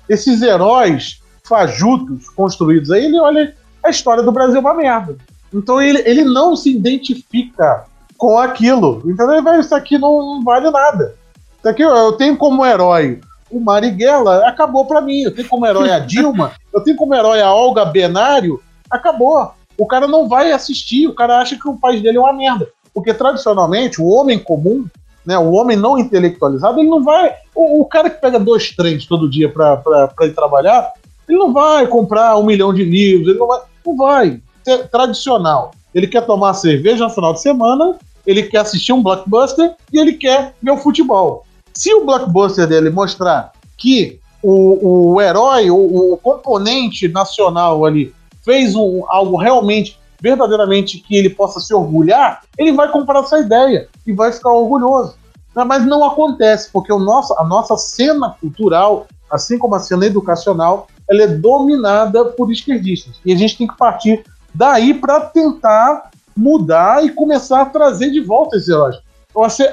esses 0.07 0.41
heróis 0.41 1.20
fajutos 1.43 2.29
construídos 2.29 2.91
aí, 2.91 3.05
ele 3.05 3.19
olha 3.19 3.55
a 3.83 3.89
história 3.89 4.23
do 4.23 4.31
Brasil 4.31 4.57
é 4.57 4.59
uma 4.59 4.73
merda. 4.73 5.17
Então 5.53 5.81
ele, 5.81 6.01
ele 6.05 6.23
não 6.23 6.55
se 6.55 6.71
identifica 6.71 7.85
com 8.17 8.37
aquilo. 8.37 9.01
Então 9.05 9.31
ele 9.31 9.41
vai, 9.41 9.59
isso 9.59 9.73
aqui 9.73 9.97
não, 9.97 10.35
não 10.35 10.43
vale 10.43 10.69
nada. 10.69 11.15
Isso 11.59 11.67
aqui 11.67 11.81
eu 11.81 12.13
tenho 12.13 12.37
como 12.37 12.65
herói 12.65 13.19
o 13.49 13.59
Marighella, 13.59 14.47
acabou 14.47 14.85
para 14.85 15.01
mim. 15.01 15.21
Eu 15.21 15.35
tenho 15.35 15.47
como 15.47 15.65
herói 15.65 15.91
a 15.91 15.99
Dilma, 15.99 16.53
eu 16.73 16.81
tenho 16.81 16.95
como 16.95 17.13
herói 17.13 17.41
a 17.41 17.53
Olga 17.53 17.83
Benário, 17.83 18.61
acabou. 18.89 19.51
O 19.77 19.85
cara 19.85 20.07
não 20.07 20.27
vai 20.27 20.51
assistir, 20.51 21.07
o 21.07 21.13
cara 21.13 21.39
acha 21.39 21.57
que 21.57 21.67
o 21.67 21.77
país 21.77 22.01
dele 22.01 22.17
é 22.17 22.21
uma 22.21 22.33
merda. 22.33 22.69
Porque 22.93 23.13
tradicionalmente 23.13 24.01
o 24.01 24.07
homem 24.07 24.39
comum, 24.39 24.85
né, 25.25 25.37
o 25.37 25.51
homem 25.51 25.77
não 25.77 25.97
intelectualizado, 25.97 26.79
ele 26.79 26.89
não 26.89 27.03
vai. 27.03 27.33
O, 27.53 27.81
o 27.81 27.85
cara 27.85 28.09
que 28.09 28.21
pega 28.21 28.39
dois 28.39 28.71
trens 28.75 29.05
todo 29.05 29.29
dia 29.29 29.49
para 29.49 29.81
ir 30.21 30.33
trabalhar, 30.33 30.91
ele 31.27 31.37
não 31.37 31.53
vai 31.53 31.87
comprar 31.87 32.37
um 32.37 32.45
milhão 32.45 32.73
de 32.73 32.83
livros, 32.83 33.29
ele 33.29 33.39
não 33.39 33.47
vai. 33.47 33.61
Não 33.85 33.95
vai. 33.95 34.41
É 34.67 34.77
tradicional. 34.77 35.71
Ele 35.93 36.07
quer 36.07 36.25
tomar 36.25 36.53
cerveja 36.53 37.05
no 37.05 37.09
final 37.09 37.33
de 37.33 37.41
semana, 37.41 37.97
ele 38.25 38.43
quer 38.43 38.59
assistir 38.59 38.93
um 38.93 39.01
blockbuster 39.01 39.75
e 39.91 39.99
ele 39.99 40.13
quer 40.13 40.53
ver 40.61 40.71
o 40.71 40.77
futebol. 40.77 41.45
Se 41.73 41.93
o 41.93 42.05
blockbuster 42.05 42.67
dele 42.67 42.89
mostrar 42.89 43.51
que 43.77 44.19
o, 44.43 45.13
o 45.13 45.21
herói, 45.21 45.69
o, 45.71 46.13
o 46.13 46.17
componente 46.17 47.07
nacional 47.07 47.85
ali, 47.85 48.13
fez 48.43 48.75
um, 48.75 49.03
algo 49.07 49.37
realmente, 49.37 49.97
verdadeiramente 50.21 50.99
que 50.99 51.15
ele 51.15 51.29
possa 51.29 51.59
se 51.59 51.73
orgulhar, 51.73 52.41
ele 52.57 52.71
vai 52.71 52.91
comprar 52.91 53.19
essa 53.19 53.39
ideia 53.39 53.87
e 54.05 54.13
vai 54.13 54.31
ficar 54.31 54.51
orgulhoso. 54.51 55.15
Mas 55.53 55.85
não 55.85 56.05
acontece, 56.05 56.69
porque 56.71 56.93
o 56.93 56.99
nosso, 56.99 57.33
a 57.37 57.43
nossa 57.43 57.75
cena 57.75 58.35
cultural, 58.39 59.07
assim 59.31 59.57
como 59.57 59.75
a 59.75 59.79
cena 59.79 60.05
educacional, 60.05 60.87
ela 61.09 61.23
é 61.23 61.27
dominada 61.27 62.25
por 62.25 62.51
esquerdistas. 62.51 63.19
E 63.25 63.33
a 63.33 63.35
gente 63.37 63.57
tem 63.57 63.67
que 63.67 63.77
partir 63.77 64.23
daí 64.53 64.93
para 64.93 65.21
tentar 65.21 66.11
mudar 66.35 67.05
e 67.05 67.09
começar 67.09 67.61
a 67.61 67.65
trazer 67.65 68.11
de 68.11 68.19
volta 68.19 68.57
esses 68.57 68.69
heróis. 68.69 68.97
Eu 69.33 69.43
achei, 69.43 69.67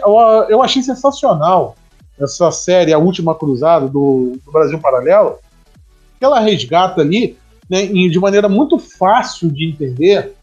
eu 0.49 0.63
achei 0.63 0.83
sensacional 0.83 1.75
essa 2.19 2.51
série, 2.51 2.93
A 2.93 2.99
Última 2.99 3.35
Cruzada, 3.35 3.87
do, 3.87 4.39
do 4.45 4.53
Brasil 4.53 4.79
Paralelo, 4.79 5.39
que 6.19 6.25
ela 6.25 6.41
resgata 6.41 7.01
ali, 7.01 7.37
né, 7.69 7.87
de 7.87 8.19
maneira 8.19 8.49
muito 8.49 8.79
fácil 8.79 9.51
de 9.51 9.69
entender, 9.69 10.35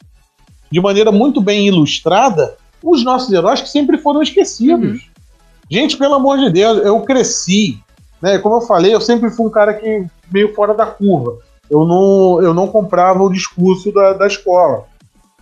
de 0.72 0.80
maneira 0.80 1.12
muito 1.12 1.42
bem 1.42 1.68
ilustrada, 1.68 2.56
os 2.82 3.04
nossos 3.04 3.32
heróis 3.32 3.62
que 3.62 3.70
sempre 3.70 3.98
foram 3.98 4.22
esquecidos. 4.22 5.02
Uhum. 5.02 5.10
Gente, 5.70 5.98
pelo 5.98 6.16
amor 6.16 6.38
de 6.38 6.50
Deus, 6.50 6.86
eu 6.86 7.02
cresci, 7.02 7.80
né? 8.26 8.40
Como 8.40 8.56
eu 8.56 8.62
falei, 8.62 8.92
eu 8.92 9.00
sempre 9.00 9.30
fui 9.30 9.46
um 9.46 9.52
cara 9.52 9.72
que 9.72 10.04
meio 10.32 10.52
fora 10.56 10.74
da 10.74 10.88
curva. 10.88 11.38
Eu 11.70 11.86
não, 11.86 12.42
eu 12.42 12.56
não 12.56 12.68
comprava 12.68 13.22
o 13.22 13.32
discurso 13.32 13.92
da, 13.92 14.14
da 14.14 14.26
escola. 14.26 14.86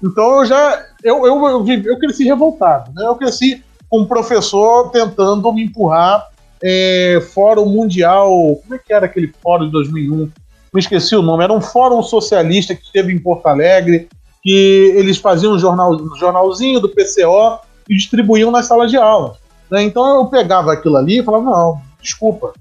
Então 0.04 0.42
eu 0.42 0.46
já 0.46 0.86
eu, 1.02 1.26
eu, 1.26 1.48
eu, 1.48 1.66
eu 1.86 1.98
cresci 1.98 2.26
revoltado, 2.26 2.92
né? 2.94 3.08
Eu 3.08 3.16
cresci 3.16 3.64
um 3.90 4.04
professor 4.04 4.90
tentando 4.90 5.54
me 5.54 5.64
empurrar 5.64 6.28
é, 6.62 7.26
Fórum 7.34 7.68
Mundial. 7.68 8.30
Como 8.62 8.76
é 8.76 8.78
que 8.78 8.92
era 8.92 9.06
aquele 9.06 9.32
fórum 9.42 9.68
de 9.68 9.72
2001? 9.72 10.30
Me 10.74 10.80
esqueci 10.82 11.16
o 11.16 11.22
nome. 11.22 11.46
Era 11.46 11.54
um 11.54 11.62
fórum 11.62 12.04
socialista 12.04 12.76
que 12.76 12.84
esteve 12.84 13.14
em 13.14 13.20
Porto 13.20 13.46
Alegre, 13.48 14.10
que 14.42 14.94
eles 14.98 15.18
faziam 15.20 15.54
um, 15.54 15.60
jornal, 15.60 15.94
um 15.94 16.18
jornalzinho 16.18 16.82
do 16.82 16.90
PCO 16.90 17.60
e 17.88 17.96
distribuíam 17.96 18.52
nas 18.52 18.66
salas 18.66 18.92
de 18.92 18.98
aula. 18.98 19.38
Né? 19.72 19.84
Então 19.84 20.18
eu 20.18 20.26
pegava 20.26 20.74
aquilo 20.74 20.98
ali 20.98 21.20
e 21.20 21.24
falava: 21.24 21.46
não, 21.46 21.82
desculpa, 22.02 22.52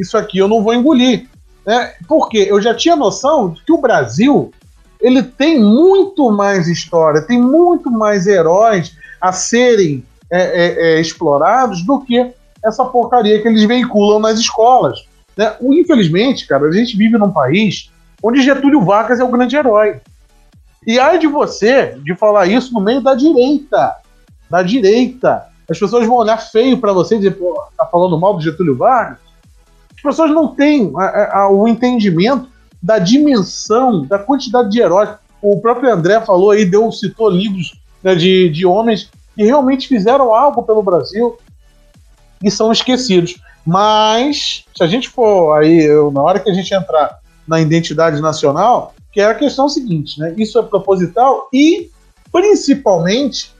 isso 0.00 0.16
aqui 0.16 0.38
eu 0.38 0.48
não 0.48 0.62
vou 0.62 0.74
engolir. 0.74 1.26
Né? 1.66 1.94
Porque 2.06 2.38
eu 2.38 2.60
já 2.60 2.74
tinha 2.74 2.96
noção 2.96 3.50
de 3.50 3.62
que 3.64 3.72
o 3.72 3.80
Brasil 3.80 4.52
ele 5.00 5.22
tem 5.22 5.58
muito 5.58 6.30
mais 6.30 6.68
história, 6.68 7.26
tem 7.26 7.40
muito 7.40 7.90
mais 7.90 8.26
heróis 8.26 8.96
a 9.20 9.32
serem 9.32 10.04
é, 10.30 10.38
é, 10.38 10.96
é, 10.96 11.00
explorados 11.00 11.82
do 11.82 12.00
que 12.00 12.32
essa 12.64 12.84
porcaria 12.84 13.40
que 13.40 13.48
eles 13.48 13.64
veiculam 13.64 14.18
nas 14.18 14.38
escolas. 14.38 15.06
Né? 15.36 15.54
Infelizmente, 15.60 16.46
cara, 16.46 16.66
a 16.66 16.72
gente 16.72 16.96
vive 16.96 17.18
num 17.18 17.30
país 17.30 17.90
onde 18.22 18.42
Getúlio 18.42 18.82
Vargas 18.82 19.20
é 19.20 19.24
o 19.24 19.30
grande 19.30 19.56
herói. 19.56 20.00
E 20.86 20.98
ai 20.98 21.18
de 21.18 21.26
você 21.26 21.98
de 22.02 22.14
falar 22.14 22.46
isso 22.46 22.72
no 22.72 22.80
meio 22.80 23.00
da 23.00 23.14
direita. 23.14 23.94
Da 24.50 24.62
direita. 24.62 25.46
As 25.68 25.78
pessoas 25.78 26.06
vão 26.06 26.16
olhar 26.16 26.38
feio 26.38 26.78
para 26.78 26.92
você 26.92 27.16
e 27.16 27.18
dizer, 27.18 27.32
pô, 27.32 27.62
tá 27.76 27.86
falando 27.86 28.18
mal 28.18 28.34
do 28.34 28.42
Getúlio 28.42 28.76
Vargas? 28.76 29.18
As 30.04 30.10
pessoas 30.10 30.30
não 30.32 30.48
têm 30.48 30.92
a, 30.98 31.40
a, 31.40 31.50
o 31.50 31.66
entendimento 31.66 32.46
da 32.82 32.98
dimensão, 32.98 34.04
da 34.04 34.18
quantidade 34.18 34.70
de 34.70 34.78
heróis. 34.78 35.08
O 35.40 35.58
próprio 35.60 35.90
André 35.90 36.20
falou 36.20 36.50
aí, 36.50 36.66
deu, 36.66 36.92
citou 36.92 37.30
livros 37.30 37.72
né, 38.02 38.14
de, 38.14 38.50
de 38.50 38.66
homens 38.66 39.10
que 39.34 39.42
realmente 39.42 39.88
fizeram 39.88 40.34
algo 40.34 40.62
pelo 40.62 40.82
Brasil 40.82 41.38
e 42.42 42.50
são 42.50 42.70
esquecidos. 42.70 43.36
Mas, 43.66 44.66
se 44.76 44.84
a 44.84 44.86
gente 44.86 45.08
for 45.08 45.54
aí, 45.54 45.84
eu, 45.84 46.10
na 46.10 46.22
hora 46.22 46.38
que 46.38 46.50
a 46.50 46.54
gente 46.54 46.74
entrar 46.74 47.18
na 47.48 47.58
identidade 47.58 48.20
nacional, 48.20 48.94
que 49.10 49.22
é 49.22 49.24
a 49.24 49.34
questão 49.34 49.70
seguinte, 49.70 50.20
né? 50.20 50.34
Isso 50.36 50.58
é 50.58 50.62
proposital 50.62 51.48
e, 51.50 51.90
principalmente, 52.30 53.54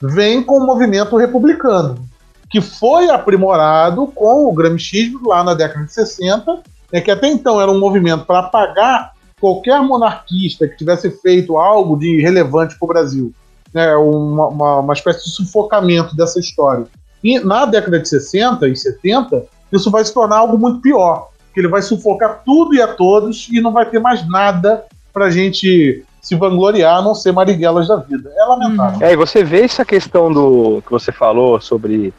vem 0.00 0.42
com 0.42 0.56
o 0.56 0.66
movimento 0.66 1.14
republicano, 1.18 2.08
que 2.50 2.60
foi 2.60 3.08
aprimorado 3.08 4.06
com 4.08 4.46
o 4.46 4.52
gramscismo 4.52 5.28
lá 5.28 5.44
na 5.44 5.54
década 5.54 5.84
de 5.84 5.92
60, 5.92 6.62
né, 6.92 7.00
que 7.00 7.10
até 7.10 7.28
então 7.28 7.60
era 7.60 7.70
um 7.70 7.78
movimento 7.78 8.24
para 8.24 8.40
apagar 8.40 9.12
qualquer 9.40 9.80
monarquista 9.80 10.66
que 10.66 10.76
tivesse 10.76 11.10
feito 11.22 11.56
algo 11.56 11.96
de 11.96 12.20
relevante 12.20 12.76
para 12.76 12.84
o 12.84 12.88
Brasil 12.88 13.32
né, 13.72 13.94
uma, 13.96 14.48
uma, 14.48 14.80
uma 14.80 14.92
espécie 14.92 15.24
de 15.24 15.30
sufocamento 15.30 16.16
dessa 16.16 16.38
história. 16.38 16.86
E 17.22 17.38
na 17.40 17.66
década 17.66 17.98
de 17.98 18.08
60 18.08 18.68
e 18.68 18.76
70, 18.76 19.44
isso 19.72 19.90
vai 19.90 20.04
se 20.04 20.12
tornar 20.12 20.38
algo 20.38 20.58
muito 20.58 20.80
pior, 20.80 21.30
que 21.52 21.60
ele 21.60 21.68
vai 21.68 21.82
sufocar 21.82 22.42
tudo 22.44 22.74
e 22.74 22.82
a 22.82 22.88
todos 22.88 23.48
e 23.50 23.60
não 23.60 23.72
vai 23.72 23.86
ter 23.86 24.00
mais 24.00 24.26
nada 24.28 24.84
para 25.12 25.30
gente 25.30 26.04
se 26.20 26.34
vangloriar, 26.34 26.98
a 26.98 27.02
não 27.02 27.14
ser 27.14 27.32
Marighella 27.32 27.84
da 27.86 27.96
vida. 27.96 28.30
É 28.36 28.44
lamentável. 28.44 29.06
É, 29.06 29.12
e 29.12 29.16
você 29.16 29.42
vê 29.42 29.62
essa 29.62 29.84
questão 29.84 30.32
do 30.32 30.82
que 30.82 30.90
você 30.90 31.10
falou 31.10 31.60
sobre 31.60 32.12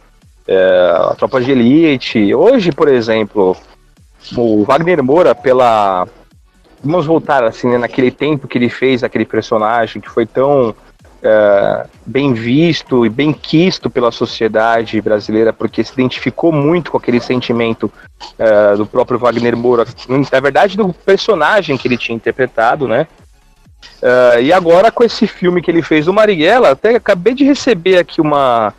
é, 0.52 1.12
a 1.12 1.16
tropa 1.16 1.40
de 1.40 1.52
elite. 1.52 2.34
Hoje, 2.36 2.72
por 2.72 2.90
exemplo, 2.90 3.56
o 4.36 4.64
Wagner 4.66 5.02
Moura, 5.02 5.34
pela. 5.34 6.08
Vamos 6.84 7.06
voltar 7.06 7.44
assim, 7.44 7.70
né, 7.70 7.78
naquele 7.78 8.12
tempo 8.12 8.48
que 8.48 8.58
ele 8.58 8.70
fez 8.70 9.04
aquele 9.04 9.24
personagem 9.24 10.02
que 10.02 10.10
foi 10.10 10.26
tão 10.26 10.76
é, 11.22 11.86
bem 12.06 12.34
visto 12.34 13.06
e 13.06 13.10
bem 13.10 13.32
quisto 13.32 13.88
pela 13.88 14.12
sociedade 14.12 15.00
brasileira, 15.00 15.54
porque 15.54 15.84
se 15.84 15.94
identificou 15.94 16.52
muito 16.52 16.92
com 16.92 16.98
aquele 16.98 17.20
sentimento 17.20 17.92
é, 18.38 18.76
do 18.76 18.86
próprio 18.86 19.20
Wagner 19.20 19.56
Moura, 19.56 19.86
na 20.10 20.40
verdade 20.40 20.76
do 20.76 20.92
personagem 20.92 21.78
que 21.78 21.88
ele 21.88 21.98
tinha 21.98 22.16
interpretado, 22.16 22.88
né? 22.88 23.08
É, 24.02 24.42
e 24.42 24.52
agora 24.52 24.92
com 24.92 25.04
esse 25.04 25.28
filme 25.28 25.62
que 25.62 25.70
ele 25.70 25.84
fez 25.84 26.06
do 26.08 26.14
Marighella, 26.14 26.72
até 26.72 26.96
acabei 26.96 27.36
de 27.36 27.44
receber 27.44 28.00
aqui 28.00 28.20
uma, 28.20 28.74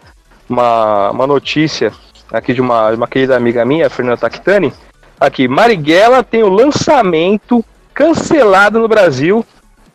uma, 0.53 1.11
uma 1.11 1.27
notícia 1.27 1.93
aqui 2.33 2.55
de 2.55 2.61
uma, 2.61 2.91
uma 2.91 3.07
querida 3.07 3.37
amiga 3.37 3.65
minha, 3.65 3.91
Fernanda 3.91 4.17
Tactani, 4.17 4.73
aqui, 5.19 5.49
Marighella 5.49 6.23
tem 6.23 6.43
o 6.43 6.49
lançamento 6.49 7.65
cancelado 7.93 8.79
no 8.79 8.89
Brasil 8.89 9.45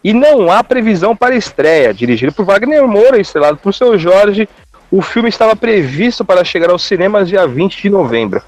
e 0.04 0.14
não 0.14 0.52
há 0.52 0.64
previsão 0.64 1.16
para 1.16 1.36
estreia. 1.36 1.94
Dirigido 1.94 2.32
por 2.32 2.46
Wagner 2.46 2.88
Moura 2.88 3.18
e 3.18 3.22
estrelado 3.22 3.58
por 3.58 3.74
seu 3.74 3.98
Jorge, 3.98 4.48
o 4.92 5.02
filme 5.02 5.30
estava 5.30 5.56
previsto 5.56 6.24
para 6.24 6.44
chegar 6.44 6.70
aos 6.70 6.84
cinemas 6.84 7.28
dia 7.28 7.48
20 7.48 7.82
de 7.82 7.90
novembro. 7.90 8.42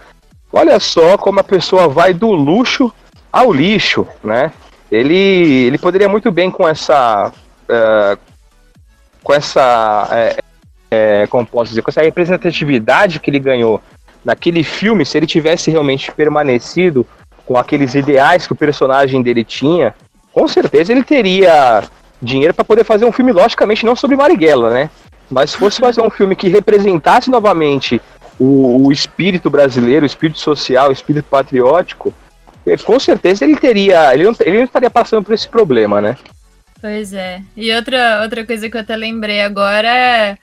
Olha 0.52 0.80
só 0.80 1.18
como 1.18 1.40
a 1.40 1.44
pessoa 1.44 1.88
vai 1.88 2.14
do 2.14 2.32
luxo 2.32 2.92
ao 3.32 3.52
lixo, 3.52 4.08
né? 4.24 4.52
Ele, 4.92 5.68
ele 5.68 5.78
poderia 5.78 6.10
muito 6.10 6.32
bem 6.32 6.50
com 6.50 6.68
essa 6.68 7.32
uh, 7.32 8.20
com 9.24 9.34
essa, 9.34 10.08
é, 10.12 10.38
é, 10.92 11.28
como 11.28 11.46
posso 11.46 11.70
dizer, 11.70 11.82
com 11.82 11.92
essa 11.92 12.02
representatividade 12.02 13.20
que 13.20 13.30
ele 13.30 13.40
ganhou 13.40 13.82
naquele 14.24 14.64
filme, 14.64 15.06
se 15.06 15.18
ele 15.18 15.28
tivesse 15.28 15.72
realmente 15.72 16.12
permanecido 16.12 17.06
com 17.46 17.58
aqueles 17.58 17.96
ideais 17.96 18.46
que 18.46 18.54
o 18.54 18.56
personagem 18.56 19.22
dele 19.22 19.44
tinha, 19.44 19.94
com 20.32 20.48
certeza 20.48 20.92
ele 20.92 21.04
teria 21.04 21.84
dinheiro 22.22 22.54
para 22.54 22.66
poder 22.66 22.84
fazer 22.84 23.06
um 23.06 23.12
filme, 23.12 23.32
logicamente, 23.32 23.86
não 23.86 23.96
sobre 23.96 24.16
Marighella, 24.16 24.70
né? 24.70 24.90
Mas 25.30 25.52
se 25.52 25.58
fosse 25.58 25.80
fazer 25.80 26.02
um 26.02 26.10
filme 26.10 26.36
que 26.36 26.50
representasse 26.50 27.30
novamente 27.30 28.02
o, 28.40 28.88
o 28.88 28.92
espírito 28.92 29.50
brasileiro, 29.50 30.04
o 30.04 30.08
espírito 30.08 30.40
social, 30.40 30.90
o 30.90 30.94
espírito 30.94 31.26
patriótico, 31.26 32.14
eh, 32.66 32.78
com 32.78 33.00
certeza 33.00 33.46
ele 33.46 33.56
teria. 33.56 34.14
Ele 34.14 34.24
não, 34.24 34.36
ele 34.40 34.58
não 34.58 34.66
estaria 34.66 34.90
passando 34.90 35.24
por 35.24 35.34
esse 35.34 35.48
problema, 35.48 36.02
né? 36.02 36.18
Pois 36.82 37.14
é. 37.14 37.42
E 37.56 37.74
outra, 37.74 38.22
outra 38.24 38.46
coisa 38.46 38.70
que 38.70 38.78
eu 38.78 38.82
até 38.82 38.96
lembrei 38.96 39.42
agora 39.42 39.88
é, 39.88 40.38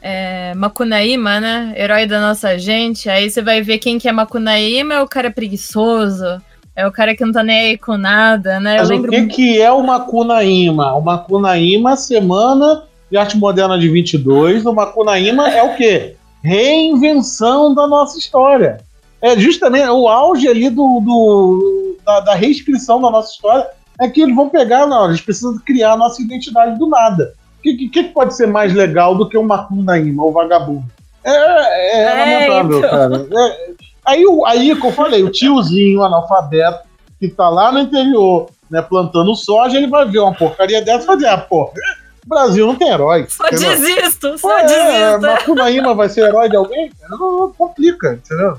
é 0.00 0.54
Macunaíma, 0.54 1.40
né? 1.40 1.74
Herói 1.76 2.06
da 2.06 2.20
nossa 2.20 2.58
gente. 2.58 3.08
Aí 3.08 3.30
você 3.30 3.42
vai 3.42 3.62
ver 3.62 3.78
quem 3.78 3.98
que 3.98 4.08
é 4.08 4.12
Macunaíma, 4.12 4.94
é 4.94 5.02
o 5.02 5.08
cara 5.08 5.30
preguiçoso, 5.30 6.40
é 6.74 6.86
o 6.86 6.92
cara 6.92 7.14
que 7.16 7.24
não 7.24 7.32
tá 7.32 7.42
nem 7.42 7.58
aí 7.58 7.78
com 7.78 7.96
nada, 7.96 8.60
né? 8.60 8.78
Mas 8.78 8.88
lembro... 8.88 9.10
o 9.10 9.14
que, 9.14 9.26
que 9.26 9.60
é 9.60 9.70
o 9.70 9.82
Macunaíma? 9.82 10.94
O 10.94 11.00
Macunaíma, 11.00 11.96
Semana 11.96 12.84
de 13.10 13.16
Arte 13.16 13.36
Moderna 13.36 13.78
de 13.78 13.88
22, 13.88 14.66
o 14.66 14.72
Macunaíma 14.72 15.48
é 15.48 15.62
o 15.62 15.74
quê? 15.74 16.16
Reinvenção 16.42 17.74
da 17.74 17.86
nossa 17.86 18.18
história. 18.18 18.78
É 19.20 19.36
justamente 19.36 19.88
o 19.88 20.06
auge 20.06 20.46
ali 20.46 20.70
do, 20.70 21.00
do 21.00 21.96
da, 22.04 22.20
da, 22.20 22.34
reescrição 22.34 23.00
da 23.00 23.10
nossa 23.10 23.32
história 23.32 23.66
é 24.00 24.08
que 24.08 24.20
eles 24.20 24.36
vão 24.36 24.48
pegar, 24.48 24.86
não, 24.86 25.06
eles 25.06 25.20
precisam 25.20 25.58
criar 25.58 25.94
a 25.94 25.96
nossa 25.96 26.22
identidade 26.22 26.78
do 26.78 26.86
nada. 26.86 27.32
O 27.58 27.62
que, 27.62 27.88
que, 27.88 28.04
pode 28.04 28.34
ser 28.34 28.46
mais 28.46 28.72
legal 28.72 29.14
do 29.14 29.28
que 29.28 29.36
o 29.36 29.42
Macunaíma, 29.42 30.24
o 30.24 30.32
vagabundo? 30.32 30.84
É, 31.24 31.30
é, 31.30 32.02
é 32.02 32.10
lamentável, 32.10 32.78
então. 32.78 32.90
cara. 32.90 33.26
É, 33.30 33.88
Aí, 34.08 34.24
aí, 34.46 34.74
como 34.76 34.88
eu 34.88 34.96
falei, 34.96 35.22
o 35.22 35.30
tiozinho 35.30 36.02
analfabeto 36.02 36.88
que 37.20 37.28
tá 37.28 37.50
lá 37.50 37.70
no 37.70 37.80
interior, 37.80 38.48
né, 38.70 38.80
plantando 38.80 39.34
soja, 39.34 39.76
ele 39.76 39.86
vai 39.86 40.08
ver 40.08 40.20
uma 40.20 40.32
porcaria 40.32 40.80
dessa 40.80 41.04
e 41.04 41.06
vai 41.06 41.16
dizer, 41.16 41.28
ah, 41.28 41.38
pô, 41.38 41.64
o 41.64 42.28
Brasil 42.28 42.66
não 42.66 42.74
tem 42.74 42.88
herói. 42.88 43.26
Só 43.28 43.46
entendeu? 43.48 43.68
desisto, 43.70 44.38
só 44.38 44.58
é, 44.58 44.64
desisto. 44.64 45.20
Macunaíma 45.20 45.94
vai 45.94 46.08
ser 46.08 46.22
herói 46.22 46.48
de 46.48 46.56
alguém? 46.56 46.90
Não, 47.10 47.18
não 47.18 47.52
complica, 47.52 48.14
entendeu? 48.14 48.58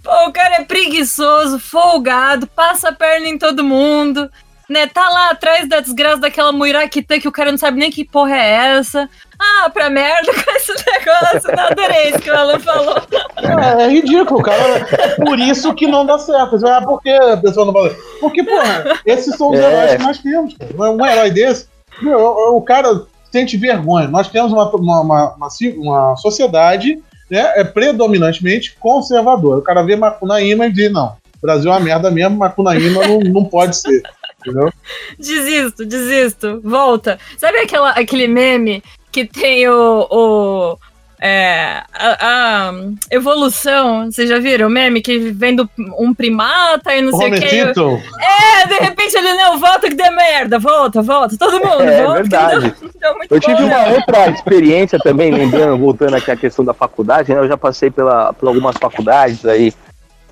Pô, 0.00 0.28
o 0.28 0.32
cara 0.32 0.60
é 0.60 0.64
preguiçoso, 0.64 1.58
folgado, 1.58 2.46
passa 2.46 2.90
a 2.90 2.92
perna 2.92 3.26
em 3.26 3.36
todo 3.38 3.64
mundo, 3.64 4.30
né? 4.68 4.86
Tá 4.86 5.08
lá 5.08 5.30
atrás 5.30 5.68
da 5.68 5.80
desgraça 5.80 6.18
daquela 6.18 6.52
muiraquitã 6.52 7.18
que 7.18 7.28
o 7.28 7.32
cara 7.32 7.50
não 7.50 7.58
sabe 7.58 7.78
nem 7.78 7.90
que 7.90 8.04
porra 8.04 8.36
é 8.36 8.76
essa. 8.76 9.08
Ah, 9.38 9.70
pra 9.70 9.88
merda 9.88 10.32
com 10.32 10.50
esse 10.50 10.72
negócio. 10.86 11.56
Não 11.56 11.66
adorei 11.66 12.10
isso 12.10 12.18
que 12.18 12.30
o 12.30 12.36
Alan 12.36 12.58
falou. 12.58 12.96
É, 13.36 13.84
é 13.84 13.88
ridículo, 13.88 14.42
cara. 14.42 14.86
Por 15.16 15.38
isso 15.38 15.74
que 15.74 15.86
não 15.86 16.04
dá 16.04 16.18
certo. 16.18 16.66
Ah, 16.66 16.82
por 16.82 17.00
que 17.00 17.10
a 17.10 17.36
pessoa 17.36 17.66
não 17.66 17.72
fala? 17.72 17.94
Porque, 18.20 18.42
porra, 18.42 19.00
esses 19.06 19.36
são 19.36 19.50
os 19.50 19.58
é. 19.58 19.64
heróis 19.64 19.94
que 19.94 20.02
nós 20.02 20.18
temos. 20.18 20.56
Um 20.76 21.06
herói 21.06 21.30
desse, 21.30 21.68
o 22.02 22.60
cara 22.62 23.06
sente 23.30 23.56
vergonha. 23.56 24.08
Nós 24.08 24.28
temos 24.28 24.52
uma, 24.52 24.68
uma, 24.74 25.00
uma, 25.02 25.48
uma 25.76 26.16
sociedade 26.16 27.02
né, 27.30 27.52
é 27.56 27.64
predominantemente 27.64 28.76
conservadora. 28.78 29.58
O 29.58 29.62
cara 29.62 29.82
vê 29.82 29.96
Macunaíma 29.96 30.66
e 30.66 30.72
diz, 30.72 30.90
não, 30.90 31.14
Brasil 31.42 31.70
é 31.70 31.74
uma 31.74 31.80
merda 31.80 32.10
mesmo, 32.10 32.38
Macunaíma 32.38 33.06
não, 33.06 33.20
não 33.20 33.44
pode 33.44 33.76
ser. 33.76 34.02
Entendeu? 34.40 34.72
Desisto, 35.18 35.84
desisto. 35.84 36.60
Volta. 36.62 37.18
Sabe 37.36 37.58
aquela, 37.58 37.90
aquele 37.90 38.28
meme 38.28 38.82
que 39.10 39.24
tem 39.24 39.68
o. 39.68 40.06
o 40.10 40.78
é, 41.20 41.82
a, 41.92 42.68
a, 42.70 42.72
evolução, 43.10 44.04
vocês 44.04 44.28
já 44.28 44.38
viram 44.38 44.68
o 44.68 44.70
meme 44.70 45.02
que 45.02 45.18
vem 45.18 45.56
do 45.56 45.68
um 45.98 46.14
primata 46.14 46.94
e 46.94 47.02
não 47.02 47.12
sei 47.18 47.28
o 47.28 47.32
que. 47.32 47.56
É, 47.56 48.66
de 48.68 48.74
repente 48.74 49.16
ele 49.16 49.34
não, 49.34 49.58
volta 49.58 49.88
que 49.88 49.96
dê 49.96 50.08
merda, 50.10 50.60
volta, 50.60 51.02
volta, 51.02 51.36
todo 51.36 51.54
mundo, 51.54 51.82
é, 51.82 52.04
volta. 52.04 52.18
É 52.18 52.22
verdade. 52.22 52.74
eu 53.28 53.40
tive 53.40 53.64
uma 53.64 53.88
outra 53.88 54.30
experiência 54.30 54.96
também, 55.00 55.32
lembrando, 55.32 55.76
voltando 55.76 56.14
aqui 56.14 56.30
à 56.30 56.36
questão 56.36 56.64
da 56.64 56.72
faculdade, 56.72 57.34
né? 57.34 57.40
Eu 57.40 57.48
já 57.48 57.56
passei 57.56 57.90
pela, 57.90 58.32
por 58.32 58.46
algumas 58.48 58.76
faculdades 58.76 59.44
aí 59.44 59.74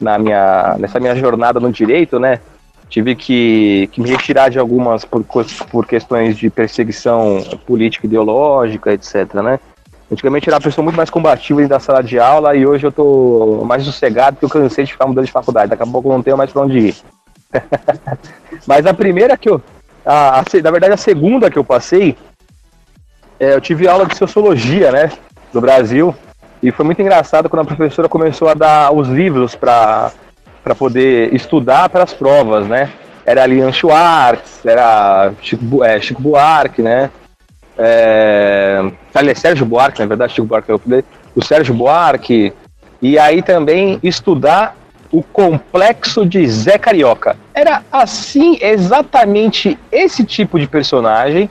na 0.00 0.16
minha, 0.18 0.76
nessa 0.78 1.00
minha 1.00 1.16
jornada 1.16 1.58
no 1.58 1.72
direito, 1.72 2.20
né? 2.20 2.38
Tive 2.88 3.14
que, 3.14 3.88
que 3.92 4.00
me 4.00 4.10
retirar 4.10 4.48
de 4.48 4.58
algumas 4.58 5.04
por, 5.04 5.24
por 5.70 5.86
questões 5.86 6.36
de 6.36 6.48
perseguição 6.48 7.42
política 7.66 8.06
ideológica, 8.06 8.92
etc, 8.92 9.34
né? 9.34 9.58
Antigamente 10.10 10.48
era 10.48 10.56
uma 10.56 10.62
pessoa 10.62 10.84
muito 10.84 10.96
mais 10.96 11.10
combativa 11.10 11.66
da 11.66 11.80
sala 11.80 12.00
de 12.00 12.18
aula 12.18 12.54
e 12.54 12.64
hoje 12.64 12.86
eu 12.86 12.92
tô 12.92 13.64
mais 13.66 13.82
sossegado 13.82 14.36
porque 14.36 14.46
eu 14.56 14.62
cansei 14.62 14.84
de 14.84 14.92
ficar 14.92 15.06
mudando 15.06 15.26
de 15.26 15.32
faculdade. 15.32 15.70
Daqui 15.70 15.82
a 15.82 15.86
pouco 15.86 16.08
eu 16.08 16.12
não 16.12 16.22
tenho 16.22 16.36
mais 16.36 16.52
pra 16.52 16.62
onde 16.62 16.78
ir. 16.78 16.96
Mas 18.66 18.86
a 18.86 18.94
primeira 18.94 19.36
que 19.36 19.50
eu. 19.50 19.60
A, 20.04 20.38
a, 20.38 20.44
na 20.62 20.70
verdade, 20.70 20.92
a 20.92 20.96
segunda 20.96 21.50
que 21.50 21.58
eu 21.58 21.64
passei, 21.64 22.16
é, 23.40 23.54
eu 23.54 23.60
tive 23.60 23.88
aula 23.88 24.06
de 24.06 24.16
sociologia, 24.16 24.92
né? 24.92 25.10
Do 25.52 25.60
Brasil. 25.60 26.14
E 26.62 26.70
foi 26.70 26.84
muito 26.84 27.02
engraçado 27.02 27.48
quando 27.48 27.62
a 27.62 27.74
professora 27.74 28.08
começou 28.08 28.48
a 28.48 28.54
dar 28.54 28.92
os 28.92 29.08
livros 29.08 29.56
para 29.56 30.12
para 30.66 30.74
poder 30.74 31.32
estudar 31.32 31.88
para 31.88 32.02
as 32.02 32.12
provas, 32.12 32.66
né? 32.66 32.90
Era 33.24 33.46
Lian 33.46 33.70
Schwartz, 33.70 34.66
era 34.66 35.32
Chico, 35.40 35.84
é, 35.84 36.00
Chico 36.00 36.20
Buarque, 36.20 36.82
né? 36.82 37.08
É, 37.78 38.80
Sérgio 39.36 39.64
Buarque, 39.64 40.00
na 40.00 40.06
verdade, 40.06 40.32
Chico 40.32 40.48
Buarque, 40.48 40.72
o 41.36 41.44
Sérgio 41.44 41.72
Buarque, 41.72 42.52
e 43.00 43.16
aí 43.16 43.42
também 43.42 44.00
estudar 44.02 44.76
o 45.12 45.22
complexo 45.22 46.26
de 46.26 46.44
Zé 46.48 46.78
Carioca. 46.78 47.36
Era 47.54 47.84
assim, 47.92 48.58
exatamente 48.60 49.78
esse 49.92 50.24
tipo 50.24 50.58
de 50.58 50.66
personagem 50.66 51.48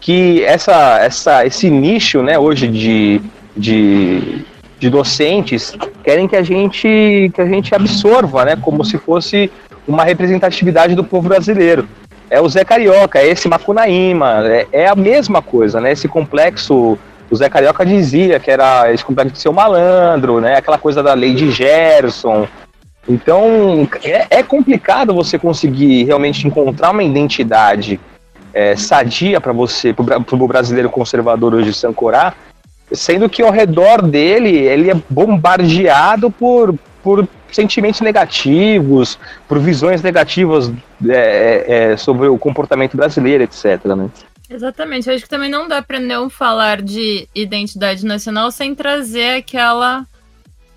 que 0.00 0.42
essa, 0.42 0.98
essa, 0.98 1.46
esse 1.46 1.70
nicho, 1.70 2.20
né, 2.20 2.36
hoje 2.36 2.66
de, 2.66 3.20
de 3.56 4.44
de 4.80 4.88
docentes 4.88 5.76
querem 6.02 6.26
que 6.26 6.34
a 6.34 6.42
gente 6.42 7.30
que 7.34 7.40
a 7.40 7.46
gente 7.46 7.74
absorva, 7.74 8.46
né, 8.46 8.56
como 8.56 8.82
se 8.82 8.96
fosse 8.96 9.52
uma 9.86 10.04
representatividade 10.04 10.94
do 10.94 11.04
povo 11.04 11.28
brasileiro. 11.28 11.86
É 12.30 12.40
o 12.40 12.48
Zé 12.48 12.64
Carioca, 12.64 13.18
é 13.18 13.28
esse 13.28 13.48
Macunaíma, 13.48 14.46
é, 14.46 14.66
é 14.72 14.88
a 14.88 14.94
mesma 14.94 15.42
coisa, 15.42 15.80
né? 15.80 15.92
Esse 15.92 16.06
complexo, 16.06 16.96
o 17.28 17.36
Zé 17.36 17.48
Carioca 17.48 17.84
dizia 17.84 18.38
que 18.38 18.50
era 18.50 18.92
esse 18.92 19.04
complexo 19.04 19.34
de 19.34 19.40
ser 19.40 19.48
um 19.48 19.52
malandro, 19.52 20.40
né? 20.40 20.56
Aquela 20.56 20.78
coisa 20.78 21.02
da 21.02 21.12
lei 21.12 21.34
de 21.34 21.50
Gerson. 21.50 22.46
Então, 23.08 23.88
é, 24.04 24.38
é 24.38 24.42
complicado 24.44 25.12
você 25.12 25.38
conseguir 25.38 26.04
realmente 26.04 26.46
encontrar 26.46 26.92
uma 26.92 27.02
identidade 27.02 27.98
é, 28.54 28.76
sadia 28.76 29.40
para 29.40 29.52
você, 29.52 29.92
para 29.92 30.18
o 30.18 30.48
brasileiro 30.48 30.88
conservador 30.88 31.54
hoje 31.54 31.74
se 31.74 31.86
ancorar, 31.86 32.36
sendo 32.92 33.28
que 33.28 33.42
ao 33.42 33.50
redor 33.50 34.02
dele 34.02 34.56
ele 34.56 34.90
é 34.90 34.94
bombardeado 35.08 36.30
por, 36.30 36.74
por 37.02 37.28
sentimentos 37.50 38.00
negativos, 38.00 39.18
por 39.48 39.58
visões 39.58 40.02
negativas 40.02 40.70
é, 41.08 41.14
é, 41.14 41.92
é 41.92 41.96
sobre 41.96 42.28
o 42.28 42.38
comportamento 42.38 42.96
brasileiro, 42.96 43.44
etc. 43.44 43.84
Né? 43.96 44.10
Exatamente, 44.48 45.08
eu 45.08 45.14
acho 45.14 45.24
que 45.24 45.30
também 45.30 45.50
não 45.50 45.68
dá 45.68 45.80
para 45.80 46.00
não 46.00 46.28
falar 46.28 46.82
de 46.82 47.28
identidade 47.34 48.04
nacional 48.04 48.50
sem 48.50 48.74
trazer 48.74 49.38
aquela 49.38 50.06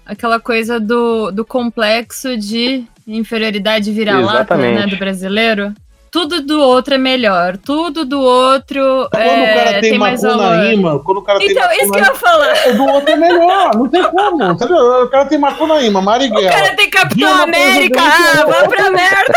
aquela 0.05 0.39
coisa 0.39 0.79
do, 0.81 1.31
do 1.31 1.45
complexo 1.45 2.37
de 2.37 2.83
inferioridade 3.07 3.91
vira-lata 3.91 4.57
né, 4.57 4.85
do 4.85 4.97
brasileiro 4.97 5.73
tudo 6.13 6.41
do 6.41 6.61
outro 6.61 6.93
é 6.93 6.97
melhor, 6.99 7.57
tudo 7.57 8.05
do 8.05 8.21
outro 8.21 9.09
quando 9.09 9.23
é, 9.23 9.51
o 9.51 9.55
cara 9.55 9.71
tem, 9.81 9.89
tem 9.89 9.97
mais 9.97 10.21
macunaíma, 10.21 10.99
quando 10.99 11.17
o 11.17 11.21
cara 11.23 11.39
tem 11.39 11.49
Então, 11.49 11.71
isso 11.71 11.91
que 11.91 11.99
eu 11.99 12.03
ia 12.03 12.13
falar. 12.13 12.55
É, 12.55 12.73
do 12.73 12.85
outro 12.85 13.09
é 13.09 13.15
melhor, 13.15 13.75
não 13.75 13.89
tem 13.89 14.03
como, 14.03 14.43
entendeu? 14.43 15.03
O 15.05 15.09
cara 15.09 15.25
tem 15.25 15.39
macunaíma, 15.39 16.03
Marighella. 16.03 16.47
O 16.47 16.51
cara 16.51 16.75
tem 16.75 16.87
Capitão 16.87 17.41
América, 17.41 17.99
ah, 17.99 18.45
vai 18.45 18.67
pra 18.67 18.91
merda. 18.91 19.33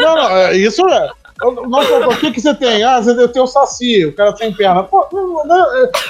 Não, 0.00 0.16
não, 0.16 0.36
é, 0.36 0.56
isso 0.56 0.84
é... 0.88 1.10
Nossa, 1.68 2.08
o 2.08 2.16
que, 2.16 2.32
que 2.32 2.40
você 2.40 2.54
tem? 2.54 2.82
Ah, 2.82 3.00
você 3.00 3.28
tem 3.28 3.42
o 3.42 3.46
Saci, 3.46 4.06
o 4.06 4.12
cara 4.12 4.32
tem 4.32 4.52
perna. 4.52 4.82
Pô, 4.82 5.06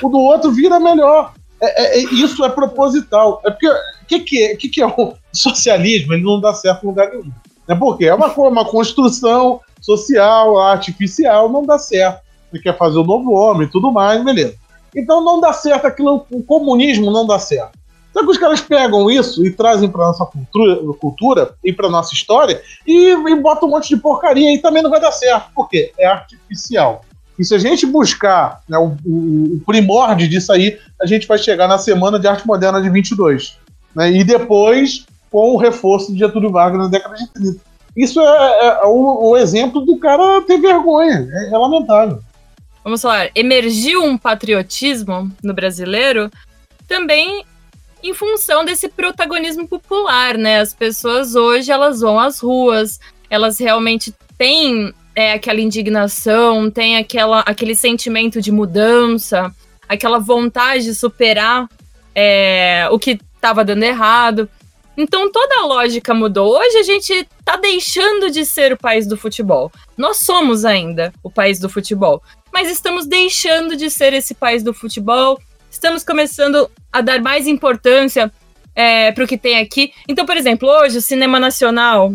o 0.02 0.08
do 0.08 0.18
outro 0.18 0.50
vira 0.50 0.80
melhor. 0.80 1.34
É, 1.60 1.98
é, 1.98 2.04
isso 2.04 2.42
é 2.42 2.48
proposital. 2.48 3.42
É 3.44 3.50
porque 3.50 3.68
o 3.68 3.74
que, 4.06 4.20
que, 4.20 4.56
que, 4.56 4.68
que 4.68 4.80
é 4.82 4.86
o 4.86 5.14
socialismo? 5.32 6.14
Ele 6.14 6.22
não 6.22 6.40
dá 6.40 6.54
certo 6.54 6.84
em 6.84 6.86
lugar 6.86 7.10
nenhum. 7.10 7.30
É 7.68 7.74
porque 7.74 8.06
é 8.06 8.14
uma, 8.14 8.28
uma 8.28 8.64
construção 8.64 9.60
social, 9.80 10.58
artificial, 10.58 11.48
não 11.48 11.62
dá 11.62 11.78
certo. 11.78 12.20
Você 12.50 12.60
quer 12.60 12.76
fazer 12.76 12.98
o 12.98 13.04
novo 13.04 13.32
homem 13.32 13.68
tudo 13.68 13.90
mais, 13.92 14.22
beleza. 14.24 14.54
Então 14.94 15.22
não 15.22 15.40
dá 15.40 15.52
certo 15.52 15.86
aquilo, 15.86 16.24
o 16.30 16.42
comunismo 16.42 17.10
não 17.10 17.26
dá 17.26 17.38
certo. 17.38 17.76
Só 18.12 18.22
que 18.22 18.30
os 18.30 18.38
caras 18.38 18.62
pegam 18.62 19.10
isso 19.10 19.44
e 19.44 19.50
trazem 19.50 19.90
para 19.90 20.06
nossa 20.06 20.24
cultura, 20.24 20.80
cultura 20.98 21.54
e 21.62 21.70
para 21.70 21.90
nossa 21.90 22.14
história 22.14 22.62
e, 22.86 23.10
e 23.10 23.36
botam 23.36 23.68
um 23.68 23.72
monte 23.72 23.90
de 23.90 23.98
porcaria 23.98 24.54
e 24.54 24.58
também 24.58 24.82
não 24.82 24.88
vai 24.88 25.00
dar 25.00 25.12
certo. 25.12 25.50
Por 25.54 25.68
quê? 25.68 25.92
É 25.98 26.06
artificial. 26.06 27.02
E 27.38 27.44
se 27.44 27.54
a 27.54 27.58
gente 27.58 27.84
buscar 27.84 28.62
né, 28.66 28.78
o, 28.78 28.96
o, 29.04 29.56
o, 29.56 29.62
primórdio 29.66 30.26
disso 30.26 30.50
aí, 30.50 30.78
a 31.00 31.04
gente 31.04 31.26
vai 31.26 31.36
chegar 31.36 31.68
na 31.68 31.76
Semana 31.76 32.18
de 32.18 32.26
Arte 32.26 32.46
Moderna 32.46 32.80
de 32.80 32.88
22. 32.88 33.58
Né, 33.94 34.12
e 34.12 34.24
depois 34.24 35.04
com 35.36 35.52
o 35.52 35.58
reforço 35.58 36.14
de 36.14 36.18
Getúlio 36.18 36.50
Vargas 36.50 36.78
na 36.78 36.88
década 36.88 37.14
de 37.14 37.26
30. 37.28 37.60
Isso 37.94 38.18
é, 38.18 38.24
é, 38.24 38.66
é 38.68 38.86
o, 38.86 39.32
o, 39.32 39.36
exemplo 39.36 39.82
do 39.82 39.98
cara 39.98 40.40
ter 40.40 40.58
vergonha. 40.58 41.28
É, 41.30 41.54
é 41.54 41.58
lamentável. 41.58 42.20
Vamos 42.82 43.02
falar, 43.02 43.28
emergiu 43.34 44.02
um 44.02 44.16
patriotismo 44.16 45.30
no 45.42 45.52
brasileiro 45.52 46.30
também 46.88 47.44
em 48.02 48.14
função 48.14 48.64
desse 48.64 48.88
protagonismo 48.88 49.68
popular, 49.68 50.38
né? 50.38 50.60
As 50.60 50.72
pessoas 50.72 51.34
hoje 51.34 51.70
elas 51.70 52.00
vão 52.00 52.18
às 52.18 52.40
ruas, 52.40 52.98
elas 53.28 53.58
realmente 53.58 54.14
têm 54.38 54.94
é, 55.14 55.34
aquela 55.34 55.60
indignação, 55.60 56.70
têm 56.70 56.96
aquela, 56.96 57.40
aquele 57.40 57.74
sentimento 57.74 58.40
de 58.40 58.50
mudança, 58.50 59.54
aquela 59.86 60.18
vontade 60.18 60.84
de 60.84 60.94
superar 60.94 61.68
é, 62.14 62.88
o 62.90 62.98
que 62.98 63.20
estava 63.34 63.62
dando 63.62 63.82
errado. 63.82 64.48
Então 64.96 65.30
toda 65.30 65.60
a 65.60 65.66
lógica 65.66 66.14
mudou. 66.14 66.58
Hoje 66.58 66.78
a 66.78 66.82
gente 66.82 67.28
tá 67.44 67.56
deixando 67.56 68.30
de 68.30 68.44
ser 68.44 68.72
o 68.72 68.76
país 68.76 69.06
do 69.06 69.16
futebol. 69.16 69.70
Nós 69.96 70.18
somos 70.18 70.64
ainda 70.64 71.12
o 71.22 71.30
país 71.30 71.58
do 71.58 71.68
futebol, 71.68 72.22
mas 72.52 72.70
estamos 72.70 73.06
deixando 73.06 73.76
de 73.76 73.90
ser 73.90 74.12
esse 74.14 74.34
país 74.34 74.62
do 74.62 74.72
futebol. 74.72 75.40
Estamos 75.70 76.02
começando 76.02 76.70
a 76.90 77.00
dar 77.00 77.20
mais 77.20 77.46
importância 77.46 78.32
é, 78.74 79.12
para 79.12 79.24
o 79.24 79.26
que 79.26 79.36
tem 79.36 79.58
aqui. 79.58 79.92
Então, 80.08 80.24
por 80.24 80.36
exemplo, 80.36 80.68
hoje 80.68 80.98
o 80.98 81.02
cinema 81.02 81.38
nacional, 81.38 82.14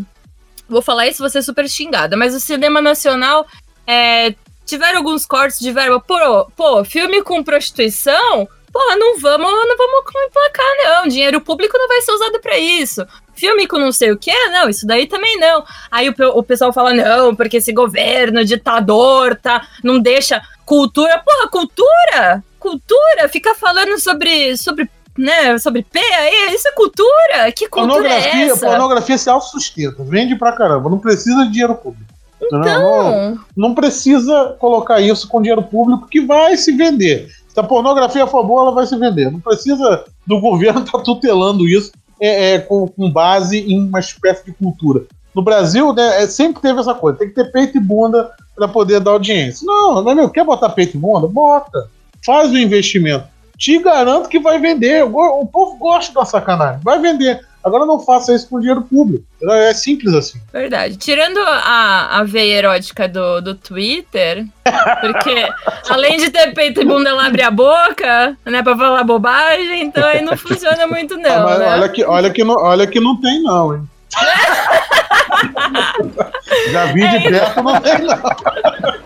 vou 0.67 0.81
falar 0.81 1.07
isso, 1.07 1.27
ser 1.29 1.43
super 1.43 1.69
xingada, 1.69 2.17
mas 2.17 2.33
o 2.33 2.39
cinema 2.39 2.81
nacional 2.81 3.45
é, 3.85 4.33
tiveram 4.65 4.99
alguns 4.99 5.25
cortes 5.25 5.59
de 5.59 5.71
verba. 5.71 5.99
Pô, 5.99 6.45
pô, 6.55 6.83
filme 6.83 7.21
com 7.21 7.43
prostituição 7.43 8.47
porra, 8.71 8.95
não 8.95 9.19
vamos, 9.19 9.51
não 9.51 9.77
vamos 9.77 10.03
emplacar, 10.27 10.65
não. 10.83 11.07
Dinheiro 11.07 11.41
público 11.41 11.77
não 11.77 11.87
vai 11.87 12.01
ser 12.01 12.11
usado 12.11 12.39
para 12.39 12.57
isso. 12.57 13.05
Filme 13.33 13.67
com 13.67 13.77
não 13.77 13.91
sei 13.91 14.11
o 14.11 14.17
que, 14.17 14.33
não, 14.49 14.69
isso 14.69 14.85
daí 14.85 15.07
também 15.07 15.39
não. 15.39 15.63
Aí 15.89 16.09
o, 16.09 16.15
o 16.35 16.43
pessoal 16.43 16.71
fala, 16.71 16.93
não, 16.93 17.35
porque 17.35 17.57
esse 17.57 17.73
governo 17.73 18.45
ditador 18.45 19.35
tá, 19.35 19.67
não 19.83 19.99
deixa 19.99 20.41
cultura. 20.65 21.19
Porra, 21.19 21.49
cultura? 21.49 22.43
Cultura? 22.59 23.27
Fica 23.29 23.55
falando 23.55 23.99
sobre, 23.99 24.55
sobre 24.57 24.89
né, 25.17 25.57
sobre 25.57 25.83
P 25.83 25.99
aí, 25.99 26.53
isso 26.53 26.67
é 26.67 26.71
cultura? 26.71 27.51
Que 27.55 27.67
cultura 27.67 28.07
é 28.07 28.09
pornografia, 28.09 28.41
é 28.41 28.45
essa? 28.45 28.65
Pornografia 28.65 29.17
se 29.17 29.29
autossustenta, 29.29 30.03
vende 30.03 30.35
pra 30.35 30.53
caramba, 30.53 30.89
não 30.89 30.99
precisa 30.99 31.43
de 31.45 31.51
dinheiro 31.51 31.75
público. 31.75 32.11
Então... 32.43 32.61
Não, 32.61 33.39
não, 33.55 33.75
precisa 33.75 34.55
colocar 34.59 34.99
isso 34.99 35.27
com 35.27 35.41
dinheiro 35.41 35.61
público 35.61 36.07
que 36.07 36.21
vai 36.21 36.57
se 36.57 36.71
vender. 36.71 37.29
Se 37.53 37.59
a 37.59 37.63
pornografia 37.63 38.25
for 38.25 38.45
boa, 38.45 38.63
ela 38.63 38.71
vai 38.71 38.85
se 38.85 38.95
vender. 38.95 39.29
Não 39.29 39.39
precisa 39.39 40.05
do 40.25 40.39
governo 40.39 40.81
estar 40.81 40.97
tá 40.99 41.03
tutelando 41.03 41.67
isso 41.67 41.91
é, 42.19 42.53
é, 42.53 42.59
com, 42.59 42.87
com, 42.87 43.11
base 43.11 43.59
em 43.59 43.79
uma 43.79 43.99
espécie 43.99 44.45
de 44.45 44.53
cultura. 44.53 45.03
No 45.35 45.41
Brasil, 45.41 45.93
né, 45.93 46.23
é, 46.23 46.27
sempre 46.27 46.61
teve 46.61 46.79
essa 46.79 46.93
coisa: 46.93 47.19
tem 47.19 47.27
que 47.27 47.35
ter 47.35 47.51
peito 47.51 47.77
e 47.77 47.81
bunda 47.81 48.31
para 48.55 48.67
poder 48.67 48.99
dar 48.99 49.11
audiência. 49.11 49.65
Não, 49.65 50.03
meu, 50.15 50.29
quer 50.29 50.45
botar 50.45 50.69
peito 50.69 50.95
e 50.95 50.99
bunda? 50.99 51.27
Bota. 51.27 51.89
Faz 52.25 52.51
o 52.51 52.57
investimento. 52.57 53.25
Te 53.61 53.77
garanto 53.77 54.27
que 54.27 54.39
vai 54.39 54.57
vender. 54.57 55.03
O, 55.03 55.45
povo 55.45 55.77
gosta 55.77 56.11
da 56.11 56.25
sacanagem. 56.25 56.81
Vai 56.83 56.99
vender. 56.99 57.45
Agora 57.63 57.85
não 57.85 57.99
faça 57.99 58.33
isso 58.33 58.49
com 58.49 58.59
dinheiro 58.59 58.81
público. 58.81 59.23
É 59.43 59.71
simples 59.71 60.15
assim. 60.15 60.41
Verdade. 60.51 60.97
Tirando 60.97 61.37
a, 61.37 62.17
a 62.17 62.23
veia 62.23 62.55
erótica 62.55 63.07
do, 63.07 63.39
do 63.39 63.53
Twitter, 63.53 64.47
porque 64.99 65.47
além 65.87 66.17
de 66.17 66.31
ter 66.31 66.55
peito 66.55 66.81
e 66.81 66.85
bunda, 66.85 67.11
ela 67.11 67.27
abre 67.27 67.43
a 67.43 67.51
boca, 67.51 68.35
né, 68.43 68.63
pra 68.63 68.75
falar 68.75 69.03
bobagem, 69.03 69.83
então 69.83 70.07
aí 70.07 70.23
não 70.23 70.35
funciona 70.35 70.87
muito, 70.87 71.15
não. 71.17 71.47
Ah, 71.47 71.59
né? 71.59 71.67
olha, 71.67 71.89
que, 71.89 72.03
olha, 72.03 72.31
que 72.31 72.43
não, 72.43 72.55
olha 72.55 72.87
que 72.87 72.99
não 72.99 73.21
tem, 73.21 73.43
não, 73.43 73.75
hein? 73.75 73.87
Já 76.71 76.85
vi 76.87 77.07
de 77.07 77.15
é 77.15 77.29
perto, 77.29 77.61
não 77.61 77.79
tem, 77.79 77.99
não. 77.99 78.17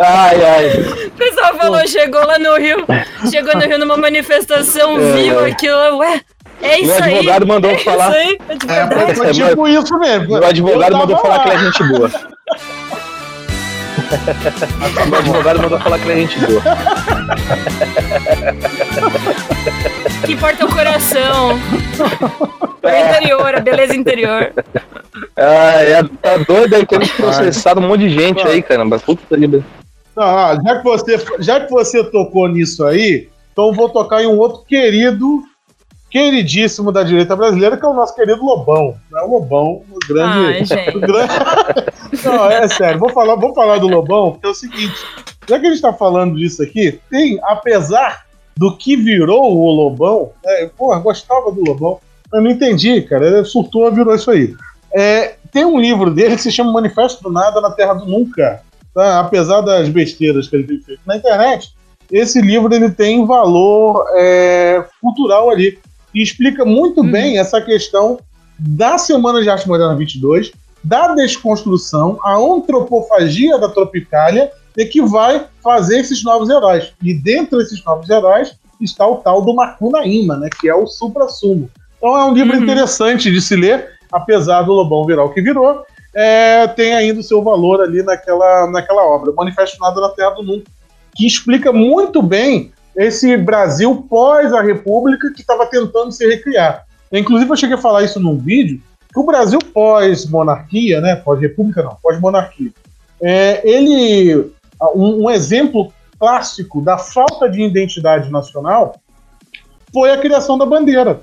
ai, 0.00 0.44
ai. 0.44 0.68
O 1.06 1.10
pessoal 1.12 1.54
falou, 1.56 1.80
Pô. 1.80 1.86
chegou 1.86 2.24
lá 2.26 2.38
no 2.38 2.56
Rio, 2.56 2.84
chegou 3.30 3.54
no 3.54 3.66
Rio 3.66 3.78
numa 3.78 3.96
manifestação, 3.96 4.96
é, 4.98 5.12
viu 5.12 5.46
é. 5.46 5.50
aquilo, 5.50 5.98
ué. 5.98 6.20
É 6.62 6.80
isso 6.80 7.02
aí. 7.02 7.14
O 7.14 7.18
advogado 7.18 7.42
aí. 7.42 7.48
mandou 7.48 7.70
é 7.70 7.78
falar. 7.78 8.08
Isso 8.08 8.16
aí, 8.16 8.38
é, 8.68 9.14
foi 9.14 9.32
tipo 9.32 9.68
isso 9.68 9.98
mesmo. 9.98 10.38
O 10.38 10.44
advogado 10.44 10.96
mandou 10.96 11.16
falar 11.18 11.40
que 11.40 11.48
ele 11.48 11.56
é 11.56 11.58
gente 11.60 11.84
boa. 11.84 12.10
o 15.10 15.14
advogado 15.16 15.62
mandou 15.62 15.78
falar 15.80 15.98
que 15.98 16.08
ele 16.08 16.12
é 16.12 16.26
gente 16.26 16.38
boa. 16.40 16.62
Que 20.24 20.32
importa 20.32 20.64
o 20.64 20.68
coração. 20.68 21.58
O 22.82 22.88
interior, 22.88 23.54
a 23.54 23.60
beleza 23.60 23.94
interior. 23.94 24.52
Ah, 25.36 25.82
é, 25.82 26.02
tá 26.02 26.38
doido 26.38 26.74
aí, 26.74 26.86
temos 26.86 27.10
processado 27.10 27.80
um 27.80 27.88
monte 27.88 28.08
de 28.08 28.10
gente 28.10 28.46
aí, 28.46 28.62
caramba. 28.62 28.98
Puta 28.98 29.36
ah, 30.16 30.58
já 30.64 30.78
que 30.78 30.84
você 30.84 31.18
Já 31.40 31.60
que 31.60 31.70
você 31.70 32.02
tocou 32.04 32.48
nisso 32.48 32.84
aí, 32.84 33.28
então 33.52 33.72
vou 33.72 33.88
tocar 33.88 34.22
em 34.22 34.26
um 34.26 34.38
outro 34.38 34.62
querido, 34.66 35.42
queridíssimo 36.10 36.90
da 36.90 37.02
direita 37.02 37.36
brasileira, 37.36 37.76
que 37.76 37.84
é 37.84 37.88
o 37.88 37.94
nosso 37.94 38.14
querido 38.14 38.42
Lobão. 38.42 38.96
Né? 39.10 39.20
O 39.20 39.32
Lobão, 39.32 39.82
o 39.90 39.98
grande. 40.08 40.72
Ai, 40.72 40.88
o 40.94 41.00
grande... 41.00 41.32
Não, 42.24 42.50
é 42.50 42.66
sério, 42.66 42.98
vou 42.98 43.10
falar, 43.10 43.36
vou 43.36 43.54
falar 43.54 43.78
do 43.78 43.88
Lobão, 43.88 44.32
porque 44.32 44.46
é 44.46 44.50
o 44.50 44.54
seguinte: 44.54 44.94
já 45.46 45.60
que 45.60 45.66
a 45.66 45.70
gente 45.70 45.82
tá 45.82 45.92
falando 45.92 46.36
disso 46.36 46.62
aqui, 46.62 46.98
tem, 47.10 47.38
apesar 47.42 48.25
do 48.56 48.76
que 48.76 48.96
virou 48.96 49.56
o 49.56 49.70
Lobão, 49.70 50.30
é, 50.44 50.66
porra, 50.66 50.98
gostava 50.98 51.52
do 51.52 51.62
Lobão, 51.62 52.00
eu 52.32 52.40
não 52.40 52.50
entendi, 52.50 53.02
cara. 53.02 53.26
Ele 53.26 53.44
surtou, 53.44 53.92
virou 53.92 54.14
isso 54.14 54.30
aí. 54.30 54.54
É, 54.92 55.34
tem 55.52 55.64
um 55.64 55.78
livro 55.78 56.10
dele 56.10 56.36
que 56.36 56.42
se 56.42 56.50
chama 56.50 56.72
Manifesto 56.72 57.22
do 57.22 57.30
Nada 57.30 57.60
na 57.60 57.70
Terra 57.70 57.94
do 57.94 58.06
Nunca. 58.06 58.62
Tá? 58.94 59.20
Apesar 59.20 59.60
das 59.60 59.88
besteiras 59.88 60.48
que 60.48 60.56
ele 60.56 60.64
tem 60.64 60.80
feito 60.80 61.00
na 61.06 61.16
internet, 61.16 61.74
esse 62.10 62.40
livro 62.40 62.74
ele 62.74 62.90
tem 62.90 63.26
valor 63.26 64.06
é, 64.14 64.84
cultural 65.00 65.50
ali. 65.50 65.78
E 66.14 66.22
explica 66.22 66.64
muito 66.64 67.02
hum. 67.02 67.10
bem 67.10 67.38
essa 67.38 67.60
questão 67.60 68.18
da 68.58 68.96
Semana 68.96 69.42
de 69.42 69.50
Arte 69.50 69.68
Moderna 69.68 69.94
22, 69.94 70.50
da 70.82 71.14
desconstrução, 71.14 72.18
a 72.22 72.36
antropofagia 72.36 73.58
da 73.58 73.68
Tropicália 73.68 74.50
e 74.76 74.84
que 74.84 75.00
vai 75.00 75.46
fazer 75.62 76.00
esses 76.00 76.22
novos 76.22 76.48
heróis. 76.48 76.92
E 77.02 77.14
dentro 77.14 77.58
desses 77.58 77.82
novos 77.84 78.08
heróis 78.08 78.56
está 78.80 79.06
o 79.06 79.16
tal 79.16 79.42
do 79.42 79.54
Macunaíma, 79.54 80.36
né, 80.36 80.48
que 80.60 80.68
é 80.68 80.74
o 80.74 80.86
supra-sumo. 80.86 81.70
Então 81.96 82.16
é 82.16 82.24
um 82.24 82.34
livro 82.34 82.56
uhum. 82.56 82.62
interessante 82.62 83.30
de 83.30 83.40
se 83.40 83.56
ler, 83.56 83.90
apesar 84.12 84.62
do 84.62 84.72
Lobão 84.72 85.06
virar 85.06 85.24
o 85.24 85.32
que 85.32 85.40
virou, 85.40 85.84
é, 86.14 86.66
tem 86.68 86.94
ainda 86.94 87.20
o 87.20 87.22
seu 87.22 87.42
valor 87.42 87.80
ali 87.80 88.02
naquela, 88.02 88.70
naquela 88.70 89.02
obra, 89.02 89.32
Manifesto 89.32 89.78
Nada 89.80 90.00
na 90.00 90.08
Terra 90.10 90.30
do 90.30 90.42
Mundo, 90.42 90.64
que 91.14 91.26
explica 91.26 91.72
muito 91.72 92.22
bem 92.22 92.72
esse 92.96 93.36
Brasil 93.36 94.06
pós 94.08 94.52
a 94.52 94.62
República 94.62 95.30
que 95.34 95.42
estava 95.42 95.66
tentando 95.66 96.12
se 96.12 96.26
recriar. 96.26 96.86
Inclusive, 97.12 97.50
eu 97.50 97.56
cheguei 97.56 97.76
a 97.76 97.80
falar 97.80 98.02
isso 98.02 98.18
num 98.18 98.38
vídeo, 98.38 98.80
que 99.12 99.20
o 99.20 99.26
Brasil 99.26 99.58
pós-monarquia, 99.58 101.00
né, 101.00 101.16
pós-república 101.16 101.82
não, 101.82 101.96
pós-monarquia, 102.02 102.70
é, 103.20 103.60
ele, 103.68 104.50
um, 104.94 105.24
um 105.24 105.30
exemplo 105.30 105.92
clássico 106.18 106.80
da 106.80 106.98
falta 106.98 107.48
de 107.48 107.62
identidade 107.62 108.30
nacional 108.30 108.96
foi 109.92 110.10
a 110.10 110.18
criação 110.18 110.56
da 110.58 110.66
bandeira 110.66 111.20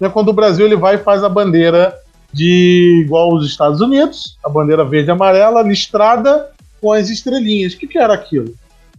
né, 0.00 0.08
quando 0.08 0.28
o 0.28 0.32
Brasil 0.32 0.66
ele 0.66 0.76
vai 0.76 0.96
e 0.96 0.98
faz 0.98 1.22
a 1.22 1.28
bandeira 1.28 1.94
de 2.32 3.02
igual 3.04 3.32
os 3.32 3.46
Estados 3.46 3.80
Unidos, 3.80 4.36
a 4.44 4.48
bandeira 4.48 4.84
verde 4.84 5.08
e 5.08 5.12
amarela, 5.12 5.62
listrada 5.62 6.50
com 6.80 6.92
as 6.92 7.08
estrelinhas. 7.08 7.74
O 7.74 7.78
que, 7.78 7.86
que 7.86 7.98
era 7.98 8.12
aquilo? 8.12 8.52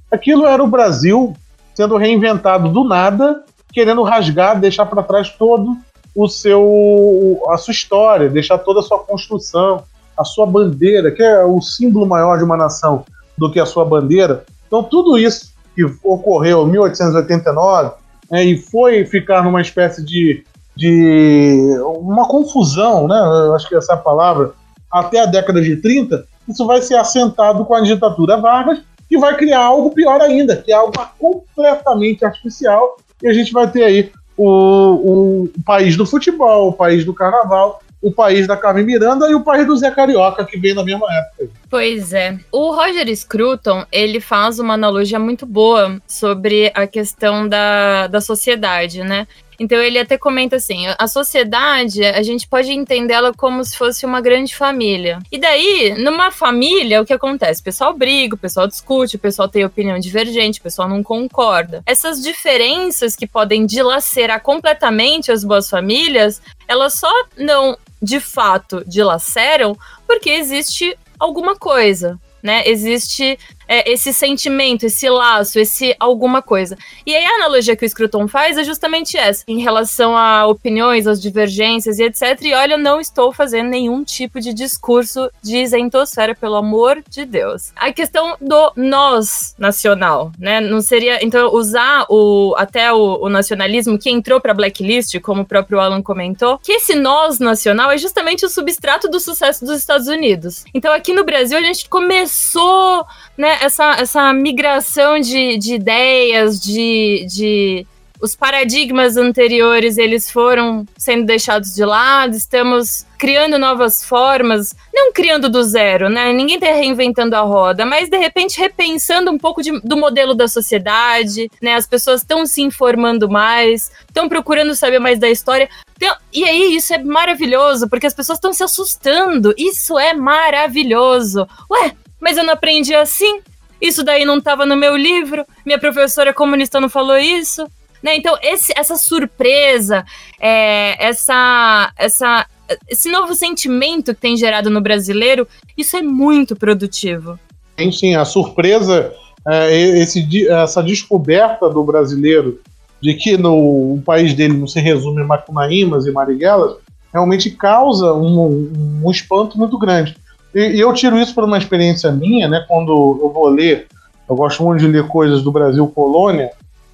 Aquilo 0.10 0.46
era 0.46 0.64
o 0.64 0.68
Brasil 0.68 1.34
sendo 1.74 1.98
reinventado 1.98 2.70
do 2.70 2.86
nada, 2.86 3.44
querendo 3.74 4.04
rasgar, 4.04 4.60
deixar 4.60 4.86
para 4.86 5.04
trás 5.04 5.30
todo 5.30 5.76
o 6.16 6.30
seu 6.30 7.44
a 7.50 7.58
sua 7.58 7.74
história, 7.74 8.30
deixar 8.30 8.58
toda 8.60 8.80
a 8.80 8.84
sua 8.84 9.00
construção, 9.00 9.84
a 10.18 10.24
sua 10.24 10.46
bandeira, 10.46 11.12
que 11.12 11.22
é 11.22 11.44
o 11.44 11.62
símbolo 11.62 12.06
maior 12.06 12.38
de 12.38 12.46
uma 12.46 12.56
nação 12.56 13.04
do 13.38 13.52
que 13.52 13.60
a 13.60 13.66
sua 13.66 13.86
bandeira. 13.86 14.46
Então 14.68 14.84
tudo 14.84 15.18
isso 15.18 15.54
que 15.76 15.84
ocorreu 16.04 16.68
em 16.68 16.72
1889 16.72 17.92
né, 18.32 18.44
e 18.44 18.58
foi 18.58 19.06
ficar 19.06 19.44
numa 19.44 19.62
espécie 19.62 20.04
de 20.04 20.44
de 20.76 21.78
uma 21.80 22.28
confusão, 22.28 23.08
né? 23.08 23.16
Acho 23.56 23.70
que 23.70 23.76
essa 23.76 23.94
é 23.94 23.96
a 23.96 24.00
palavra, 24.00 24.52
até 24.92 25.22
a 25.22 25.26
década 25.26 25.62
de 25.62 25.78
30, 25.78 26.26
isso 26.48 26.66
vai 26.66 26.82
ser 26.82 26.96
assentado 26.96 27.64
com 27.66 27.74
a 27.74 27.82
ditadura 27.82 28.38
Vargas 28.38 28.80
e 29.10 29.18
vai 29.18 29.36
criar 29.38 29.62
algo 29.62 29.92
pior 29.92 30.20
ainda, 30.22 30.58
que 30.58 30.72
é 30.72 30.76
algo 30.76 30.94
completamente 31.18 32.26
artificial, 32.26 32.98
e 33.22 33.28
a 33.28 33.34
gente 33.34 33.54
vai 33.54 33.70
ter 33.70 33.84
aí 33.84 34.12
o, 34.38 35.44
o 35.46 35.50
país 35.66 35.96
do 35.96 36.06
futebol, 36.06 36.70
o 36.70 36.74
país 36.74 37.06
do 37.06 37.14
carnaval, 37.14 37.82
o 38.06 38.12
país 38.12 38.46
da 38.46 38.56
Carmen 38.56 38.86
Miranda 38.86 39.28
e 39.28 39.34
o 39.34 39.44
país 39.44 39.66
do 39.66 39.76
Zé 39.76 39.90
Carioca, 39.90 40.46
que 40.46 40.60
veio 40.60 40.76
na 40.76 40.84
mesma 40.84 41.08
época. 41.12 41.50
Pois 41.68 42.14
é. 42.14 42.38
O 42.52 42.70
Roger 42.70 43.08
Scruton, 43.16 43.84
ele 43.92 44.20
faz 44.20 44.60
uma 44.60 44.76
analogia 44.76 45.18
muito 45.18 45.44
boa 45.44 46.00
sobre 46.06 46.72
a 46.76 46.86
questão 46.86 47.50
da, 47.50 48.06
da 48.06 48.22
sociedade, 48.22 49.04
né? 49.04 49.26
Então 49.60 49.80
ele 49.80 49.98
até 49.98 50.18
comenta 50.18 50.58
assim: 50.58 50.86
a 51.00 51.08
sociedade, 51.08 52.04
a 52.04 52.22
gente 52.22 52.48
pode 52.48 52.72
entendê-la 52.72 53.34
como 53.34 53.64
se 53.64 53.76
fosse 53.76 54.06
uma 54.06 54.22
grande 54.22 54.56
família. 54.56 55.20
E 55.32 55.40
daí, 55.40 55.96
numa 55.98 56.30
família, 56.30 57.02
o 57.02 57.06
que 57.06 57.14
acontece? 57.14 57.62
O 57.62 57.64
pessoal 57.64 57.94
briga, 57.94 58.36
o 58.36 58.38
pessoal 58.38 58.68
discute, 58.68 59.16
o 59.16 59.20
pessoal 59.20 59.48
tem 59.48 59.66
opinião 59.66 59.98
divergente, 59.98 60.60
o 60.60 60.64
pessoal 60.64 60.88
não 60.88 61.02
concorda. 61.02 61.82
Essas 61.86 62.22
diferenças 62.22 63.16
que 63.16 63.26
podem 63.26 63.66
dilacerar 63.66 64.42
completamente 64.42 65.32
as 65.32 65.44
boas 65.44 65.70
famílias, 65.70 66.42
elas 66.68 66.94
só 66.94 67.12
não 67.38 67.78
de 68.06 68.20
fato 68.20 68.84
dilaceram 68.86 69.76
porque 70.06 70.30
existe 70.30 70.96
alguma 71.20 71.56
coisa, 71.56 72.20
né? 72.42 72.62
Existe 72.68 73.38
é, 73.68 73.92
esse 73.92 74.14
sentimento, 74.14 74.86
esse 74.86 75.10
laço, 75.10 75.60
esse 75.60 75.96
alguma 76.00 76.42
coisa. 76.42 76.78
E 77.06 77.16
aí 77.16 77.26
a 77.26 77.36
analogia 77.36 77.76
que 77.76 77.86
o 77.86 77.90
Scruton 77.90 78.28
faz 78.28 78.58
é 78.58 78.64
justamente 78.64 79.18
essa, 79.18 79.44
em 79.48 79.60
relação 79.60 80.16
a 80.16 80.46
opiniões, 80.46 81.08
às 81.08 81.22
divergências 81.22 82.00
e 82.00 82.04
etc. 82.04 82.40
E 82.42 82.54
olha, 82.54 82.78
não 82.78 83.00
estou 83.00 83.32
fazendo 83.32 83.70
nenhum 83.70 84.04
tipo 84.04 84.40
de 84.40 84.54
discurso 84.54 85.30
de 85.42 85.58
isentosfera, 85.58 86.36
pelo 86.36 86.56
amor 86.56 87.04
de 87.10 87.26
Deus. 87.26 87.72
A 87.76 87.92
questão 87.92 88.36
do 88.40 88.72
nós 88.76 89.56
nacional, 89.58 90.32
né? 90.38 90.62
Não 90.62 90.82
seria, 90.82 91.24
então, 91.24 91.54
usar 91.54 92.06
o 92.10 92.56
até 92.58 92.92
o, 92.92 93.20
o 93.22 93.30
nacionalismo 93.30 93.98
que 93.98 94.10
entrou 94.10 94.40
para 94.40 94.54
blacklist, 94.54 95.20
como 95.22 95.42
o 95.42 95.46
próprio 95.46 95.80
Alan 95.80 96.02
comentou, 96.02 96.60
que 96.60 96.74
esse 96.74 96.96
nós 96.96 97.40
nacional 97.40 97.92
é 97.92 97.98
justamente 97.98 98.46
o 98.46 98.50
substrato 98.50 99.10
do 99.10 99.20
sucesso 99.20 99.66
dos 99.66 99.78
Estados 99.78 100.08
Unidos. 100.08 100.66
Então, 100.74 100.94
aqui 100.94 101.14
no 101.14 101.24
Brasil, 101.24 101.58
a 101.58 101.62
gente 101.62 101.90
começou 101.90 103.06
né, 103.38 103.55
essa, 103.62 103.96
essa 104.00 104.34
migração 104.34 105.20
de, 105.20 105.58
de 105.58 105.76
ideias, 105.76 106.60
de, 106.60 107.26
de 107.30 107.88
os 108.22 108.36
paradigmas 108.36 109.18
anteriores 109.18 109.98
eles 109.98 110.32
foram 110.32 110.86
sendo 110.98 111.26
deixados 111.26 111.76
de 111.76 111.84
lado, 111.84 112.36
estamos 112.36 113.06
criando 113.18 113.58
novas 113.58 114.04
formas, 114.04 114.76
não 114.94 115.12
criando 115.12 115.50
do 115.50 115.64
zero, 115.64 116.10
né? 116.10 116.32
Ninguém 116.32 116.56
está 116.56 116.68
reinventando 116.68 117.36
a 117.36 117.42
roda, 117.42 117.86
mas 117.86 118.10
de 118.10 118.18
repente 118.18 118.60
repensando 118.60 119.32
um 119.32 119.38
pouco 119.38 119.62
de, 119.62 119.80
do 119.82 119.98
modelo 119.98 120.34
da 120.34 120.48
sociedade, 120.48 121.50
né? 121.62 121.76
As 121.76 121.88
pessoas 121.88 122.22
estão 122.22 122.46
se 122.46 122.62
informando 122.62 123.30
mais, 123.30 123.92
estão 124.08 124.28
procurando 124.30 124.76
saber 124.76 125.00
mais 125.00 125.20
da 125.20 125.30
história. 125.30 125.70
Então, 125.96 126.16
e 126.34 126.44
aí 126.44 126.76
isso 126.76 126.94
é 126.94 126.98
maravilhoso, 126.98 127.90
porque 127.90 128.08
as 128.08 128.14
pessoas 128.14 128.38
estão 128.38 128.54
se 128.54 128.64
assustando. 128.64 129.54
Isso 129.58 129.98
é 129.98 130.14
maravilhoso. 130.14 131.48
Ué, 131.70 131.94
mas 132.20 132.38
eu 132.38 132.44
não 132.44 132.54
aprendi 132.54 132.94
assim. 132.94 133.42
Isso 133.82 134.04
daí 134.04 134.26
não 134.26 134.38
estava 134.38 134.66
no 134.66 134.76
meu 134.76 134.96
livro. 134.96 135.46
Minha 135.66 135.80
professora 135.80 136.34
comunista 136.34 136.80
não 136.80 136.90
falou 136.90 137.18
isso. 137.18 137.68
Né? 138.02 138.16
Então, 138.16 138.38
esse, 138.42 138.74
essa 138.76 138.96
surpresa, 138.96 140.06
é, 140.40 141.04
essa, 141.04 141.92
essa, 141.98 142.46
esse 142.88 143.10
novo 143.12 143.34
sentimento 143.34 144.14
que 144.14 144.22
tem 144.22 144.38
gerado 144.38 144.70
no 144.70 144.82
brasileiro, 144.82 145.48
isso 145.78 145.98
é 145.98 146.02
muito 146.02 146.56
produtivo. 146.56 147.40
Sim, 147.80 147.92
sim, 147.92 148.16
a 148.16 148.24
surpresa, 148.24 149.14
é, 149.48 149.76
esse, 150.00 150.48
essa 150.48 150.82
descoberta 150.82 151.70
do 151.70 151.84
brasileiro 151.84 152.62
de 153.02 153.14
que 153.14 153.38
no 153.38 153.96
o 153.96 154.02
país 154.06 154.34
dele 154.34 154.58
não 154.58 154.68
se 154.68 154.80
resume 154.80 155.22
em 155.22 155.28
macunaímas 155.28 156.06
e 156.06 156.12
marighellers, 156.12 156.78
realmente 157.14 157.52
causa 157.52 158.14
um, 158.14 159.02
um 159.04 159.12
espanto 159.12 159.58
muito 159.58 159.78
grande. 159.78 160.16
E, 160.56 160.78
e, 160.78 160.80
eu 160.80 160.94
tiro 160.94 161.20
isso 161.20 161.36
por 161.36 161.44
uma 161.44 161.58
experiência 161.58 162.10
minha, 162.14 162.48
né? 162.48 162.64
Quando 162.66 163.20
eu 163.22 163.30
vou 163.30 163.50
ler, 163.50 163.88
eu 164.28 164.36
gosto 164.36 164.64
muito 164.64 164.80
de 164.80 164.88
ler 164.88 165.06
coisas 165.08 165.44
do 165.44 165.52
Brasil 165.52 165.86
colônia, 165.90 166.50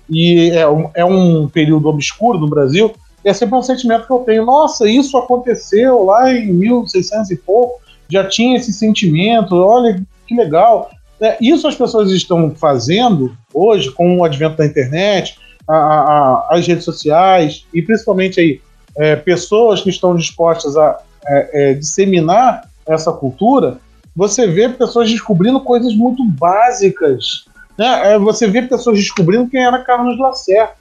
e 0.10 0.50
é 0.50 0.68
um, 0.68 0.90
é 0.96 1.06
um 1.06 1.48
período 1.48 1.88
obscuro 1.88 2.40
no 2.40 2.50
Brasil, 2.50 2.92
e 3.24 3.30
é 3.30 3.34
sempre 3.34 3.56
um 3.56 3.62
sentimento 3.62 4.08
que 4.08 4.12
eu 4.12 4.20
tenho. 4.20 4.46
Nossa, 4.46 4.90
isso 4.90 5.16
aconteceu 5.16 6.04
lá 6.04 6.34
em 6.34 6.52
1600 6.52 7.30
e 7.30 7.36
pouco, 7.36 7.80
já 8.10 8.28
tinha 8.28 8.58
esse 8.58 8.74
sentimento, 8.74 9.56
olha 9.56 10.02
que 10.28 10.36
legal. 10.36 10.90
É, 11.22 11.38
isso 11.40 11.68
as 11.68 11.76
pessoas 11.76 12.12
estão 12.12 12.50
fazendo 12.56 13.32
hoje 13.54 13.92
com 13.92 14.18
o 14.18 14.24
advento 14.24 14.58
da 14.58 14.66
internet, 14.66 15.38
a, 15.68 15.76
a, 15.76 16.48
as 16.50 16.66
redes 16.66 16.84
sociais 16.84 17.66
e 17.72 17.82
principalmente 17.82 18.40
aí 18.40 18.60
é, 18.98 19.16
pessoas 19.16 19.82
que 19.82 19.92
estão 19.92 20.16
dispostas 20.16 20.76
a 20.76 21.00
é, 21.28 21.72
é 21.72 21.74
disseminar 21.76 22.64
essa 22.86 23.12
cultura, 23.12 23.78
você 24.16 24.48
vê 24.48 24.70
pessoas 24.70 25.10
descobrindo 25.10 25.60
coisas 25.62 25.96
muito 25.96 26.24
básicas. 26.26 27.46
Né? 27.78 28.14
É, 28.14 28.20
você 28.20 28.48
vê 28.48 28.62
pessoas 28.62 28.98
descobrindo 28.98 29.50
quem 29.50 29.64
era 29.64 29.84
Carlos 29.84 30.20
Lacerda, 30.20 30.74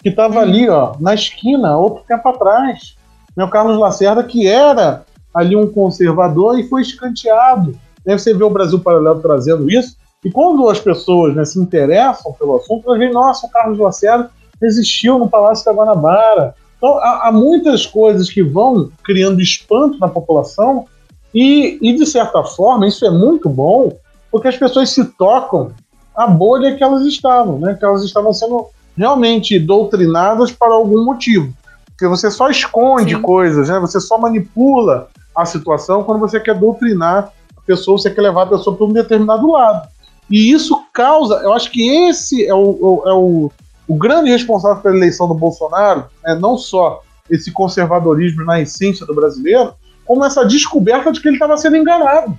que 0.00 0.08
estava 0.08 0.36
hum. 0.36 0.40
ali 0.40 0.68
ó, 0.68 0.94
na 1.00 1.14
esquina, 1.14 1.76
outro 1.76 2.04
tempo 2.06 2.28
atrás. 2.28 2.96
Né? 3.36 3.44
O 3.44 3.50
Carlos 3.50 3.78
Lacerda, 3.78 4.22
que 4.22 4.46
era 4.46 5.04
ali 5.34 5.56
um 5.56 5.66
conservador 5.66 6.58
e 6.58 6.68
foi 6.68 6.82
escanteado. 6.82 7.78
Né? 8.04 8.18
Você 8.18 8.34
vê 8.34 8.44
o 8.44 8.50
Brasil 8.50 8.80
Paralelo 8.80 9.20
trazendo 9.20 9.70
isso. 9.70 9.96
E 10.24 10.30
quando 10.30 10.68
as 10.68 10.78
pessoas 10.78 11.34
né, 11.34 11.44
se 11.46 11.58
interessam 11.58 12.32
pelo 12.34 12.56
assunto, 12.56 12.86
elas 12.86 12.98
veem, 12.98 13.12
nossa, 13.12 13.46
o 13.46 13.50
Carlos 13.50 13.78
Lacerda 13.78 14.30
existiu 14.60 15.18
no 15.18 15.30
Palácio 15.30 15.64
da 15.64 15.72
Guanabara. 15.72 16.54
Então, 16.76 16.98
há, 16.98 17.28
há 17.28 17.32
muitas 17.32 17.86
coisas 17.86 18.28
que 18.28 18.42
vão 18.42 18.90
criando 19.02 19.40
espanto 19.40 19.98
na 19.98 20.08
população 20.08 20.86
e, 21.34 21.78
e, 21.80 21.96
de 21.96 22.06
certa 22.06 22.42
forma, 22.42 22.86
isso 22.86 23.04
é 23.04 23.10
muito 23.10 23.48
bom, 23.48 23.96
porque 24.30 24.48
as 24.48 24.56
pessoas 24.56 24.90
se 24.90 25.04
tocam 25.04 25.72
a 26.16 26.26
bolha 26.26 26.76
que 26.76 26.82
elas 26.82 27.04
estavam, 27.04 27.58
né? 27.58 27.74
Que 27.74 27.84
elas 27.84 28.04
estavam 28.04 28.32
sendo 28.32 28.66
realmente 28.96 29.58
doutrinadas 29.58 30.50
para 30.50 30.74
algum 30.74 31.04
motivo. 31.04 31.52
Porque 31.86 32.06
você 32.06 32.30
só 32.30 32.48
esconde 32.48 33.14
Sim. 33.14 33.22
coisas, 33.22 33.68
né? 33.68 33.78
Você 33.78 34.00
só 34.00 34.18
manipula 34.18 35.08
a 35.36 35.44
situação 35.44 36.02
quando 36.02 36.18
você 36.18 36.40
quer 36.40 36.58
doutrinar 36.58 37.32
a 37.56 37.60
pessoa, 37.60 37.98
você 37.98 38.10
quer 38.10 38.22
levar 38.22 38.42
a 38.42 38.46
pessoa 38.46 38.76
para 38.76 38.86
um 38.86 38.92
determinado 38.92 39.50
lado. 39.50 39.88
E 40.28 40.52
isso 40.52 40.80
causa, 40.92 41.36
eu 41.42 41.52
acho 41.52 41.70
que 41.70 41.88
esse 42.08 42.46
é 42.46 42.54
o, 42.54 43.02
é 43.06 43.12
o, 43.12 43.50
o 43.88 43.94
grande 43.96 44.30
responsável 44.30 44.80
pela 44.82 44.96
eleição 44.96 45.26
do 45.26 45.34
Bolsonaro, 45.34 46.04
né? 46.24 46.34
não 46.36 46.56
só 46.56 47.02
esse 47.28 47.50
conservadorismo 47.50 48.44
na 48.44 48.60
essência 48.60 49.04
do 49.06 49.14
brasileiro, 49.14 49.72
como 50.10 50.24
essa 50.24 50.44
descoberta 50.44 51.12
de 51.12 51.20
que 51.20 51.28
ele 51.28 51.36
estava 51.36 51.56
sendo 51.56 51.76
enganado. 51.76 52.36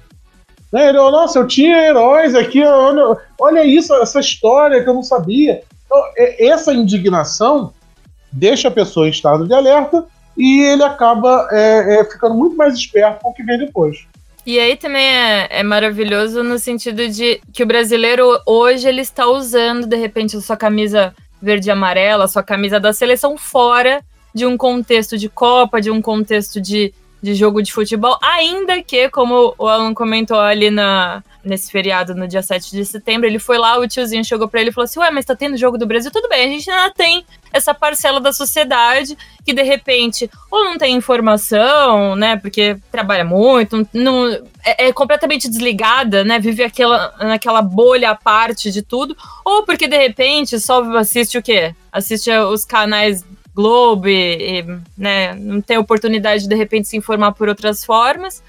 Né? 0.73 0.89
Ele, 0.89 0.98
nossa, 0.98 1.39
eu 1.39 1.48
tinha 1.48 1.88
heróis 1.88 2.35
aqui, 2.35 2.61
olha, 2.61 3.18
olha 3.39 3.64
isso, 3.64 3.95
essa 3.95 4.19
história 4.19 4.84
que 4.84 4.89
eu 4.89 4.93
não 4.93 5.02
sabia. 5.02 5.61
Então, 5.85 5.98
é, 6.18 6.48
essa 6.48 6.73
indignação 6.73 7.73
deixa 8.30 8.68
a 8.68 8.72
pessoa 8.72 9.07
em 9.07 9.11
estado 9.11 9.48
de 9.48 9.53
alerta 9.53 10.03
e 10.38 10.60
ele 10.64 10.84
acaba 10.84 11.48
é, 11.49 12.02
é, 12.02 12.03
ficando 12.03 12.35
muito 12.35 12.57
mais 12.57 12.73
esperto 12.73 13.22
com 13.22 13.30
o 13.30 13.34
que 13.34 13.41
vem 13.41 13.57
depois. 13.57 13.99
E 14.45 14.60
aí 14.60 14.76
também 14.76 15.06
é, 15.06 15.48
é, 15.49 15.64
maravilhoso 15.64 16.43
no 16.43 16.60
sentido 16.60 17.07
de 17.07 17.39
que 17.53 17.64
o 17.64 17.65
brasileiro 17.65 18.38
hoje 18.45 18.85
ele 18.85 18.99
está 18.99 19.27
usando 19.27 19.88
de 19.88 19.95
repente 19.95 20.35
a 20.35 20.41
sua 20.41 20.57
camisa 20.57 21.15
verde 21.41 21.69
e 21.69 21.72
amarela, 21.72 22.26
a 22.26 22.27
sua 22.27 22.43
camisa 22.43 22.81
da 22.81 22.91
seleção 22.91 23.38
fora 23.38 24.03
de 24.35 24.45
um 24.45 24.57
contexto 24.57 25.18
de 25.18 25.30
Copa, 25.30 25.80
de 25.80 25.89
um 25.89 26.02
contexto 26.02 26.60
de 26.60 26.93
de 27.22 27.35
jogo 27.35 27.61
de 27.61 27.72
futebol, 27.72 28.18
ainda 28.22 28.81
que, 28.81 29.10
como 29.10 29.53
o 29.57 29.68
Alan 29.68 29.93
comentou 29.93 30.39
ali 30.39 30.72
na, 30.72 31.23
nesse 31.43 31.72
feriado, 31.72 32.15
no 32.15 32.27
dia 32.27 32.41
7 32.41 32.72
de 32.72 32.85
setembro, 32.85 33.27
ele 33.27 33.39
foi 33.39 33.57
lá, 33.57 33.77
o 33.77 33.88
tiozinho 33.88 34.23
chegou 34.23 34.48
para 34.48 34.61
ele 34.61 34.69
e 34.69 34.73
falou 34.73 34.85
assim: 34.85 34.99
Ué, 34.99 35.11
mas 35.11 35.26
tá 35.26 35.35
tendo 35.35 35.57
jogo 35.57 35.77
do 35.77 35.85
Brasil? 35.85 36.11
Tudo 36.11 36.27
bem, 36.30 36.45
a 36.45 36.48
gente 36.48 36.69
ainda 36.69 36.93
tem 36.93 37.26
essa 37.53 37.73
parcela 37.73 38.19
da 38.19 38.31
sociedade 38.31 39.18
que 39.45 39.53
de 39.53 39.61
repente 39.61 40.30
ou 40.49 40.64
não 40.64 40.77
tem 40.77 40.95
informação, 40.95 42.15
né, 42.15 42.38
porque 42.38 42.77
trabalha 42.91 43.26
muito, 43.26 43.88
não, 43.93 44.27
é, 44.64 44.88
é 44.88 44.93
completamente 44.93 45.49
desligada, 45.49 46.23
né, 46.23 46.39
vive 46.39 46.64
aquela, 46.64 47.14
naquela 47.19 47.61
bolha 47.61 48.11
à 48.11 48.15
parte 48.15 48.72
de 48.72 48.81
tudo, 48.81 49.15
ou 49.43 49.64
porque 49.64 49.88
de 49.88 49.98
repente 49.98 50.60
só 50.60 50.81
assiste 50.98 51.38
o 51.38 51.43
quê? 51.43 51.76
Assiste 51.91 52.31
os 52.31 52.64
canais 52.64 53.26
Globo 53.53 54.07
e, 54.07 54.63
né, 54.97 55.35
não 55.35 55.61
tem 55.61 55.77
oportunidade 55.77 56.43
de 56.43 56.49
de 56.49 56.55
repente 56.55 56.87
se 56.87 56.97
informar 56.97 57.31
por 57.33 57.47
outras 57.47 57.83
formas, 57.83 58.43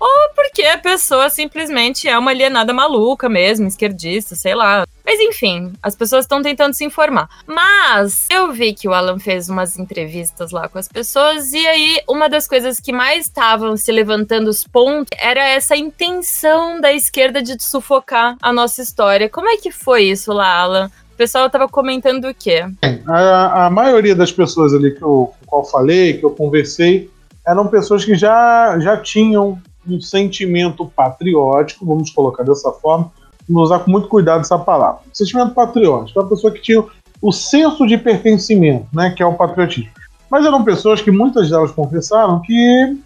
ou 0.00 0.30
porque 0.34 0.62
a 0.62 0.78
pessoa 0.78 1.28
simplesmente 1.28 2.08
é 2.08 2.16
uma 2.16 2.30
alienada 2.30 2.72
maluca 2.72 3.28
mesmo, 3.28 3.66
esquerdista, 3.66 4.36
sei 4.36 4.54
lá. 4.54 4.86
Mas 5.04 5.18
enfim, 5.18 5.72
as 5.82 5.96
pessoas 5.96 6.24
estão 6.24 6.40
tentando 6.40 6.74
se 6.74 6.84
informar. 6.84 7.28
Mas 7.46 8.26
eu 8.30 8.52
vi 8.52 8.74
que 8.74 8.86
o 8.86 8.92
Alan 8.92 9.18
fez 9.18 9.48
umas 9.48 9.78
entrevistas 9.78 10.52
lá 10.52 10.68
com 10.68 10.78
as 10.78 10.86
pessoas, 10.86 11.52
e 11.52 11.66
aí 11.66 12.00
uma 12.08 12.28
das 12.28 12.46
coisas 12.46 12.78
que 12.78 12.92
mais 12.92 13.26
estavam 13.26 13.76
se 13.76 13.90
levantando 13.90 14.48
os 14.48 14.62
pontos 14.64 15.08
era 15.18 15.44
essa 15.48 15.76
intenção 15.76 16.80
da 16.80 16.92
esquerda 16.92 17.42
de 17.42 17.60
sufocar 17.60 18.36
a 18.40 18.52
nossa 18.52 18.80
história. 18.80 19.28
Como 19.28 19.48
é 19.48 19.56
que 19.56 19.72
foi 19.72 20.04
isso 20.04 20.32
lá, 20.32 20.60
Alan? 20.60 20.90
Pessoal 21.18 21.46
estava 21.46 21.68
comentando 21.68 22.28
o 22.28 22.34
quê? 22.34 22.64
A, 23.06 23.66
a, 23.66 23.70
maioria 23.70 24.14
das 24.14 24.30
pessoas 24.30 24.72
ali 24.72 24.92
que 24.92 25.02
eu, 25.02 25.34
falei, 25.70 26.14
que 26.14 26.24
eu 26.24 26.30
conversei, 26.30 27.10
eram 27.44 27.66
pessoas 27.66 28.04
que 28.04 28.14
já, 28.14 28.78
já 28.78 28.96
tinham 28.96 29.60
um 29.86 30.00
sentimento 30.00 30.86
patriótico, 30.86 31.84
vamos 31.84 32.10
colocar 32.10 32.44
dessa 32.44 32.70
forma, 32.70 33.10
vamos 33.48 33.64
usar 33.64 33.80
com 33.80 33.90
muito 33.90 34.06
cuidado 34.06 34.42
essa 34.42 34.58
palavra. 34.58 35.00
Sentimento 35.12 35.54
patriótico, 35.54 36.20
uma 36.20 36.28
pessoa 36.28 36.52
que 36.52 36.62
tinha 36.62 36.84
o 37.20 37.32
senso 37.32 37.84
de 37.84 37.98
pertencimento, 37.98 38.86
né, 38.92 39.10
que 39.10 39.22
é 39.22 39.26
o 39.26 39.34
patriotismo. 39.34 39.90
Mas 40.30 40.46
eram 40.46 40.62
pessoas 40.62 41.00
que 41.00 41.10
muitas 41.10 41.50
delas 41.50 41.72
confessaram 41.72 42.40
que 42.42 42.96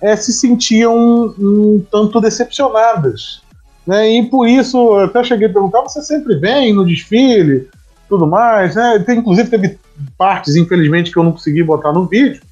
é, 0.00 0.16
se 0.16 0.32
sentiam 0.32 1.32
um 1.38 1.84
tanto 1.90 2.20
decepcionadas. 2.20 3.42
Né, 3.86 4.10
e 4.10 4.26
por 4.28 4.46
isso, 4.46 4.76
eu 4.76 5.04
até 5.04 5.24
cheguei 5.24 5.48
a 5.48 5.52
perguntar: 5.52 5.82
você 5.82 6.02
sempre 6.02 6.36
vem 6.36 6.72
no 6.72 6.84
desfile, 6.84 7.68
tudo 8.08 8.26
mais? 8.26 8.74
Né? 8.74 9.02
Tem, 9.06 9.18
inclusive, 9.18 9.48
teve 9.48 9.78
partes, 10.16 10.56
infelizmente, 10.56 11.10
que 11.10 11.18
eu 11.18 11.22
não 11.22 11.32
consegui 11.32 11.62
botar 11.62 11.92
no 11.92 12.06
vídeo, 12.06 12.42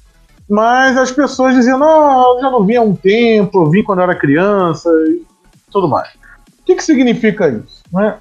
mas 0.49 0.97
as 0.97 1.11
pessoas 1.11 1.55
diziam: 1.55 1.77
não, 1.77 2.35
eu 2.35 2.41
já 2.41 2.49
não 2.49 2.65
vi 2.65 2.75
há 2.75 2.81
um 2.81 2.95
tempo, 2.95 3.61
eu 3.61 3.69
vi 3.69 3.83
quando 3.83 3.99
eu 3.99 4.03
era 4.03 4.15
criança 4.15 4.89
e 5.07 5.23
tudo 5.71 5.87
mais. 5.87 6.09
O 6.59 6.65
que, 6.65 6.75
que 6.75 6.83
significa 6.83 7.47
isso? 7.47 7.83
Né? 7.91 8.17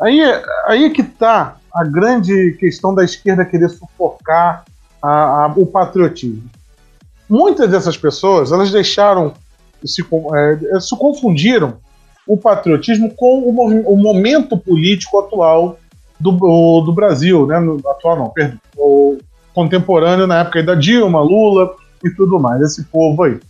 Aí, 0.00 0.20
aí 0.66 0.84
é 0.84 0.90
que 0.90 1.02
está 1.02 1.56
a 1.72 1.84
grande 1.84 2.56
questão 2.58 2.94
da 2.94 3.04
esquerda 3.04 3.44
querer 3.44 3.68
sufocar 3.68 4.64
a, 5.02 5.44
a, 5.44 5.46
o 5.56 5.66
patriotismo. 5.66 6.48
Muitas 7.28 7.70
dessas 7.70 7.96
pessoas 7.96 8.52
elas 8.52 8.70
deixaram 8.70 9.34
se, 9.84 10.02
é, 10.02 10.80
se 10.80 10.96
confundiram 10.96 11.76
o 12.28 12.36
patriotismo 12.36 13.12
com 13.14 13.40
o, 13.40 13.92
o 13.92 13.96
momento 13.96 14.56
político 14.56 15.18
atual 15.18 15.78
do, 16.20 16.30
do 16.82 16.92
Brasil, 16.92 17.46
né? 17.46 17.58
No, 17.58 17.80
atual 17.88 18.18
não, 18.18 18.28
perdão, 18.28 18.58
o 18.76 19.18
contemporâneo 19.54 20.26
na 20.26 20.40
época 20.40 20.62
da 20.62 20.74
Dilma, 20.74 21.22
Lula 21.22 21.74
e 22.04 22.10
tudo 22.10 22.38
mais, 22.38 22.60
esse 22.60 22.84
povo 22.84 23.22
aí. 23.22 23.40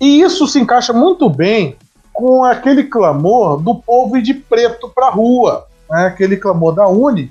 E 0.00 0.20
isso 0.20 0.46
se 0.46 0.58
encaixa 0.58 0.92
muito 0.92 1.30
bem 1.30 1.76
com 2.12 2.44
aquele 2.44 2.84
clamor 2.84 3.62
do 3.62 3.76
povo 3.76 4.20
de 4.20 4.34
preto 4.34 4.88
para 4.88 5.10
rua, 5.10 5.66
né? 5.88 6.06
aquele 6.06 6.36
clamor 6.36 6.74
da 6.74 6.88
Uni, 6.88 7.30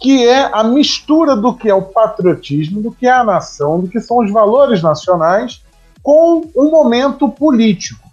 que 0.00 0.26
é 0.26 0.50
a 0.52 0.64
mistura 0.64 1.36
do 1.36 1.54
que 1.54 1.68
é 1.68 1.74
o 1.74 1.82
patriotismo, 1.82 2.80
do 2.80 2.90
que 2.90 3.06
é 3.06 3.12
a 3.12 3.24
nação, 3.24 3.80
do 3.80 3.88
que 3.88 4.00
são 4.00 4.18
os 4.18 4.30
valores 4.30 4.82
nacionais, 4.82 5.62
com 6.02 6.42
um 6.56 6.70
momento 6.70 7.28
político. 7.28 8.03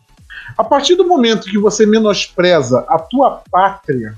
A 0.57 0.63
partir 0.63 0.95
do 0.95 1.07
momento 1.07 1.49
que 1.49 1.57
você 1.57 1.85
menospreza 1.85 2.85
a 2.87 2.99
tua 2.99 3.41
pátria 3.49 4.15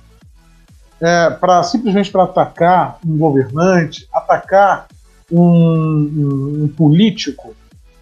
é, 1.01 1.29
para 1.29 1.63
simplesmente 1.63 2.11
para 2.11 2.23
atacar 2.23 2.97
um 3.05 3.17
governante, 3.17 4.07
atacar 4.13 4.87
um, 5.31 5.41
um, 5.41 6.63
um 6.63 6.67
político, 6.67 7.55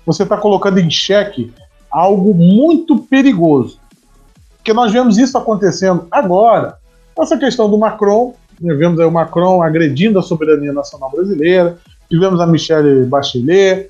você 0.06 0.24
está 0.24 0.38
colocando 0.38 0.80
em 0.80 0.90
xeque 0.90 1.54
algo 1.90 2.34
muito 2.34 2.98
perigoso. 2.98 3.80
Porque 4.58 4.74
nós 4.74 4.92
vemos 4.92 5.18
isso 5.18 5.38
acontecendo 5.38 6.08
agora. 6.12 6.78
Essa 7.20 7.38
questão 7.38 7.70
do 7.70 7.78
Macron, 7.78 8.36
né, 8.60 8.74
vemos 8.76 9.00
aí 9.00 9.06
o 9.06 9.12
Macron 9.12 9.62
agredindo 9.62 10.20
a 10.20 10.22
soberania 10.22 10.72
nacional 10.72 11.12
brasileira, 11.12 11.78
tivemos 12.10 12.40
a 12.40 12.48
Michelle 12.48 13.06
Bachelet. 13.06 13.90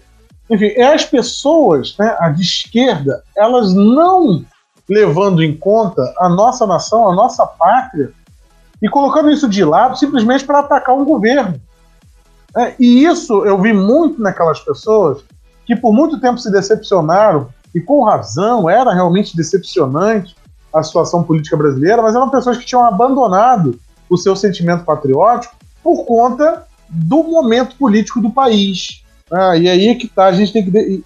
Enfim, 0.50 0.68
é 0.76 0.94
as 0.94 1.06
pessoas, 1.06 1.96
né, 1.98 2.16
a 2.20 2.30
de 2.30 2.42
esquerda, 2.42 3.24
elas 3.36 3.74
não 3.74 4.46
levando 4.90 5.42
em 5.42 5.56
conta 5.56 6.02
a 6.18 6.28
nossa 6.28 6.68
nação, 6.68 7.10
a 7.10 7.16
nossa 7.16 7.46
pátria, 7.46 8.12
e 8.82 8.90
colocando 8.90 9.32
isso 9.32 9.48
de 9.48 9.64
lado 9.64 9.98
simplesmente 9.98 10.44
para 10.44 10.60
atacar 10.60 10.96
um 10.96 11.06
governo. 11.06 11.62
É, 12.58 12.76
e 12.80 13.06
isso 13.06 13.46
eu 13.46 13.62
vi 13.62 13.72
muito 13.72 14.22
naquelas 14.22 14.60
pessoas 14.60 15.24
que 15.66 15.76
por 15.76 15.94
muito 15.94 16.20
tempo 16.20 16.38
se 16.38 16.52
decepcionaram, 16.52 17.48
e 17.74 17.80
com 17.80 18.04
razão, 18.04 18.70
era 18.70 18.94
realmente 18.94 19.38
decepcionante 19.38 20.36
a 20.74 20.84
situação 20.84 21.24
política 21.24 21.56
brasileira, 21.56 22.02
mas 22.02 22.16
eram 22.16 22.30
pessoas 22.30 22.58
que 22.58 22.66
tinham 22.66 22.86
abandonado 22.86 23.80
o 24.10 24.18
seu 24.18 24.36
sentimento 24.36 24.84
patriótico 24.84 25.56
por 25.82 26.06
conta 26.06 26.68
do 26.90 27.24
momento 27.24 27.78
político 27.78 28.20
do 28.20 28.30
país. 28.30 29.04
Ah, 29.32 29.56
e 29.56 29.70
aí 29.70 29.88
é 29.88 29.96
que 29.96 30.08
tá, 30.08 30.26
a 30.26 30.32
gente 30.32 30.52
tem 30.52 30.64
que 30.64 31.04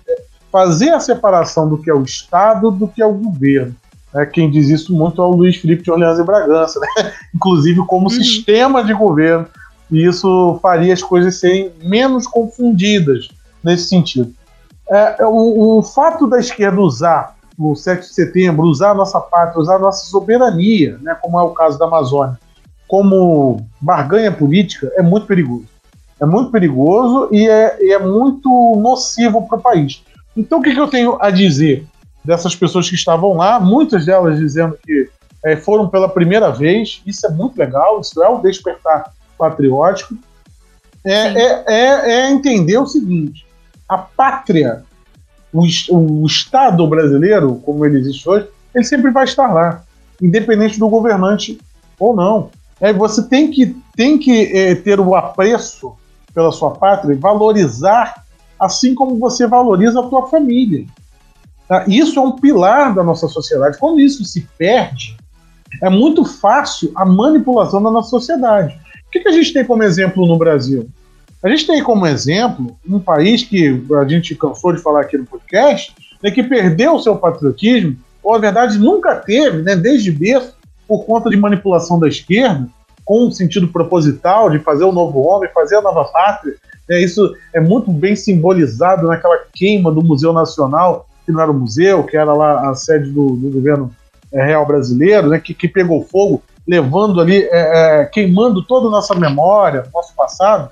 fazer 0.52 0.90
a 0.90 1.00
separação 1.00 1.68
do 1.68 1.78
que 1.78 1.90
é 1.90 1.94
o 1.94 2.04
Estado 2.04 2.72
do 2.72 2.88
que 2.88 3.02
é 3.02 3.06
o 3.06 3.14
governo. 3.14 3.76
É, 4.16 4.26
quem 4.26 4.50
diz 4.50 4.70
isso 4.70 4.96
muito 4.96 5.22
é 5.22 5.26
o 5.26 5.32
Luiz 5.32 5.58
Felipe 5.58 5.84
de 5.84 5.92
Orleans 5.92 6.18
e 6.18 6.24
Bragança, 6.24 6.80
né? 6.80 7.12
inclusive 7.36 7.86
como 7.86 8.06
uhum. 8.06 8.10
sistema 8.10 8.84
de 8.84 8.94
governo. 8.94 9.46
E 9.92 10.06
isso 10.06 10.58
faria 10.62 10.94
as 10.94 11.04
coisas 11.04 11.36
serem 11.36 11.72
menos 11.84 12.26
confundidas 12.26 13.28
nesse 13.64 13.90
sentido. 13.90 14.34
É, 14.90 15.24
é 15.24 15.26
o, 15.26 15.80
o, 15.80 15.84
fato 15.84 16.28
da 16.28 16.40
esquerda 16.40 16.80
usar 16.80 17.36
o 17.58 17.76
7 17.76 18.08
de 18.08 18.14
setembro, 18.14 18.68
usar 18.68 18.92
a 18.92 18.96
nossa 18.96 19.20
pátria, 19.20 19.60
usar 19.60 19.76
a 19.76 19.80
nossa 19.80 20.06
soberania, 20.06 20.98
né, 21.02 21.16
como 21.22 21.40
é 21.40 21.44
o 21.44 21.50
caso 21.50 21.78
da 21.78 21.86
Amazônia, 21.86 22.40
como 22.88 23.66
barganha 23.82 24.32
política, 24.32 24.92
é 24.96 25.02
muito 25.02 25.28
perigoso. 25.28 25.75
É 26.26 26.28
muito 26.28 26.52
perigoso 26.52 27.30
e 27.32 27.48
é, 27.48 27.78
e 27.80 27.94
é 27.94 28.00
muito 28.00 28.50
nocivo 28.82 29.48
para 29.48 29.58
o 29.58 29.62
país. 29.62 30.04
Então, 30.36 30.60
o 30.60 30.62
que, 30.62 30.74
que 30.74 30.80
eu 30.80 30.88
tenho 30.88 31.18
a 31.22 31.30
dizer 31.30 31.86
dessas 32.24 32.56
pessoas 32.56 32.90
que 32.90 32.96
estavam 32.96 33.34
lá, 33.36 33.60
muitas 33.60 34.06
delas 34.06 34.40
dizendo 34.40 34.76
que 34.84 35.10
é, 35.46 35.56
foram 35.56 35.88
pela 35.88 36.10
primeira 36.10 36.52
vez. 36.52 37.02
Isso 37.06 37.26
é 37.28 37.30
muito 37.30 37.58
legal, 37.58 38.02
isso 38.02 38.22
é 38.24 38.28
o 38.28 38.40
despertar 38.40 39.14
patriótico. 39.38 40.16
É, 41.04 41.12
é, 41.12 41.64
é, 41.68 42.12
é, 42.12 42.32
entender 42.32 42.80
o 42.80 42.88
seguinte: 42.88 43.46
a 43.88 44.00
pátria, 44.00 44.84
o, 45.54 45.64
o 45.92 46.26
Estado 46.26 46.86
brasileiro, 46.88 47.62
como 47.64 47.86
ele 47.86 48.00
existe 48.00 48.28
hoje, 48.28 48.48
ele 48.74 48.84
sempre 48.84 49.12
vai 49.12 49.26
estar 49.26 49.54
lá, 49.54 49.84
independente 50.20 50.80
do 50.80 50.90
governante 50.90 51.60
ou 52.00 52.16
não. 52.16 52.50
É, 52.82 52.92
você 52.92 53.24
tem 53.24 53.52
que, 53.52 53.78
tem 53.96 54.18
que 54.18 54.52
é, 54.52 54.74
ter 54.74 55.00
o 55.00 55.16
apreço 55.16 55.96
pela 56.36 56.52
sua 56.52 56.72
pátria, 56.72 57.18
valorizar, 57.18 58.26
assim 58.60 58.94
como 58.94 59.18
você 59.18 59.48
valoriza 59.48 60.02
a 60.02 60.08
tua 60.08 60.28
família. 60.28 60.86
Tá? 61.68 61.86
Isso 61.88 62.20
é 62.20 62.22
um 62.22 62.34
pilar 62.34 62.94
da 62.94 63.04
nossa 63.04 63.28
sociedade. 63.30 63.78
Quando 63.80 64.02
isso 64.02 64.24
se 64.26 64.48
perde, 64.58 65.16
é 65.82 65.90
muito 65.90 66.26
fácil 66.26 66.92
a 66.94 67.06
manipulação 67.06 67.82
da 67.82 67.90
nossa 67.90 68.10
sociedade. 68.10 68.78
O 69.08 69.10
que, 69.10 69.28
a 69.28 69.32
gente 69.32 69.54
tem 69.54 69.64
como 69.64 69.82
exemplo 69.82 70.28
no 70.28 70.38
Brasil? 70.38 70.90
A 71.42 71.50
gente 71.50 71.66
tem 71.66 71.82
como 71.82 72.06
exemplo 72.06 72.78
um 72.88 73.00
país 73.00 73.44
que 73.44 73.84
a 73.98 74.08
gente 74.08 74.36
cansou 74.36 74.74
de 74.74 74.82
falar 74.82 75.02
aqui 75.02 75.18
no 75.18 75.26
podcast, 75.26 75.96
né, 76.22 76.32
que 76.32 76.44
perdeu 76.44 76.96
o 76.96 77.00
seu 77.00 77.16
patriotismo, 77.16 77.96
ou 78.22 78.34
na 78.34 78.40
verdade 78.40 78.78
nunca 78.78 79.16
teve, 79.16 79.62
né, 79.62 79.76
desde 79.76 80.12
berço, 80.12 80.56
por 80.88 81.06
conta 81.06 81.30
de 81.30 81.38
manipulação 81.38 82.00
da 82.00 82.08
esquerda, 82.08 82.68
com 83.06 83.28
um 83.28 83.32
sentido 83.32 83.68
proposital 83.68 84.50
de 84.50 84.60
fazer 84.60 84.84
o 84.84 84.92
novo 84.92 85.22
homem, 85.22 85.50
fazer 85.54 85.78
a 85.78 85.82
nova 85.82 86.04
pátria. 86.06 86.56
É, 86.90 87.00
isso 87.00 87.34
é 87.54 87.60
muito 87.60 87.92
bem 87.92 88.16
simbolizado 88.16 89.08
naquela 89.08 89.38
queima 89.54 89.92
do 89.92 90.04
Museu 90.04 90.34
Nacional 90.34 91.08
que 91.26 91.32
não 91.32 91.42
era 91.42 91.52
o 91.52 91.54
museu, 91.54 92.04
que 92.04 92.16
era 92.16 92.32
lá 92.34 92.70
a 92.70 92.76
sede 92.76 93.10
do, 93.10 93.36
do 93.36 93.50
governo 93.50 93.92
é, 94.32 94.46
real 94.46 94.66
brasileiro, 94.66 95.28
né, 95.28 95.40
que, 95.40 95.54
que 95.54 95.68
pegou 95.68 96.06
fogo, 96.06 96.44
levando 96.68 97.20
ali, 97.20 97.44
é, 97.44 98.02
é, 98.02 98.06
queimando 98.06 98.64
toda 98.64 98.88
a 98.88 98.92
nossa 98.92 99.16
memória, 99.16 99.86
nosso 99.94 100.14
passado. 100.16 100.70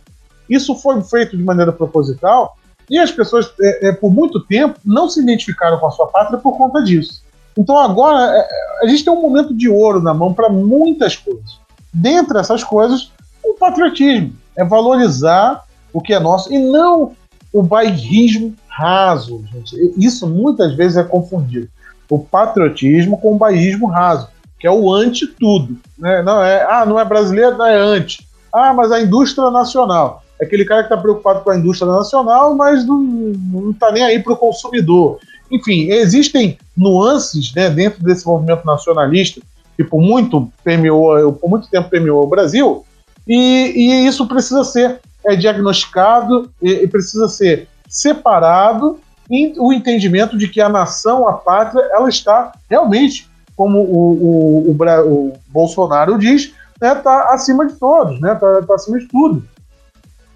Isso 0.47 0.75
foi 0.75 1.01
feito 1.01 1.35
de 1.35 1.43
maneira 1.43 1.71
proposital 1.71 2.55
e 2.89 2.99
as 2.99 3.11
pessoas, 3.11 3.51
é, 3.61 3.91
por 3.91 4.11
muito 4.11 4.39
tempo, 4.41 4.79
não 4.85 5.09
se 5.09 5.21
identificaram 5.21 5.79
com 5.79 5.87
a 5.87 5.91
sua 5.91 6.07
pátria 6.07 6.37
por 6.37 6.57
conta 6.57 6.83
disso. 6.83 7.23
Então 7.57 7.77
agora 7.77 8.45
a 8.81 8.87
gente 8.87 9.03
tem 9.03 9.13
um 9.13 9.21
momento 9.21 9.53
de 9.55 9.69
ouro 9.69 10.01
na 10.01 10.13
mão 10.13 10.33
para 10.33 10.49
muitas 10.49 11.15
coisas. 11.15 11.62
Dentre 11.93 12.39
essas 12.39 12.63
coisas, 12.63 13.11
o 13.43 13.53
patriotismo 13.53 14.33
é 14.57 14.63
valorizar 14.63 15.63
o 15.91 16.01
que 16.01 16.13
é 16.13 16.19
nosso 16.19 16.51
e 16.51 16.57
não 16.57 17.13
o 17.53 17.61
bairrismo 17.61 18.55
raso, 18.67 19.43
gente. 19.51 19.75
Isso 19.95 20.27
muitas 20.27 20.73
vezes 20.73 20.97
é 20.97 21.03
confundido. 21.03 21.69
O 22.09 22.19
patriotismo 22.19 23.19
com 23.19 23.35
o 23.35 23.37
bairrismo 23.37 23.87
raso, 23.87 24.27
que 24.59 24.65
é 24.65 24.71
o 24.71 24.91
anti-tudo. 24.91 25.77
Né? 25.97 26.23
Não 26.23 26.43
é, 26.43 26.63
ah, 26.63 26.85
não 26.85 26.99
é 26.99 27.05
brasileiro, 27.05 27.57
não 27.57 27.65
é 27.65 27.77
anti. 27.77 28.27
Ah, 28.51 28.73
mas 28.73 28.91
a 28.91 29.01
indústria 29.01 29.51
nacional. 29.51 30.23
É 30.39 30.45
aquele 30.45 30.65
cara 30.65 30.81
que 30.83 30.93
está 30.93 30.97
preocupado 30.97 31.41
com 31.41 31.51
a 31.51 31.57
indústria 31.57 31.91
nacional, 31.91 32.55
mas 32.55 32.85
não 32.85 33.71
está 33.71 33.91
nem 33.91 34.03
aí 34.03 34.19
para 34.19 34.33
o 34.33 34.37
consumidor. 34.37 35.19
Enfim, 35.51 35.89
existem 35.89 36.57
nuances 36.75 37.53
né, 37.53 37.69
dentro 37.69 38.03
desse 38.03 38.25
movimento 38.25 38.65
nacionalista 38.65 39.39
que 39.75 39.83
por 39.83 40.01
muito 40.01 40.51
permeou, 40.63 41.33
por 41.33 41.49
muito 41.49 41.69
tempo 41.69 41.89
permeou 41.89 42.23
o 42.23 42.27
Brasil, 42.27 42.85
e, 43.27 43.73
e 43.75 44.07
isso 44.07 44.27
precisa 44.27 44.63
ser 44.63 44.99
é 45.25 45.35
diagnosticado 45.35 46.51
e, 46.61 46.69
e 46.69 46.87
precisa 46.87 47.27
ser 47.27 47.67
separado 47.87 48.99
em 49.29 49.53
o 49.57 49.71
entendimento 49.71 50.37
de 50.37 50.47
que 50.47 50.59
a 50.59 50.67
nação, 50.67 51.27
a 51.27 51.33
pátria, 51.33 51.81
ela 51.91 52.09
está 52.09 52.51
realmente, 52.69 53.29
como 53.55 53.79
o, 53.79 54.71
o, 54.71 54.71
o, 54.71 55.29
o 55.29 55.33
Bolsonaro 55.47 56.17
diz, 56.17 56.53
está 56.73 56.95
né, 56.95 57.01
tá 57.01 57.29
acima 57.33 57.65
de 57.65 57.75
todos, 57.75 58.15
está 58.15 58.27
né, 58.27 58.35
tá, 58.35 58.61
tá 58.61 58.75
acima 58.75 58.99
de 58.99 59.07
tudo. 59.07 59.47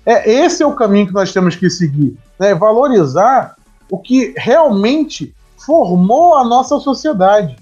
É, 0.05 0.31
esse 0.31 0.63
é 0.63 0.65
o 0.65 0.75
caminho 0.75 1.07
que 1.07 1.13
nós 1.13 1.33
temos 1.33 1.55
que 1.55 1.69
seguir, 1.69 2.17
né, 2.39 2.55
valorizar 2.55 3.55
o 3.91 3.97
que 3.97 4.33
realmente 4.37 5.33
formou 5.57 6.35
a 6.35 6.45
nossa 6.45 6.79
sociedade. 6.79 7.57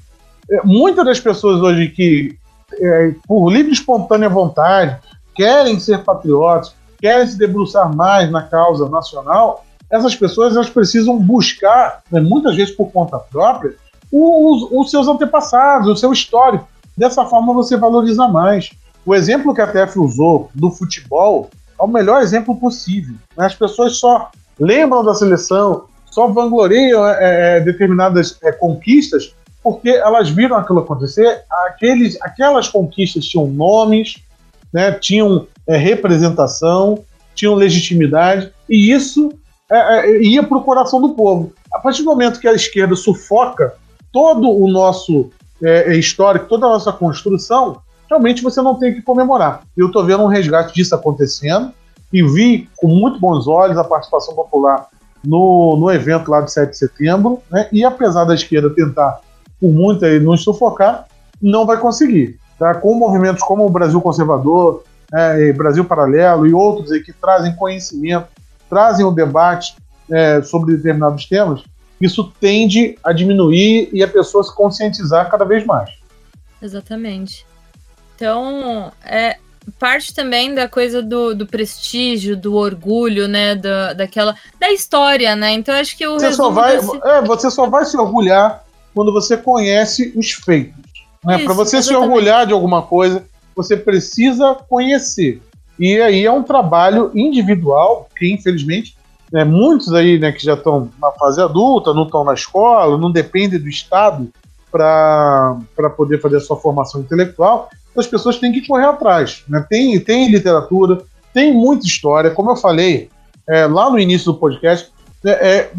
É, 0.49 0.61
muitas 0.63 1.05
das 1.05 1.19
pessoas 1.19 1.61
hoje 1.61 1.89
que, 1.89 2.37
é, 2.73 3.15
por 3.27 3.49
livre 3.49 3.71
e 3.71 3.73
espontânea 3.73 4.29
vontade, 4.29 4.97
querem 5.35 5.79
ser 5.79 6.03
patriotas, 6.03 6.75
querem 6.99 7.27
se 7.27 7.37
debruçar 7.37 7.93
mais 7.95 8.31
na 8.31 8.41
causa 8.43 8.89
nacional, 8.89 9.65
essas 9.89 10.15
pessoas 10.15 10.55
elas 10.55 10.69
precisam 10.69 11.17
buscar, 11.17 12.01
né, 12.11 12.19
muitas 12.19 12.55
vezes 12.55 12.75
por 12.75 12.91
conta 12.91 13.19
própria, 13.19 13.75
os, 14.11 14.69
os 14.71 14.91
seus 14.91 15.07
antepassados, 15.07 15.89
o 15.89 15.95
seu 15.95 16.11
histórico. 16.11 16.67
Dessa 16.95 17.25
forma 17.25 17.53
você 17.53 17.75
valoriza 17.75 18.27
mais. 18.27 18.69
O 19.05 19.13
exemplo 19.13 19.53
que 19.53 19.61
a 19.61 19.67
TF 19.67 19.99
usou 19.99 20.49
do 20.53 20.71
futebol 20.71 21.49
é 21.79 21.83
o 21.83 21.87
melhor 21.87 22.21
exemplo 22.21 22.55
possível. 22.55 23.15
Né? 23.37 23.45
As 23.45 23.53
pessoas 23.53 23.97
só 23.97 24.31
lembram 24.59 25.03
da 25.03 25.13
seleção, 25.13 25.85
só 26.05 26.27
vangloriam 26.27 27.05
é, 27.05 27.57
é, 27.57 27.59
determinadas 27.59 28.37
é, 28.41 28.51
conquistas 28.51 29.35
porque 29.65 29.89
elas 29.89 30.29
viram 30.29 30.57
aquilo 30.57 30.77
acontecer. 30.77 31.41
Aqueles, 31.65 32.21
aquelas 32.21 32.67
conquistas 32.67 33.25
tinham 33.25 33.47
nomes, 33.47 34.17
né, 34.71 34.91
tinham 34.91 35.47
é, 35.65 35.75
representação, 35.75 37.03
tinham 37.33 37.55
legitimidade, 37.55 38.51
e 38.69 38.91
isso 38.91 39.33
é, 39.71 40.01
é, 40.01 40.21
ia 40.21 40.43
para 40.43 40.59
o 40.59 40.63
coração 40.63 41.01
do 41.01 41.15
povo. 41.15 41.51
A 41.73 41.79
partir 41.79 42.03
do 42.03 42.11
momento 42.11 42.39
que 42.39 42.47
a 42.47 42.53
esquerda 42.53 42.95
sufoca 42.95 43.73
todo 44.13 44.51
o 44.51 44.67
nosso 44.67 45.31
histórico, 45.97 46.47
toda 46.47 46.67
a 46.67 46.69
nossa 46.69 46.91
construção, 46.91 47.81
realmente 48.07 48.43
você 48.43 48.61
não 48.61 48.75
tem 48.75 48.93
que 48.93 49.01
comemorar. 49.01 49.63
Eu 49.75 49.87
estou 49.87 50.05
vendo 50.05 50.21
um 50.21 50.27
resgate 50.27 50.75
disso 50.75 50.93
acontecendo 50.93 51.71
e 52.13 52.21
vi 52.21 52.69
com 52.75 52.87
muito 52.87 53.19
bons 53.19 53.47
olhos 53.47 53.77
a 53.77 53.83
participação 53.83 54.35
popular 54.35 54.85
no, 55.23 55.75
no 55.77 55.89
evento 55.89 56.29
lá 56.29 56.41
de 56.41 56.51
7 56.51 56.71
de 56.71 56.77
setembro, 56.77 57.41
né? 57.49 57.67
e 57.71 57.83
apesar 57.83 58.25
da 58.25 58.35
esquerda 58.35 58.69
tentar 58.69 59.21
por 59.59 59.71
muito 59.71 60.05
aí 60.05 60.19
nos 60.19 60.43
sufocar, 60.43 61.05
não 61.41 61.65
vai 61.65 61.77
conseguir. 61.77 62.39
Tá? 62.57 62.73
Com 62.75 62.93
movimentos 62.95 63.43
como 63.43 63.65
o 63.65 63.69
Brasil 63.69 63.99
Conservador, 64.01 64.83
é, 65.13 65.51
Brasil 65.53 65.85
Paralelo 65.85 66.47
e 66.47 66.53
outros 66.53 66.91
aí 66.91 67.01
que 67.01 67.13
trazem 67.13 67.55
conhecimento, 67.55 68.27
trazem 68.69 69.05
o 69.05 69.11
debate 69.11 69.75
é, 70.11 70.41
sobre 70.41 70.75
determinados 70.75 71.25
temas, 71.25 71.63
isso 71.99 72.31
tende 72.39 72.97
a 73.03 73.13
diminuir 73.13 73.89
e 73.93 74.03
a 74.03 74.07
pessoa 74.07 74.43
se 74.43 74.53
conscientizar 74.53 75.29
cada 75.29 75.45
vez 75.45 75.65
mais. 75.65 75.89
Exatamente. 76.61 77.45
Então, 78.15 78.91
é, 79.03 79.37
parte 79.79 80.13
também 80.13 80.53
da 80.53 80.67
coisa 80.67 81.01
do, 81.01 81.33
do 81.33 81.45
prestígio, 81.45 82.35
do 82.35 82.55
orgulho, 82.55 83.27
né? 83.27 83.55
Da, 83.55 83.93
daquela. 83.93 84.35
Da 84.59 84.71
história, 84.71 85.35
né? 85.35 85.51
Então 85.53 85.73
acho 85.75 85.97
que 85.97 86.07
o. 86.07 86.19
Você 86.19 86.33
só 86.33 86.49
vai. 86.49 86.77
Desse... 86.77 86.97
É, 87.03 87.21
você 87.21 87.51
só 87.51 87.69
vai 87.69 87.85
se 87.85 87.97
orgulhar 87.97 88.64
quando 88.95 89.11
você 89.11 89.35
conhece 89.35 90.13
os 90.15 90.31
feitos. 90.31 90.81
Né? 91.23 91.39
Para 91.39 91.53
você 91.53 91.77
exatamente. 91.77 92.05
se 92.05 92.09
orgulhar 92.09 92.47
de 92.47 92.53
alguma 92.53 92.81
coisa, 92.81 93.23
você 93.53 93.75
precisa 93.75 94.55
conhecer. 94.69 95.41
E 95.77 95.99
aí 95.99 96.25
é 96.25 96.31
um 96.31 96.41
trabalho 96.41 97.11
individual, 97.13 98.07
que 98.17 98.31
infelizmente, 98.31 98.95
né, 99.31 99.43
muitos 99.43 99.93
aí 99.93 100.17
né, 100.17 100.31
que 100.31 100.43
já 100.43 100.53
estão 100.53 100.89
na 101.01 101.11
fase 101.11 101.41
adulta, 101.41 101.93
não 101.93 102.03
estão 102.03 102.23
na 102.23 102.33
escola, 102.33 102.97
não 102.97 103.11
dependem 103.11 103.59
do 103.59 103.67
Estado 103.67 104.29
para 104.71 105.89
poder 105.95 106.21
fazer 106.21 106.37
a 106.37 106.41
sua 106.41 106.57
formação 106.57 107.01
intelectual, 107.01 107.69
as 107.97 108.07
pessoas 108.07 108.37
têm 108.37 108.51
que 108.51 108.65
correr 108.65 108.85
atrás. 108.85 109.43
Né? 109.47 109.65
Tem, 109.69 109.99
tem 109.99 110.29
literatura, 110.29 111.01
tem 111.33 111.53
muita 111.53 111.85
história. 111.85 112.31
Como 112.31 112.51
eu 112.51 112.55
falei 112.55 113.09
é, 113.47 113.65
lá 113.65 113.89
no 113.89 113.99
início 113.99 114.31
do 114.31 114.37
podcast, 114.37 114.89
é, 115.25 115.31
é, 115.31 115.71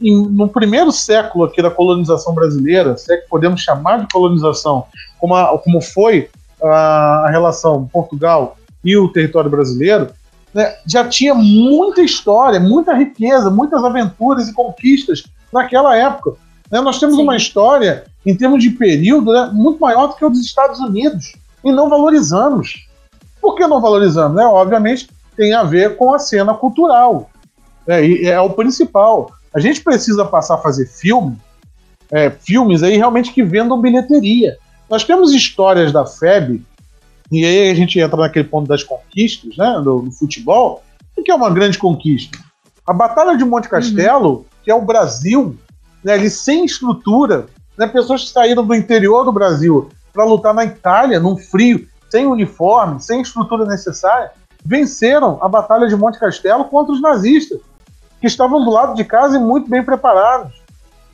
em, 0.00 0.26
no 0.28 0.48
primeiro 0.48 0.92
século 0.92 1.44
aqui 1.44 1.60
da 1.60 1.70
colonização 1.70 2.32
brasileira, 2.32 2.96
se 2.96 3.12
é 3.12 3.16
que 3.16 3.28
podemos 3.28 3.60
chamar 3.60 3.98
de 3.98 4.12
colonização, 4.12 4.84
como, 5.18 5.34
a, 5.34 5.58
como 5.58 5.80
foi 5.80 6.30
a, 6.62 7.24
a, 7.26 7.30
relação 7.30 7.88
Portugal 7.92 8.56
e 8.84 8.96
o 8.96 9.08
território 9.08 9.50
brasileiro, 9.50 10.08
né, 10.54 10.76
já 10.86 11.08
tinha 11.08 11.34
muita 11.34 12.00
história, 12.00 12.60
muita 12.60 12.94
riqueza, 12.94 13.50
muitas 13.50 13.82
aventuras 13.82 14.48
e 14.48 14.52
conquistas 14.52 15.24
naquela 15.52 15.96
época. 15.96 16.34
Né? 16.70 16.80
Nós 16.80 17.00
temos 17.00 17.16
Sim. 17.16 17.22
uma 17.22 17.36
história, 17.36 18.04
em 18.24 18.36
termos 18.36 18.62
de 18.62 18.70
período, 18.70 19.32
né, 19.32 19.50
muito 19.52 19.80
maior 19.80 20.08
do 20.08 20.14
que 20.14 20.24
o 20.24 20.30
dos 20.30 20.40
Estados 20.40 20.78
Unidos 20.78 21.32
e 21.64 21.72
não 21.72 21.88
valorizamos. 21.88 22.86
Por 23.40 23.56
que 23.56 23.66
não 23.66 23.80
valorizamos? 23.80 24.36
Né? 24.36 24.44
Obviamente 24.44 25.08
tem 25.36 25.54
a 25.54 25.64
ver 25.64 25.96
com 25.96 26.14
a 26.14 26.20
cena 26.20 26.54
cultural. 26.54 27.30
É, 27.86 28.04
e 28.04 28.26
é 28.26 28.40
o 28.40 28.50
principal. 28.50 29.30
A 29.54 29.60
gente 29.60 29.82
precisa 29.82 30.24
passar 30.24 30.54
a 30.54 30.58
fazer 30.58 30.86
filme, 30.86 31.36
é, 32.10 32.30
filmes 32.30 32.82
aí 32.82 32.96
realmente 32.96 33.32
que 33.32 33.42
vendam 33.42 33.80
bilheteria. 33.80 34.56
Nós 34.88 35.04
temos 35.04 35.32
histórias 35.32 35.92
da 35.92 36.04
FEB, 36.04 36.62
e 37.30 37.44
aí 37.44 37.70
a 37.70 37.74
gente 37.74 37.98
entra 37.98 38.16
naquele 38.18 38.46
ponto 38.46 38.68
das 38.68 38.84
conquistas, 38.84 39.56
né, 39.56 39.80
do, 39.82 40.02
do 40.02 40.12
futebol, 40.12 40.82
o 41.16 41.22
que 41.22 41.30
é 41.30 41.34
uma 41.34 41.50
grande 41.50 41.78
conquista? 41.78 42.38
A 42.86 42.92
Batalha 42.92 43.36
de 43.36 43.44
Monte 43.44 43.68
Castelo, 43.68 44.30
uhum. 44.30 44.44
que 44.62 44.70
é 44.70 44.74
o 44.74 44.82
Brasil, 44.82 45.56
né, 46.04 46.14
ali 46.14 46.28
sem 46.28 46.64
estrutura, 46.64 47.46
né, 47.76 47.86
pessoas 47.86 48.24
que 48.24 48.30
saíram 48.30 48.66
do 48.66 48.74
interior 48.74 49.24
do 49.24 49.32
Brasil 49.32 49.88
para 50.12 50.24
lutar 50.24 50.52
na 50.52 50.64
Itália, 50.64 51.20
num 51.20 51.36
frio, 51.36 51.86
sem 52.10 52.26
uniforme, 52.26 53.00
sem 53.00 53.22
estrutura 53.22 53.64
necessária, 53.64 54.32
venceram 54.64 55.38
a 55.40 55.48
Batalha 55.48 55.88
de 55.88 55.96
Monte 55.96 56.18
Castelo 56.18 56.64
contra 56.66 56.92
os 56.92 57.00
nazistas, 57.00 57.60
que 58.22 58.28
estavam 58.28 58.64
do 58.64 58.70
lado 58.70 58.94
de 58.94 59.04
casa 59.04 59.36
e 59.36 59.40
muito 59.40 59.68
bem 59.68 59.82
preparados. 59.82 60.52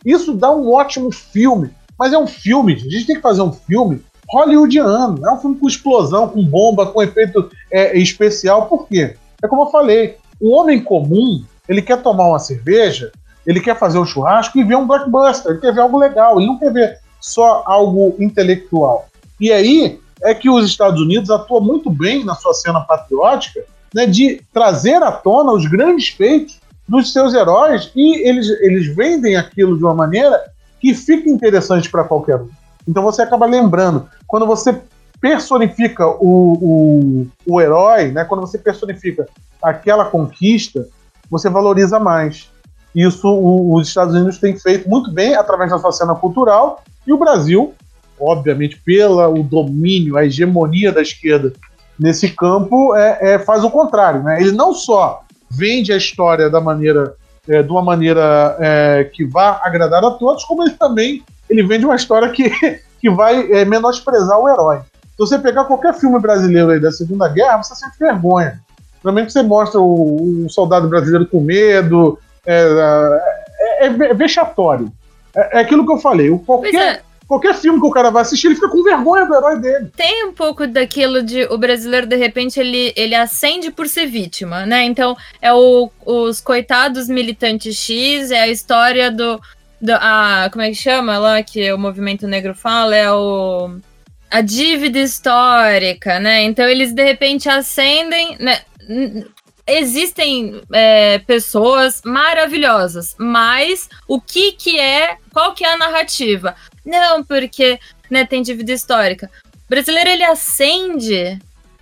Isso 0.05 0.35
dá 0.35 0.51
um 0.51 0.71
ótimo 0.71 1.11
filme, 1.11 1.71
mas 1.99 2.13
é 2.13 2.19
um 2.19 2.27
filme, 2.27 2.75
a 2.75 2.79
gente 2.79 3.07
tem 3.07 3.17
que 3.17 3.23
fazer 3.23 3.41
um 3.41 3.51
filme 3.51 4.05
hollywoodiano, 4.29 5.27
é 5.27 5.33
um 5.33 5.41
filme 5.41 5.57
com 5.57 5.67
explosão, 5.67 6.29
com 6.29 6.45
bomba, 6.45 6.85
com 6.85 7.03
efeito 7.03 7.51
é, 7.73 7.99
especial, 7.99 8.67
por 8.67 8.87
quê? 8.87 9.17
É 9.43 9.49
como 9.49 9.63
eu 9.63 9.71
falei, 9.71 10.19
o 10.39 10.51
homem 10.51 10.85
comum, 10.85 11.43
ele 11.67 11.81
quer 11.81 12.03
tomar 12.03 12.29
uma 12.29 12.39
cerveja, 12.39 13.11
ele 13.47 13.59
quer 13.59 13.79
fazer 13.79 13.99
um 13.99 14.05
churrasco 14.05 14.59
e 14.59 14.65
ver 14.65 14.77
um 14.77 14.87
blockbuster, 14.87 15.53
ele 15.53 15.61
quer 15.61 15.73
ver 15.73 15.81
algo 15.81 15.97
legal, 15.97 16.39
ele 16.39 16.47
não 16.47 16.59
quer 16.59 16.71
ver 16.71 16.99
só 17.19 17.63
algo 17.65 18.15
intelectual. 18.19 19.09
E 19.41 19.51
aí 19.51 19.99
é 20.23 20.35
que 20.35 20.51
os 20.51 20.67
Estados 20.67 21.01
Unidos 21.01 21.31
atuam 21.31 21.63
muito 21.63 21.89
bem 21.89 22.23
na 22.23 22.35
sua 22.35 22.53
cena 22.53 22.83
patriótica 22.83 23.65
né, 23.95 24.05
de 24.05 24.43
trazer 24.53 25.03
à 25.03 25.11
tona 25.11 25.53
os 25.53 25.67
grandes 25.67 26.09
feitos 26.09 26.61
dos 26.89 27.13
seus 27.13 27.35
heróis 27.35 27.93
e 27.95 28.27
eles, 28.27 28.49
eles 28.61 28.87
vendem 28.95 29.37
aquilo 29.37 29.77
de 29.77 29.85
uma 29.85 29.95
maneira 29.95 30.41
que 30.81 30.95
fica 30.95 31.29
interessante 31.29 31.91
para 31.91 32.05
qualquer 32.05 32.37
um. 32.37 32.49
Então 32.87 33.03
você 33.03 33.23
acaba 33.23 33.45
lembrando, 33.45 34.09
quando 34.27 34.47
você 34.47 34.81
personifica 35.21 36.07
o, 36.07 36.17
o, 36.63 37.27
o 37.47 37.61
herói, 37.61 38.09
né, 38.13 38.25
quando 38.25 38.41
você 38.41 38.57
personifica 38.57 39.29
aquela 39.63 40.07
conquista, 40.07 40.87
você 41.31 41.51
valoriza 41.51 41.99
mais. 41.99 42.49
Isso 42.95 43.29
o, 43.29 43.75
os 43.75 43.89
Estados 43.89 44.15
Unidos 44.15 44.39
têm 44.39 44.57
feito 44.59 44.89
muito 44.89 45.13
bem 45.13 45.35
através 45.35 45.71
da 45.71 45.79
sua 45.79 45.93
cena 45.93 46.15
cultural 46.15 46.83
e 47.07 47.13
o 47.13 47.19
Brasil, 47.19 47.75
obviamente, 48.19 48.81
pela 48.81 49.29
o 49.29 49.43
domínio, 49.43 50.17
a 50.17 50.25
hegemonia 50.25 50.93
da 50.93 51.03
esquerda 51.03 51.53
nesse 51.99 52.31
campo, 52.31 52.95
é, 52.95 53.35
é 53.35 53.39
faz 53.39 53.65
o 53.65 53.71
contrário. 53.71 54.23
Né? 54.23 54.41
Ele 54.41 54.53
não 54.53 54.73
só 54.73 55.25
vende 55.51 55.93
a 55.93 55.97
história 55.97 56.51
da 56.51 56.61
maneira, 56.61 57.15
é, 57.49 57.63
de 57.63 57.71
uma 57.71 57.83
maneira 57.83 58.57
é, 58.59 59.05
que 59.13 59.25
vá 59.25 59.61
agradar 59.63 60.05
a 60.05 60.11
todos, 60.13 60.45
como 60.45 60.63
ele 60.63 60.75
também 60.75 61.23
ele 61.49 61.63
vende 61.63 61.85
uma 61.85 61.97
história 61.97 62.29
que, 62.31 62.51
que 63.01 63.11
vai 63.11 63.51
é, 63.53 63.65
menosprezar 63.65 64.39
o 64.39 64.49
herói. 64.49 64.79
Se 64.79 65.19
você 65.19 65.39
pegar 65.39 65.65
qualquer 65.65 65.95
filme 65.95 66.21
brasileiro 66.21 66.71
aí 66.71 66.81
da 66.81 66.93
Segunda 66.93 67.29
Guerra, 67.29 67.63
você 67.63 67.75
sente 67.75 67.99
vergonha. 67.99 68.61
Normalmente 69.03 69.33
você 69.33 69.43
mostra 69.43 69.81
o, 69.81 70.45
o 70.45 70.51
soldado 70.51 70.89
brasileiro 70.89 71.27
com 71.27 71.41
medo, 71.41 72.19
é, 72.47 72.63
é, 73.81 73.87
é 73.87 74.15
vexatório. 74.15 74.93
É, 75.35 75.59
é 75.59 75.61
aquilo 75.61 75.85
que 75.85 75.93
eu 75.93 75.99
falei. 75.99 76.31
O 76.31 76.39
qualquer, 76.39 76.97
é. 76.97 77.01
Qualquer 77.29 77.55
filme 77.55 77.79
que 77.79 77.87
o 77.87 77.91
cara 77.91 78.11
vai 78.11 78.23
assistir, 78.23 78.47
ele 78.47 78.55
fica 78.55 78.71
com 78.71 78.83
vergonha 78.83 79.27
do 79.27 79.35
herói 79.35 79.61
dele. 79.61 79.91
Tem 79.95 80.25
um 80.25 80.33
pouco 80.33 80.67
daquilo 80.67 81.23
de 81.23 81.45
o 81.45 81.59
brasileiro, 81.59 82.07
de 82.07 82.17
repente, 82.17 82.59
ele, 82.59 82.93
ele 82.97 83.15
acende 83.15 83.71
por 83.71 83.87
ser 83.87 84.07
vítima, 84.07 84.65
né? 84.65 84.85
Então, 84.85 85.15
é 85.43 85.53
o, 85.53 85.91
os 86.07 86.41
coitados 86.41 87.07
militantes 87.07 87.77
X, 87.77 88.31
é 88.31 88.41
a 88.41 88.49
história 88.49 89.11
do. 89.11 89.39
do 89.81 89.93
a, 89.93 90.49
como 90.51 90.63
é 90.63 90.71
que 90.71 90.75
chama 90.75 91.19
lá 91.19 91.43
que 91.43 91.71
o 91.71 91.79
movimento 91.79 92.27
negro 92.27 92.55
fala? 92.55 92.97
É 92.97 93.13
o. 93.13 93.77
A 94.31 94.41
dívida 94.41 94.99
histórica, 94.99 96.19
né? 96.21 96.43
Então 96.43 96.67
eles 96.67 96.93
de 96.93 97.03
repente 97.03 97.49
acendem, 97.49 98.37
né? 98.39 98.61
existem 99.69 100.63
é, 100.73 101.19
pessoas 101.19 102.01
maravilhosas, 102.05 103.15
mas 103.19 103.89
o 104.09 104.21
que 104.21 104.53
que 104.53 104.81
é, 104.81 105.19
qual 105.33 105.55
que 105.55 105.65
é 105.65 105.73
a 105.73 105.77
narrativa? 105.77 106.57
Não, 106.89 107.23
porque 107.23 107.79
né, 108.11 108.25
tem 108.25 108.41
dívida 108.41 108.73
histórica. 108.73 109.31
O 109.55 109.69
brasileiro, 109.69 110.09
ele 110.09 110.25
acende 110.25 111.39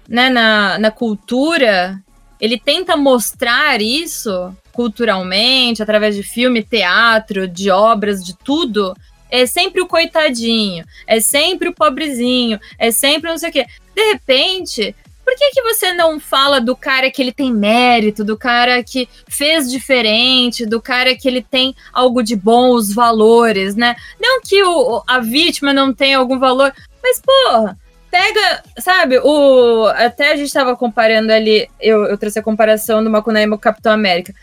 né, 0.09 0.29
na, 0.29 0.79
na 0.81 0.91
cultura, 0.91 2.03
ele 2.41 2.59
tenta 2.59 2.97
mostrar 2.97 3.81
isso 3.81 4.53
culturalmente, 4.73 5.83
através 5.83 6.17
de 6.17 6.25
filme, 6.25 6.63
teatro, 6.63 7.47
de 7.47 7.71
obras, 7.71 8.23
de 8.23 8.37
tudo, 8.37 8.95
é 9.31 9.47
sempre 9.47 9.81
o 9.81 9.87
coitadinho, 9.87 10.85
é 11.07 11.21
sempre 11.21 11.69
o 11.69 11.75
pobrezinho, 11.75 12.61
é 12.79 12.91
sempre 12.91 13.31
não 13.31 13.39
sei 13.39 13.51
o 13.51 13.53
quê. 13.53 13.67
De 13.95 14.13
repente, 14.13 14.95
que, 15.37 15.51
que 15.51 15.63
você 15.63 15.93
não 15.93 16.19
fala 16.19 16.61
do 16.61 16.75
cara 16.75 17.11
que 17.11 17.23
ele 17.23 17.33
tem 17.33 17.53
mérito, 17.53 18.25
do 18.25 18.37
cara 18.37 18.83
que 18.83 19.09
fez 19.29 19.71
diferente, 19.71 20.67
do 20.67 20.81
cara 20.81 21.15
que 21.15 21.29
ele 21.29 21.43
tem 21.43 21.75
algo 21.93 22.23
de 22.23 22.35
bom, 22.35 22.71
os 22.71 22.93
valores, 22.93 23.77
né? 23.77 23.95
Não 24.21 24.41
que 24.41 24.63
o, 24.63 25.03
a 25.07 25.21
vítima 25.21 25.73
não 25.73 25.93
tenha 25.93 26.19
algum 26.19 26.39
valor, 26.39 26.73
mas, 27.03 27.21
porra, 27.21 27.79
pega, 28.11 28.63
sabe, 28.79 29.19
o. 29.19 29.87
Até 29.95 30.33
a 30.33 30.37
gente 30.37 30.53
tava 30.53 30.77
comparando 30.77 31.33
ali, 31.33 31.69
eu, 31.81 32.05
eu 32.07 32.19
trouxe 32.19 32.39
a 32.39 32.43
comparação 32.43 33.05
do 33.05 33.11
Macunaíma 33.11 33.57
com 33.57 33.61
o 33.61 33.63
Capitão 33.63 33.93
América. 33.93 34.35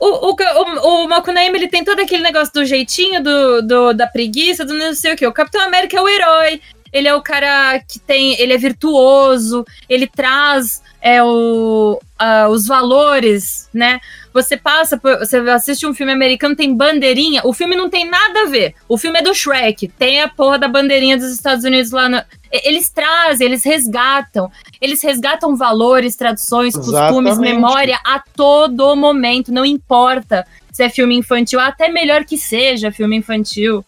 O, 0.00 0.30
o, 0.30 0.34
o, 0.34 1.06
o 1.06 1.38
ele 1.54 1.68
tem 1.68 1.84
todo 1.84 2.00
aquele 2.00 2.22
negócio 2.22 2.54
do 2.54 2.64
jeitinho, 2.64 3.22
do, 3.22 3.60
do, 3.60 3.92
da 3.92 4.06
preguiça, 4.06 4.64
do 4.64 4.72
não 4.72 4.94
sei 4.94 5.12
o 5.12 5.16
que. 5.16 5.26
O 5.26 5.32
Capitão 5.32 5.60
América 5.60 5.98
é 5.98 6.00
o 6.00 6.08
herói, 6.08 6.60
ele 6.92 7.08
é 7.08 7.14
o 7.14 7.22
cara 7.22 7.78
que 7.80 7.98
tem. 7.98 8.40
Ele 8.40 8.52
é 8.52 8.58
virtuoso, 8.58 9.64
ele 9.88 10.06
traz 10.06 10.82
é, 11.00 11.22
o, 11.22 11.98
uh, 12.20 12.48
os 12.50 12.66
valores, 12.66 13.68
né? 13.72 14.00
Você 14.32 14.56
passa, 14.56 14.96
por, 14.96 15.18
você 15.18 15.38
assiste 15.38 15.86
um 15.86 15.94
filme 15.94 16.12
americano, 16.12 16.54
tem 16.54 16.74
bandeirinha. 16.74 17.42
O 17.44 17.52
filme 17.52 17.74
não 17.74 17.88
tem 17.88 18.08
nada 18.08 18.42
a 18.42 18.46
ver. 18.46 18.74
O 18.88 18.96
filme 18.96 19.18
é 19.18 19.22
do 19.22 19.34
Shrek, 19.34 19.88
tem 19.88 20.20
a 20.20 20.28
porra 20.28 20.58
da 20.58 20.68
bandeirinha 20.68 21.16
dos 21.16 21.32
Estados 21.32 21.64
Unidos 21.64 21.90
lá. 21.90 22.24
Eles 22.52 22.90
trazem, 22.90 23.46
eles 23.46 23.64
resgatam. 23.64 24.50
Eles 24.80 25.02
resgatam 25.02 25.56
valores, 25.56 26.16
tradições, 26.16 26.74
costumes, 26.74 27.32
Exatamente. 27.32 27.40
memória 27.40 27.98
a 28.04 28.22
todo 28.36 28.94
momento. 28.94 29.52
Não 29.52 29.64
importa 29.64 30.46
se 30.70 30.84
é 30.84 30.88
filme 30.88 31.16
infantil, 31.16 31.58
até 31.58 31.88
melhor 31.88 32.24
que 32.24 32.38
seja 32.38 32.92
filme 32.92 33.16
infantil. 33.16 33.84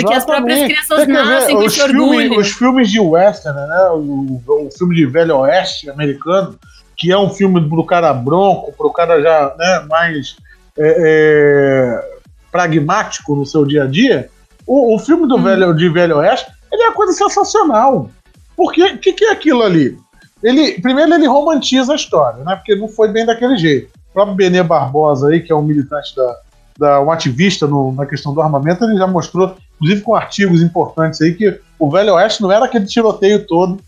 Porque 0.00 0.14
as 0.14 0.24
próprias 0.24 0.64
crianças 0.64 1.08
nascem 1.08 1.56
com 1.56 1.62
esse 1.64 1.82
orgulho. 1.82 2.38
Os 2.38 2.50
filmes 2.52 2.90
de 2.90 3.00
western, 3.00 3.58
né? 3.58 3.90
O, 3.92 4.40
o, 4.46 4.68
filme 4.76 4.94
de 4.94 5.06
velho 5.06 5.38
oeste 5.38 5.90
americano, 5.90 6.58
que 6.96 7.10
é 7.12 7.18
um 7.18 7.30
filme 7.30 7.68
pro 7.68 7.84
cara 7.84 8.12
bronco, 8.12 8.72
pro 8.72 8.92
cara 8.92 9.20
já 9.20 9.54
né, 9.58 9.86
mais 9.88 10.36
é, 10.78 10.96
é, 10.98 12.18
pragmático 12.50 13.34
no 13.34 13.46
seu 13.46 13.64
dia 13.64 13.84
a 13.84 13.86
dia. 13.86 14.28
O, 14.66 14.94
o 14.94 14.98
filme 14.98 15.26
do 15.26 15.36
hum. 15.36 15.42
velho, 15.42 15.74
de 15.74 15.88
velho 15.88 16.18
oeste, 16.18 16.50
ele 16.72 16.82
é 16.82 16.88
uma 16.88 16.94
coisa 16.94 17.12
sensacional. 17.12 18.10
Porque 18.56 18.82
o 18.82 18.98
que, 18.98 19.12
que 19.12 19.24
é 19.24 19.32
aquilo 19.32 19.62
ali? 19.62 19.98
Ele, 20.42 20.80
primeiro, 20.80 21.14
ele 21.14 21.26
romantiza 21.26 21.92
a 21.92 21.96
história, 21.96 22.42
né? 22.44 22.56
Porque 22.56 22.74
não 22.74 22.88
foi 22.88 23.08
bem 23.08 23.24
daquele 23.24 23.56
jeito. 23.56 23.90
O 24.10 24.12
próprio 24.12 24.36
Benê 24.36 24.62
Barbosa 24.62 25.28
aí, 25.28 25.40
que 25.40 25.52
é 25.52 25.54
um 25.54 25.62
militante 25.62 26.14
da, 26.16 26.36
da, 26.78 27.00
um 27.00 27.10
ativista 27.10 27.66
no, 27.66 27.92
na 27.92 28.06
questão 28.06 28.34
do 28.34 28.42
armamento, 28.42 28.84
ele 28.84 28.98
já 28.98 29.06
mostrou 29.06 29.56
inclusive 29.76 30.02
com 30.02 30.14
artigos 30.14 30.62
importantes 30.62 31.20
aí, 31.20 31.34
que 31.34 31.60
o 31.78 31.90
Velho 31.90 32.14
Oeste 32.14 32.42
não 32.42 32.52
era 32.52 32.64
aquele 32.64 32.86
tiroteio 32.86 33.46
todo 33.46 33.80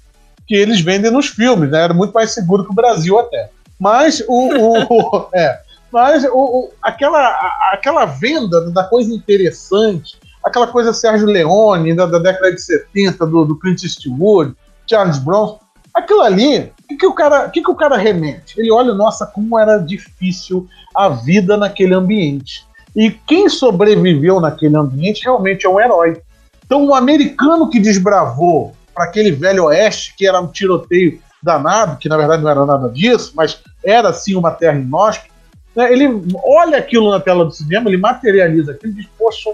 que 0.46 0.54
eles 0.54 0.80
vendem 0.80 1.10
nos 1.10 1.28
filmes, 1.28 1.70
né? 1.70 1.82
Era 1.82 1.94
muito 1.94 2.12
mais 2.12 2.32
seguro 2.32 2.64
que 2.64 2.70
o 2.70 2.74
Brasil 2.74 3.18
até. 3.18 3.50
Mas 3.78 4.22
o, 4.28 4.48
o 4.48 5.28
é, 5.34 5.60
mas 5.90 6.24
o, 6.24 6.36
o, 6.36 6.70
aquela, 6.82 7.38
aquela 7.72 8.04
venda 8.04 8.68
da 8.70 8.84
coisa 8.84 9.12
interessante, 9.12 10.16
aquela 10.44 10.66
coisa 10.66 10.92
Sérgio 10.92 11.26
Leone 11.26 11.94
da, 11.94 12.06
da 12.06 12.18
década 12.18 12.52
de 12.52 12.60
70, 12.60 13.24
do, 13.26 13.44
do 13.44 13.58
Clint 13.58 13.84
Eastwood, 13.84 14.54
Charles 14.90 15.18
Bronson, 15.18 15.60
aquilo 15.94 16.22
ali, 16.22 16.72
o 16.82 16.88
que, 16.88 16.96
que, 16.96 17.06
o 17.06 17.14
cara, 17.14 17.48
que, 17.48 17.62
que 17.62 17.70
o 17.70 17.76
cara 17.76 17.96
remete? 17.96 18.58
Ele 18.58 18.72
olha, 18.72 18.92
nossa, 18.92 19.24
como 19.24 19.58
era 19.58 19.78
difícil 19.78 20.68
a 20.94 21.08
vida 21.08 21.56
naquele 21.56 21.94
ambiente. 21.94 22.66
E 22.94 23.10
quem 23.10 23.48
sobreviveu 23.48 24.40
naquele 24.40 24.76
ambiente 24.76 25.24
realmente 25.24 25.66
é 25.66 25.68
um 25.68 25.80
herói. 25.80 26.20
Então, 26.64 26.86
o 26.86 26.94
americano 26.94 27.68
que 27.68 27.80
desbravou 27.80 28.74
para 28.94 29.04
aquele 29.04 29.32
velho 29.32 29.64
oeste, 29.64 30.14
que 30.16 30.26
era 30.26 30.40
um 30.40 30.46
tiroteio 30.46 31.20
danado, 31.42 31.98
que 31.98 32.08
na 32.08 32.16
verdade 32.16 32.42
não 32.42 32.50
era 32.50 32.64
nada 32.64 32.88
disso, 32.88 33.32
mas 33.34 33.60
era 33.84 34.12
sim 34.12 34.34
uma 34.34 34.50
terra 34.50 34.78
inóspita, 34.78 35.34
né, 35.76 35.92
ele 35.92 36.08
olha 36.44 36.78
aquilo 36.78 37.10
na 37.10 37.20
tela 37.20 37.44
do 37.44 37.50
cinema, 37.50 37.90
ele 37.90 37.98
materializa 37.98 38.72
aquilo 38.72 38.92
e 38.92 38.96
diz: 38.96 39.08
Poxa, 39.18 39.50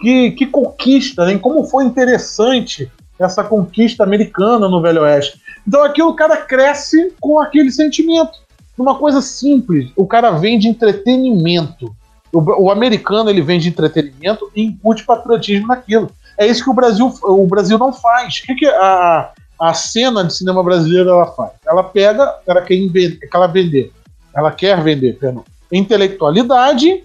que, 0.00 0.32
que 0.32 0.46
conquista, 0.46 1.30
hein? 1.30 1.38
como 1.38 1.64
foi 1.64 1.84
interessante 1.84 2.90
essa 3.18 3.44
conquista 3.44 4.02
americana 4.02 4.68
no 4.68 4.80
Velho 4.80 5.02
Oeste. 5.02 5.40
Então 5.66 5.82
aqui 5.84 6.02
o 6.02 6.14
cara 6.14 6.38
cresce 6.38 7.12
com 7.20 7.38
aquele 7.38 7.70
sentimento. 7.70 8.32
Uma 8.76 8.98
coisa 8.98 9.20
simples, 9.20 9.90
o 9.94 10.06
cara 10.06 10.30
vem 10.30 10.58
de 10.58 10.68
entretenimento. 10.68 11.94
O, 12.32 12.64
o, 12.64 12.70
americano 12.70 13.28
ele 13.28 13.42
vende 13.42 13.68
entretenimento 13.68 14.50
e 14.54 14.62
incute 14.62 15.04
patriotismo 15.04 15.66
naquilo. 15.66 16.10
É 16.38 16.46
isso 16.46 16.62
que 16.62 16.70
o 16.70 16.74
Brasil, 16.74 17.12
o 17.22 17.46
Brasil 17.46 17.76
não 17.76 17.92
faz. 17.92 18.36
O 18.38 18.42
que, 18.46 18.54
que 18.54 18.66
a, 18.66 19.30
a 19.60 19.74
cena 19.74 20.24
de 20.24 20.34
cinema 20.34 20.62
brasileira 20.62 21.10
ela 21.10 21.26
faz? 21.26 21.50
Ela 21.66 21.82
pega, 21.82 22.38
ela 22.46 22.62
quer, 22.62 22.76
ela 23.32 23.46
vender, 23.46 23.92
ela 24.34 24.52
quer 24.52 24.82
vender, 24.82 25.18
perdão, 25.18 25.44
intelectualidade 25.72 27.04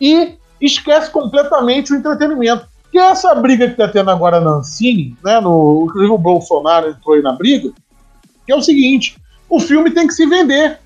e 0.00 0.34
esquece 0.60 1.10
completamente 1.10 1.92
o 1.92 1.96
entretenimento. 1.96 2.66
Que 2.92 2.98
é 2.98 3.06
essa 3.10 3.34
briga 3.34 3.66
que 3.66 3.72
está 3.72 3.88
tendo 3.88 4.10
agora 4.10 4.40
na 4.40 4.52
Ancine, 4.52 5.16
né, 5.24 5.40
no, 5.40 5.86
inclusive 5.88 6.12
o 6.12 6.18
Bolsonaro 6.18 6.90
entrou 6.90 7.16
aí 7.16 7.22
na 7.22 7.32
briga, 7.32 7.70
que 8.44 8.52
é 8.52 8.56
o 8.56 8.62
seguinte: 8.62 9.16
o 9.48 9.58
filme 9.58 9.90
tem 9.90 10.06
que 10.06 10.14
se 10.14 10.26
vender. 10.26 10.78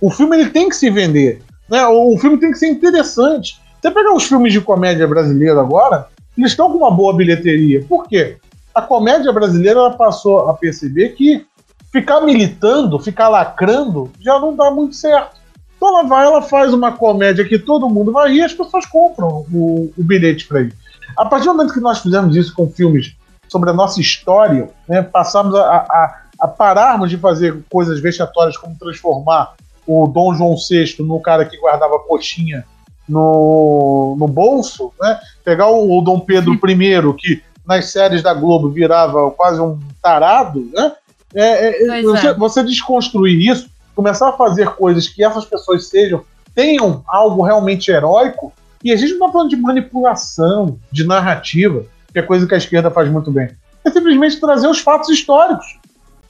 O 0.00 0.10
filme 0.10 0.36
ele 0.38 0.50
tem 0.50 0.68
que 0.68 0.76
se 0.76 0.90
vender. 0.90 1.42
Né? 1.74 1.84
O 1.88 2.16
filme 2.18 2.38
tem 2.38 2.52
que 2.52 2.58
ser 2.58 2.68
interessante. 2.68 3.60
Você 3.82 3.90
pegar 3.90 4.14
os 4.14 4.22
filmes 4.22 4.52
de 4.52 4.60
comédia 4.60 5.08
brasileira 5.08 5.60
agora, 5.60 6.06
eles 6.38 6.52
estão 6.52 6.70
com 6.70 6.78
uma 6.78 6.90
boa 6.92 7.12
bilheteria. 7.12 7.84
Por 7.88 8.06
quê? 8.06 8.36
A 8.72 8.80
comédia 8.80 9.32
brasileira 9.32 9.90
passou 9.90 10.48
a 10.48 10.54
perceber 10.54 11.16
que 11.16 11.44
ficar 11.90 12.20
militando, 12.20 12.96
ficar 13.00 13.28
lacrando, 13.28 14.08
já 14.20 14.38
não 14.38 14.54
dá 14.54 14.70
muito 14.70 14.94
certo. 14.94 15.36
Então 15.76 15.88
ela 15.88 16.06
vai, 16.06 16.24
ela 16.24 16.42
faz 16.42 16.72
uma 16.72 16.92
comédia 16.92 17.44
que 17.44 17.58
todo 17.58 17.90
mundo 17.90 18.12
vai 18.12 18.30
rir 18.30 18.38
e 18.38 18.42
as 18.42 18.54
pessoas 18.54 18.86
compram 18.86 19.44
o, 19.52 19.92
o 19.98 20.04
bilhete 20.04 20.46
para 20.46 20.60
ir. 20.60 20.72
A 21.18 21.24
partir 21.24 21.46
do 21.46 21.54
momento 21.54 21.74
que 21.74 21.80
nós 21.80 21.98
fizemos 21.98 22.36
isso 22.36 22.54
com 22.54 22.70
filmes 22.70 23.16
sobre 23.48 23.70
a 23.70 23.72
nossa 23.72 24.00
história, 24.00 24.70
né, 24.88 25.02
passamos 25.02 25.56
a, 25.56 25.60
a, 25.60 26.20
a 26.38 26.46
pararmos 26.46 27.10
de 27.10 27.18
fazer 27.18 27.64
coisas 27.68 27.98
vexatórias 27.98 28.56
como 28.56 28.78
transformar 28.78 29.54
o 29.86 30.06
Dom 30.06 30.34
João 30.34 30.56
VI 30.56 30.96
no 31.00 31.20
cara 31.20 31.44
que 31.44 31.56
guardava 31.58 31.98
coxinha 31.98 32.64
no, 33.08 34.16
no 34.18 34.26
bolso, 34.26 34.92
né? 35.00 35.20
Pegar 35.44 35.68
o, 35.68 35.98
o 35.98 36.02
Dom 36.02 36.20
Pedro 36.20 36.54
I, 36.54 37.14
que 37.14 37.42
nas 37.66 37.90
séries 37.90 38.22
da 38.22 38.34
Globo 38.34 38.68
virava 38.68 39.30
quase 39.30 39.60
um 39.60 39.78
tarado, 40.02 40.68
né? 40.72 40.92
É, 41.34 41.98
é, 41.98 42.02
você, 42.02 42.28
é. 42.28 42.34
você 42.34 42.62
desconstruir 42.62 43.50
isso, 43.50 43.68
começar 43.94 44.28
a 44.28 44.32
fazer 44.32 44.70
coisas 44.70 45.08
que 45.08 45.24
essas 45.24 45.44
pessoas 45.44 45.88
sejam, 45.88 46.22
tenham 46.54 47.02
algo 47.08 47.42
realmente 47.42 47.90
heróico, 47.90 48.52
e 48.82 48.92
a 48.92 48.96
gente 48.96 49.14
não 49.14 49.26
está 49.26 49.32
falando 49.32 49.50
de 49.50 49.56
manipulação, 49.56 50.78
de 50.92 51.04
narrativa, 51.04 51.84
que 52.12 52.18
é 52.18 52.22
coisa 52.22 52.46
que 52.46 52.54
a 52.54 52.58
esquerda 52.58 52.90
faz 52.90 53.10
muito 53.10 53.30
bem. 53.30 53.50
É 53.84 53.90
simplesmente 53.90 54.38
trazer 54.38 54.68
os 54.68 54.78
fatos 54.78 55.08
históricos. 55.08 55.78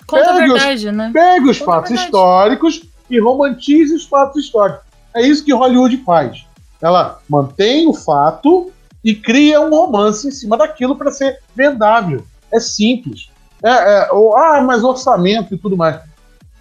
Conta 0.06 0.32
pegue 0.32 0.36
a 0.36 0.54
verdade, 0.54 0.88
os, 0.88 0.94
né? 0.94 1.10
Pegue 1.12 1.50
os 1.50 1.58
Conta 1.58 1.70
fatos 1.70 1.90
históricos 1.90 2.82
e 3.08 3.20
romantize 3.20 3.94
os 3.94 4.04
fatos 4.04 4.44
históricos. 4.44 4.82
É 5.14 5.22
isso 5.22 5.44
que 5.44 5.52
Hollywood 5.52 5.96
faz. 5.98 6.44
Ela 6.80 7.20
mantém 7.28 7.86
o 7.86 7.94
fato 7.94 8.70
e 9.02 9.14
cria 9.14 9.60
um 9.60 9.70
romance 9.70 10.26
em 10.26 10.30
cima 10.30 10.56
daquilo 10.56 10.96
para 10.96 11.10
ser 11.10 11.38
vendável. 11.54 12.24
É 12.50 12.58
simples. 12.58 13.28
É, 13.62 13.70
é, 13.70 14.08
ah, 14.36 14.62
mas 14.62 14.82
orçamento 14.82 15.54
e 15.54 15.58
tudo 15.58 15.76
mais. 15.76 15.98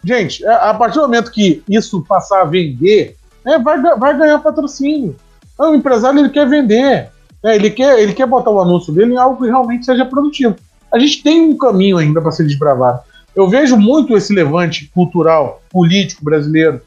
Gente, 0.04 0.46
é, 0.46 0.54
a 0.54 0.74
partir 0.74 0.96
do 0.96 1.04
momento 1.04 1.32
que 1.32 1.64
isso 1.68 2.04
passar 2.04 2.42
a 2.42 2.46
vender, 2.46 3.18
é, 3.46 3.58
vai, 3.60 3.82
vai 3.82 4.18
ganhar 4.18 4.40
patrocínio. 4.40 5.16
Então, 5.54 5.72
o 5.72 5.76
empresário 5.76 6.20
ele 6.20 6.30
quer 6.30 6.48
vender. 6.48 7.10
É, 7.44 7.56
ele, 7.56 7.70
quer, 7.70 8.00
ele 8.00 8.14
quer 8.14 8.26
botar 8.26 8.52
o 8.52 8.62
anúncio 8.62 8.94
dele 8.94 9.14
em 9.14 9.18
algo 9.18 9.42
que 9.42 9.50
realmente 9.50 9.86
seja 9.86 10.06
produtivo. 10.06 10.56
A 10.92 11.00
gente 11.00 11.24
tem 11.24 11.42
um 11.42 11.58
caminho 11.58 11.98
ainda 11.98 12.22
para 12.22 12.32
ser 12.32 12.46
desbravado. 12.46 13.02
Eu 13.36 13.50
vejo 13.50 13.76
muito 13.78 14.16
esse 14.16 14.34
levante 14.34 14.90
cultural, 14.94 15.62
político 15.70 16.24
brasileiro 16.24 16.82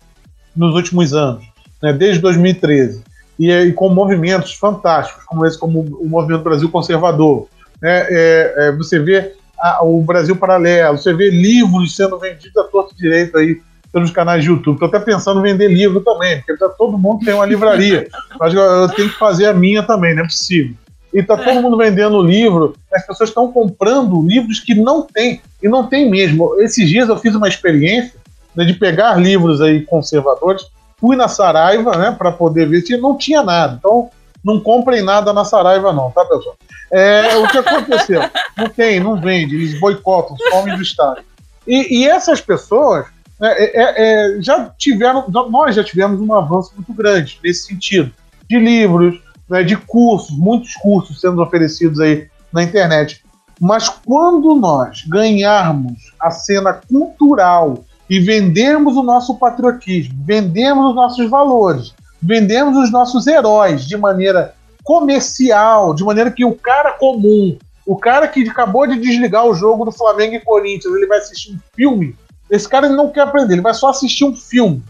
nos 0.54 0.74
últimos 0.74 1.12
anos, 1.12 1.44
né, 1.82 1.92
desde 1.92 2.20
2013, 2.20 3.02
e, 3.38 3.50
e, 3.50 3.72
com 3.72 3.88
movimentos 3.88 4.54
fantásticos, 4.54 5.24
como 5.24 5.44
esse, 5.44 5.58
como 5.58 5.80
o 5.80 6.08
Movimento 6.08 6.44
Brasil 6.44 6.70
Conservador. 6.70 7.48
Né, 7.82 8.06
é, 8.08 8.54
é, 8.56 8.72
você 8.72 8.98
vê 8.98 9.32
a, 9.58 9.84
o 9.84 10.00
Brasil 10.02 10.36
Paralelo, 10.36 10.96
você 10.96 11.12
vê 11.12 11.30
livros 11.30 11.96
sendo 11.96 12.18
vendidos 12.18 12.56
a 12.56 12.64
torto 12.64 12.96
direito 12.96 13.36
aí 13.36 13.60
pelos 13.92 14.10
canais 14.10 14.44
de 14.44 14.50
YouTube. 14.50 14.74
Estou 14.74 14.88
até 14.88 15.00
pensando 15.00 15.40
em 15.40 15.50
vender 15.50 15.68
livro 15.68 16.00
também, 16.00 16.42
porque 16.42 16.64
todo 16.78 16.96
mundo 16.96 17.24
tem 17.24 17.34
uma 17.34 17.46
livraria. 17.46 18.06
Mas 18.38 18.54
eu, 18.54 18.60
eu 18.60 18.88
tenho 18.90 19.10
que 19.10 19.18
fazer 19.18 19.46
a 19.46 19.54
minha 19.54 19.82
também, 19.82 20.14
não 20.14 20.22
é 20.22 20.26
possível 20.26 20.76
e 21.16 21.22
tá 21.22 21.34
todo 21.34 21.62
mundo 21.62 21.78
vendendo 21.78 22.20
livro, 22.20 22.76
as 22.92 23.06
pessoas 23.06 23.30
estão 23.30 23.50
comprando 23.50 24.20
livros 24.20 24.60
que 24.60 24.74
não 24.74 25.00
tem, 25.00 25.40
e 25.62 25.66
não 25.66 25.86
tem 25.86 26.10
mesmo. 26.10 26.60
Esses 26.60 26.86
dias 26.86 27.08
eu 27.08 27.16
fiz 27.16 27.34
uma 27.34 27.48
experiência 27.48 28.20
né, 28.54 28.66
de 28.66 28.74
pegar 28.74 29.14
livros 29.14 29.62
aí 29.62 29.80
conservadores, 29.80 30.66
fui 30.98 31.16
na 31.16 31.26
Saraiva, 31.26 31.96
né, 31.96 32.14
para 32.18 32.30
poder 32.30 32.68
ver 32.68 32.82
se 32.82 32.98
não 32.98 33.16
tinha 33.16 33.42
nada. 33.42 33.76
Então, 33.78 34.10
não 34.44 34.60
comprem 34.60 35.00
nada 35.00 35.32
na 35.32 35.42
Saraiva, 35.42 35.90
não, 35.90 36.10
tá, 36.10 36.22
pessoal? 36.26 36.54
É, 36.92 37.34
o 37.38 37.48
que 37.48 37.58
aconteceu? 37.58 38.20
Não 38.56 38.68
tem, 38.70 39.00
não 39.00 39.20
vende, 39.20 39.54
eles 39.54 39.78
boicotam, 39.78 40.34
somem 40.50 40.74
do 40.76 40.80
Estado. 40.80 41.20
E, 41.66 41.98
e 41.98 42.08
essas 42.08 42.40
pessoas 42.40 43.04
né, 43.38 43.52
é, 43.58 43.82
é, 43.82 44.36
é, 44.36 44.40
já 44.40 44.70
tiveram, 44.78 45.26
nós 45.50 45.74
já 45.74 45.84
tivemos 45.84 46.18
um 46.18 46.32
avanço 46.32 46.72
muito 46.74 46.94
grande 46.94 47.38
nesse 47.44 47.66
sentido, 47.66 48.10
de 48.48 48.58
livros, 48.58 49.20
né, 49.48 49.62
de 49.62 49.76
cursos, 49.76 50.36
muitos 50.36 50.74
cursos 50.74 51.20
sendo 51.20 51.42
oferecidos 51.42 52.00
aí 52.00 52.28
na 52.52 52.62
internet. 52.62 53.24
Mas 53.60 53.88
quando 53.88 54.54
nós 54.54 55.04
ganharmos 55.06 56.12
a 56.20 56.30
cena 56.30 56.72
cultural 56.72 57.84
e 58.08 58.20
vendermos 58.20 58.96
o 58.96 59.02
nosso 59.02 59.36
patriotismo, 59.36 60.14
vendemos 60.24 60.90
os 60.90 60.94
nossos 60.94 61.30
valores, 61.30 61.94
vendemos 62.22 62.76
os 62.76 62.90
nossos 62.90 63.26
heróis 63.26 63.86
de 63.86 63.96
maneira 63.96 64.54
comercial, 64.84 65.94
de 65.94 66.04
maneira 66.04 66.30
que 66.30 66.44
o 66.44 66.54
cara 66.54 66.92
comum, 66.92 67.56
o 67.84 67.96
cara 67.96 68.28
que 68.28 68.48
acabou 68.48 68.86
de 68.86 69.00
desligar 69.00 69.46
o 69.46 69.54
jogo 69.54 69.84
do 69.84 69.92
Flamengo 69.92 70.34
e 70.34 70.40
Corinthians, 70.40 70.94
ele 70.94 71.06
vai 71.06 71.18
assistir 71.18 71.52
um 71.52 71.58
filme. 71.74 72.14
Esse 72.50 72.68
cara 72.68 72.88
não 72.88 73.10
quer 73.10 73.22
aprender, 73.22 73.54
ele 73.54 73.62
vai 73.62 73.74
só 73.74 73.88
assistir 73.88 74.24
um 74.24 74.36
filme. 74.36 74.82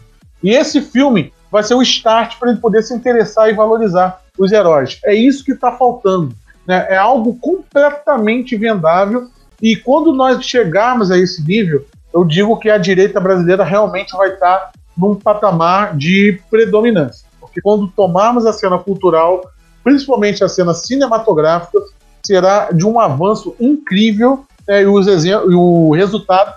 E 0.43 0.51
esse 0.51 0.81
filme 0.81 1.33
vai 1.51 1.63
ser 1.63 1.73
o 1.73 1.81
start 1.81 2.37
para 2.37 2.51
ele 2.51 2.59
poder 2.59 2.83
se 2.83 2.93
interessar 2.93 3.49
e 3.49 3.53
valorizar 3.53 4.21
os 4.37 4.51
heróis. 4.51 4.99
É 5.03 5.13
isso 5.13 5.43
que 5.43 5.53
está 5.53 5.71
faltando. 5.71 6.35
Né? 6.65 6.85
É 6.89 6.97
algo 6.97 7.35
completamente 7.35 8.55
vendável. 8.55 9.27
E 9.61 9.75
quando 9.75 10.13
nós 10.13 10.45
chegarmos 10.45 11.09
a 11.09 11.17
esse 11.17 11.43
nível, 11.43 11.85
eu 12.13 12.23
digo 12.23 12.57
que 12.57 12.69
a 12.69 12.77
direita 12.77 13.19
brasileira 13.19 13.63
realmente 13.63 14.15
vai 14.15 14.33
estar 14.33 14.57
tá 14.57 14.71
num 14.97 15.15
patamar 15.15 15.95
de 15.95 16.41
predominância. 16.49 17.27
Porque 17.39 17.61
quando 17.61 17.87
tomarmos 17.87 18.45
a 18.45 18.53
cena 18.53 18.77
cultural, 18.77 19.41
principalmente 19.83 20.43
a 20.43 20.49
cena 20.49 20.73
cinematográfica, 20.73 21.79
será 22.25 22.71
de 22.71 22.85
um 22.85 22.99
avanço 22.99 23.55
incrível 23.59 24.45
né, 24.67 24.81
e, 24.81 24.85
e 24.85 25.55
o 25.55 25.91
resultado 25.91 26.53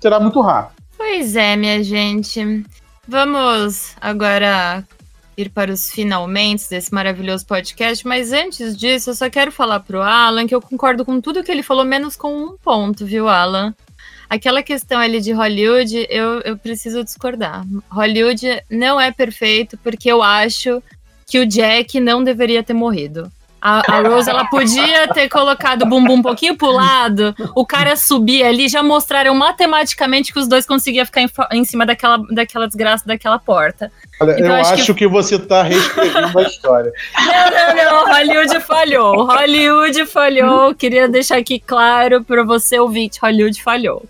será 0.00 0.20
muito 0.20 0.40
rápido. 0.40 0.78
Pois 0.96 1.34
é, 1.36 1.56
minha 1.56 1.82
gente. 1.82 2.64
Vamos 3.06 3.94
agora 4.00 4.84
ir 5.38 5.50
para 5.50 5.72
os 5.72 5.90
finalmente 5.90 6.68
desse 6.68 6.92
maravilhoso 6.92 7.46
podcast, 7.46 8.06
mas 8.06 8.32
antes 8.32 8.76
disso, 8.76 9.10
eu 9.10 9.14
só 9.14 9.30
quero 9.30 9.52
falar 9.52 9.80
pro 9.80 10.02
Alan 10.02 10.46
que 10.46 10.54
eu 10.54 10.60
concordo 10.60 11.04
com 11.04 11.20
tudo 11.20 11.44
que 11.44 11.52
ele 11.52 11.62
falou, 11.62 11.84
menos 11.84 12.16
com 12.16 12.36
um 12.36 12.56
ponto, 12.56 13.06
viu, 13.06 13.28
Alan? 13.28 13.72
Aquela 14.28 14.62
questão 14.62 15.00
ali 15.00 15.20
de 15.20 15.32
Hollywood, 15.32 16.06
eu, 16.10 16.40
eu 16.40 16.58
preciso 16.58 17.04
discordar. 17.04 17.64
Hollywood 17.88 18.62
não 18.68 19.00
é 19.00 19.12
perfeito 19.12 19.78
porque 19.78 20.10
eu 20.10 20.22
acho 20.22 20.82
que 21.26 21.38
o 21.38 21.46
Jack 21.46 22.00
não 22.00 22.22
deveria 22.24 22.62
ter 22.62 22.74
morrido. 22.74 23.30
A, 23.60 23.82
a, 23.92 24.00
Rose, 24.02 24.30
ela 24.30 24.44
podia 24.44 25.08
ter 25.08 25.28
colocado 25.28 25.82
o 25.82 25.86
bumbum 25.86 26.14
um 26.14 26.22
pouquinho 26.22 26.56
pro 26.56 26.70
lado, 26.70 27.34
o 27.56 27.66
cara 27.66 27.96
subir 27.96 28.44
ali, 28.44 28.68
já 28.68 28.82
mostraram 28.82 29.34
matematicamente 29.34 30.32
que 30.32 30.38
os 30.38 30.46
dois 30.46 30.64
conseguiam 30.64 31.04
ficar 31.04 31.22
em, 31.22 31.30
em 31.52 31.64
cima 31.64 31.84
daquela, 31.84 32.18
daquela 32.30 32.66
desgraça 32.66 33.04
daquela 33.04 33.38
porta. 33.38 33.90
Olha, 34.20 34.32
então, 34.32 34.46
eu 34.46 34.54
acho, 34.54 34.74
acho 34.74 34.94
que... 34.94 35.00
que... 35.00 35.08
você 35.08 35.38
tá 35.38 35.62
reescrevendo 35.62 36.38
a 36.38 36.42
história. 36.42 36.92
Não, 37.16 37.74
não, 37.74 38.06
não, 38.06 38.12
Hollywood 38.12 38.60
falhou. 38.60 39.24
Hollywood 39.26 40.06
falhou. 40.06 40.74
Queria 40.74 41.08
deixar 41.08 41.38
aqui 41.38 41.58
claro 41.58 42.22
para 42.22 42.44
você 42.44 42.78
ouvinte, 42.78 43.18
Hollywood 43.20 43.60
falhou. 43.62 44.04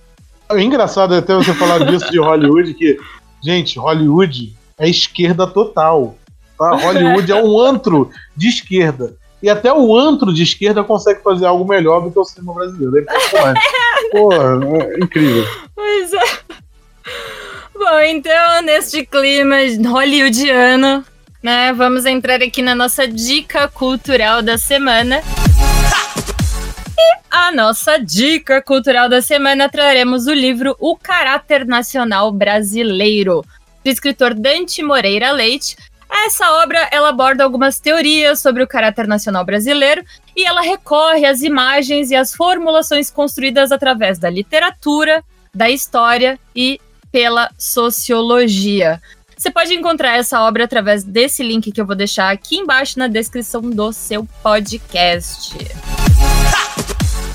É 0.51 0.61
engraçado 0.61 1.15
até 1.15 1.35
você 1.35 1.55
falar 1.55 1.85
disso 1.85 2.11
de 2.11 2.19
Hollywood, 2.19 2.75
que, 2.75 2.99
gente, 3.43 3.79
Hollywood 3.79 4.55
é 4.79 4.89
esquerda 4.89 5.47
total. 5.47 6.17
Tá? 6.59 6.75
Hollywood 6.75 7.31
é 7.31 7.37
um 7.37 7.59
antro 7.61 8.11
de 8.37 8.49
esquerda. 8.49 9.15
E 9.43 9.49
até 9.49 9.73
o 9.73 9.97
antro 9.97 10.33
de 10.33 10.43
esquerda 10.43 10.83
consegue 10.83 11.23
fazer 11.23 11.47
algo 11.47 11.65
melhor 11.65 12.01
do 12.01 12.11
que 12.11 12.19
o 12.19 12.25
cinema 12.25 12.55
brasileiro. 12.55 13.07
É. 13.09 13.55
Pô, 14.11 14.33
é 14.33 14.99
incrível. 14.99 15.45
Pois 15.75 16.13
é. 16.13 16.59
Bom, 17.75 18.01
então, 18.01 18.63
neste 18.63 19.07
clima 19.07 19.57
hollywoodiano, 19.89 21.05
né, 21.41 21.73
vamos 21.73 22.05
entrar 22.05 22.43
aqui 22.43 22.61
na 22.61 22.75
nossa 22.75 23.07
dica 23.07 23.69
cultural 23.69 24.43
da 24.43 24.59
semana. 24.59 25.23
E 26.99 27.19
a 27.31 27.53
nossa 27.53 27.97
dica 27.99 28.61
cultural 28.61 29.09
da 29.09 29.23
semana 29.23 29.69
traremos 29.69 30.27
o 30.27 30.33
livro 30.33 30.75
O 30.81 30.97
Caráter 30.97 31.65
Nacional 31.65 32.33
Brasileiro, 32.33 33.45
do 33.85 33.89
escritor 33.89 34.35
Dante 34.35 34.83
Moreira 34.83 35.31
Leite, 35.31 35.77
essa 36.11 36.51
obra 36.63 36.89
ela 36.91 37.09
aborda 37.09 37.45
algumas 37.45 37.79
teorias 37.79 38.41
sobre 38.41 38.63
o 38.63 38.67
caráter 38.67 39.07
nacional 39.07 39.45
brasileiro 39.45 40.05
e 40.37 40.45
ela 40.45 40.61
recorre 40.61 41.27
às 41.27 41.43
imagens 41.43 42.11
e 42.11 42.17
às 42.17 42.35
formulações 42.35 43.11
construídas 43.11 43.73
através 43.73 44.19
da 44.19 44.31
literatura, 44.31 45.25
da 45.55 45.71
história 45.71 46.39
e 46.55 46.81
pela 47.11 47.51
sociologia. 47.59 49.01
Você 49.37 49.51
pode 49.51 49.73
encontrar 49.73 50.17
essa 50.17 50.43
obra 50.43 50.65
através 50.65 51.05
desse 51.05 51.43
link 51.43 51.71
que 51.71 51.81
eu 51.81 51.87
vou 51.87 51.95
deixar 51.95 52.31
aqui 52.31 52.57
embaixo 52.57 52.99
na 52.99 53.07
descrição 53.07 53.63
do 53.63 53.93
seu 53.93 54.27
podcast. 54.43 55.57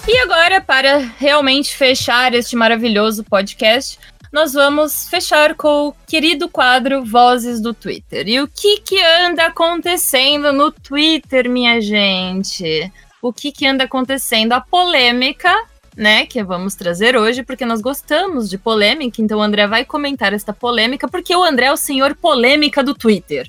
E 0.06 0.18
agora, 0.18 0.60
para 0.60 0.98
realmente 1.18 1.74
fechar 1.74 2.34
este 2.34 2.58
maravilhoso 2.58 3.24
podcast, 3.24 3.98
nós 4.34 4.53
vamos 4.53 5.07
fechar 5.07 5.53
com 5.53 5.89
o 5.89 5.93
querido 6.07 6.49
quadro 6.49 7.05
Vozes 7.05 7.61
do 7.61 7.72
Twitter. 7.72 8.27
E 8.27 8.41
o 8.41 8.47
que 8.47 8.80
que 8.80 8.99
anda 8.99 9.45
acontecendo 9.45 10.51
no 10.51 10.72
Twitter, 10.72 11.47
minha 11.47 11.80
gente? 11.80 12.91
O 13.22 13.31
que 13.31 13.51
que 13.51 13.68
anda 13.68 13.84
acontecendo? 13.84 14.53
A 14.53 14.60
polêmica, 14.60 15.53
né, 15.95 16.26
que 16.26 16.43
vamos 16.43 16.73
trazer 16.73 17.15
hoje, 17.15 17.43
porque 17.43 17.64
nós 17.64 17.80
gostamos 17.80 18.49
de 18.49 18.57
polêmica, 18.57 19.22
então 19.22 19.38
o 19.38 19.43
André 19.43 19.68
vai 19.68 19.85
comentar 19.85 20.34
esta 20.34 20.51
polêmica, 20.51 21.07
porque 21.07 21.35
o 21.35 21.43
André 21.43 21.68
é 21.68 21.72
o 21.72 21.77
senhor 21.77 22.15
polêmica 22.15 22.84
do 22.84 22.95
Twitter. 22.95 23.47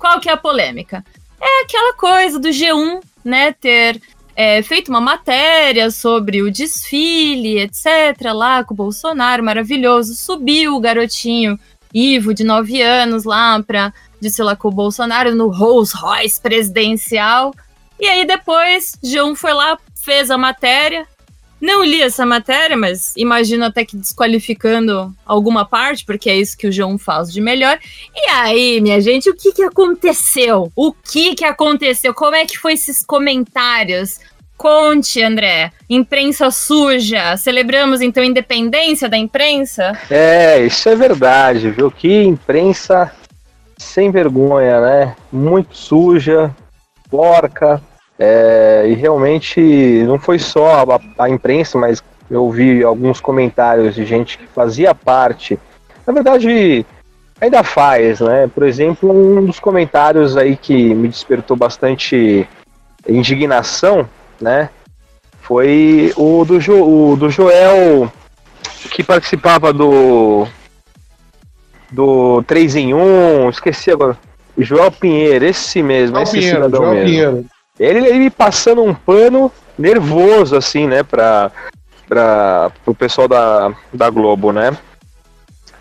Qual 0.00 0.18
que 0.18 0.28
é 0.28 0.32
a 0.32 0.36
polêmica? 0.36 1.04
É 1.40 1.62
aquela 1.62 1.92
coisa 1.92 2.40
do 2.40 2.48
G1, 2.48 3.00
né, 3.24 3.52
ter 3.52 4.02
é, 4.40 4.62
feito 4.62 4.88
uma 4.88 5.00
matéria 5.00 5.90
sobre 5.90 6.42
o 6.42 6.50
desfile, 6.52 7.58
etc., 7.58 8.32
lá 8.32 8.62
com 8.62 8.72
o 8.72 8.76
Bolsonaro, 8.76 9.42
maravilhoso. 9.42 10.14
Subiu 10.14 10.76
o 10.76 10.80
garotinho 10.80 11.58
Ivo, 11.92 12.32
de 12.32 12.44
9 12.44 12.80
anos, 12.80 13.24
lá 13.24 13.60
para 13.60 13.92
desfilar 14.20 14.56
com 14.56 14.68
o 14.68 14.70
Bolsonaro 14.70 15.34
no 15.34 15.48
Rolls 15.48 15.92
Royce 15.92 16.40
presidencial. 16.40 17.52
E 17.98 18.06
aí 18.06 18.24
depois, 18.24 18.92
João 19.02 19.34
foi 19.34 19.52
lá, 19.52 19.76
fez 20.00 20.30
a 20.30 20.38
matéria, 20.38 21.04
não 21.60 21.84
li 21.84 22.00
essa 22.00 22.24
matéria, 22.24 22.76
mas 22.76 23.12
imagino 23.16 23.64
até 23.64 23.84
que 23.84 23.96
desqualificando 23.96 25.12
alguma 25.26 25.64
parte, 25.64 26.04
porque 26.04 26.30
é 26.30 26.36
isso 26.36 26.56
que 26.56 26.66
o 26.66 26.72
João 26.72 26.96
faz 26.96 27.32
de 27.32 27.40
melhor. 27.40 27.78
E 28.14 28.30
aí, 28.30 28.80
minha 28.80 29.00
gente, 29.00 29.28
o 29.28 29.34
que, 29.34 29.52
que 29.52 29.62
aconteceu? 29.62 30.70
O 30.74 30.92
que, 30.92 31.34
que 31.34 31.44
aconteceu? 31.44 32.14
Como 32.14 32.36
é 32.36 32.46
que 32.46 32.58
foi 32.58 32.74
esses 32.74 33.04
comentários? 33.04 34.20
Conte, 34.56 35.22
André. 35.22 35.72
Imprensa 35.88 36.50
suja. 36.50 37.36
Celebramos 37.36 38.00
então 38.00 38.22
a 38.22 38.26
independência 38.26 39.08
da 39.08 39.16
imprensa? 39.16 39.92
É, 40.10 40.60
isso 40.64 40.88
é 40.88 40.96
verdade, 40.96 41.70
viu? 41.70 41.90
Que 41.90 42.24
imprensa 42.24 43.12
sem 43.76 44.10
vergonha, 44.10 44.80
né? 44.80 45.16
Muito 45.32 45.76
suja, 45.76 46.54
porca, 47.08 47.80
é, 48.18 48.86
e 48.88 48.94
realmente 48.94 49.60
não 50.04 50.18
foi 50.18 50.38
só 50.38 50.82
a, 50.82 51.24
a, 51.24 51.30
imprensa, 51.30 51.78
mas 51.78 52.02
eu 52.28 52.50
vi 52.50 52.82
alguns 52.82 53.20
comentários 53.20 53.94
de 53.94 54.04
gente 54.04 54.38
que 54.38 54.46
fazia 54.46 54.94
parte. 54.94 55.58
Na 56.06 56.12
verdade, 56.12 56.84
ainda 57.40 57.62
faz, 57.62 58.20
né? 58.20 58.50
Por 58.52 58.64
exemplo, 58.64 59.10
um 59.12 59.44
dos 59.44 59.60
comentários 59.60 60.36
aí 60.36 60.56
que 60.56 60.94
me 60.94 61.06
despertou 61.06 61.56
bastante 61.56 62.46
indignação, 63.08 64.08
né? 64.40 64.68
Foi 65.40 66.12
o 66.16 66.44
do, 66.44 66.60
jo, 66.60 67.12
o 67.12 67.16
do 67.16 67.30
Joel 67.30 68.12
que 68.90 69.02
participava 69.02 69.72
do 69.72 70.46
do 71.90 72.42
3 72.42 72.76
em 72.76 72.94
1, 72.94 73.48
esqueci 73.50 73.90
agora. 73.90 74.18
Joel 74.58 74.90
Pinheiro, 74.90 75.44
esse 75.44 75.82
mesmo, 75.82 76.16
Joel 76.16 76.22
esse 76.24 76.32
Pinheiro, 76.32 76.56
cidadão 76.56 76.80
Joel 76.82 76.94
mesmo. 76.94 77.06
Pinheiro. 77.06 77.57
Ele, 77.78 78.30
passando 78.30 78.82
um 78.82 78.94
pano 78.94 79.52
nervoso, 79.78 80.56
assim, 80.56 80.86
né, 80.86 81.02
pra, 81.02 81.50
pra, 82.08 82.70
pro 82.84 82.94
pessoal 82.94 83.28
da, 83.28 83.72
da 83.92 84.10
Globo, 84.10 84.52
né? 84.52 84.76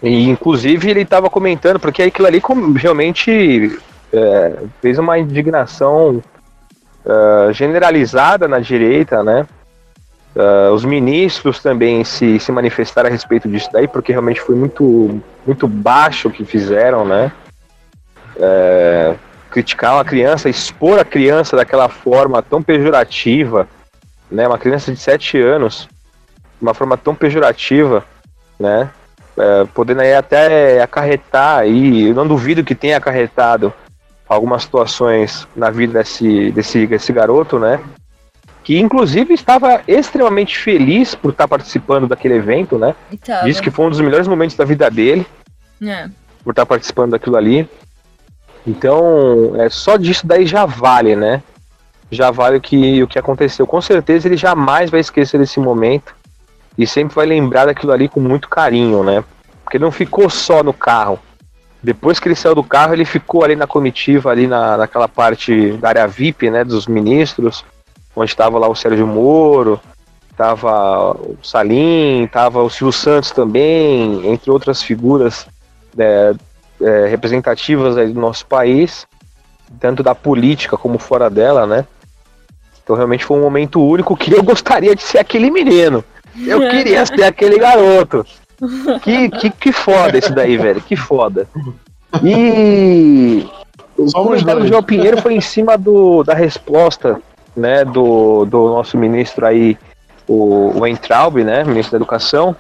E, 0.02 0.30
inclusive, 0.30 0.90
ele 0.90 1.02
estava 1.02 1.30
comentando, 1.30 1.80
porque 1.80 2.03
aquilo 2.03 2.28
ali 2.28 2.41
realmente 2.76 3.80
é, 4.14 4.53
fez 4.80 4.99
uma 4.99 5.18
indignação 5.18 6.22
uh, 7.03 7.52
generalizada 7.52 8.48
na 8.48 8.60
direita, 8.60 9.24
né? 9.24 9.48
Uh, 10.36 10.72
os 10.72 10.86
ministros 10.86 11.60
também 11.64 12.03
se, 12.03 12.40
se 12.40 12.52
manifestaram 12.52 13.10
a 13.10 13.11
respeito 13.11 13.49
disso 13.49 13.69
daí, 13.74 13.88
porque 13.88 14.11
realmente 14.11 14.40
foi 14.40 14.56
muito, 14.56 15.19
muito 15.48 15.68
baixo 15.68 16.28
o 16.28 16.32
que 16.32 16.45
fizeram, 16.45 17.03
né? 17.03 17.32
é, 18.40 19.15
criticar 19.49 19.95
uma 19.95 20.06
criança, 20.06 20.49
expor 20.49 20.99
a 20.99 21.06
criança 21.06 21.56
daquela 21.56 21.90
forma 21.90 22.41
tão 22.41 22.61
pejorativa, 22.61 23.68
né? 24.30 24.48
Uma 24.48 24.57
criança 24.57 24.91
de 24.91 24.99
7 24.99 25.40
anos, 25.40 25.88
de 26.60 26.61
uma 26.61 26.74
forma 26.74 26.98
tão 26.98 27.15
pejorativa, 27.15 28.03
né? 28.60 28.90
É, 29.38 29.65
podendo 29.74 30.02
aí 30.02 30.15
até 30.15 30.82
acarretar, 30.82 31.68
e 31.68 32.07
eu 32.07 32.15
não 32.15 32.28
duvido 32.28 32.64
que 32.64 32.74
tenha 32.74 32.98
acarretado 32.98 33.72
algumas 34.28 34.64
situações 34.64 35.48
na 35.56 35.69
vida 35.69 35.99
desse, 35.99 36.52
desse, 36.52 36.88
desse 36.88 37.14
garoto, 37.14 37.60
né? 37.60 37.80
Que 38.64 38.80
inclusive 38.80 39.34
estava 39.34 39.82
extremamente 39.88 40.57
feliz 40.57 41.15
por 41.15 41.32
estar 41.32 41.48
participando 41.48 42.07
daquele 42.07 42.34
evento, 42.34 42.78
né? 42.78 42.94
Tava. 43.26 43.45
Diz 43.45 43.61
que 43.61 43.72
foi 43.72 43.86
um 43.86 43.90
dos 43.90 44.02
melhores 44.02 44.28
momentos 44.28 44.57
da 44.57 44.65
vida 44.65 44.90
dele, 44.90 45.26
É. 45.82 46.10
por 46.44 46.52
estar 46.52 46.65
participando 46.65 47.11
daquilo 47.11 47.38
ali. 47.38 47.69
Então, 48.68 49.53
é, 49.56 49.69
só 49.69 49.95
disso 49.95 50.27
daí 50.27 50.45
já 50.45 50.65
vale, 50.65 51.15
né? 51.15 51.41
Já 52.11 52.31
vale 52.31 52.57
o 52.57 52.61
que, 52.61 53.02
o 53.02 53.07
que 53.07 53.18
aconteceu. 53.18 53.65
Com 53.65 53.81
certeza 53.81 54.27
ele 54.27 54.35
jamais 54.35 54.89
vai 54.89 54.99
esquecer 54.99 55.38
desse 55.38 55.57
momento 55.60 56.14
e 56.77 56.85
sempre 56.85 57.15
vai 57.15 57.26
lembrar 57.26 57.65
daquilo 57.65 57.94
ali 57.94 58.10
com 58.10 58.19
muito 58.19 58.49
carinho, 58.49 59.03
né? 59.03 59.23
Porque 59.64 59.77
ele 59.77 59.85
não 59.85 59.91
ficou 59.91 60.30
só 60.30 60.61
no 60.61 60.73
carro. 60.73 61.18
Depois 61.81 62.19
que 62.19 62.27
ele 62.27 62.35
saiu 62.35 62.56
do 62.56 62.64
carro, 62.64 62.94
ele 62.94 63.06
ficou 63.06 63.44
ali 63.44 63.56
na 63.56 63.65
comitiva, 63.65 64.31
ali 64.31 64.48
na, 64.48 64.76
naquela 64.76 65.07
parte 65.07 65.72
da 65.73 65.89
área 65.89 66.07
VIP, 66.07 66.49
né? 66.49 66.65
Dos 66.65 66.88
ministros, 66.88 67.64
onde 68.14 68.30
estava 68.30 68.60
lá 68.60 68.68
o 68.68 68.76
Sérgio 68.76 69.07
Moro, 69.07 69.80
tava 70.35 71.11
o 71.11 71.38
Salim, 71.41 72.27
tava 72.31 72.61
o 72.61 72.69
Silvio 72.69 72.91
Santos 72.91 73.31
também, 73.31 74.27
entre 74.27 74.52
outras 74.52 74.84
figuras 74.84 75.48
né, 75.95 76.35
é, 76.82 77.08
representativas 77.08 77.98
aí 77.98 78.12
do 78.12 78.20
nosso 78.20 78.45
país, 78.45 79.08
tanto 79.80 80.04
da 80.04 80.16
política 80.16 80.78
como 80.78 80.98
fora 80.98 81.30
dela, 81.30 81.66
né? 81.66 81.86
Então 82.84 82.95
realmente 82.95 83.26
foi 83.26 83.38
um 83.38 83.41
momento 83.41 83.82
único 83.84 84.16
que 84.16 84.34
eu 84.34 84.44
gostaria 84.44 84.95
de 84.95 85.02
ser 85.02 85.20
aquele 85.20 85.52
menino. 85.52 86.04
Eu 86.45 86.60
queria 86.70 87.06
ser 87.06 87.24
aquele 87.24 87.58
garoto. 87.58 88.26
Que, 89.04 89.30
que, 89.30 89.49
que 89.49 89.72
foda 89.72 90.18
esse 90.18 90.32
daí, 90.32 90.58
velho. 90.58 90.82
Que 90.82 90.95
foda. 90.95 91.48
E 92.24 93.48
o 93.98 94.12
comentário 94.12 94.62
do. 94.62 94.68
João 94.68 94.84
Pinheiro 94.84 95.22
foi 95.22 95.34
em 95.34 95.41
cima 95.41 95.78
do, 95.78 96.24
da 96.24 96.34
resposta 96.34 97.22
né, 97.58 97.84
do, 97.84 98.45
do 98.45 98.70
nosso 98.70 98.98
ministro 98.98 99.45
aí, 99.45 99.78
o, 100.28 100.80
o 100.80 100.88
Entraub, 100.88 101.44
né, 101.44 101.64
ministro 101.64 101.91
da 101.91 101.98
Educação, 101.98 102.56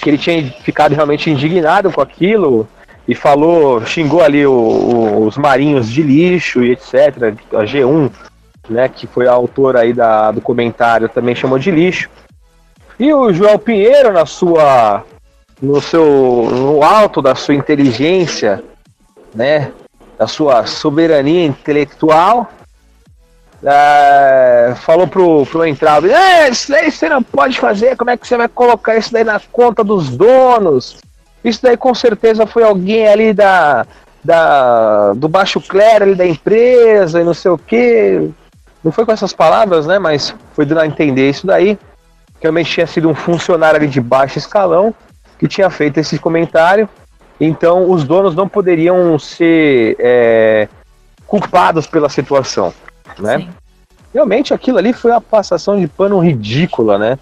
que 0.00 0.10
ele 0.10 0.18
tinha 0.18 0.42
ficado 0.62 0.94
realmente 0.94 1.30
indignado 1.30 1.90
com 1.92 2.00
aquilo 2.00 2.68
e 3.06 3.14
falou, 3.14 3.84
xingou 3.84 4.22
ali 4.22 4.46
o- 4.46 4.52
o- 4.52 5.26
os 5.26 5.36
marinhos 5.36 5.88
de 5.90 6.02
lixo 6.02 6.62
e 6.62 6.72
etc, 6.72 7.34
a 7.52 7.64
G1, 7.64 8.10
né, 8.68 8.88
que 8.88 9.06
foi 9.06 9.26
a 9.26 9.32
autora 9.32 9.80
aí 9.80 9.92
da, 9.92 10.30
do 10.30 10.40
comentário, 10.40 11.08
também 11.08 11.34
chamou 11.34 11.58
de 11.58 11.70
lixo. 11.70 12.10
E 13.00 13.12
o 13.14 13.32
Joel 13.32 13.58
Pinheiro, 13.58 14.12
na 14.12 14.26
sua, 14.26 15.04
no 15.62 15.80
seu, 15.80 16.04
no 16.50 16.82
alto 16.82 17.22
da 17.22 17.34
sua 17.34 17.54
inteligência, 17.54 18.62
né, 19.34 19.72
da 20.18 20.26
sua 20.26 20.66
soberania 20.66 21.46
intelectual, 21.46 22.48
é, 23.62 24.74
falou 24.76 25.06
pro, 25.06 25.44
pro 25.46 25.66
Entraub, 25.66 26.06
é, 26.06 26.48
isso 26.48 26.70
daí 26.70 26.90
você 26.90 27.08
não 27.08 27.22
pode 27.22 27.58
fazer, 27.58 27.96
como 27.96 28.10
é 28.10 28.16
que 28.16 28.26
você 28.26 28.36
vai 28.36 28.48
colocar 28.48 28.96
isso 28.96 29.12
daí 29.12 29.24
na 29.24 29.40
conta 29.52 29.82
dos 29.82 30.10
donos? 30.10 30.98
Isso 31.44 31.60
daí 31.62 31.76
com 31.76 31.94
certeza 31.94 32.46
foi 32.46 32.62
alguém 32.62 33.08
ali 33.08 33.32
da, 33.32 33.86
da 34.24 35.12
do 35.14 35.28
baixo 35.28 35.60
clero 35.60 36.04
ali 36.04 36.14
da 36.14 36.26
empresa 36.26 37.20
e 37.20 37.24
não 37.24 37.34
sei 37.34 37.50
o 37.50 37.58
que. 37.58 38.28
Não 38.82 38.92
foi 38.92 39.04
com 39.04 39.12
essas 39.12 39.32
palavras, 39.32 39.86
né? 39.86 39.98
Mas 39.98 40.34
foi 40.52 40.64
dando 40.64 40.80
a 40.80 40.86
entender 40.86 41.30
isso 41.30 41.46
daí. 41.46 41.78
Realmente 42.40 42.70
tinha 42.70 42.86
sido 42.86 43.08
um 43.08 43.14
funcionário 43.14 43.78
ali 43.78 43.88
de 43.88 44.00
baixo 44.00 44.38
escalão 44.38 44.94
que 45.38 45.48
tinha 45.48 45.70
feito 45.70 45.98
esse 45.98 46.18
comentário. 46.18 46.88
Então 47.40 47.90
os 47.90 48.04
donos 48.04 48.34
não 48.34 48.48
poderiam 48.48 49.18
ser 49.18 49.96
é, 49.98 50.68
culpados 51.26 51.86
pela 51.86 52.08
situação, 52.08 52.74
né? 53.18 53.38
Sim. 53.38 53.48
Realmente 54.12 54.54
aquilo 54.54 54.78
ali 54.78 54.92
foi 54.92 55.10
uma 55.10 55.20
passação 55.20 55.78
de 55.78 55.86
pano 55.86 56.18
ridícula, 56.18 56.98
né? 56.98 57.18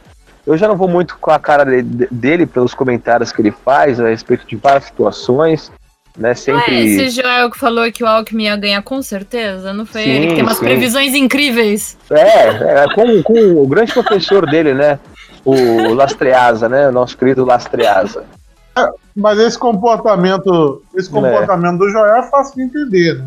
Eu 0.46 0.56
já 0.56 0.68
não 0.68 0.76
vou 0.76 0.88
muito 0.88 1.18
com 1.18 1.30
a 1.32 1.38
cara 1.38 1.64
de- 1.64 1.82
de- 1.82 2.08
dele 2.10 2.46
pelos 2.46 2.72
comentários 2.74 3.32
que 3.32 3.42
ele 3.42 3.50
faz 3.50 3.98
a 4.00 4.08
respeito 4.08 4.46
de 4.46 4.54
várias 4.54 4.84
situações, 4.84 5.72
né? 6.16 6.28
Não 6.28 6.30
é 6.30 6.34
Sempre. 6.34 6.86
esse 6.86 7.20
Joel 7.20 7.50
que 7.50 7.58
falou 7.58 7.90
que 7.90 8.04
o 8.04 8.06
Alckmin 8.06 8.44
ia 8.44 8.56
ganhar 8.56 8.80
com 8.82 9.02
certeza? 9.02 9.72
Não 9.72 9.84
foi 9.84 10.02
Sim, 10.04 10.10
ele 10.10 10.26
que 10.28 10.34
tem 10.34 10.42
umas 10.44 10.58
sim. 10.58 10.64
previsões 10.64 11.14
incríveis? 11.14 11.98
É, 12.10 12.82
é 12.84 12.94
com, 12.94 13.22
com 13.24 13.62
o 13.62 13.66
grande 13.66 13.92
professor 13.92 14.48
dele, 14.48 14.72
né? 14.72 14.98
O 15.44 15.92
Lastreasa, 15.94 16.68
né? 16.68 16.88
O 16.88 16.92
nosso 16.92 17.16
querido 17.18 17.44
Lastreasa. 17.44 18.24
Mas 19.16 19.38
esse 19.38 19.58
comportamento, 19.58 20.82
esse 20.94 21.08
É. 21.08 21.12
comportamento 21.12 21.78
do 21.78 21.90
Joel 21.90 22.16
é 22.16 22.22
fácil 22.30 22.54
de 22.56 22.62
entender, 22.62 23.14
né? 23.18 23.26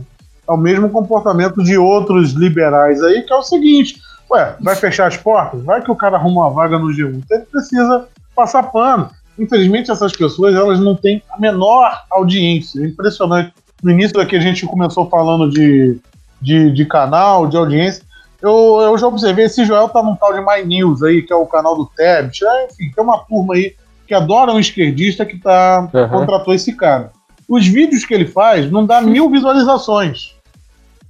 É 0.50 0.52
o 0.52 0.58
mesmo 0.58 0.90
comportamento 0.90 1.64
de 1.64 1.78
outros 1.78 2.32
liberais 2.32 3.02
aí, 3.04 3.22
que 3.22 3.32
é 3.32 3.36
o 3.36 3.44
seguinte: 3.44 4.02
ué, 4.32 4.56
vai 4.60 4.76
fechar 4.76 5.08
as 5.08 5.16
portas? 5.16 5.64
Vai 5.64 5.82
que 5.82 5.92
o 5.92 5.96
cara 5.96 6.18
arruma 6.18 6.42
uma 6.48 6.50
vaga 6.50 6.80
no 6.80 6.88
G1. 6.88 7.18
Então 7.24 7.38
ele 7.38 7.46
precisa 7.46 8.08
passar 8.36 8.64
pano. 8.64 9.10
Infelizmente, 9.38 9.92
essas 9.92 10.12
pessoas 10.12 10.56
elas 10.56 10.80
não 10.80 10.96
têm 10.96 11.22
a 11.32 11.40
menor 11.40 11.92
audiência. 12.12 12.82
É 12.84 12.88
impressionante. 12.88 13.54
No 13.84 13.92
início 13.92 14.18
daqui 14.18 14.36
a 14.36 14.40
gente 14.42 14.66
começou 14.66 15.08
falando 15.10 15.50
de, 15.50 15.98
de, 16.42 16.72
de 16.72 16.86
canal, 16.86 17.48
de 17.48 17.56
audiência. 17.56 18.04
Eu, 18.42 18.80
eu 18.82 18.98
já 18.98 19.06
observei, 19.08 19.46
esse 19.46 19.64
Joel 19.66 19.90
tá 19.90 20.02
num 20.02 20.16
tal 20.16 20.34
de 20.34 20.40
My 20.42 20.66
News 20.66 21.04
aí, 21.04 21.22
que 21.22 21.32
é 21.32 21.36
o 21.36 21.46
canal 21.46 21.76
do 21.76 21.86
Tebet. 21.86 22.44
É, 22.44 22.66
enfim, 22.66 22.92
tem 22.94 23.04
uma 23.04 23.20
turma 23.20 23.54
aí 23.54 23.76
que 24.08 24.14
adora 24.14 24.52
um 24.52 24.60
esquerdista 24.60 25.26
que 25.26 25.38
tá, 25.38 25.88
Uhum. 25.94 26.10
contratou 26.10 26.54
esse 26.54 26.74
cara. 26.74 27.12
Os 27.48 27.68
vídeos 27.68 28.04
que 28.04 28.14
ele 28.14 28.26
faz 28.26 28.70
não 28.72 28.86
dá 28.86 29.00
mil 29.02 29.30
visualizações. 29.30 30.39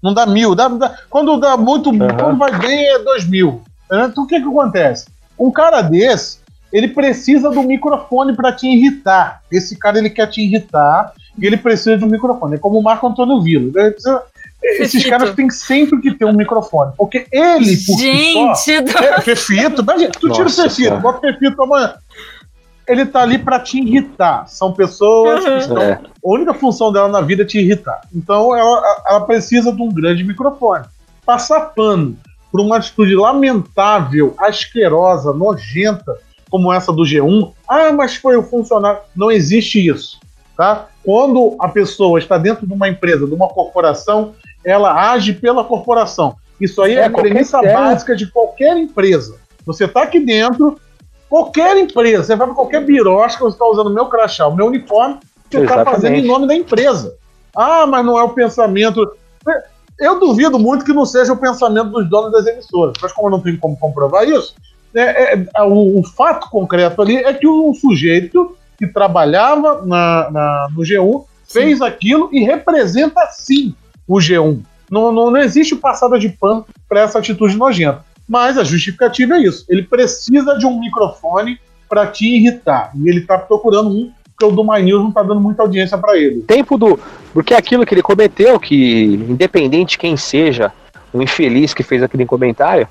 Não 0.01 0.13
dá 0.13 0.25
mil. 0.25 0.55
Dá, 0.55 0.67
dá- 0.67 0.95
quando 1.09 1.37
dá 1.39 1.57
muito. 1.57 1.91
Quando 1.91 2.37
vai 2.37 2.57
bem 2.59 2.85
é 2.87 2.99
dois 2.99 3.27
mil. 3.27 3.61
Né? 3.89 4.07
Então 4.11 4.23
o 4.23 4.27
que, 4.27 4.39
que 4.39 4.47
acontece? 4.47 5.07
Um 5.37 5.51
cara 5.51 5.81
desse, 5.81 6.39
ele 6.71 6.87
precisa 6.87 7.49
do 7.49 7.63
microfone 7.63 8.35
para 8.35 8.51
te 8.51 8.67
irritar. 8.67 9.41
Esse 9.51 9.75
cara 9.77 9.97
ele 9.97 10.09
quer 10.09 10.27
te 10.27 10.41
irritar 10.41 11.13
e 11.37 11.45
ele 11.45 11.57
precisa 11.57 11.97
de 11.97 12.03
um 12.05 12.09
microfone. 12.09 12.55
É 12.55 12.59
como 12.59 12.77
o 12.79 12.83
Marco 12.83 13.07
Antônio 13.07 13.41
Villa. 13.41 13.71
Ele 13.75 13.91
precisa- 13.91 14.21
esses 14.61 15.05
caras 15.09 15.33
têm 15.35 15.49
sempre 15.49 16.01
que 16.01 16.13
ter 16.13 16.25
um 16.25 16.33
microfone. 16.33 16.91
Porque 16.97 17.25
ele, 17.31 17.77
por 17.77 17.97
si 17.97 18.33
só. 18.33 18.53
Gente, 18.55 18.91
do- 18.91 18.97
É, 18.97 19.21
Fefito, 19.21 19.81
imagina, 19.81 20.11
tu 20.11 20.19
tira 20.29 20.33
o 20.33 20.43
Nossa 20.43 20.63
Fefito, 20.63 20.97
bota 20.99 21.17
o 21.17 21.21
Fefito 21.21 21.61
amanhã. 21.63 21.93
Ele 22.91 23.05
tá 23.05 23.21
ali 23.21 23.37
pra 23.37 23.59
te 23.59 23.79
irritar. 23.79 24.47
São 24.47 24.73
pessoas 24.73 25.43
que 25.43 25.49
Uhum. 25.49 25.57
estão. 25.57 25.81
É. 25.81 25.93
A 25.93 25.99
única 26.23 26.53
função 26.53 26.91
dela 26.91 27.07
na 27.07 27.21
vida 27.21 27.43
é 27.43 27.45
te 27.45 27.59
irritar. 27.59 28.01
Então 28.13 28.55
ela, 28.55 28.81
ela 29.07 29.21
precisa 29.21 29.71
de 29.71 29.81
um 29.81 29.89
grande 29.89 30.23
microfone. 30.23 30.85
Passar 31.25 31.59
pano 31.75 32.17
por 32.51 32.59
uma 32.61 32.77
atitude 32.77 33.15
lamentável, 33.15 34.33
asquerosa, 34.39 35.31
nojenta, 35.33 36.15
como 36.49 36.73
essa 36.73 36.91
do 36.91 37.03
G1. 37.03 37.51
Ah, 37.67 37.91
mas 37.93 38.15
foi 38.15 38.35
o 38.35 38.43
funcionário. 38.43 38.99
Não 39.15 39.29
existe 39.31 39.85
isso. 39.87 40.19
Tá? 40.57 40.87
Quando 41.05 41.55
a 41.59 41.69
pessoa 41.69 42.19
está 42.19 42.37
dentro 42.37 42.67
de 42.67 42.73
uma 42.73 42.89
empresa, 42.89 43.25
de 43.25 43.33
uma 43.33 43.47
corporação, 43.47 44.33
ela 44.65 45.11
age 45.11 45.33
pela 45.33 45.63
corporação. 45.63 46.35
Isso 46.59 46.81
aí 46.81 46.93
é, 46.95 47.01
É, 47.01 47.05
a 47.05 47.09
premissa 47.09 47.59
ideia. 47.59 47.73
básica 47.77 48.15
de 48.15 48.27
qualquer 48.27 48.75
empresa. 48.77 49.37
Você 49.65 49.85
está 49.85 50.01
aqui 50.03 50.19
dentro, 50.19 50.77
qualquer 51.29 51.77
empresa, 51.77 52.23
você 52.23 52.35
vai 52.35 52.47
para 52.47 52.55
qualquer 52.55 52.83
birosca, 52.83 53.43
você 53.43 53.55
está 53.55 53.65
usando 53.65 53.87
o 53.87 53.93
meu 53.93 54.07
crachá, 54.07 54.47
o 54.47 54.55
meu 54.55 54.65
uniforme, 54.67 55.17
você 55.49 55.57
está 55.63 55.75
fazendo 55.91 56.15
em 56.15 56.27
nome 56.27 56.47
da 56.47 56.55
empresa. 56.55 57.15
Ah, 57.55 57.85
mas 57.87 58.05
não 58.05 58.17
é 58.17 58.23
o 58.23 58.29
pensamento. 58.29 59.09
Eu 59.99 60.19
duvido 60.19 60.57
muito 60.57 60.85
que 60.85 60.93
não 60.93 61.05
seja 61.05 61.33
o 61.33 61.37
pensamento 61.37 61.89
dos 61.89 62.09
donos 62.09 62.31
das 62.31 62.45
emissoras, 62.45 62.93
mas 63.01 63.11
como 63.11 63.27
eu 63.27 63.31
não 63.31 63.39
tenho 63.41 63.57
como 63.57 63.77
comprovar 63.77 64.23
isso, 64.27 64.55
é, 64.95 65.33
é, 65.35 65.45
é, 65.55 65.61
o, 65.63 65.99
o 65.99 66.03
fato 66.03 66.49
concreto 66.49 67.01
ali 67.01 67.17
é 67.17 67.33
que 67.33 67.47
um 67.47 67.73
sujeito 67.73 68.55
que 68.77 68.87
trabalhava 68.87 69.81
na, 69.85 70.29
na- 70.31 70.67
no 70.71 70.81
G1 70.83 71.25
fez 71.47 71.81
aquilo 71.81 72.29
e 72.31 72.43
representa 72.43 73.27
sim 73.31 73.75
o 74.07 74.15
G1. 74.19 74.61
Não, 74.89 75.11
não, 75.11 75.29
não 75.29 75.37
existe 75.39 75.75
passada 75.75 76.17
de 76.17 76.29
pano 76.29 76.65
para 76.87 77.01
essa 77.01 77.19
atitude 77.19 77.57
nojenta. 77.57 78.03
Mas 78.29 78.59
a 78.59 78.63
justificativa 78.63 79.33
é 79.33 79.39
isso. 79.39 79.65
Ele 79.67 79.81
precisa 79.81 80.55
de 80.55 80.67
um 80.67 80.79
microfone 80.79 81.59
para 81.89 82.05
te 82.05 82.27
irritar. 82.27 82.91
E 82.95 83.09
ele 83.09 83.21
está 83.21 83.39
procurando 83.39 83.89
um, 83.89 84.11
porque 84.23 84.45
o 84.45 84.51
do 84.51 84.63
My 84.63 84.81
News 84.83 85.01
não 85.01 85.09
está 85.09 85.23
dando 85.23 85.41
muita 85.41 85.63
audiência 85.63 85.97
para 85.97 86.15
ele. 86.15 86.43
tempo 86.43 86.77
do. 86.77 86.99
Porque 87.33 87.55
aquilo 87.55 87.85
que 87.85 87.93
ele 87.95 88.03
cometeu, 88.03 88.59
que 88.59 89.05
independente 89.27 89.97
quem 89.97 90.15
seja 90.15 90.71
o 91.11 91.21
infeliz 91.23 91.73
que 91.73 91.81
fez 91.81 92.03
aquele 92.03 92.25
comentário, 92.25 92.87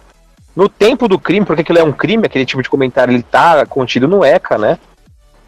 no 0.57 0.69
tempo 0.69 1.07
do 1.07 1.21
crime, 1.21 1.47
porque 1.47 1.63
aquilo 1.63 1.79
é 1.79 1.85
um 1.85 1.93
crime, 1.93 2.27
aquele 2.27 2.45
tipo 2.45 2.61
de 2.61 2.69
comentário 2.69 3.15
ele 3.15 3.23
tá 3.23 3.65
contido 3.65 4.09
no 4.09 4.25
ECA, 4.25 4.59
né? 4.59 4.77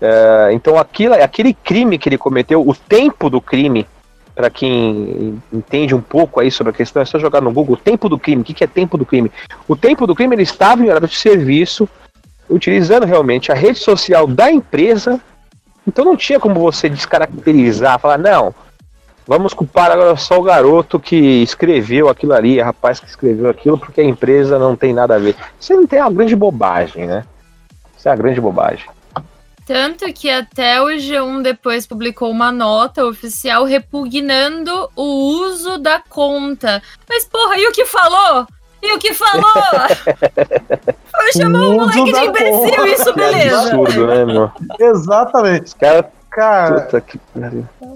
É, 0.01 0.51
então 0.53 0.79
aquilo, 0.79 1.15
aquele 1.15 1.53
crime 1.53 1.99
que 1.99 2.09
ele 2.09 2.17
cometeu, 2.17 2.67
o 2.67 2.75
tempo 2.75 3.29
do 3.29 3.41
crime, 3.41 3.87
para 4.35 4.51
quem 4.51 5.40
entende 5.52 5.94
um 5.94 6.01
pouco 6.01 6.40
aí 6.40 6.51
sobre 6.51 6.70
a 6.70 6.77
questão, 6.77 7.02
é 7.02 7.05
só 7.05 7.19
jogar 7.19 7.40
no 7.40 7.52
Google 7.52 7.77
tempo 7.77 8.09
do 8.09 8.19
crime. 8.19 8.43
O 8.43 8.44
que, 8.44 8.55
que 8.55 8.65
é 8.65 8.66
tempo 8.66 8.97
do 8.97 9.05
crime? 9.05 9.31
O 9.69 9.77
tempo 9.77 10.07
do 10.07 10.15
crime 10.15 10.35
ele 10.35 10.43
estava 10.43 10.82
em 10.82 10.89
horário 10.89 11.09
de 11.09 11.16
serviço, 11.16 11.89
utilizando 12.48 13.07
realmente 13.07 13.52
a 13.52 13.55
rede 13.55 13.78
social 13.78 14.27
da 14.27 14.51
empresa. 14.51 15.20
Então 15.86 16.05
não 16.05 16.16
tinha 16.16 16.39
como 16.39 16.61
você 16.61 16.89
descaracterizar, 16.89 17.98
falar, 17.98 18.19
não, 18.19 18.55
vamos 19.27 19.55
culpar 19.55 19.90
agora 19.90 20.16
só 20.16 20.39
o 20.39 20.43
garoto 20.43 20.98
que 20.98 21.16
escreveu 21.43 22.09
aquilo 22.09 22.32
ali, 22.32 22.61
o 22.61 22.65
rapaz 22.65 23.01
que 23.01 23.07
escreveu 23.07 23.48
aquilo, 23.48 23.78
porque 23.78 24.01
a 24.01 24.05
empresa 24.05 24.59
não 24.59 24.77
tem 24.77 24.93
nada 24.93 25.16
a 25.16 25.19
ver. 25.19 25.36
Isso 25.59 25.74
não 25.74 25.86
tem 25.86 26.01
uma 26.01 26.11
grande 26.11 26.36
bobagem, 26.36 27.07
né? 27.07 27.24
Isso 27.97 28.09
é 28.09 28.11
uma 28.11 28.16
grande 28.16 28.40
bobagem. 28.40 28.89
Tanto 29.73 30.13
que 30.13 30.29
até 30.29 30.83
o 30.83 30.87
G1 30.87 31.43
depois 31.43 31.87
publicou 31.87 32.29
uma 32.29 32.51
nota 32.51 33.07
oficial 33.07 33.63
repugnando 33.63 34.91
o 34.97 35.05
uso 35.45 35.79
da 35.79 36.03
conta. 36.09 36.83
Mas, 37.09 37.25
porra, 37.25 37.57
e 37.57 37.69
o 37.69 37.71
que 37.71 37.87
falou? 37.87 38.49
E 38.83 38.93
o 38.93 38.99
que 38.99 39.15
falou? 39.15 39.45
Foi 41.15 41.33
chamar 41.37 41.69
o 41.69 41.75
moleque 41.75 42.13
de 42.13 42.19
imbecil, 42.19 42.77
conta. 42.79 42.89
isso 42.89 43.15
beleza. 43.15 43.57
É 43.57 43.61
absurdo, 43.61 44.07
né, 44.09 44.25
meu? 44.25 44.51
Exatamente. 44.81 45.77
Cara, 45.77 46.11
cara 46.33 46.91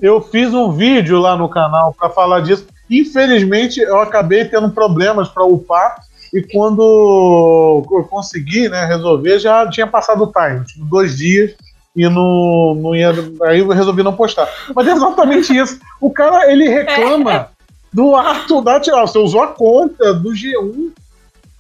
eu 0.01 0.23
fiz 0.23 0.55
um 0.55 0.71
vídeo 0.71 1.19
lá 1.19 1.37
no 1.37 1.49
canal 1.49 1.93
para 1.93 2.09
falar 2.09 2.39
disso. 2.39 2.69
Infelizmente, 2.89 3.81
eu 3.81 3.99
acabei 3.99 4.45
tendo 4.45 4.71
problemas 4.71 5.29
para 5.29 5.43
upar. 5.43 5.97
E 6.33 6.41
quando 6.41 7.85
eu 7.91 8.05
consegui 8.05 8.69
né, 8.69 8.87
resolver, 8.87 9.41
já 9.41 9.69
tinha 9.69 9.87
passado 9.87 10.25
o 10.25 10.33
time, 10.33 10.65
tipo, 10.65 10.85
dois 10.85 11.17
dias 11.17 11.55
e 11.95 12.09
não, 12.09 12.75
não 12.75 12.97
ia. 12.97 13.11
Aí 13.43 13.61
eu 13.61 13.69
resolvi 13.69 14.03
não 14.03 14.15
postar. 14.15 14.49
Mas 14.75 14.87
é 14.87 14.93
exatamente 14.93 15.57
isso. 15.57 15.79
O 16.01 16.11
cara 16.11 16.51
ele 16.51 16.69
reclama 16.69 17.49
do 17.93 18.16
ato 18.16 18.61
da 18.61 18.81
tirar. 18.81 19.03
Você 19.03 19.19
usou 19.19 19.43
a 19.43 19.49
conta 19.49 20.12
do 20.12 20.31
G1 20.31 20.91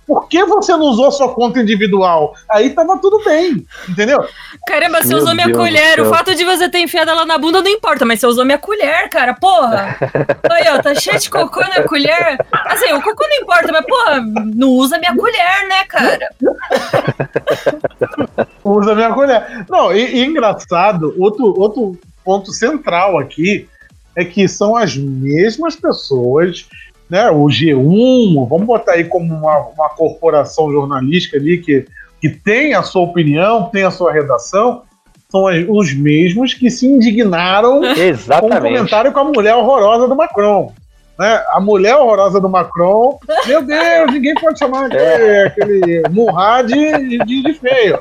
por 0.06 0.28
que 0.28 0.44
você 0.44 0.72
não 0.72 0.86
usou 0.86 1.10
sua 1.10 1.32
conta 1.32 1.60
individual? 1.60 2.34
Aí 2.50 2.70
tava 2.70 2.98
tudo 2.98 3.22
bem, 3.24 3.66
entendeu? 3.88 4.26
Caramba, 4.66 5.02
você 5.02 5.08
Meu 5.08 5.18
usou 5.18 5.34
minha 5.34 5.46
Deus 5.46 5.58
colher. 5.58 6.00
O 6.00 6.10
fato 6.10 6.34
de 6.34 6.44
você 6.44 6.68
ter 6.68 6.80
enfiado 6.80 7.10
ela 7.10 7.24
na 7.24 7.38
bunda 7.38 7.62
não 7.62 7.70
importa, 7.70 8.04
mas 8.04 8.20
você 8.20 8.26
usou 8.26 8.44
minha 8.44 8.58
colher, 8.58 9.08
cara. 9.08 9.34
Porra! 9.34 9.96
Aí, 10.50 10.68
ó, 10.68 10.82
tá 10.82 10.94
cheio 10.94 11.18
de 11.18 11.30
cocô 11.30 11.60
na 11.60 11.82
colher. 11.84 12.38
Assim, 12.66 12.92
o 12.92 13.02
cocô 13.02 13.26
não 13.26 13.36
importa, 13.36 13.72
mas, 13.72 13.86
porra, 13.86 14.20
não 14.54 14.68
usa 14.70 14.98
minha 14.98 15.16
colher, 15.16 15.68
né, 15.68 15.84
cara? 15.88 16.28
usa 18.62 18.94
minha 18.94 19.12
colher. 19.12 19.64
Não, 19.68 19.92
e, 19.92 20.16
e 20.16 20.24
engraçado, 20.24 21.14
outro, 21.18 21.58
outro 21.58 21.98
ponto 22.24 22.52
central 22.52 23.18
aqui 23.18 23.68
é 24.16 24.24
que 24.24 24.46
são 24.46 24.76
as 24.76 24.96
mesmas 24.96 25.76
pessoas 25.76 26.68
né, 27.08 27.30
o 27.30 27.44
G1, 27.46 28.48
vamos 28.48 28.66
botar 28.66 28.92
aí 28.92 29.04
como 29.04 29.34
uma, 29.34 29.58
uma 29.58 29.88
corporação 29.90 30.72
jornalística 30.72 31.36
ali 31.36 31.58
que, 31.58 31.86
que 32.20 32.28
tem 32.28 32.74
a 32.74 32.82
sua 32.82 33.02
opinião, 33.02 33.68
tem 33.70 33.84
a 33.84 33.90
sua 33.90 34.12
redação, 34.12 34.82
são 35.30 35.44
os 35.68 35.92
mesmos 35.92 36.54
que 36.54 36.70
se 36.70 36.86
indignaram 36.86 37.84
Exatamente. 37.84 38.50
com 38.50 38.58
o 38.58 38.62
comentário 38.62 39.12
com 39.12 39.20
a 39.20 39.24
mulher 39.24 39.54
horrorosa 39.56 40.08
do 40.08 40.14
Macron. 40.14 40.72
Né? 41.18 41.44
A 41.50 41.60
mulher 41.60 41.96
horrorosa 41.96 42.40
do 42.40 42.48
Macron, 42.48 43.18
meu 43.46 43.62
Deus, 43.62 44.12
ninguém 44.12 44.34
pode 44.34 44.58
chamar 44.58 44.86
aquele, 44.86 45.02
é. 45.02 45.46
aquele 45.46 46.02
Murrad 46.10 46.66
de, 46.66 47.18
de, 47.18 47.42
de, 47.42 47.54
feio. 47.54 48.00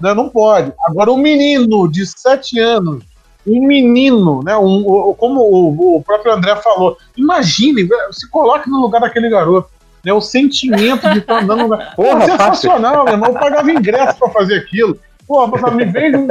Né? 0.00 0.14
Não 0.14 0.28
pode. 0.28 0.72
Agora, 0.86 1.10
um 1.10 1.16
menino 1.16 1.90
de 1.90 2.06
7 2.06 2.58
anos 2.58 3.04
um 3.46 3.66
menino, 3.66 4.42
né? 4.42 4.56
Um, 4.56 5.14
como 5.16 5.40
o, 5.40 5.96
o, 5.96 6.02
próprio 6.02 6.32
André 6.32 6.56
falou, 6.56 6.96
imagine, 7.16 7.88
se 8.10 8.28
coloque 8.30 8.68
no 8.68 8.80
lugar 8.80 9.00
daquele 9.00 9.28
garoto. 9.28 9.68
Né, 10.02 10.14
o 10.14 10.20
sentimento 10.20 11.08
de 11.10 11.18
estar 11.18 11.36
tá 11.36 11.42
andando. 11.42 11.68
Porra, 11.94 12.24
é 12.24 12.30
sensacional, 12.30 13.04
meu 13.04 13.14
irmão. 13.14 13.30
Eu 13.30 13.38
pagava 13.38 13.70
ingresso 13.70 14.18
para 14.18 14.30
fazer 14.30 14.56
aquilo. 14.56 14.98
Porra, 15.28 15.70
me 15.70 15.84
vende 15.84 16.16
um, 16.16 16.28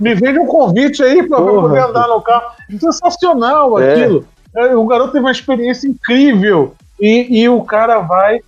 me 0.00 0.14
vende 0.14 0.38
um 0.38 0.46
convite 0.46 1.02
aí 1.02 1.22
para 1.22 1.40
poder 1.40 1.80
andar 1.80 2.08
no 2.08 2.20
carro. 2.20 2.52
Sensacional 2.80 3.78
é. 3.78 3.92
aquilo. 3.92 4.24
É. 4.56 4.74
O 4.74 4.86
garoto 4.86 5.12
teve 5.12 5.24
uma 5.24 5.30
experiência 5.30 5.86
incrível. 5.86 6.74
E, 6.98 7.42
e 7.42 7.48
o 7.48 7.62
cara 7.62 8.00
vai 8.00 8.40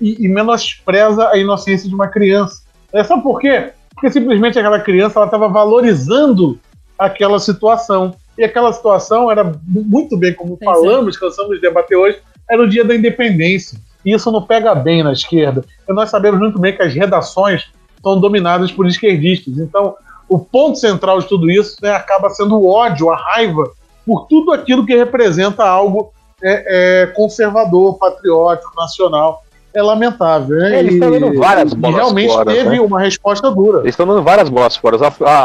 e, 0.00 0.24
e, 0.24 0.28
menospreza 0.28 1.28
a 1.30 1.36
inocência 1.36 1.88
de 1.88 1.94
uma 1.94 2.08
criança. 2.08 2.62
É, 2.92 3.02
sabe 3.02 3.22
por 3.22 3.40
quê? 3.40 3.72
Porque 3.94 4.10
simplesmente 4.10 4.58
aquela 4.58 4.80
criança 4.80 5.24
estava 5.24 5.48
valorizando 5.48 6.58
aquela 6.98 7.38
situação. 7.38 8.14
E 8.36 8.42
aquela 8.42 8.72
situação 8.72 9.30
era 9.30 9.52
muito 9.66 10.16
bem, 10.16 10.34
como 10.34 10.58
falamos, 10.62 11.16
cansamos 11.16 11.56
de 11.56 11.60
debater 11.60 11.96
hoje, 11.96 12.18
era 12.50 12.62
o 12.62 12.68
dia 12.68 12.84
da 12.84 12.94
independência. 12.94 13.78
E 14.04 14.12
isso 14.12 14.30
não 14.30 14.42
pega 14.42 14.74
bem 14.74 15.02
na 15.02 15.12
esquerda. 15.12 15.64
E 15.88 15.92
nós 15.92 16.10
sabemos 16.10 16.40
muito 16.40 16.58
bem 16.58 16.76
que 16.76 16.82
as 16.82 16.92
redações 16.92 17.70
são 18.02 18.20
dominadas 18.20 18.70
por 18.72 18.86
esquerdistas. 18.86 19.58
Então, 19.58 19.96
o 20.28 20.38
ponto 20.38 20.78
central 20.78 21.20
de 21.20 21.28
tudo 21.28 21.50
isso 21.50 21.76
né, 21.80 21.92
acaba 21.92 22.28
sendo 22.30 22.56
o 22.56 22.68
ódio, 22.68 23.10
a 23.10 23.16
raiva 23.16 23.70
por 24.04 24.26
tudo 24.26 24.52
aquilo 24.52 24.84
que 24.84 24.94
representa 24.94 25.64
algo 25.64 26.12
é, 26.42 27.02
é, 27.02 27.06
conservador, 27.06 27.96
patriótico, 27.98 28.74
nacional 28.76 29.43
é 29.74 29.82
lamentável. 29.82 30.56
Né? 30.56 30.76
É, 30.76 30.78
eles 30.78 30.94
estão 30.94 31.10
dando 31.10 31.34
várias 31.34 31.74
bolas 31.74 31.96
realmente 31.96 32.28
fora. 32.28 32.52
Realmente 32.52 32.70
teve 32.70 32.80
né? 32.80 32.86
uma 32.86 33.00
resposta 33.00 33.50
dura. 33.50 33.80
Eles 33.80 33.90
estão 33.90 34.06
dando 34.06 34.22
várias 34.22 34.48
bolas 34.48 34.76
fora. 34.76 34.96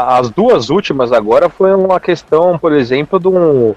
As 0.08 0.30
duas 0.30 0.70
últimas 0.70 1.12
agora 1.12 1.48
foi 1.48 1.74
uma 1.74 1.98
questão, 1.98 2.56
por 2.56 2.72
exemplo, 2.72 3.18
do, 3.18 3.74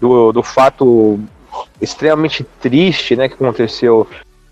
do, 0.00 0.32
do 0.32 0.42
fato 0.42 1.20
extremamente 1.80 2.44
triste 2.60 3.14
né, 3.14 3.28
que 3.28 3.34
aconteceu. 3.34 4.06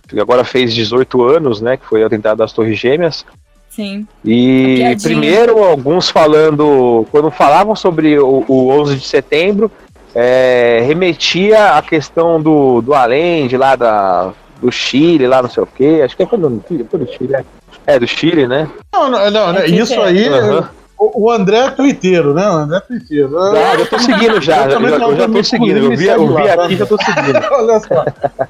Que 0.08 0.20
agora 0.20 0.44
fez 0.44 0.72
18 0.74 1.22
anos, 1.22 1.60
né? 1.60 1.76
Que 1.76 1.86
foi 1.86 2.02
o 2.02 2.06
atentado 2.06 2.38
das 2.38 2.52
Torres 2.52 2.78
Gêmeas. 2.78 3.24
Sim. 3.68 4.06
E 4.24 4.96
primeiro, 5.02 5.62
alguns 5.62 6.10
falando, 6.10 7.06
quando 7.12 7.30
falavam 7.30 7.76
sobre 7.76 8.18
o, 8.18 8.44
o 8.48 8.68
11 8.70 8.96
de 8.96 9.06
setembro, 9.06 9.70
é, 10.12 10.82
remetia 10.84 11.76
à 11.76 11.82
questão 11.82 12.42
do, 12.42 12.80
do 12.82 12.92
além, 12.92 13.46
de 13.46 13.56
lá 13.56 13.76
da 13.76 14.32
do 14.60 14.70
Chile, 14.70 15.26
lá 15.26 15.42
não 15.42 15.50
sei 15.50 15.62
o 15.62 15.66
quê. 15.66 16.02
Acho 16.04 16.16
que 16.16 16.22
é 16.22 16.26
quando 16.26 16.62
foi 16.68 17.00
do 17.00 17.12
Chile. 17.12 17.34
É. 17.34 17.44
é, 17.86 17.98
do 17.98 18.06
Chile, 18.06 18.46
né? 18.46 18.68
Não, 18.92 19.10
não, 19.10 19.30
não 19.30 19.56
é 19.56 19.66
isso 19.66 19.94
é. 19.94 20.04
aí. 20.04 20.28
Uhum. 20.28 20.64
O, 20.98 21.30
André 21.30 21.56
é 21.56 21.70
twitteiro, 21.70 22.34
né? 22.34 22.46
O 22.46 22.52
André 22.52 22.76
é 22.76 22.80
twitteiro. 22.80 23.38
Ah, 23.38 23.74
eu 23.78 23.86
tô 23.86 23.98
seguindo 23.98 24.38
já. 24.40 24.66
Eu, 24.66 24.80
eu, 24.80 24.98
eu 24.98 25.16
já 25.16 25.28
tô 25.28 25.42
seguindo. 25.42 25.78
Eu 25.78 25.96
vi, 25.96 26.08
eu 26.08 26.36
vi 26.36 26.48
aqui 26.48 26.76
já 26.76 26.86
tô 26.86 26.98
seguindo. 26.98 27.38
Olha 27.50 27.80
só. 27.80 28.04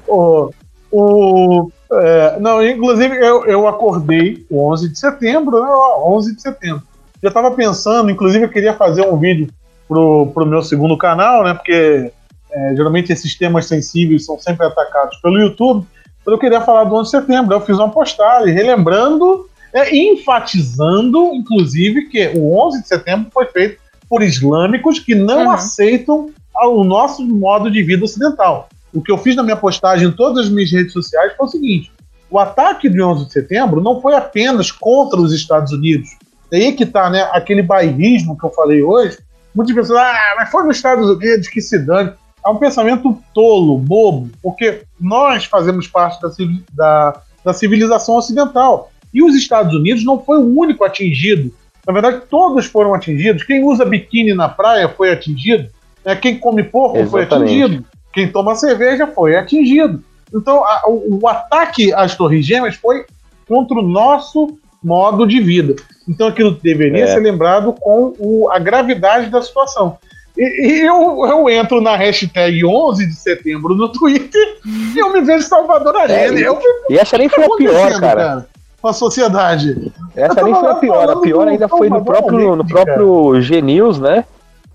o, 0.05 0.51
o, 0.91 1.71
é, 1.93 2.39
não, 2.41 2.65
inclusive 2.65 3.15
eu, 3.15 3.45
eu 3.45 3.67
acordei 3.69 4.45
o 4.49 4.69
11 4.69 4.89
de 4.89 4.99
setembro, 4.99 5.63
né? 5.63 5.69
11 6.03 6.35
de 6.35 6.41
setembro. 6.41 6.83
Já 7.23 7.29
estava 7.29 7.51
pensando, 7.51 8.11
inclusive 8.11 8.43
eu 8.43 8.49
queria 8.49 8.73
fazer 8.73 9.07
um 9.07 9.17
vídeo 9.17 9.47
pro, 9.87 10.27
pro 10.33 10.45
meu 10.45 10.61
segundo 10.61 10.97
canal, 10.97 11.45
né? 11.45 11.53
Porque 11.53 12.11
é, 12.51 12.75
geralmente 12.75 13.13
esses 13.13 13.37
temas 13.37 13.65
sensíveis 13.65 14.25
são 14.25 14.37
sempre 14.37 14.65
atacados 14.65 15.17
pelo 15.21 15.39
YouTube 15.39 15.87
eu 16.25 16.37
queria 16.37 16.61
falar 16.61 16.83
do 16.83 16.95
11 16.95 17.03
de 17.03 17.17
setembro. 17.17 17.55
Eu 17.55 17.61
fiz 17.61 17.77
uma 17.77 17.89
postagem 17.89 18.53
relembrando, 18.53 19.49
é, 19.73 19.95
enfatizando, 19.95 21.33
inclusive, 21.33 22.07
que 22.07 22.27
o 22.35 22.57
11 22.67 22.81
de 22.81 22.87
setembro 22.87 23.31
foi 23.33 23.45
feito 23.47 23.79
por 24.09 24.21
islâmicos 24.21 24.99
que 24.99 25.15
não 25.15 25.45
uhum. 25.45 25.51
aceitam 25.51 26.29
o 26.63 26.83
nosso 26.83 27.25
modo 27.25 27.71
de 27.71 27.81
vida 27.81 28.03
ocidental. 28.03 28.69
O 28.93 29.01
que 29.01 29.11
eu 29.11 29.17
fiz 29.17 29.35
na 29.35 29.43
minha 29.43 29.55
postagem 29.55 30.09
em 30.09 30.11
todas 30.11 30.45
as 30.45 30.51
minhas 30.51 30.71
redes 30.71 30.91
sociais 30.91 31.33
foi 31.37 31.45
o 31.45 31.49
seguinte: 31.49 31.91
o 32.29 32.37
ataque 32.37 32.89
de 32.89 33.01
11 33.01 33.25
de 33.25 33.31
setembro 33.31 33.81
não 33.81 34.01
foi 34.01 34.13
apenas 34.13 34.69
contra 34.69 35.19
os 35.19 35.33
Estados 35.33 35.71
Unidos. 35.71 36.09
É 36.51 36.57
aí 36.57 36.73
que 36.73 36.83
está 36.83 37.09
né, 37.09 37.29
aquele 37.31 37.63
bairrismo 37.63 38.37
que 38.37 38.45
eu 38.45 38.49
falei 38.49 38.83
hoje. 38.83 39.17
Muitas 39.55 39.73
pessoas, 39.73 39.99
ah, 39.99 40.35
mas 40.37 40.49
foi 40.49 40.63
nos 40.63 40.77
Estados 40.77 41.09
Unidos 41.09 41.47
que 41.47 41.61
se 41.61 41.79
dane 41.79 42.11
é 42.45 42.49
um 42.49 42.57
pensamento 42.57 43.17
tolo, 43.33 43.77
bobo, 43.77 44.29
porque 44.41 44.81
nós 44.99 45.45
fazemos 45.45 45.87
parte 45.87 46.21
da, 46.21 46.29
da, 46.73 47.21
da 47.45 47.53
civilização 47.53 48.15
ocidental. 48.15 48.91
E 49.13 49.23
os 49.23 49.35
Estados 49.35 49.73
Unidos 49.73 50.03
não 50.03 50.19
foi 50.19 50.37
o 50.37 50.57
único 50.57 50.83
atingido. 50.83 51.53
Na 51.85 51.93
verdade, 51.93 52.21
todos 52.29 52.65
foram 52.65 52.93
atingidos. 52.93 53.43
Quem 53.43 53.63
usa 53.63 53.85
biquíni 53.85 54.33
na 54.33 54.47
praia 54.47 54.87
foi 54.87 55.11
atingido. 55.11 55.69
Né? 56.05 56.15
Quem 56.15 56.37
come 56.37 56.63
porco 56.63 56.97
Exatamente. 56.97 57.29
foi 57.29 57.37
atingido. 57.37 57.85
Quem 58.13 58.31
toma 58.31 58.55
cerveja 58.55 59.07
foi 59.07 59.35
atingido. 59.35 60.03
Então, 60.33 60.63
a, 60.63 60.83
o, 60.87 61.19
o, 61.21 61.27
ataque 61.27 61.93
às 61.93 62.15
Torres 62.15 62.45
Gêmeas 62.45 62.75
foi 62.75 63.05
contra 63.47 63.77
o 63.77 63.81
nosso 63.81 64.57
modo 64.83 65.27
de 65.27 65.41
vida. 65.41 65.75
Então, 66.07 66.27
aquilo 66.27 66.51
deveria 66.51 67.03
é. 67.03 67.07
ser 67.07 67.19
lembrado 67.19 67.73
com 67.79 68.13
o, 68.17 68.49
a 68.49 68.57
gravidade 68.57 69.29
da 69.29 69.41
situação. 69.41 69.97
E, 70.37 70.43
e 70.43 70.81
eu, 70.81 71.25
eu 71.25 71.49
entro 71.49 71.81
na 71.81 71.95
hashtag 71.95 72.63
11 72.63 73.05
de 73.05 73.15
setembro 73.15 73.75
no 73.75 73.89
Twitter 73.89 74.57
e 74.65 74.97
eu 74.97 75.11
me 75.11 75.21
vejo 75.21 75.45
Salvador 75.45 75.95
Allende. 75.95 76.43
É, 76.43 76.49
e 76.89 76.97
essa 76.97 77.17
nem 77.17 77.27
foi 77.27 77.43
a 77.43 77.49
pior, 77.55 77.91
cara. 77.99 77.99
cara. 77.99 78.47
com 78.81 78.87
a 78.87 78.93
sociedade. 78.93 79.91
Essa 80.15 80.41
nem 80.41 80.53
foi 80.55 80.71
a 80.71 80.75
pior, 80.75 81.09
a 81.09 81.17
pior 81.17 81.47
ainda 81.47 81.67
foi 81.67 81.89
no 81.89 82.03
próprio, 82.03 82.55
no 82.55 82.65
próprio 82.65 83.41
G-News, 83.41 83.99
né? 83.99 84.25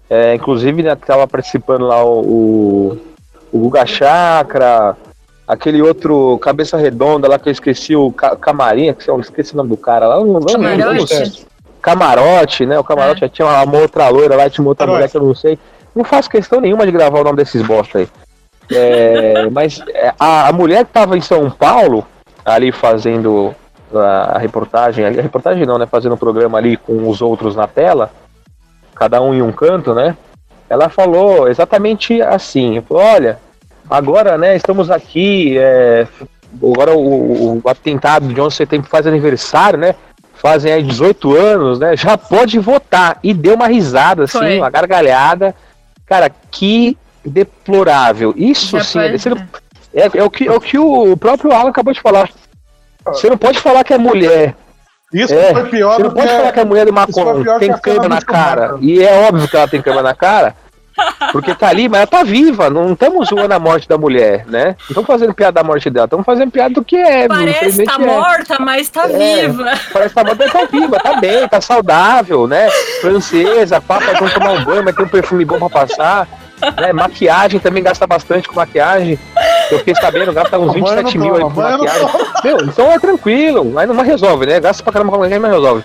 É, 0.09 0.35
inclusive, 0.35 0.83
né, 0.83 0.95
tava 0.95 1.27
participando 1.27 1.85
lá 1.87 2.05
o, 2.05 2.97
o 3.53 3.59
Guga 3.59 3.85
Chakra, 3.85 4.97
aquele 5.49 5.83
outro 5.83 6.39
cabeça 6.39 6.77
redonda 6.77 7.28
lá 7.28 7.39
que 7.39 7.49
eu 7.49 7.53
esqueci, 7.53 7.97
o 7.97 8.12
Camarim, 8.12 8.93
que 8.95 9.09
eu 9.11 9.19
esqueci 9.19 9.55
o 9.55 9.57
nome 9.57 9.70
do 9.70 9.77
cara 9.77 10.07
lá. 10.07 10.20
Não, 10.20 10.35
não, 10.35 10.43
Camarote? 10.43 11.47
Camarote, 11.87 12.67
né? 12.67 12.77
O 12.77 12.83
Camarote 12.83 13.25
é. 13.25 13.29
tinha 13.29 13.47
uma 13.47 13.79
outra 13.79 14.09
loira 14.09 14.35
lá, 14.35 14.51
tinha 14.51 14.65
uma 14.65 14.73
outra 14.73 14.89
mulher 14.89 15.09
que 15.09 15.17
eu 15.17 15.23
não 15.23 15.37
sei. 15.37 15.57
Não 15.95 16.03
faço 16.03 16.29
questão 16.29 16.61
nenhuma 16.61 16.85
de 16.85 16.91
gravar 16.91 17.21
o 17.21 17.25
nome 17.25 17.37
desses 17.37 17.63
bosta 17.63 17.99
aí. 17.99 18.09
É, 18.73 19.49
mas 19.55 19.81
é, 19.95 20.13
a, 20.19 20.49
a 20.49 20.53
mulher 20.53 20.85
que 20.85 20.93
tava 20.93 21.17
em 21.17 21.21
São 21.21 21.49
Paulo, 21.49 22.05
ali 22.45 22.73
fazendo 22.73 23.55
a 23.95 24.37
reportagem, 24.37 25.07
a 25.07 25.11
reportagem 25.11 25.65
não, 25.65 25.79
né? 25.79 25.87
Fazendo 25.87 26.17
o 26.17 26.19
programa 26.19 26.59
ali 26.59 26.77
com 26.77 27.09
os 27.09 27.23
outros 27.23 27.55
na 27.55 27.69
tela, 27.69 28.11
cada 28.93 29.23
um 29.23 29.33
em 29.33 29.41
um 29.41 29.53
canto, 29.53 29.95
né? 29.95 30.17
Ela 30.69 30.89
falou 30.89 31.47
exatamente 31.47 32.21
assim: 32.21 32.81
falou, 32.81 33.05
olha, 33.05 33.39
agora, 33.89 34.37
né, 34.37 34.57
estamos 34.57 34.91
aqui, 34.91 35.57
é, 35.57 36.05
agora 36.61 36.97
o, 36.97 37.63
o, 37.65 37.69
atentado 37.69 38.27
de 38.27 38.41
11 38.41 38.49
de 38.49 38.57
setembro 38.57 38.91
faz 38.91 39.07
aniversário, 39.07 39.79
né? 39.79 39.95
Fazem 40.47 40.73
aí 40.73 40.82
18 40.85 41.36
anos, 41.36 41.81
né? 41.81 41.97
Já 41.97 42.16
pode 42.16 42.56
votar. 42.60 43.18
E 43.20 43.35
deu 43.35 43.56
uma 43.56 43.66
risada, 43.66 44.23
assim, 44.23 44.39
Foi. 44.39 44.59
uma 44.59 44.70
gargalhada. 44.70 45.52
Cara, 46.06 46.31
que 46.52 46.97
deplorável. 47.24 48.32
Isso 48.36 48.78
Já 48.78 48.85
sim, 48.85 49.01
pode, 49.01 49.28
é, 49.93 50.02
é, 50.02 50.10
é, 50.18 50.23
o 50.23 50.31
que, 50.31 50.47
é 50.47 50.52
o 50.52 50.60
que 50.60 50.78
o 50.78 51.16
próprio 51.16 51.52
Alan 51.52 51.70
acabou 51.70 51.93
de 51.93 52.01
falar. 52.01 52.31
Você 53.06 53.28
não 53.28 53.36
pode 53.36 53.59
falar 53.59 53.82
que 53.82 53.93
é 53.93 53.98
mulher. 53.98 54.55
Isso 55.12 55.35
é, 55.35 55.52
foi 55.52 55.64
pior 55.64 55.97
Você 55.97 56.02
não 56.05 56.10
pode 56.12 56.28
falar 56.28 56.52
que 56.52 56.60
a 56.60 56.64
mulher 56.64 56.86
do 56.86 56.93
Macron 56.93 57.59
tem 57.59 57.73
câmera 57.78 58.09
na 58.09 58.23
cara. 58.23 58.77
E 58.81 59.02
é 59.02 59.27
óbvio 59.27 59.48
que 59.48 59.56
ela 59.56 59.66
tem 59.66 59.82
câmera 59.82 60.05
na 60.05 60.14
cara. 60.14 60.55
Porque 61.32 61.55
tá 61.55 61.68
ali, 61.68 61.89
mas 61.89 62.01
ela 62.01 62.06
tá 62.06 62.23
viva. 62.23 62.70
Não 62.70 62.93
estamos 62.93 63.28
zoando 63.28 63.52
a 63.52 63.59
morte 63.59 63.89
da 63.89 63.98
mulher, 63.98 64.44
né? 64.47 64.64
Não 64.64 64.89
estamos 64.89 65.06
fazendo 65.06 65.35
piada 65.35 65.52
da 65.52 65.64
morte 65.64 65.90
dela, 65.90 66.06
estamos 66.06 66.24
fazendo 66.24 66.51
piada 66.51 66.74
do 66.74 66.85
que 66.85 66.97
é. 66.97 67.28
Parece 67.28 67.85
tá 67.85 67.94
é. 67.94 67.98
morta, 67.98 68.59
mas 68.59 68.89
tá 68.89 69.09
é, 69.10 69.48
viva. 69.48 69.73
Parece 69.93 70.14
tá 70.14 70.24
morta, 70.24 70.44
mas 70.44 70.52
tá 70.52 70.64
viva, 70.64 70.98
tá 70.98 71.20
bem, 71.20 71.48
tá 71.48 71.60
saudável, 71.60 72.47
né? 72.47 72.70
Francesa, 73.01 73.81
papa, 73.81 74.12
então 74.12 74.28
tomar 74.28 74.52
um 74.52 74.64
banho, 74.64 74.85
mas 74.85 74.94
tem 74.94 75.05
um 75.05 75.09
perfume 75.09 75.44
bom 75.44 75.59
pra 75.59 75.86
passar. 75.86 76.28
Né? 76.81 76.93
Maquiagem 76.93 77.60
também 77.60 77.82
gasta 77.82 78.06
bastante 78.06 78.48
com 78.48 78.56
maquiagem. 78.56 79.18
Eu 79.70 79.78
fiquei 79.78 79.94
sabendo, 79.94 80.32
gasta 80.32 80.59
uns 80.59 80.73
27 80.73 81.18
mil 81.18 81.35
aí 81.35 81.40
por 81.43 81.56
maquiagem. 81.56 82.09
Meu, 82.43 82.56
então 82.62 82.90
é 82.90 82.98
tranquilo, 82.98 83.78
aí 83.78 83.86
não 83.86 83.94
resolve, 84.02 84.47
né? 84.47 84.60
Gasta 84.60 84.82
pra 84.82 84.93
caramba 84.93 85.12
com 85.12 85.18
maquiagem, 85.18 85.40
mas 85.40 85.52
resolve. 85.52 85.85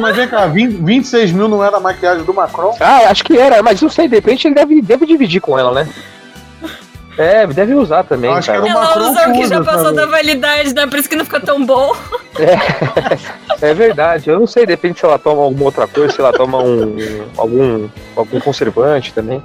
Mas 0.00 0.16
vem 0.16 0.28
cá, 0.28 0.46
20, 0.46 0.76
26 0.82 1.32
mil 1.32 1.48
não 1.48 1.64
era 1.64 1.76
a 1.76 1.80
maquiagem 1.80 2.24
do 2.24 2.34
Macron? 2.34 2.76
Ah, 2.80 3.10
acho 3.10 3.24
que 3.24 3.36
era, 3.36 3.62
mas 3.62 3.80
não 3.82 3.88
sei, 3.88 4.08
de 4.08 4.16
repente 4.16 4.46
ele 4.46 4.54
deve, 4.54 4.82
deve 4.82 5.06
dividir 5.06 5.40
com 5.40 5.58
ela, 5.58 5.72
né? 5.72 5.88
É, 7.18 7.44
deve 7.48 7.74
usar 7.74 8.04
também. 8.04 8.30
Acho 8.30 8.46
cara. 8.46 8.62
que 8.62 8.68
era 8.68 8.78
o 8.78 8.80
Ela 8.80 9.10
usa 9.10 9.28
o 9.28 9.32
que 9.32 9.46
já 9.48 9.64
passou 9.64 9.92
da 9.92 10.06
validade, 10.06 10.72
né? 10.72 10.86
Por 10.86 11.00
isso 11.00 11.08
que 11.08 11.16
não 11.16 11.24
fica 11.24 11.40
tão 11.40 11.66
bom. 11.66 11.92
É, 13.60 13.70
é 13.70 13.74
verdade. 13.74 14.30
Eu 14.30 14.38
não 14.38 14.46
sei, 14.46 14.64
depende 14.64 15.00
se 15.00 15.04
ela 15.04 15.18
toma 15.18 15.42
alguma 15.42 15.64
outra 15.64 15.88
coisa, 15.88 16.14
se 16.14 16.20
ela 16.20 16.32
toma 16.32 16.62
um, 16.62 16.96
algum, 17.36 17.88
algum 18.14 18.38
conservante 18.38 19.12
também. 19.12 19.42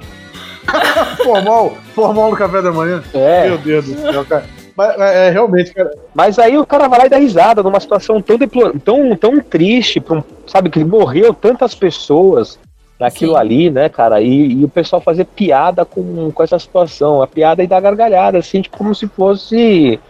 formal, 1.24 1.76
formal 1.92 2.30
no 2.30 2.36
café 2.36 2.62
da 2.62 2.70
manhã. 2.70 3.02
É. 3.12 3.48
Meu 3.48 3.58
Deus 3.58 3.86
do 3.86 4.00
céu, 4.00 4.24
cara. 4.24 4.44
Mas 4.76 5.00
é, 5.00 5.28
é, 5.28 5.30
realmente, 5.30 5.72
cara. 5.72 5.90
Mas 6.14 6.38
aí 6.38 6.58
o 6.58 6.66
cara 6.66 6.88
vai 6.88 7.00
lá 7.00 7.06
e 7.06 7.08
dá 7.08 7.16
risada 7.16 7.62
numa 7.62 7.78
situação 7.78 8.20
tão, 8.20 8.36
deplor... 8.36 8.78
tão, 8.80 9.16
tão 9.16 9.40
triste, 9.40 10.02
um, 10.10 10.22
sabe, 10.46 10.70
que 10.70 10.84
morreu 10.84 11.32
tantas 11.32 11.74
pessoas 11.74 12.58
naquilo 12.98 13.32
Sim. 13.32 13.38
ali, 13.38 13.70
né, 13.70 13.88
cara? 13.88 14.20
E, 14.20 14.52
e, 14.52 14.64
o 14.64 14.68
pessoal 14.68 15.00
fazer 15.00 15.24
piada 15.26 15.84
com, 15.84 16.30
com 16.32 16.42
essa 16.42 16.58
situação. 16.58 17.22
A 17.22 17.26
piada 17.26 17.62
e 17.62 17.66
dar 17.66 17.80
gargalhada, 17.80 18.38
assim, 18.38 18.62
tipo, 18.62 18.76
como 18.76 18.94
se 18.94 19.06
fosse. 19.06 20.00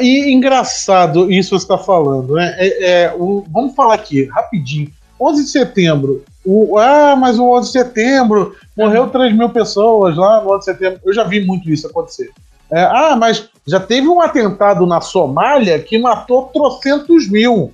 E 0.00 0.30
engraçado 0.30 1.32
isso 1.32 1.50
que 1.50 1.60
você 1.60 1.64
está 1.64 1.78
falando, 1.78 2.34
né? 2.34 2.54
É, 2.58 2.90
é, 2.90 3.14
o, 3.14 3.44
vamos 3.50 3.74
falar 3.74 3.94
aqui, 3.94 4.24
rapidinho. 4.24 4.90
11 5.18 5.44
de 5.44 5.50
setembro. 5.50 6.24
O, 6.50 6.78
ah, 6.78 7.14
mas 7.14 7.38
o 7.38 7.46
11 7.46 7.66
de 7.66 7.72
setembro 7.72 8.56
morreu 8.74 9.10
3 9.10 9.36
mil 9.36 9.50
pessoas 9.50 10.16
lá 10.16 10.42
no 10.42 10.50
11 10.54 10.58
de 10.58 10.64
setembro. 10.64 11.00
Eu 11.04 11.12
já 11.12 11.22
vi 11.22 11.44
muito 11.44 11.68
isso 11.68 11.86
acontecer. 11.86 12.30
É, 12.72 12.84
ah, 12.84 13.14
mas 13.14 13.50
já 13.66 13.78
teve 13.78 14.08
um 14.08 14.18
atentado 14.18 14.86
na 14.86 15.02
Somália 15.02 15.78
que 15.78 15.98
matou 15.98 16.44
trocentos 16.46 17.28
mil. 17.28 17.70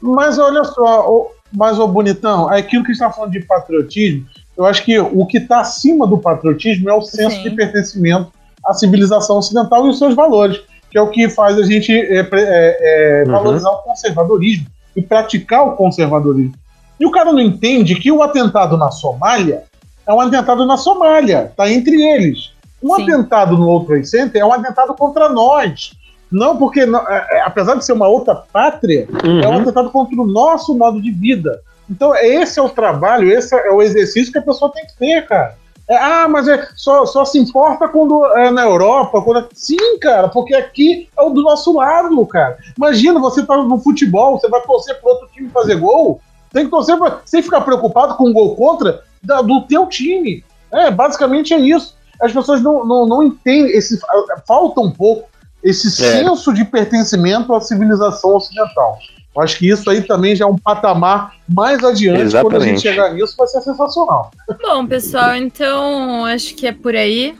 Mas 0.00 0.38
olha 0.38 0.64
só, 0.64 1.06
o, 1.06 1.30
mas 1.52 1.78
o 1.78 1.86
bonitão, 1.86 2.48
aquilo 2.48 2.84
que 2.84 2.92
está 2.92 3.10
falando 3.10 3.32
de 3.32 3.44
patriotismo, 3.44 4.26
eu 4.56 4.64
acho 4.64 4.82
que 4.82 4.98
o 4.98 5.26
que 5.26 5.36
está 5.36 5.60
acima 5.60 6.06
do 6.06 6.16
patriotismo 6.16 6.88
é 6.88 6.94
o 6.94 7.02
senso 7.02 7.36
Sim. 7.36 7.42
de 7.42 7.50
pertencimento 7.50 8.32
à 8.64 8.72
civilização 8.72 9.36
ocidental 9.36 9.86
e 9.86 9.90
os 9.90 9.98
seus 9.98 10.14
valores, 10.14 10.58
que 10.90 10.96
é 10.96 11.02
o 11.02 11.10
que 11.10 11.28
faz 11.28 11.58
a 11.58 11.62
gente 11.64 11.92
é, 11.92 12.20
é, 12.20 12.26
é, 12.32 13.24
uhum. 13.26 13.32
valorizar 13.32 13.70
o 13.72 13.82
conservadorismo 13.82 14.66
e 14.96 15.02
praticar 15.02 15.68
o 15.68 15.72
conservadorismo. 15.72 16.54
E 16.98 17.06
o 17.06 17.10
cara 17.10 17.32
não 17.32 17.40
entende 17.40 17.94
que 17.94 18.10
o 18.10 18.22
atentado 18.22 18.76
na 18.76 18.90
Somália 18.90 19.64
é 20.06 20.12
um 20.12 20.20
atentado 20.20 20.64
na 20.64 20.76
Somália, 20.76 21.52
tá 21.56 21.70
entre 21.70 22.00
eles. 22.00 22.52
Um 22.82 22.94
Sim. 22.94 23.02
atentado 23.02 23.56
no 23.56 23.66
World 23.66 23.86
Trade 23.86 24.08
Center 24.08 24.40
é 24.40 24.44
um 24.44 24.52
atentado 24.52 24.94
contra 24.94 25.28
nós. 25.28 25.92
Não 26.30 26.56
porque, 26.56 26.80
é, 26.80 27.36
é, 27.36 27.40
apesar 27.42 27.74
de 27.74 27.84
ser 27.84 27.92
uma 27.92 28.08
outra 28.08 28.34
pátria, 28.34 29.08
uhum. 29.24 29.40
é 29.40 29.48
um 29.48 29.58
atentado 29.58 29.90
contra 29.90 30.20
o 30.20 30.26
nosso 30.26 30.76
modo 30.76 31.00
de 31.00 31.10
vida. 31.10 31.60
Então, 31.88 32.14
esse 32.16 32.58
é 32.58 32.62
o 32.62 32.68
trabalho, 32.68 33.30
esse 33.30 33.54
é 33.54 33.70
o 33.70 33.80
exercício 33.80 34.32
que 34.32 34.38
a 34.38 34.42
pessoa 34.42 34.72
tem 34.72 34.84
que 34.86 34.96
ter, 34.96 35.26
cara. 35.26 35.56
É, 35.88 35.96
ah, 35.96 36.26
mas 36.28 36.48
é, 36.48 36.68
só, 36.74 37.06
só 37.06 37.24
se 37.24 37.38
importa 37.38 37.86
quando 37.86 38.24
é 38.36 38.50
na 38.50 38.62
Europa. 38.62 39.22
Quando 39.22 39.38
é... 39.40 39.48
Sim, 39.54 39.98
cara, 40.00 40.28
porque 40.28 40.52
aqui 40.54 41.08
é 41.16 41.22
o 41.22 41.30
do 41.30 41.42
nosso 41.42 41.72
lado, 41.76 42.26
cara. 42.26 42.58
Imagina, 42.76 43.20
você 43.20 43.46
tá 43.46 43.56
no 43.56 43.78
futebol, 43.78 44.38
você 44.38 44.48
vai 44.48 44.60
torcer 44.62 45.00
pro 45.00 45.10
outro 45.10 45.28
time 45.32 45.48
fazer 45.50 45.76
gol. 45.76 46.20
Tem 46.56 46.64
que 46.64 46.70
torcer 46.70 46.96
pra, 46.96 47.20
sem 47.26 47.42
ficar 47.42 47.60
preocupado 47.60 48.14
com 48.14 48.30
um 48.30 48.32
gol 48.32 48.56
contra 48.56 49.02
da, 49.22 49.42
do 49.42 49.60
teu 49.66 49.86
time. 49.88 50.42
É, 50.72 50.90
basicamente 50.90 51.52
é 51.52 51.58
isso. 51.58 51.94
As 52.18 52.32
pessoas 52.32 52.62
não, 52.62 52.82
não, 52.82 53.04
não 53.04 53.22
entendem, 53.22 53.76
esse, 53.76 54.00
falta 54.46 54.80
um 54.80 54.90
pouco 54.90 55.28
esse 55.62 55.88
é. 55.88 56.22
senso 56.22 56.54
de 56.54 56.64
pertencimento 56.64 57.52
à 57.54 57.60
civilização 57.60 58.36
ocidental. 58.36 58.98
Eu 59.36 59.42
acho 59.42 59.58
que 59.58 59.68
isso 59.68 59.90
aí 59.90 60.00
também 60.00 60.34
já 60.34 60.46
é 60.46 60.48
um 60.48 60.56
patamar 60.56 61.34
mais 61.46 61.84
adiante. 61.84 62.22
Exatamente. 62.22 62.54
Quando 62.54 62.62
a 62.62 62.66
gente 62.66 62.80
chegar 62.80 63.12
nisso, 63.12 63.34
vai 63.36 63.48
ser 63.48 63.60
sensacional. 63.60 64.30
Bom, 64.62 64.86
pessoal, 64.86 65.36
então 65.36 66.24
acho 66.24 66.54
que 66.54 66.66
é 66.66 66.72
por 66.72 66.96
aí. 66.96 67.36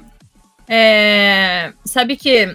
É... 0.69 1.73
Sabe 1.87 2.17
que 2.17 2.55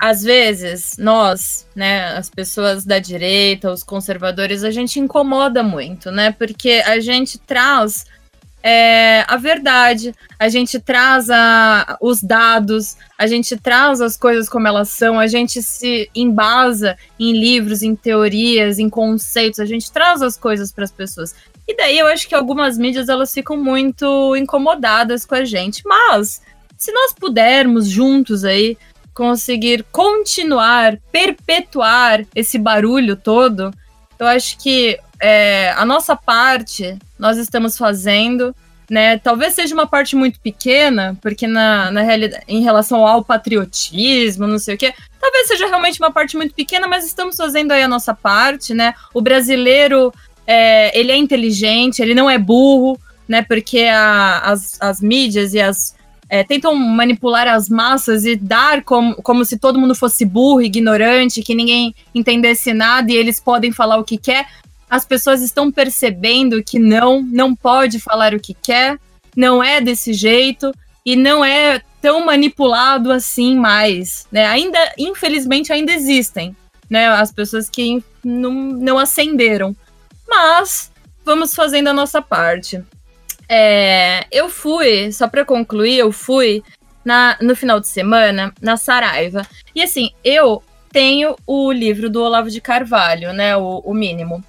às 0.00 0.22
vezes 0.22 0.96
nós, 0.98 1.66
né, 1.76 2.16
as 2.16 2.30
pessoas 2.30 2.86
da 2.86 2.98
direita, 2.98 3.70
os 3.70 3.82
conservadores, 3.82 4.64
a 4.64 4.70
gente 4.70 4.98
incomoda 4.98 5.62
muito, 5.62 6.10
né? 6.10 6.32
Porque 6.32 6.82
a 6.86 6.98
gente 7.00 7.38
traz 7.38 8.06
é, 8.62 9.26
a 9.28 9.36
verdade, 9.36 10.14
a 10.38 10.48
gente 10.48 10.80
traz 10.80 11.28
a, 11.28 11.98
os 12.00 12.22
dados, 12.22 12.96
a 13.18 13.26
gente 13.26 13.58
traz 13.58 14.00
as 14.00 14.16
coisas 14.16 14.48
como 14.48 14.66
elas 14.66 14.88
são, 14.88 15.20
a 15.20 15.26
gente 15.26 15.62
se 15.62 16.08
embasa 16.14 16.96
em 17.18 17.38
livros, 17.38 17.82
em 17.82 17.94
teorias, 17.94 18.78
em 18.78 18.88
conceitos, 18.88 19.60
a 19.60 19.66
gente 19.66 19.92
traz 19.92 20.22
as 20.22 20.34
coisas 20.34 20.72
para 20.72 20.84
as 20.84 20.90
pessoas. 20.90 21.34
E 21.68 21.76
daí 21.76 21.98
eu 21.98 22.06
acho 22.06 22.26
que 22.26 22.34
algumas 22.34 22.78
mídias 22.78 23.10
elas 23.10 23.34
ficam 23.34 23.56
muito 23.58 24.34
incomodadas 24.34 25.26
com 25.26 25.34
a 25.34 25.44
gente, 25.44 25.82
mas 25.84 26.40
se 26.76 26.90
nós 26.90 27.12
pudermos 27.12 27.86
juntos 27.86 28.42
aí 28.42 28.78
conseguir 29.14 29.84
continuar, 29.90 30.98
perpetuar 31.10 32.24
esse 32.34 32.58
barulho 32.58 33.16
todo, 33.16 33.72
eu 34.18 34.26
acho 34.26 34.58
que 34.58 34.98
é, 35.20 35.72
a 35.76 35.84
nossa 35.84 36.16
parte 36.16 36.96
nós 37.18 37.36
estamos 37.36 37.76
fazendo, 37.76 38.54
né? 38.90 39.18
Talvez 39.18 39.54
seja 39.54 39.74
uma 39.74 39.86
parte 39.86 40.16
muito 40.16 40.40
pequena, 40.40 41.16
porque 41.22 41.46
na, 41.46 41.90
na 41.90 42.02
realidade, 42.02 42.42
em 42.48 42.62
relação 42.62 43.06
ao 43.06 43.24
patriotismo, 43.24 44.46
não 44.46 44.58
sei 44.58 44.74
o 44.74 44.78
quê, 44.78 44.92
talvez 45.20 45.46
seja 45.46 45.66
realmente 45.66 46.00
uma 46.00 46.10
parte 46.10 46.36
muito 46.36 46.54
pequena, 46.54 46.88
mas 46.88 47.04
estamos 47.04 47.36
fazendo 47.36 47.72
aí 47.72 47.82
a 47.82 47.88
nossa 47.88 48.12
parte, 48.14 48.74
né? 48.74 48.94
O 49.14 49.20
brasileiro, 49.20 50.12
é, 50.46 50.98
ele 50.98 51.12
é 51.12 51.16
inteligente, 51.16 52.02
ele 52.02 52.14
não 52.14 52.28
é 52.28 52.36
burro, 52.36 52.98
né? 53.28 53.42
Porque 53.42 53.82
a, 53.82 54.40
as, 54.40 54.76
as 54.80 55.00
mídias 55.00 55.54
e 55.54 55.60
as 55.60 55.94
é, 56.30 56.42
tentam 56.44 56.74
manipular 56.74 57.46
as 57.48 57.68
massas 57.68 58.24
e 58.24 58.36
dar 58.36 58.82
como, 58.84 59.16
como 59.16 59.44
se 59.44 59.58
todo 59.58 59.78
mundo 59.78 59.94
fosse 59.94 60.24
burro, 60.24 60.62
ignorante, 60.62 61.42
que 61.42 61.54
ninguém 61.54 61.94
entendesse 62.14 62.72
nada 62.72 63.12
e 63.12 63.16
eles 63.16 63.40
podem 63.40 63.72
falar 63.72 63.98
o 63.98 64.04
que 64.04 64.16
quer 64.16 64.46
as 64.90 65.04
pessoas 65.04 65.40
estão 65.40 65.70
percebendo 65.70 66.64
que 66.64 66.78
não, 66.80 67.22
não 67.22 67.54
pode 67.54 68.00
falar 68.00 68.34
o 68.34 68.40
que 68.40 68.52
quer, 68.52 68.98
não 69.36 69.62
é 69.62 69.80
desse 69.80 70.12
jeito 70.12 70.74
e 71.06 71.14
não 71.14 71.44
é 71.44 71.80
tão 72.02 72.26
manipulado 72.26 73.12
assim 73.12 73.54
mais, 73.54 74.26
né? 74.32 74.46
Ainda, 74.46 74.78
infelizmente, 74.98 75.72
ainda 75.72 75.92
existem, 75.92 76.56
né? 76.90 77.06
As 77.06 77.30
pessoas 77.30 77.70
que 77.70 78.02
não, 78.24 78.52
não 78.52 78.98
acenderam. 78.98 79.76
Mas 80.26 80.90
vamos 81.24 81.54
fazendo 81.54 81.88
a 81.88 81.94
nossa 81.94 82.20
parte. 82.20 82.82
É, 83.52 84.28
eu 84.30 84.48
fui, 84.48 85.10
só 85.10 85.26
para 85.26 85.44
concluir, 85.44 85.98
eu 85.98 86.12
fui 86.12 86.62
na, 87.04 87.36
no 87.40 87.56
final 87.56 87.80
de 87.80 87.88
semana 87.88 88.54
na 88.62 88.76
Saraiva. 88.76 89.44
E 89.74 89.82
assim, 89.82 90.12
eu 90.22 90.62
tenho 90.92 91.34
o 91.44 91.72
livro 91.72 92.08
do 92.08 92.22
Olavo 92.22 92.48
de 92.48 92.60
Carvalho, 92.60 93.32
né? 93.32 93.56
O, 93.56 93.82
o 93.84 93.92
mínimo. 93.92 94.44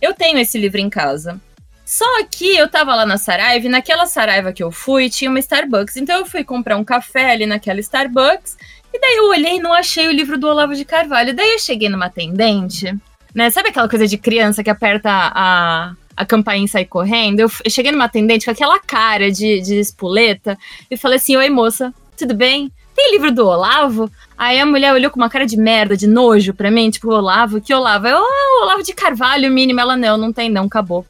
Eu 0.00 0.14
tenho 0.14 0.38
esse 0.38 0.56
livro 0.56 0.80
em 0.80 0.88
casa. 0.88 1.40
Só 1.84 2.06
que 2.30 2.56
eu 2.56 2.68
tava 2.68 2.94
lá 2.94 3.04
na 3.04 3.18
Saraiva 3.18 3.66
e 3.66 3.68
naquela 3.68 4.06
Saraiva 4.06 4.52
que 4.52 4.62
eu 4.62 4.70
fui 4.70 5.10
tinha 5.10 5.28
uma 5.28 5.40
Starbucks. 5.40 5.96
Então 5.96 6.20
eu 6.20 6.26
fui 6.26 6.44
comprar 6.44 6.76
um 6.76 6.84
café 6.84 7.32
ali 7.32 7.46
naquela 7.46 7.80
Starbucks. 7.80 8.56
E 8.92 9.00
daí 9.00 9.16
eu 9.16 9.28
olhei 9.30 9.56
e 9.56 9.60
não 9.60 9.72
achei 9.72 10.06
o 10.06 10.12
livro 10.12 10.38
do 10.38 10.46
Olavo 10.46 10.76
de 10.76 10.84
Carvalho. 10.84 11.34
Daí 11.34 11.54
eu 11.54 11.58
cheguei 11.58 11.88
numa 11.88 12.06
atendente, 12.06 12.96
né? 13.34 13.50
Sabe 13.50 13.70
aquela 13.70 13.88
coisa 13.88 14.06
de 14.06 14.16
criança 14.16 14.62
que 14.62 14.70
aperta 14.70 15.10
a, 15.10 15.94
a 16.16 16.24
campainha 16.24 16.66
e 16.80 16.84
correndo? 16.84 17.40
Eu, 17.40 17.50
eu 17.64 17.70
cheguei 17.70 17.92
numa 17.92 18.04
atendente 18.04 18.44
com 18.44 18.50
aquela 18.50 18.78
cara 18.78 19.30
de, 19.30 19.60
de 19.60 19.78
espoleta 19.78 20.58
e 20.90 20.96
falei 20.96 21.16
assim: 21.16 21.36
Oi, 21.36 21.48
moça, 21.50 21.92
tudo 22.16 22.34
bem? 22.34 22.70
Tem 22.94 23.12
livro 23.12 23.32
do 23.32 23.46
Olavo? 23.46 24.10
Aí 24.38 24.60
a 24.60 24.66
mulher 24.66 24.92
olhou 24.92 25.10
com 25.10 25.16
uma 25.18 25.28
cara 25.28 25.44
de 25.46 25.56
merda, 25.56 25.96
de 25.96 26.06
nojo 26.06 26.54
pra 26.54 26.70
mim, 26.70 26.90
tipo, 26.90 27.08
Olavo, 27.08 27.60
que 27.60 27.74
Olavo? 27.74 28.06
Eu, 28.06 28.18
oh, 28.20 28.62
Olavo 28.62 28.82
de 28.82 28.92
Carvalho, 28.92 29.50
mínimo. 29.50 29.80
Ela, 29.80 29.96
não, 29.96 30.16
não 30.16 30.32
tem 30.32 30.48
não, 30.48 30.66
acabou. 30.66 31.04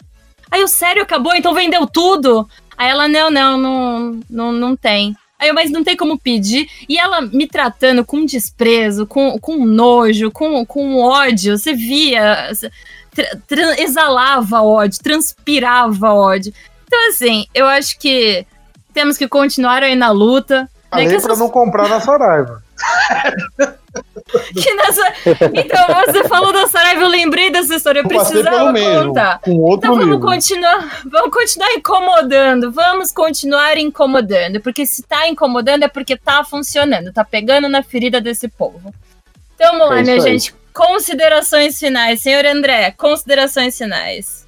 Aí 0.50 0.60
eu, 0.60 0.68
sério, 0.68 1.02
acabou? 1.02 1.34
Então 1.34 1.52
vendeu 1.52 1.86
tudo? 1.86 2.48
Aí 2.76 2.88
ela, 2.88 3.06
não, 3.06 3.30
não, 3.30 3.58
não, 3.58 4.20
não, 4.30 4.52
não 4.52 4.76
tem. 4.76 5.14
Aí 5.38 5.48
eu, 5.48 5.54
mas 5.54 5.70
não 5.70 5.84
tem 5.84 5.96
como 5.96 6.18
pedir. 6.18 6.68
E 6.88 6.98
ela 6.98 7.20
me 7.20 7.46
tratando 7.46 8.04
com 8.04 8.24
desprezo, 8.24 9.06
com, 9.06 9.38
com 9.38 9.64
nojo, 9.64 10.30
com, 10.30 10.64
com 10.64 10.96
ódio. 10.96 11.58
Você 11.58 11.74
via, 11.74 12.50
exalava 13.78 14.62
ódio, 14.62 15.02
transpirava 15.02 16.12
ódio. 16.12 16.52
Então, 16.86 17.08
assim, 17.08 17.46
eu 17.54 17.66
acho 17.66 17.98
que 17.98 18.46
temos 18.92 19.16
que 19.16 19.28
continuar 19.28 19.82
aí 19.82 19.94
na 19.94 20.10
luta. 20.10 20.68
Né, 20.92 21.04
pra 21.06 21.16
essas... 21.16 21.38
não 21.38 21.48
comprar 21.48 21.88
na 21.88 22.00
Saraiva. 22.00 22.62
que 24.54 24.74
nessa... 24.74 25.12
Então, 25.52 25.86
você 26.06 26.24
falou 26.28 26.52
da 26.52 26.66
Saraiva, 26.66 27.02
eu 27.02 27.08
lembrei 27.08 27.50
dessa 27.50 27.74
história, 27.74 28.00
eu, 28.00 28.04
eu 28.04 28.08
precisava 28.08 28.72
mesmo, 28.72 29.08
contar. 29.08 29.40
Com 29.40 29.56
outro 29.58 29.86
então 29.86 29.96
vamos 29.96 30.14
livro. 30.14 30.20
continuar, 30.20 31.02
vamos 31.04 31.30
continuar 31.30 31.72
incomodando, 31.74 32.72
vamos 32.72 33.12
continuar 33.12 33.78
incomodando, 33.78 34.60
porque 34.60 34.86
se 34.86 35.02
tá 35.02 35.28
incomodando 35.28 35.84
é 35.84 35.88
porque 35.88 36.16
tá 36.16 36.44
funcionando, 36.44 37.12
tá 37.12 37.24
pegando 37.24 37.68
na 37.68 37.82
ferida 37.82 38.20
desse 38.20 38.48
povo. 38.48 38.94
Então 39.54 39.78
vamos 39.78 39.90
lá, 39.90 39.98
é 40.00 40.02
minha 40.02 40.14
aí. 40.14 40.20
gente. 40.20 40.54
Considerações 40.74 41.78
finais. 41.78 42.20
Senhor 42.20 42.44
André, 42.44 42.90
considerações 42.90 43.78
finais. 43.78 44.46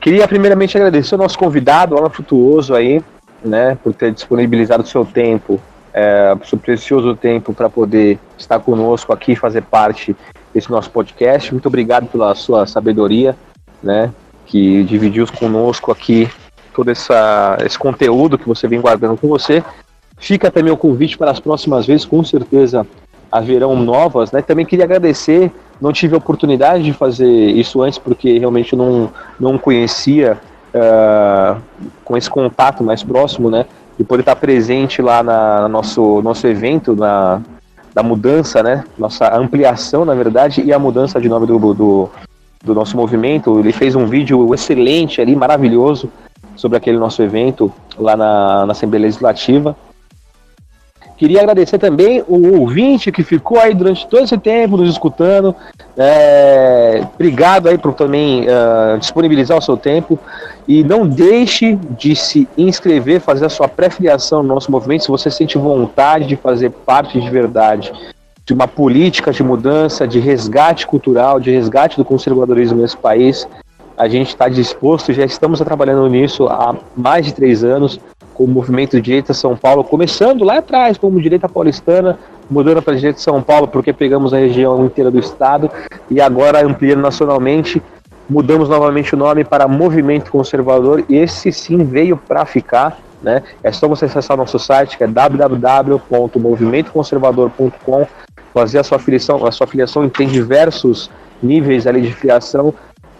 Queria 0.00 0.28
primeiramente 0.28 0.76
agradecer 0.76 1.14
ao 1.14 1.20
nosso 1.20 1.38
convidado, 1.38 1.96
Alan 1.96 2.10
Frutuoso 2.10 2.74
aí, 2.74 3.02
né, 3.44 3.76
por 3.82 3.94
ter 3.94 4.12
disponibilizado 4.12 4.82
o 4.82 4.86
seu 4.86 5.04
tempo 5.04 5.60
é, 5.92 6.36
seu 6.44 6.58
precioso 6.58 7.16
tempo 7.16 7.52
para 7.52 7.68
poder 7.68 8.18
estar 8.36 8.60
conosco 8.60 9.12
aqui, 9.12 9.34
fazer 9.34 9.62
parte 9.62 10.14
desse 10.54 10.70
nosso 10.70 10.90
podcast. 10.90 11.52
Muito 11.52 11.66
obrigado 11.66 12.06
pela 12.06 12.34
sua 12.34 12.66
sabedoria, 12.66 13.36
né, 13.82 14.12
que 14.46 14.84
dividiu 14.84 15.26
conosco 15.26 15.90
aqui 15.90 16.30
todo 16.72 16.90
essa, 16.90 17.58
esse 17.64 17.76
conteúdo 17.76 18.38
que 18.38 18.46
você 18.46 18.68
vem 18.68 18.80
guardando 18.80 19.18
com 19.18 19.26
você. 19.26 19.64
Fica 20.18 20.50
também 20.50 20.72
o 20.72 20.76
convite 20.76 21.18
para 21.18 21.30
as 21.30 21.40
próximas 21.40 21.86
vezes, 21.86 22.04
com 22.04 22.22
certeza 22.22 22.86
haverão 23.30 23.76
novas, 23.76 24.32
né? 24.32 24.42
Também 24.42 24.64
queria 24.64 24.84
agradecer, 24.84 25.52
não 25.80 25.92
tive 25.92 26.14
a 26.14 26.18
oportunidade 26.18 26.82
de 26.84 26.92
fazer 26.92 27.28
isso 27.28 27.82
antes, 27.82 27.98
porque 27.98 28.38
realmente 28.38 28.74
não, 28.74 29.10
não 29.38 29.58
conhecia 29.58 30.38
uh, 30.74 31.60
com 32.04 32.16
esse 32.16 32.28
contato 32.28 32.82
mais 32.82 33.02
próximo, 33.02 33.50
né? 33.50 33.66
e 33.98 34.04
poder 34.04 34.20
estar 34.20 34.36
presente 34.36 35.02
lá 35.02 35.22
na, 35.22 35.62
no 35.62 35.68
nosso, 35.68 36.22
nosso 36.22 36.46
evento, 36.46 36.94
na, 36.94 37.42
da 37.92 38.02
mudança, 38.02 38.62
né? 38.62 38.84
Nossa 38.96 39.36
ampliação, 39.36 40.04
na 40.04 40.14
verdade, 40.14 40.62
e 40.62 40.72
a 40.72 40.78
mudança 40.78 41.20
de 41.20 41.28
nome 41.28 41.46
do, 41.46 41.58
do, 41.74 42.08
do 42.62 42.74
nosso 42.74 42.96
movimento. 42.96 43.58
Ele 43.58 43.72
fez 43.72 43.96
um 43.96 44.06
vídeo 44.06 44.54
excelente 44.54 45.20
ali, 45.20 45.34
maravilhoso, 45.34 46.08
sobre 46.54 46.78
aquele 46.78 46.96
nosso 46.96 47.20
evento 47.22 47.72
lá 47.98 48.16
na, 48.16 48.66
na 48.66 48.72
Assembleia 48.72 49.02
Legislativa. 49.06 49.76
Queria 51.18 51.40
agradecer 51.40 51.78
também 51.78 52.22
o 52.28 52.60
ouvinte 52.60 53.10
que 53.10 53.24
ficou 53.24 53.58
aí 53.58 53.74
durante 53.74 54.06
todo 54.06 54.22
esse 54.22 54.38
tempo 54.38 54.76
nos 54.76 54.88
escutando. 54.88 55.54
É, 55.96 57.04
obrigado 57.12 57.68
aí 57.68 57.76
por 57.76 57.92
também 57.92 58.44
uh, 58.44 58.96
disponibilizar 58.98 59.58
o 59.58 59.60
seu 59.60 59.76
tempo. 59.76 60.16
E 60.68 60.84
não 60.84 61.08
deixe 61.08 61.74
de 61.74 62.14
se 62.14 62.48
inscrever, 62.56 63.20
fazer 63.20 63.46
a 63.46 63.48
sua 63.48 63.66
pré-filiação 63.66 64.44
no 64.44 64.54
nosso 64.54 64.70
movimento 64.70 65.02
se 65.02 65.08
você 65.08 65.28
sente 65.28 65.58
vontade 65.58 66.24
de 66.24 66.36
fazer 66.36 66.70
parte 66.70 67.20
de 67.20 67.28
verdade 67.28 67.92
de 68.46 68.54
uma 68.54 68.66
política 68.66 69.30
de 69.30 69.42
mudança, 69.42 70.08
de 70.08 70.18
resgate 70.18 70.86
cultural, 70.86 71.38
de 71.38 71.50
resgate 71.50 71.98
do 71.98 72.04
conservadorismo 72.04 72.80
nesse 72.80 72.96
país. 72.96 73.46
A 73.94 74.08
gente 74.08 74.28
está 74.28 74.48
disposto, 74.48 75.12
já 75.12 75.24
estamos 75.24 75.58
trabalhando 75.58 76.08
nisso 76.08 76.46
há 76.46 76.74
mais 76.96 77.26
de 77.26 77.34
três 77.34 77.62
anos 77.62 78.00
com 78.38 78.44
o 78.44 78.48
movimento 78.48 78.98
direita 79.00 79.34
São 79.34 79.56
Paulo, 79.56 79.82
começando 79.82 80.44
lá 80.44 80.58
atrás 80.58 80.96
como 80.96 81.20
direita 81.20 81.48
paulistana, 81.48 82.16
mudando 82.48 82.80
para 82.80 82.94
direita 82.94 83.18
São 83.18 83.42
Paulo 83.42 83.66
porque 83.66 83.92
pegamos 83.92 84.32
a 84.32 84.38
região 84.38 84.86
inteira 84.86 85.10
do 85.10 85.18
estado 85.18 85.68
e 86.08 86.20
agora 86.20 86.64
ampliando 86.64 87.00
nacionalmente, 87.00 87.82
mudamos 88.30 88.68
novamente 88.68 89.14
o 89.14 89.16
nome 89.18 89.42
para 89.42 89.66
Movimento 89.66 90.30
Conservador 90.30 91.04
esse 91.10 91.50
sim 91.50 91.82
veio 91.82 92.16
para 92.16 92.46
ficar. 92.46 92.96
Né? 93.20 93.42
É 93.64 93.72
só 93.72 93.88
você 93.88 94.04
acessar 94.04 94.36
nosso 94.36 94.60
site 94.60 94.96
que 94.96 95.02
é 95.02 95.08
www.movimentoconservador.com, 95.08 98.06
fazer 98.54 98.78
a 98.78 98.84
sua 98.84 99.00
filiação, 99.00 99.44
a 99.44 99.50
sua 99.50 99.66
filiação 99.66 100.08
tem 100.08 100.28
diversos 100.28 101.10
níveis 101.42 101.88
ali 101.88 102.02
de 102.02 102.12
filiação. 102.12 102.72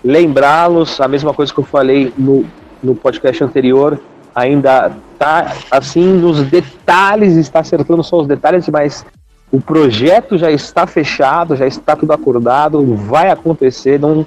Lembrá-los, 0.04 1.00
a 1.00 1.08
mesma 1.08 1.34
coisa 1.34 1.52
que 1.52 1.58
eu 1.58 1.64
falei 1.64 2.12
no, 2.16 2.44
no 2.80 2.94
podcast 2.94 3.42
anterior, 3.42 3.98
ainda 4.38 4.92
tá 5.18 5.52
assim 5.70 6.12
nos 6.12 6.42
detalhes, 6.44 7.36
está 7.36 7.60
acertando 7.60 8.02
só 8.02 8.20
os 8.20 8.26
detalhes, 8.26 8.68
mas 8.68 9.04
o 9.50 9.60
projeto 9.60 10.36
já 10.38 10.50
está 10.50 10.86
fechado, 10.86 11.56
já 11.56 11.66
está 11.66 11.96
tudo 11.96 12.12
acordado, 12.12 12.94
vai 12.94 13.30
acontecer, 13.30 13.98
não, 13.98 14.26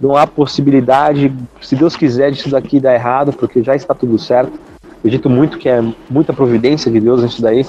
não 0.00 0.16
há 0.16 0.26
possibilidade, 0.26 1.32
se 1.60 1.76
Deus 1.76 1.96
quiser, 1.96 2.30
disso 2.30 2.50
daqui 2.50 2.80
dar 2.80 2.94
errado, 2.94 3.32
porque 3.32 3.62
já 3.62 3.74
está 3.74 3.94
tudo 3.94 4.18
certo. 4.18 4.58
Acredito 4.98 5.28
muito 5.28 5.58
que 5.58 5.68
é 5.68 5.82
muita 6.08 6.32
providência 6.32 6.90
de 6.90 7.00
Deus 7.00 7.22
nisso 7.22 7.42
daí. 7.42 7.66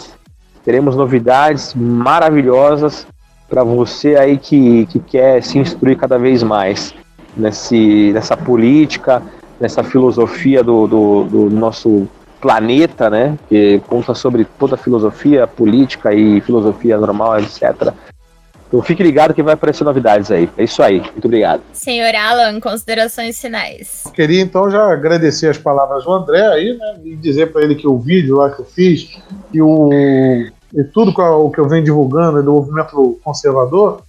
Teremos 0.63 0.95
novidades 0.95 1.73
maravilhosas 1.73 3.07
para 3.49 3.63
você 3.63 4.15
aí 4.15 4.37
que, 4.37 4.85
que 4.85 4.99
quer 4.99 5.41
se 5.41 5.57
instruir 5.57 5.97
cada 5.97 6.17
vez 6.17 6.43
mais 6.43 6.93
nesse, 7.35 8.11
nessa 8.13 8.37
política, 8.37 9.21
nessa 9.61 9.83
filosofia 9.83 10.63
do, 10.63 10.87
do, 10.87 11.23
do 11.25 11.49
nosso 11.51 12.07
planeta, 12.41 13.09
né? 13.09 13.37
Que 13.47 13.79
conta 13.87 14.15
sobre 14.15 14.43
toda 14.43 14.73
a 14.73 14.77
filosofia 14.77 15.45
política 15.45 16.11
e 16.13 16.41
filosofia 16.41 16.97
normal, 16.97 17.39
etc. 17.39 17.93
Então 18.67 18.81
fique 18.81 19.03
ligado 19.03 19.33
que 19.33 19.43
vai 19.43 19.53
aparecer 19.53 19.83
novidades 19.83 20.31
aí. 20.31 20.49
É 20.57 20.63
isso 20.63 20.81
aí. 20.81 20.99
Muito 20.99 21.25
obrigado. 21.25 21.61
Senhor 21.73 22.15
Alan, 22.15 22.59
considerações 22.59 23.39
finais. 23.39 24.03
Eu 24.05 24.11
queria 24.11 24.41
então 24.41 24.71
já 24.71 24.91
agradecer 24.91 25.47
as 25.49 25.57
palavras 25.57 26.05
do 26.05 26.11
André 26.11 26.41
aí, 26.47 26.77
né? 26.77 26.95
E 27.03 27.15
dizer 27.15 27.51
para 27.51 27.61
ele 27.63 27.75
que 27.75 27.87
o 27.87 27.99
vídeo 27.99 28.37
lá 28.37 28.49
que 28.49 28.61
eu 28.61 28.65
fiz 28.65 29.21
e 29.53 29.61
o 29.61 29.89
e 30.73 30.83
tudo 30.85 31.11
o 31.11 31.51
que 31.51 31.59
eu 31.59 31.67
venho 31.67 31.83
divulgando 31.83 32.39
é 32.39 32.41
do 32.41 32.53
movimento 32.53 33.19
conservador 33.21 34.01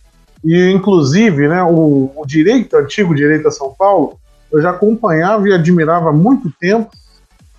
e 0.45 0.71
inclusive, 0.71 1.49
né, 1.49 1.63
o, 1.63 2.13
o 2.17 2.25
direito 2.25 2.77
antigo 2.77 3.15
direito 3.15 3.49
a 3.49 3.51
São 3.51 3.75
Paulo 3.77 4.17
eu 4.53 4.61
já 4.61 4.71
acompanhava 4.71 5.49
e 5.49 5.53
admirava 5.53 6.11
há 6.11 6.13
muito 6.13 6.53
tempo, 6.61 6.91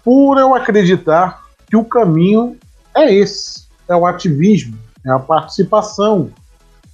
por 0.04 0.38
eu 0.38 0.54
acreditar 0.54 1.44
que 1.68 1.76
o 1.76 1.84
caminho 1.84 2.58
é 2.96 3.14
esse: 3.14 3.66
é 3.88 3.96
o 3.96 4.06
ativismo, 4.06 4.78
é 5.06 5.12
a 5.12 5.20
participação. 5.20 6.30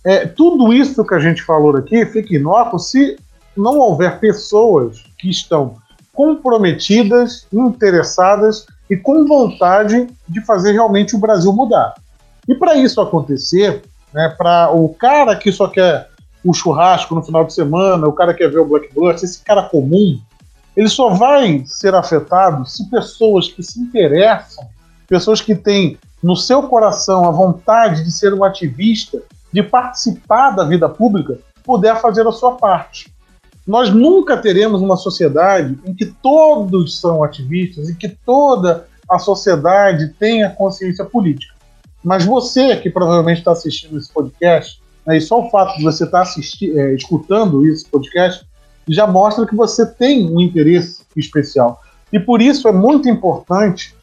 É, 0.05 0.25
tudo 0.25 0.71
isso 0.71 1.05
que 1.05 1.13
a 1.13 1.19
gente 1.19 1.43
falou 1.43 1.75
aqui 1.75 2.05
fica 2.05 2.33
inócuo 2.33 2.79
se 2.79 3.17
não 3.55 3.77
houver 3.77 4.19
pessoas 4.19 5.03
que 5.17 5.29
estão 5.29 5.75
comprometidas, 6.13 7.45
interessadas 7.51 8.65
e 8.89 8.95
com 8.95 9.25
vontade 9.25 10.07
de 10.27 10.41
fazer 10.45 10.71
realmente 10.71 11.15
o 11.15 11.19
Brasil 11.19 11.51
mudar. 11.53 11.93
E 12.47 12.55
para 12.55 12.75
isso 12.75 12.99
acontecer, 12.99 13.83
né, 14.13 14.33
para 14.37 14.71
o 14.71 14.89
cara 14.89 15.35
que 15.35 15.51
só 15.51 15.67
quer 15.67 16.08
o 16.43 16.53
churrasco 16.53 17.13
no 17.13 17.23
final 17.23 17.45
de 17.45 17.53
semana, 17.53 18.07
o 18.07 18.13
cara 18.13 18.33
quer 18.33 18.49
ver 18.49 18.59
o 18.59 18.65
Blackbird, 18.65 19.23
esse 19.23 19.43
cara 19.43 19.63
comum, 19.63 20.19
ele 20.75 20.89
só 20.89 21.09
vai 21.09 21.63
ser 21.65 21.93
afetado 21.93 22.65
se 22.65 22.89
pessoas 22.89 23.47
que 23.47 23.61
se 23.61 23.79
interessam, 23.79 24.65
pessoas 25.07 25.41
que 25.41 25.55
têm 25.55 25.97
no 26.21 26.35
seu 26.35 26.63
coração 26.63 27.25
a 27.25 27.31
vontade 27.31 28.03
de 28.03 28.11
ser 28.11 28.33
um 28.33 28.43
ativista, 28.43 29.21
de 29.51 29.63
participar 29.63 30.51
da 30.51 30.63
vida 30.63 30.87
pública, 30.87 31.39
puder 31.63 31.99
fazer 31.99 32.25
a 32.27 32.31
sua 32.31 32.53
parte. 32.53 33.11
Nós 33.65 33.89
nunca 33.93 34.37
teremos 34.37 34.81
uma 34.81 34.97
sociedade 34.97 35.77
em 35.85 35.93
que 35.93 36.05
todos 36.05 36.99
são 36.99 37.23
ativistas 37.23 37.89
e 37.89 37.95
que 37.95 38.09
toda 38.09 38.87
a 39.09 39.19
sociedade 39.19 40.13
tenha 40.19 40.49
consciência 40.49 41.03
política. 41.03 41.53
Mas 42.03 42.25
você 42.25 42.77
que 42.77 42.89
provavelmente 42.89 43.39
está 43.39 43.51
assistindo 43.51 43.97
esse 43.97 44.11
podcast, 44.11 44.78
né, 45.05 45.17
e 45.17 45.21
só 45.21 45.45
o 45.45 45.49
fato 45.49 45.77
de 45.77 45.83
você 45.83 46.03
estar 46.03 46.23
tá 46.23 46.31
é, 46.61 46.93
escutando 46.93 47.65
esse 47.65 47.85
podcast 47.85 48.45
já 48.87 49.05
mostra 49.05 49.45
que 49.45 49.55
você 49.55 49.85
tem 49.85 50.29
um 50.29 50.41
interesse 50.41 51.03
especial. 51.15 51.79
E 52.11 52.19
por 52.19 52.41
isso 52.41 52.67
é 52.67 52.71
muito 52.71 53.07
importante 53.07 53.95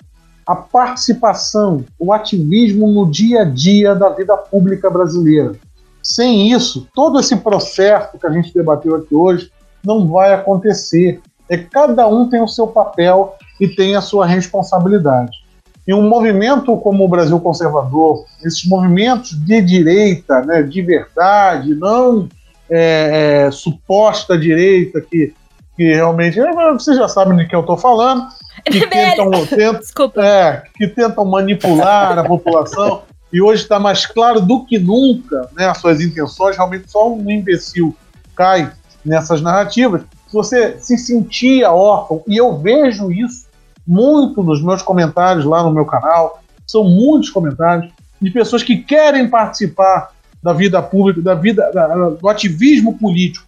a 0.46 0.54
participação, 0.54 1.84
o 1.98 2.12
ativismo 2.12 2.86
no 2.88 3.10
dia 3.10 3.42
a 3.42 3.44
dia 3.44 3.94
da 3.94 4.10
vida 4.10 4.36
pública 4.36 4.88
brasileira. 4.88 5.54
Sem 6.00 6.52
isso, 6.52 6.86
todo 6.94 7.18
esse 7.18 7.34
processo 7.36 8.16
que 8.16 8.26
a 8.26 8.30
gente 8.30 8.54
debateu 8.54 8.94
aqui 8.94 9.14
hoje 9.14 9.50
não 9.84 10.06
vai 10.06 10.32
acontecer. 10.32 11.20
É 11.48 11.58
cada 11.58 12.06
um 12.06 12.28
tem 12.28 12.40
o 12.40 12.46
seu 12.46 12.68
papel 12.68 13.34
e 13.60 13.66
tem 13.66 13.96
a 13.96 14.00
sua 14.00 14.24
responsabilidade. 14.24 15.45
E 15.86 15.94
um 15.94 16.08
movimento 16.08 16.76
como 16.78 17.04
o 17.04 17.08
Brasil 17.08 17.38
Conservador, 17.38 18.24
esses 18.44 18.64
movimentos 18.66 19.30
de 19.30 19.62
direita, 19.62 20.42
né, 20.42 20.62
de 20.62 20.82
verdade, 20.82 21.74
não 21.76 22.28
é, 22.68 23.46
é, 23.46 23.50
suposta 23.52 24.36
direita 24.36 25.00
que, 25.00 25.32
que 25.76 25.94
realmente. 25.94 26.40
É, 26.40 26.72
vocês 26.72 26.96
já 26.96 27.06
sabem 27.06 27.36
de 27.36 27.46
que 27.46 27.54
eu 27.54 27.60
estou 27.60 27.76
falando, 27.76 28.26
que 28.66 28.84
tentam, 28.88 29.30
tentam, 29.46 30.22
é, 30.24 30.62
que 30.76 30.88
tentam 30.88 31.24
manipular 31.24 32.18
a 32.18 32.24
população. 32.24 33.02
E 33.32 33.40
hoje 33.40 33.62
está 33.62 33.78
mais 33.78 34.06
claro 34.06 34.40
do 34.40 34.64
que 34.64 34.78
nunca 34.78 35.48
né, 35.56 35.68
as 35.68 35.78
suas 35.78 36.00
intenções. 36.00 36.56
Realmente 36.56 36.90
só 36.90 37.12
um 37.12 37.30
imbecil 37.30 37.94
cai 38.34 38.72
nessas 39.04 39.40
narrativas. 39.40 40.02
Se 40.26 40.32
você 40.32 40.76
se 40.78 40.98
sentia 40.98 41.70
órfão, 41.70 42.22
e 42.26 42.36
eu 42.36 42.56
vejo 42.58 43.12
isso 43.12 43.45
muito 43.86 44.42
nos 44.42 44.62
meus 44.62 44.82
comentários 44.82 45.44
lá 45.44 45.62
no 45.62 45.72
meu 45.72 45.84
canal, 45.84 46.42
são 46.66 46.84
muitos 46.84 47.30
comentários 47.30 47.92
de 48.20 48.30
pessoas 48.30 48.62
que 48.62 48.78
querem 48.78 49.28
participar 49.28 50.10
da 50.42 50.52
vida 50.52 50.82
pública, 50.82 51.20
da 51.20 51.34
vida 51.34 51.70
da, 51.72 52.10
do 52.10 52.28
ativismo 52.28 52.98
político, 52.98 53.46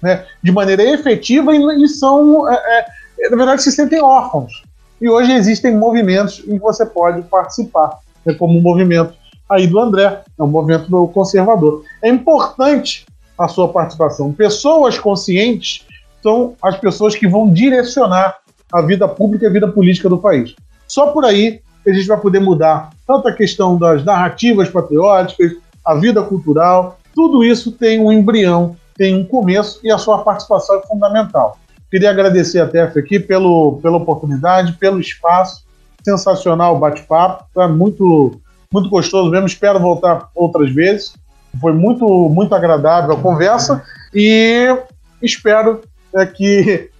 né, 0.00 0.24
de 0.42 0.52
maneira 0.52 0.82
efetiva 0.82 1.54
e, 1.54 1.84
e 1.84 1.88
são, 1.88 2.50
é, 2.50 2.86
é, 3.20 3.30
na 3.30 3.36
verdade, 3.36 3.62
se 3.62 3.72
sentem 3.72 4.02
órfãos. 4.02 4.62
E 5.00 5.08
hoje 5.08 5.32
existem 5.32 5.76
movimentos 5.76 6.42
em 6.46 6.54
que 6.54 6.58
você 6.58 6.84
pode 6.86 7.22
participar, 7.22 7.98
né, 8.24 8.34
como 8.34 8.58
o 8.58 8.62
movimento 8.62 9.14
aí 9.48 9.66
do 9.66 9.78
André, 9.78 10.22
é 10.38 10.42
um 10.42 10.46
movimento 10.46 10.90
do 10.90 11.06
conservador. 11.08 11.82
É 12.02 12.08
importante 12.08 13.06
a 13.38 13.48
sua 13.48 13.68
participação. 13.68 14.32
Pessoas 14.32 14.98
conscientes 14.98 15.84
são 16.22 16.54
as 16.62 16.76
pessoas 16.78 17.14
que 17.14 17.28
vão 17.28 17.52
direcionar 17.52 18.36
a 18.74 18.82
vida 18.82 19.06
pública 19.06 19.44
e 19.44 19.48
a 19.48 19.52
vida 19.52 19.68
política 19.68 20.08
do 20.08 20.18
país. 20.18 20.56
Só 20.88 21.12
por 21.12 21.24
aí 21.24 21.60
a 21.86 21.92
gente 21.92 22.08
vai 22.08 22.18
poder 22.18 22.40
mudar 22.40 22.90
tanto 23.06 23.28
a 23.28 23.32
questão 23.32 23.78
das 23.78 24.04
narrativas 24.04 24.68
patrióticas, 24.68 25.52
a 25.84 25.94
vida 25.94 26.20
cultural, 26.22 26.98
tudo 27.14 27.44
isso 27.44 27.70
tem 27.70 28.00
um 28.00 28.10
embrião, 28.10 28.74
tem 28.96 29.14
um 29.14 29.24
começo 29.24 29.78
e 29.84 29.92
a 29.92 29.98
sua 29.98 30.24
participação 30.24 30.76
é 30.76 30.86
fundamental. 30.86 31.56
Queria 31.88 32.10
agradecer 32.10 32.58
a 32.58 32.66
TEF 32.66 32.98
aqui 32.98 33.20
pelo, 33.20 33.78
pela 33.80 33.98
oportunidade, 33.98 34.72
pelo 34.72 34.98
espaço, 34.98 35.64
sensacional 36.02 36.74
o 36.74 36.78
bate-papo, 36.80 37.44
tá 37.54 37.68
muito, 37.68 38.40
muito 38.72 38.88
gostoso 38.88 39.30
mesmo, 39.30 39.46
espero 39.46 39.78
voltar 39.78 40.28
outras 40.34 40.72
vezes. 40.72 41.14
Foi 41.60 41.72
muito, 41.72 42.04
muito 42.30 42.52
agradável 42.52 43.12
a 43.12 43.20
conversa 43.20 43.84
e 44.12 44.76
espero 45.22 45.82
é, 46.16 46.26
que 46.26 46.90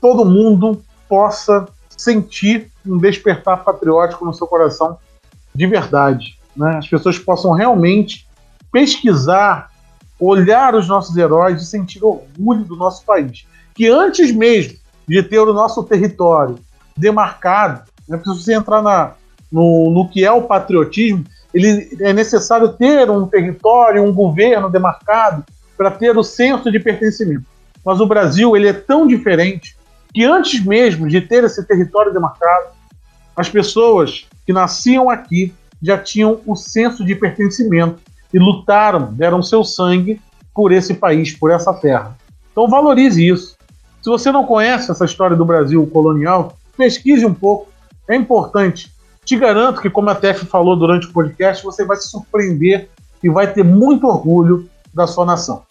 todo 0.00 0.24
mundo 0.24 0.82
possa 1.10 1.66
sentir 1.96 2.70
um 2.86 2.96
despertar 2.96 3.64
patriótico 3.64 4.24
no 4.24 4.32
seu 4.32 4.46
coração 4.46 4.96
de 5.52 5.66
verdade. 5.66 6.38
Né? 6.56 6.76
As 6.76 6.86
pessoas 6.86 7.18
possam 7.18 7.52
realmente 7.52 8.26
pesquisar, 8.70 9.70
olhar 10.18 10.76
os 10.76 10.86
nossos 10.86 11.16
heróis 11.16 11.60
e 11.60 11.66
sentir 11.66 12.04
orgulho 12.04 12.64
do 12.64 12.76
nosso 12.76 13.04
país. 13.04 13.44
Que 13.74 13.88
antes 13.88 14.30
mesmo 14.30 14.78
de 15.06 15.20
ter 15.24 15.40
o 15.40 15.52
nosso 15.52 15.82
território 15.82 16.58
demarcado, 16.96 17.82
né, 18.08 18.18
se 18.18 18.28
você 18.28 18.54
entrar 18.54 18.80
na, 18.80 19.14
no, 19.50 19.90
no 19.90 20.08
que 20.08 20.24
é 20.24 20.30
o 20.30 20.42
patriotismo, 20.42 21.24
ele 21.52 21.96
é 22.00 22.12
necessário 22.12 22.68
ter 22.68 23.10
um 23.10 23.26
território, 23.26 24.04
um 24.04 24.12
governo 24.12 24.70
demarcado 24.70 25.44
para 25.76 25.90
ter 25.90 26.16
o 26.16 26.22
senso 26.22 26.70
de 26.70 26.78
pertencimento. 26.78 27.44
Mas 27.84 28.00
o 28.00 28.06
Brasil 28.06 28.56
ele 28.56 28.68
é 28.68 28.72
tão 28.72 29.06
diferente 29.06 29.74
que 30.12 30.24
antes 30.24 30.64
mesmo 30.64 31.08
de 31.08 31.20
ter 31.20 31.44
esse 31.44 31.64
território 31.66 32.12
demarcado, 32.12 32.68
as 33.36 33.48
pessoas 33.48 34.26
que 34.44 34.52
nasciam 34.52 35.08
aqui 35.08 35.54
já 35.82 35.96
tinham 35.96 36.40
o 36.46 36.54
senso 36.54 37.04
de 37.04 37.14
pertencimento 37.14 38.00
e 38.32 38.38
lutaram, 38.38 39.12
deram 39.12 39.42
seu 39.42 39.64
sangue 39.64 40.20
por 40.54 40.72
esse 40.72 40.94
país, 40.94 41.32
por 41.32 41.50
essa 41.50 41.72
terra. 41.72 42.16
Então 42.52 42.68
valorize 42.68 43.26
isso. 43.26 43.56
Se 44.02 44.08
você 44.08 44.32
não 44.32 44.44
conhece 44.44 44.90
essa 44.90 45.04
história 45.04 45.36
do 45.36 45.44
Brasil 45.44 45.86
colonial, 45.86 46.56
pesquise 46.76 47.24
um 47.24 47.34
pouco. 47.34 47.68
É 48.08 48.16
importante. 48.16 48.92
Te 49.24 49.36
garanto 49.36 49.80
que, 49.80 49.90
como 49.90 50.10
a 50.10 50.14
Tef 50.14 50.44
falou 50.46 50.74
durante 50.76 51.06
o 51.06 51.12
podcast, 51.12 51.62
você 51.62 51.84
vai 51.84 51.96
se 51.96 52.08
surpreender 52.08 52.88
e 53.22 53.28
vai 53.28 53.52
ter 53.52 53.62
muito 53.62 54.06
orgulho 54.06 54.68
da 54.92 55.06
sua 55.06 55.24
nação. 55.24 55.62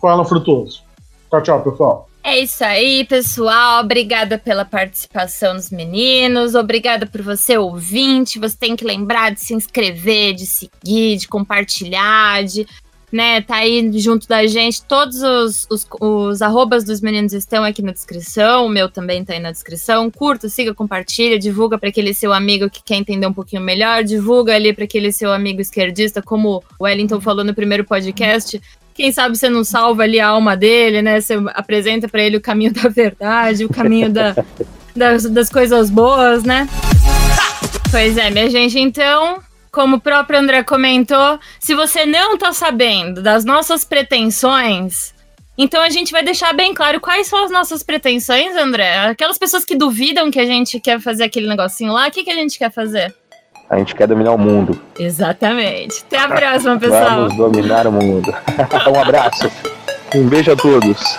Fala, 0.00 0.24
Frutuoso. 0.24 0.82
Tchau, 1.30 1.42
tchau, 1.42 1.62
pessoal. 1.62 2.07
É 2.22 2.38
isso 2.38 2.62
aí, 2.62 3.04
pessoal. 3.04 3.82
Obrigada 3.82 4.36
pela 4.38 4.64
participação 4.64 5.54
dos 5.54 5.70
meninos. 5.70 6.54
Obrigada 6.54 7.06
por 7.06 7.22
você, 7.22 7.56
ouvinte. 7.56 8.38
Você 8.38 8.56
tem 8.56 8.76
que 8.76 8.84
lembrar 8.84 9.30
de 9.30 9.40
se 9.40 9.54
inscrever, 9.54 10.34
de 10.34 10.44
seguir, 10.44 11.16
de 11.16 11.26
compartilhar, 11.26 12.44
de 12.44 12.66
né, 13.10 13.40
tá 13.40 13.56
aí 13.56 13.90
junto 13.98 14.28
da 14.28 14.46
gente. 14.46 14.82
Todos 14.82 15.22
os, 15.22 15.66
os, 15.70 15.86
os, 16.00 16.42
arrobas 16.42 16.84
dos 16.84 17.00
meninos 17.00 17.32
estão 17.32 17.64
aqui 17.64 17.82
na 17.82 17.92
descrição, 17.92 18.66
o 18.66 18.68
meu 18.68 18.88
também 18.88 19.24
tá 19.24 19.32
aí 19.32 19.40
na 19.40 19.50
descrição. 19.50 20.10
Curta, 20.10 20.48
siga, 20.48 20.74
compartilha, 20.74 21.38
divulga 21.38 21.78
para 21.78 21.88
aquele 21.88 22.12
seu 22.12 22.32
amigo 22.32 22.68
que 22.68 22.82
quer 22.82 22.96
entender 22.96 23.26
um 23.26 23.32
pouquinho 23.32 23.62
melhor, 23.62 24.04
divulga 24.04 24.54
ali 24.54 24.72
para 24.72 24.84
aquele 24.84 25.12
seu 25.12 25.32
amigo 25.32 25.60
esquerdista, 25.60 26.22
como 26.22 26.62
o 26.78 26.84
Wellington 26.84 27.20
falou 27.20 27.44
no 27.44 27.54
primeiro 27.54 27.84
podcast. 27.84 28.60
Quem 28.98 29.12
sabe 29.12 29.38
você 29.38 29.48
não 29.48 29.62
salva 29.62 30.02
ali 30.02 30.18
a 30.18 30.26
alma 30.26 30.56
dele, 30.56 31.00
né? 31.02 31.20
Você 31.20 31.34
apresenta 31.54 32.08
para 32.08 32.20
ele 32.20 32.36
o 32.36 32.40
caminho 32.40 32.72
da 32.74 32.88
verdade, 32.88 33.64
o 33.64 33.68
caminho 33.68 34.10
da, 34.10 34.34
das, 34.94 35.22
das 35.22 35.48
coisas 35.48 35.88
boas, 35.88 36.42
né? 36.42 36.68
Pois 37.92 38.16
é, 38.18 38.28
minha 38.28 38.50
gente, 38.50 38.76
então, 38.76 39.40
como 39.70 39.96
o 39.96 40.00
próprio 40.00 40.40
André 40.40 40.64
comentou, 40.64 41.38
se 41.60 41.76
você 41.76 42.04
não 42.04 42.36
tá 42.36 42.52
sabendo 42.52 43.22
das 43.22 43.44
nossas 43.44 43.84
pretensões, 43.84 45.14
então 45.56 45.80
a 45.80 45.90
gente 45.90 46.10
vai 46.10 46.24
deixar 46.24 46.52
bem 46.52 46.74
claro 46.74 47.00
quais 47.00 47.28
são 47.28 47.44
as 47.44 47.52
nossas 47.52 47.84
pretensões, 47.84 48.56
André. 48.56 48.98
Aquelas 48.98 49.38
pessoas 49.38 49.64
que 49.64 49.76
duvidam 49.76 50.28
que 50.28 50.40
a 50.40 50.44
gente 50.44 50.80
quer 50.80 51.00
fazer 51.00 51.22
aquele 51.22 51.46
negocinho 51.46 51.92
lá, 51.92 52.08
o 52.08 52.10
que, 52.10 52.24
que 52.24 52.30
a 52.32 52.34
gente 52.34 52.58
quer 52.58 52.72
fazer? 52.72 53.14
A 53.70 53.76
gente 53.76 53.94
quer 53.94 54.06
dominar 54.06 54.32
o 54.32 54.38
mundo. 54.38 54.80
Exatamente. 54.98 56.02
Até 56.06 56.18
a 56.18 56.28
próxima, 56.28 56.78
pessoal. 56.78 57.28
Vamos 57.28 57.36
dominar 57.36 57.86
o 57.86 57.92
mundo. 57.92 58.34
um 58.90 59.00
abraço. 59.00 59.50
Um 60.14 60.26
beijo 60.26 60.50
a 60.50 60.56
todos. 60.56 61.18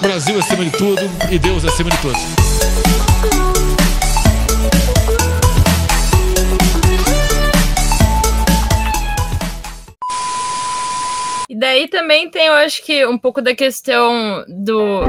Brasil 0.00 0.38
acima 0.38 0.64
de 0.64 0.70
tudo 0.70 1.02
e 1.28 1.38
Deus 1.40 1.64
acima 1.64 1.90
de 1.90 2.00
todos. 2.00 2.20
E 11.48 11.54
daí 11.56 11.88
também 11.88 12.30
tem, 12.30 12.46
eu 12.46 12.54
acho 12.54 12.84
que, 12.84 13.04
um 13.06 13.18
pouco 13.18 13.42
da 13.42 13.56
questão 13.56 14.44
do. 14.48 15.00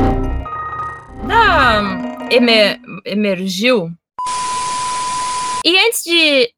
Da. 1.27 2.01
Emer, 2.31 2.79
emergiu 3.05 3.91
e 5.63 5.77
antes 5.79 6.03
de. 6.03 6.53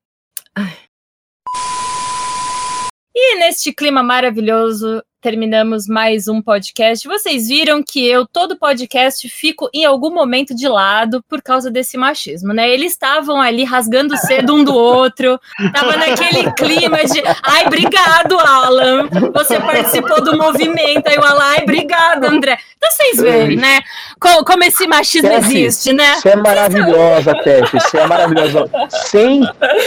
E 3.18 3.36
neste 3.40 3.72
clima 3.72 4.04
maravilhoso, 4.04 5.02
terminamos 5.26 5.88
mais 5.88 6.28
um 6.28 6.40
podcast. 6.42 7.08
Vocês 7.08 7.48
viram 7.48 7.82
que 7.82 8.06
eu, 8.06 8.28
todo 8.28 8.60
podcast, 8.60 9.28
fico 9.30 9.70
em 9.74 9.86
algum 9.86 10.14
momento 10.14 10.54
de 10.54 10.68
lado 10.68 11.24
por 11.28 11.42
causa 11.42 11.72
desse 11.72 11.98
machismo, 11.98 12.54
né? 12.54 12.70
Eles 12.70 12.92
estavam 12.92 13.42
ali 13.42 13.64
rasgando 13.64 14.16
cedo 14.18 14.54
um 14.54 14.64
do 14.64 14.76
outro, 14.76 15.40
tava 15.74 15.98
naquele 15.98 16.52
clima 16.54 17.04
de 17.06 17.24
ai, 17.42 17.66
obrigado, 17.66 18.38
Alan. 18.38 19.10
Você 19.34 19.60
participou 19.60 20.24
do 20.24 20.38
movimento. 20.38 21.08
Aí 21.08 21.18
o 21.18 21.24
Alan, 21.24 21.44
ai, 21.44 21.64
obrigado, 21.64 22.26
André. 22.26 22.60
Vocês 22.92 23.22
veem, 23.22 23.58
né? 23.58 23.80
Como, 24.20 24.46
como 24.46 24.64
esse 24.64 24.88
machismo 24.88 25.30
Tef, 25.30 25.46
existe, 25.46 25.94
né? 25.94 26.16
Você 26.16 26.30
é 26.30 26.36
maravilhosa, 26.36 27.34
Tef. 27.44 27.74
Você 27.74 27.98
é 27.98 28.08
maravilhosa. 28.08 28.70
Sem. 28.90 29.44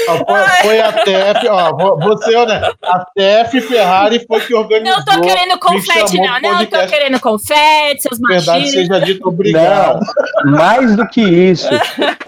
Ó, 0.08 0.62
foi, 0.62 0.80
a 0.80 0.92
Tef, 0.92 1.48
ó, 1.48 1.96
você, 1.96 2.46
né? 2.46 2.70
A 2.82 3.04
Tef 3.14 3.60
Ferrari 3.62 4.24
foi 4.26 4.40
que 4.40 4.54
organizou. 4.54 4.98
Não 4.98 5.04
tô 5.04 5.20
querendo 5.20 5.58
confete, 5.58 6.16
não. 6.18 6.40
Não 6.40 6.66
tô 6.66 6.86
querendo 6.86 7.20
confete, 7.20 8.02
seus 8.02 8.18
machismos. 8.20 8.46
Verdade 8.46 8.70
seja 8.70 9.00
dito, 9.00 9.28
obrigado. 9.28 10.00
Não, 10.44 10.52
mais 10.52 10.96
do 10.96 11.06
que 11.06 11.20
isso. 11.20 11.68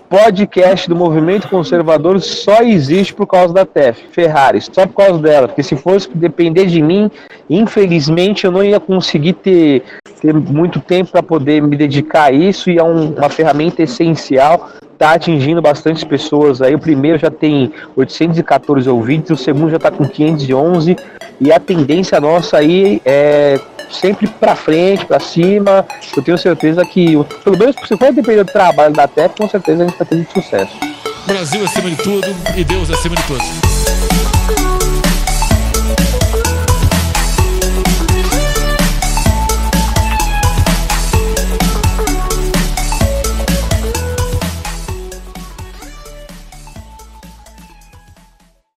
Podcast 0.09 0.88
do 0.88 0.97
movimento 0.97 1.48
conservador 1.48 2.20
só 2.20 2.62
existe 2.62 3.14
por 3.14 3.26
causa 3.26 3.55
da 3.55 3.64
Tef 3.64 4.01
Ferrari, 4.10 4.60
só 4.60 4.86
por 4.86 4.94
causa 4.94 5.18
dela. 5.20 5.48
Porque 5.48 5.62
se 5.62 5.76
fosse 5.76 6.09
depender 6.14 6.66
de 6.66 6.82
mim, 6.82 7.10
infelizmente 7.48 8.44
eu 8.44 8.51
não 8.51 8.64
ia 8.64 8.80
conseguir 8.80 9.34
ter, 9.34 9.82
ter 10.20 10.32
muito 10.61 10.78
tempo 10.78 11.11
para 11.11 11.23
poder 11.23 11.62
me 11.62 11.74
dedicar 11.74 12.24
a 12.24 12.32
isso 12.32 12.69
e 12.69 12.78
é 12.78 12.85
um, 12.85 13.12
uma 13.15 13.31
ferramenta 13.31 13.82
essencial. 13.82 14.69
Está 14.93 15.12
atingindo 15.12 15.62
bastante 15.62 16.05
pessoas 16.05 16.61
aí. 16.61 16.74
O 16.74 16.78
primeiro 16.78 17.16
já 17.16 17.31
tem 17.31 17.73
814 17.97 18.89
ouvintes, 18.91 19.31
o 19.31 19.37
segundo 19.37 19.70
já 19.70 19.78
está 19.78 19.91
com 19.91 20.07
511 20.07 20.95
e 21.41 21.51
a 21.51 21.59
tendência 21.59 22.20
nossa 22.20 22.59
aí 22.59 23.01
é 23.07 23.59
sempre 23.91 24.27
para 24.27 24.55
frente, 24.55 25.07
para 25.07 25.19
cima. 25.19 25.87
Eu 26.15 26.23
tenho 26.23 26.37
certeza 26.37 26.85
que, 26.85 27.16
pelo 27.43 27.59
menos 27.59 27.74
se 27.77 27.97
for 27.97 28.12
depender 28.12 28.45
do 28.45 28.53
trabalho 28.53 28.93
da 28.93 29.09
TEP, 29.09 29.39
com 29.39 29.49
certeza 29.49 29.82
a 29.82 29.87
gente 29.89 30.05
ter 30.05 30.15
muito 30.15 30.32
sucesso. 30.35 30.77
Brasil 31.27 31.65
acima 31.65 31.89
de 31.89 31.97
tudo 31.97 32.27
e 32.55 32.62
Deus 32.62 32.91
acima 32.91 33.16
de 33.16 33.23
todos. 33.23 34.39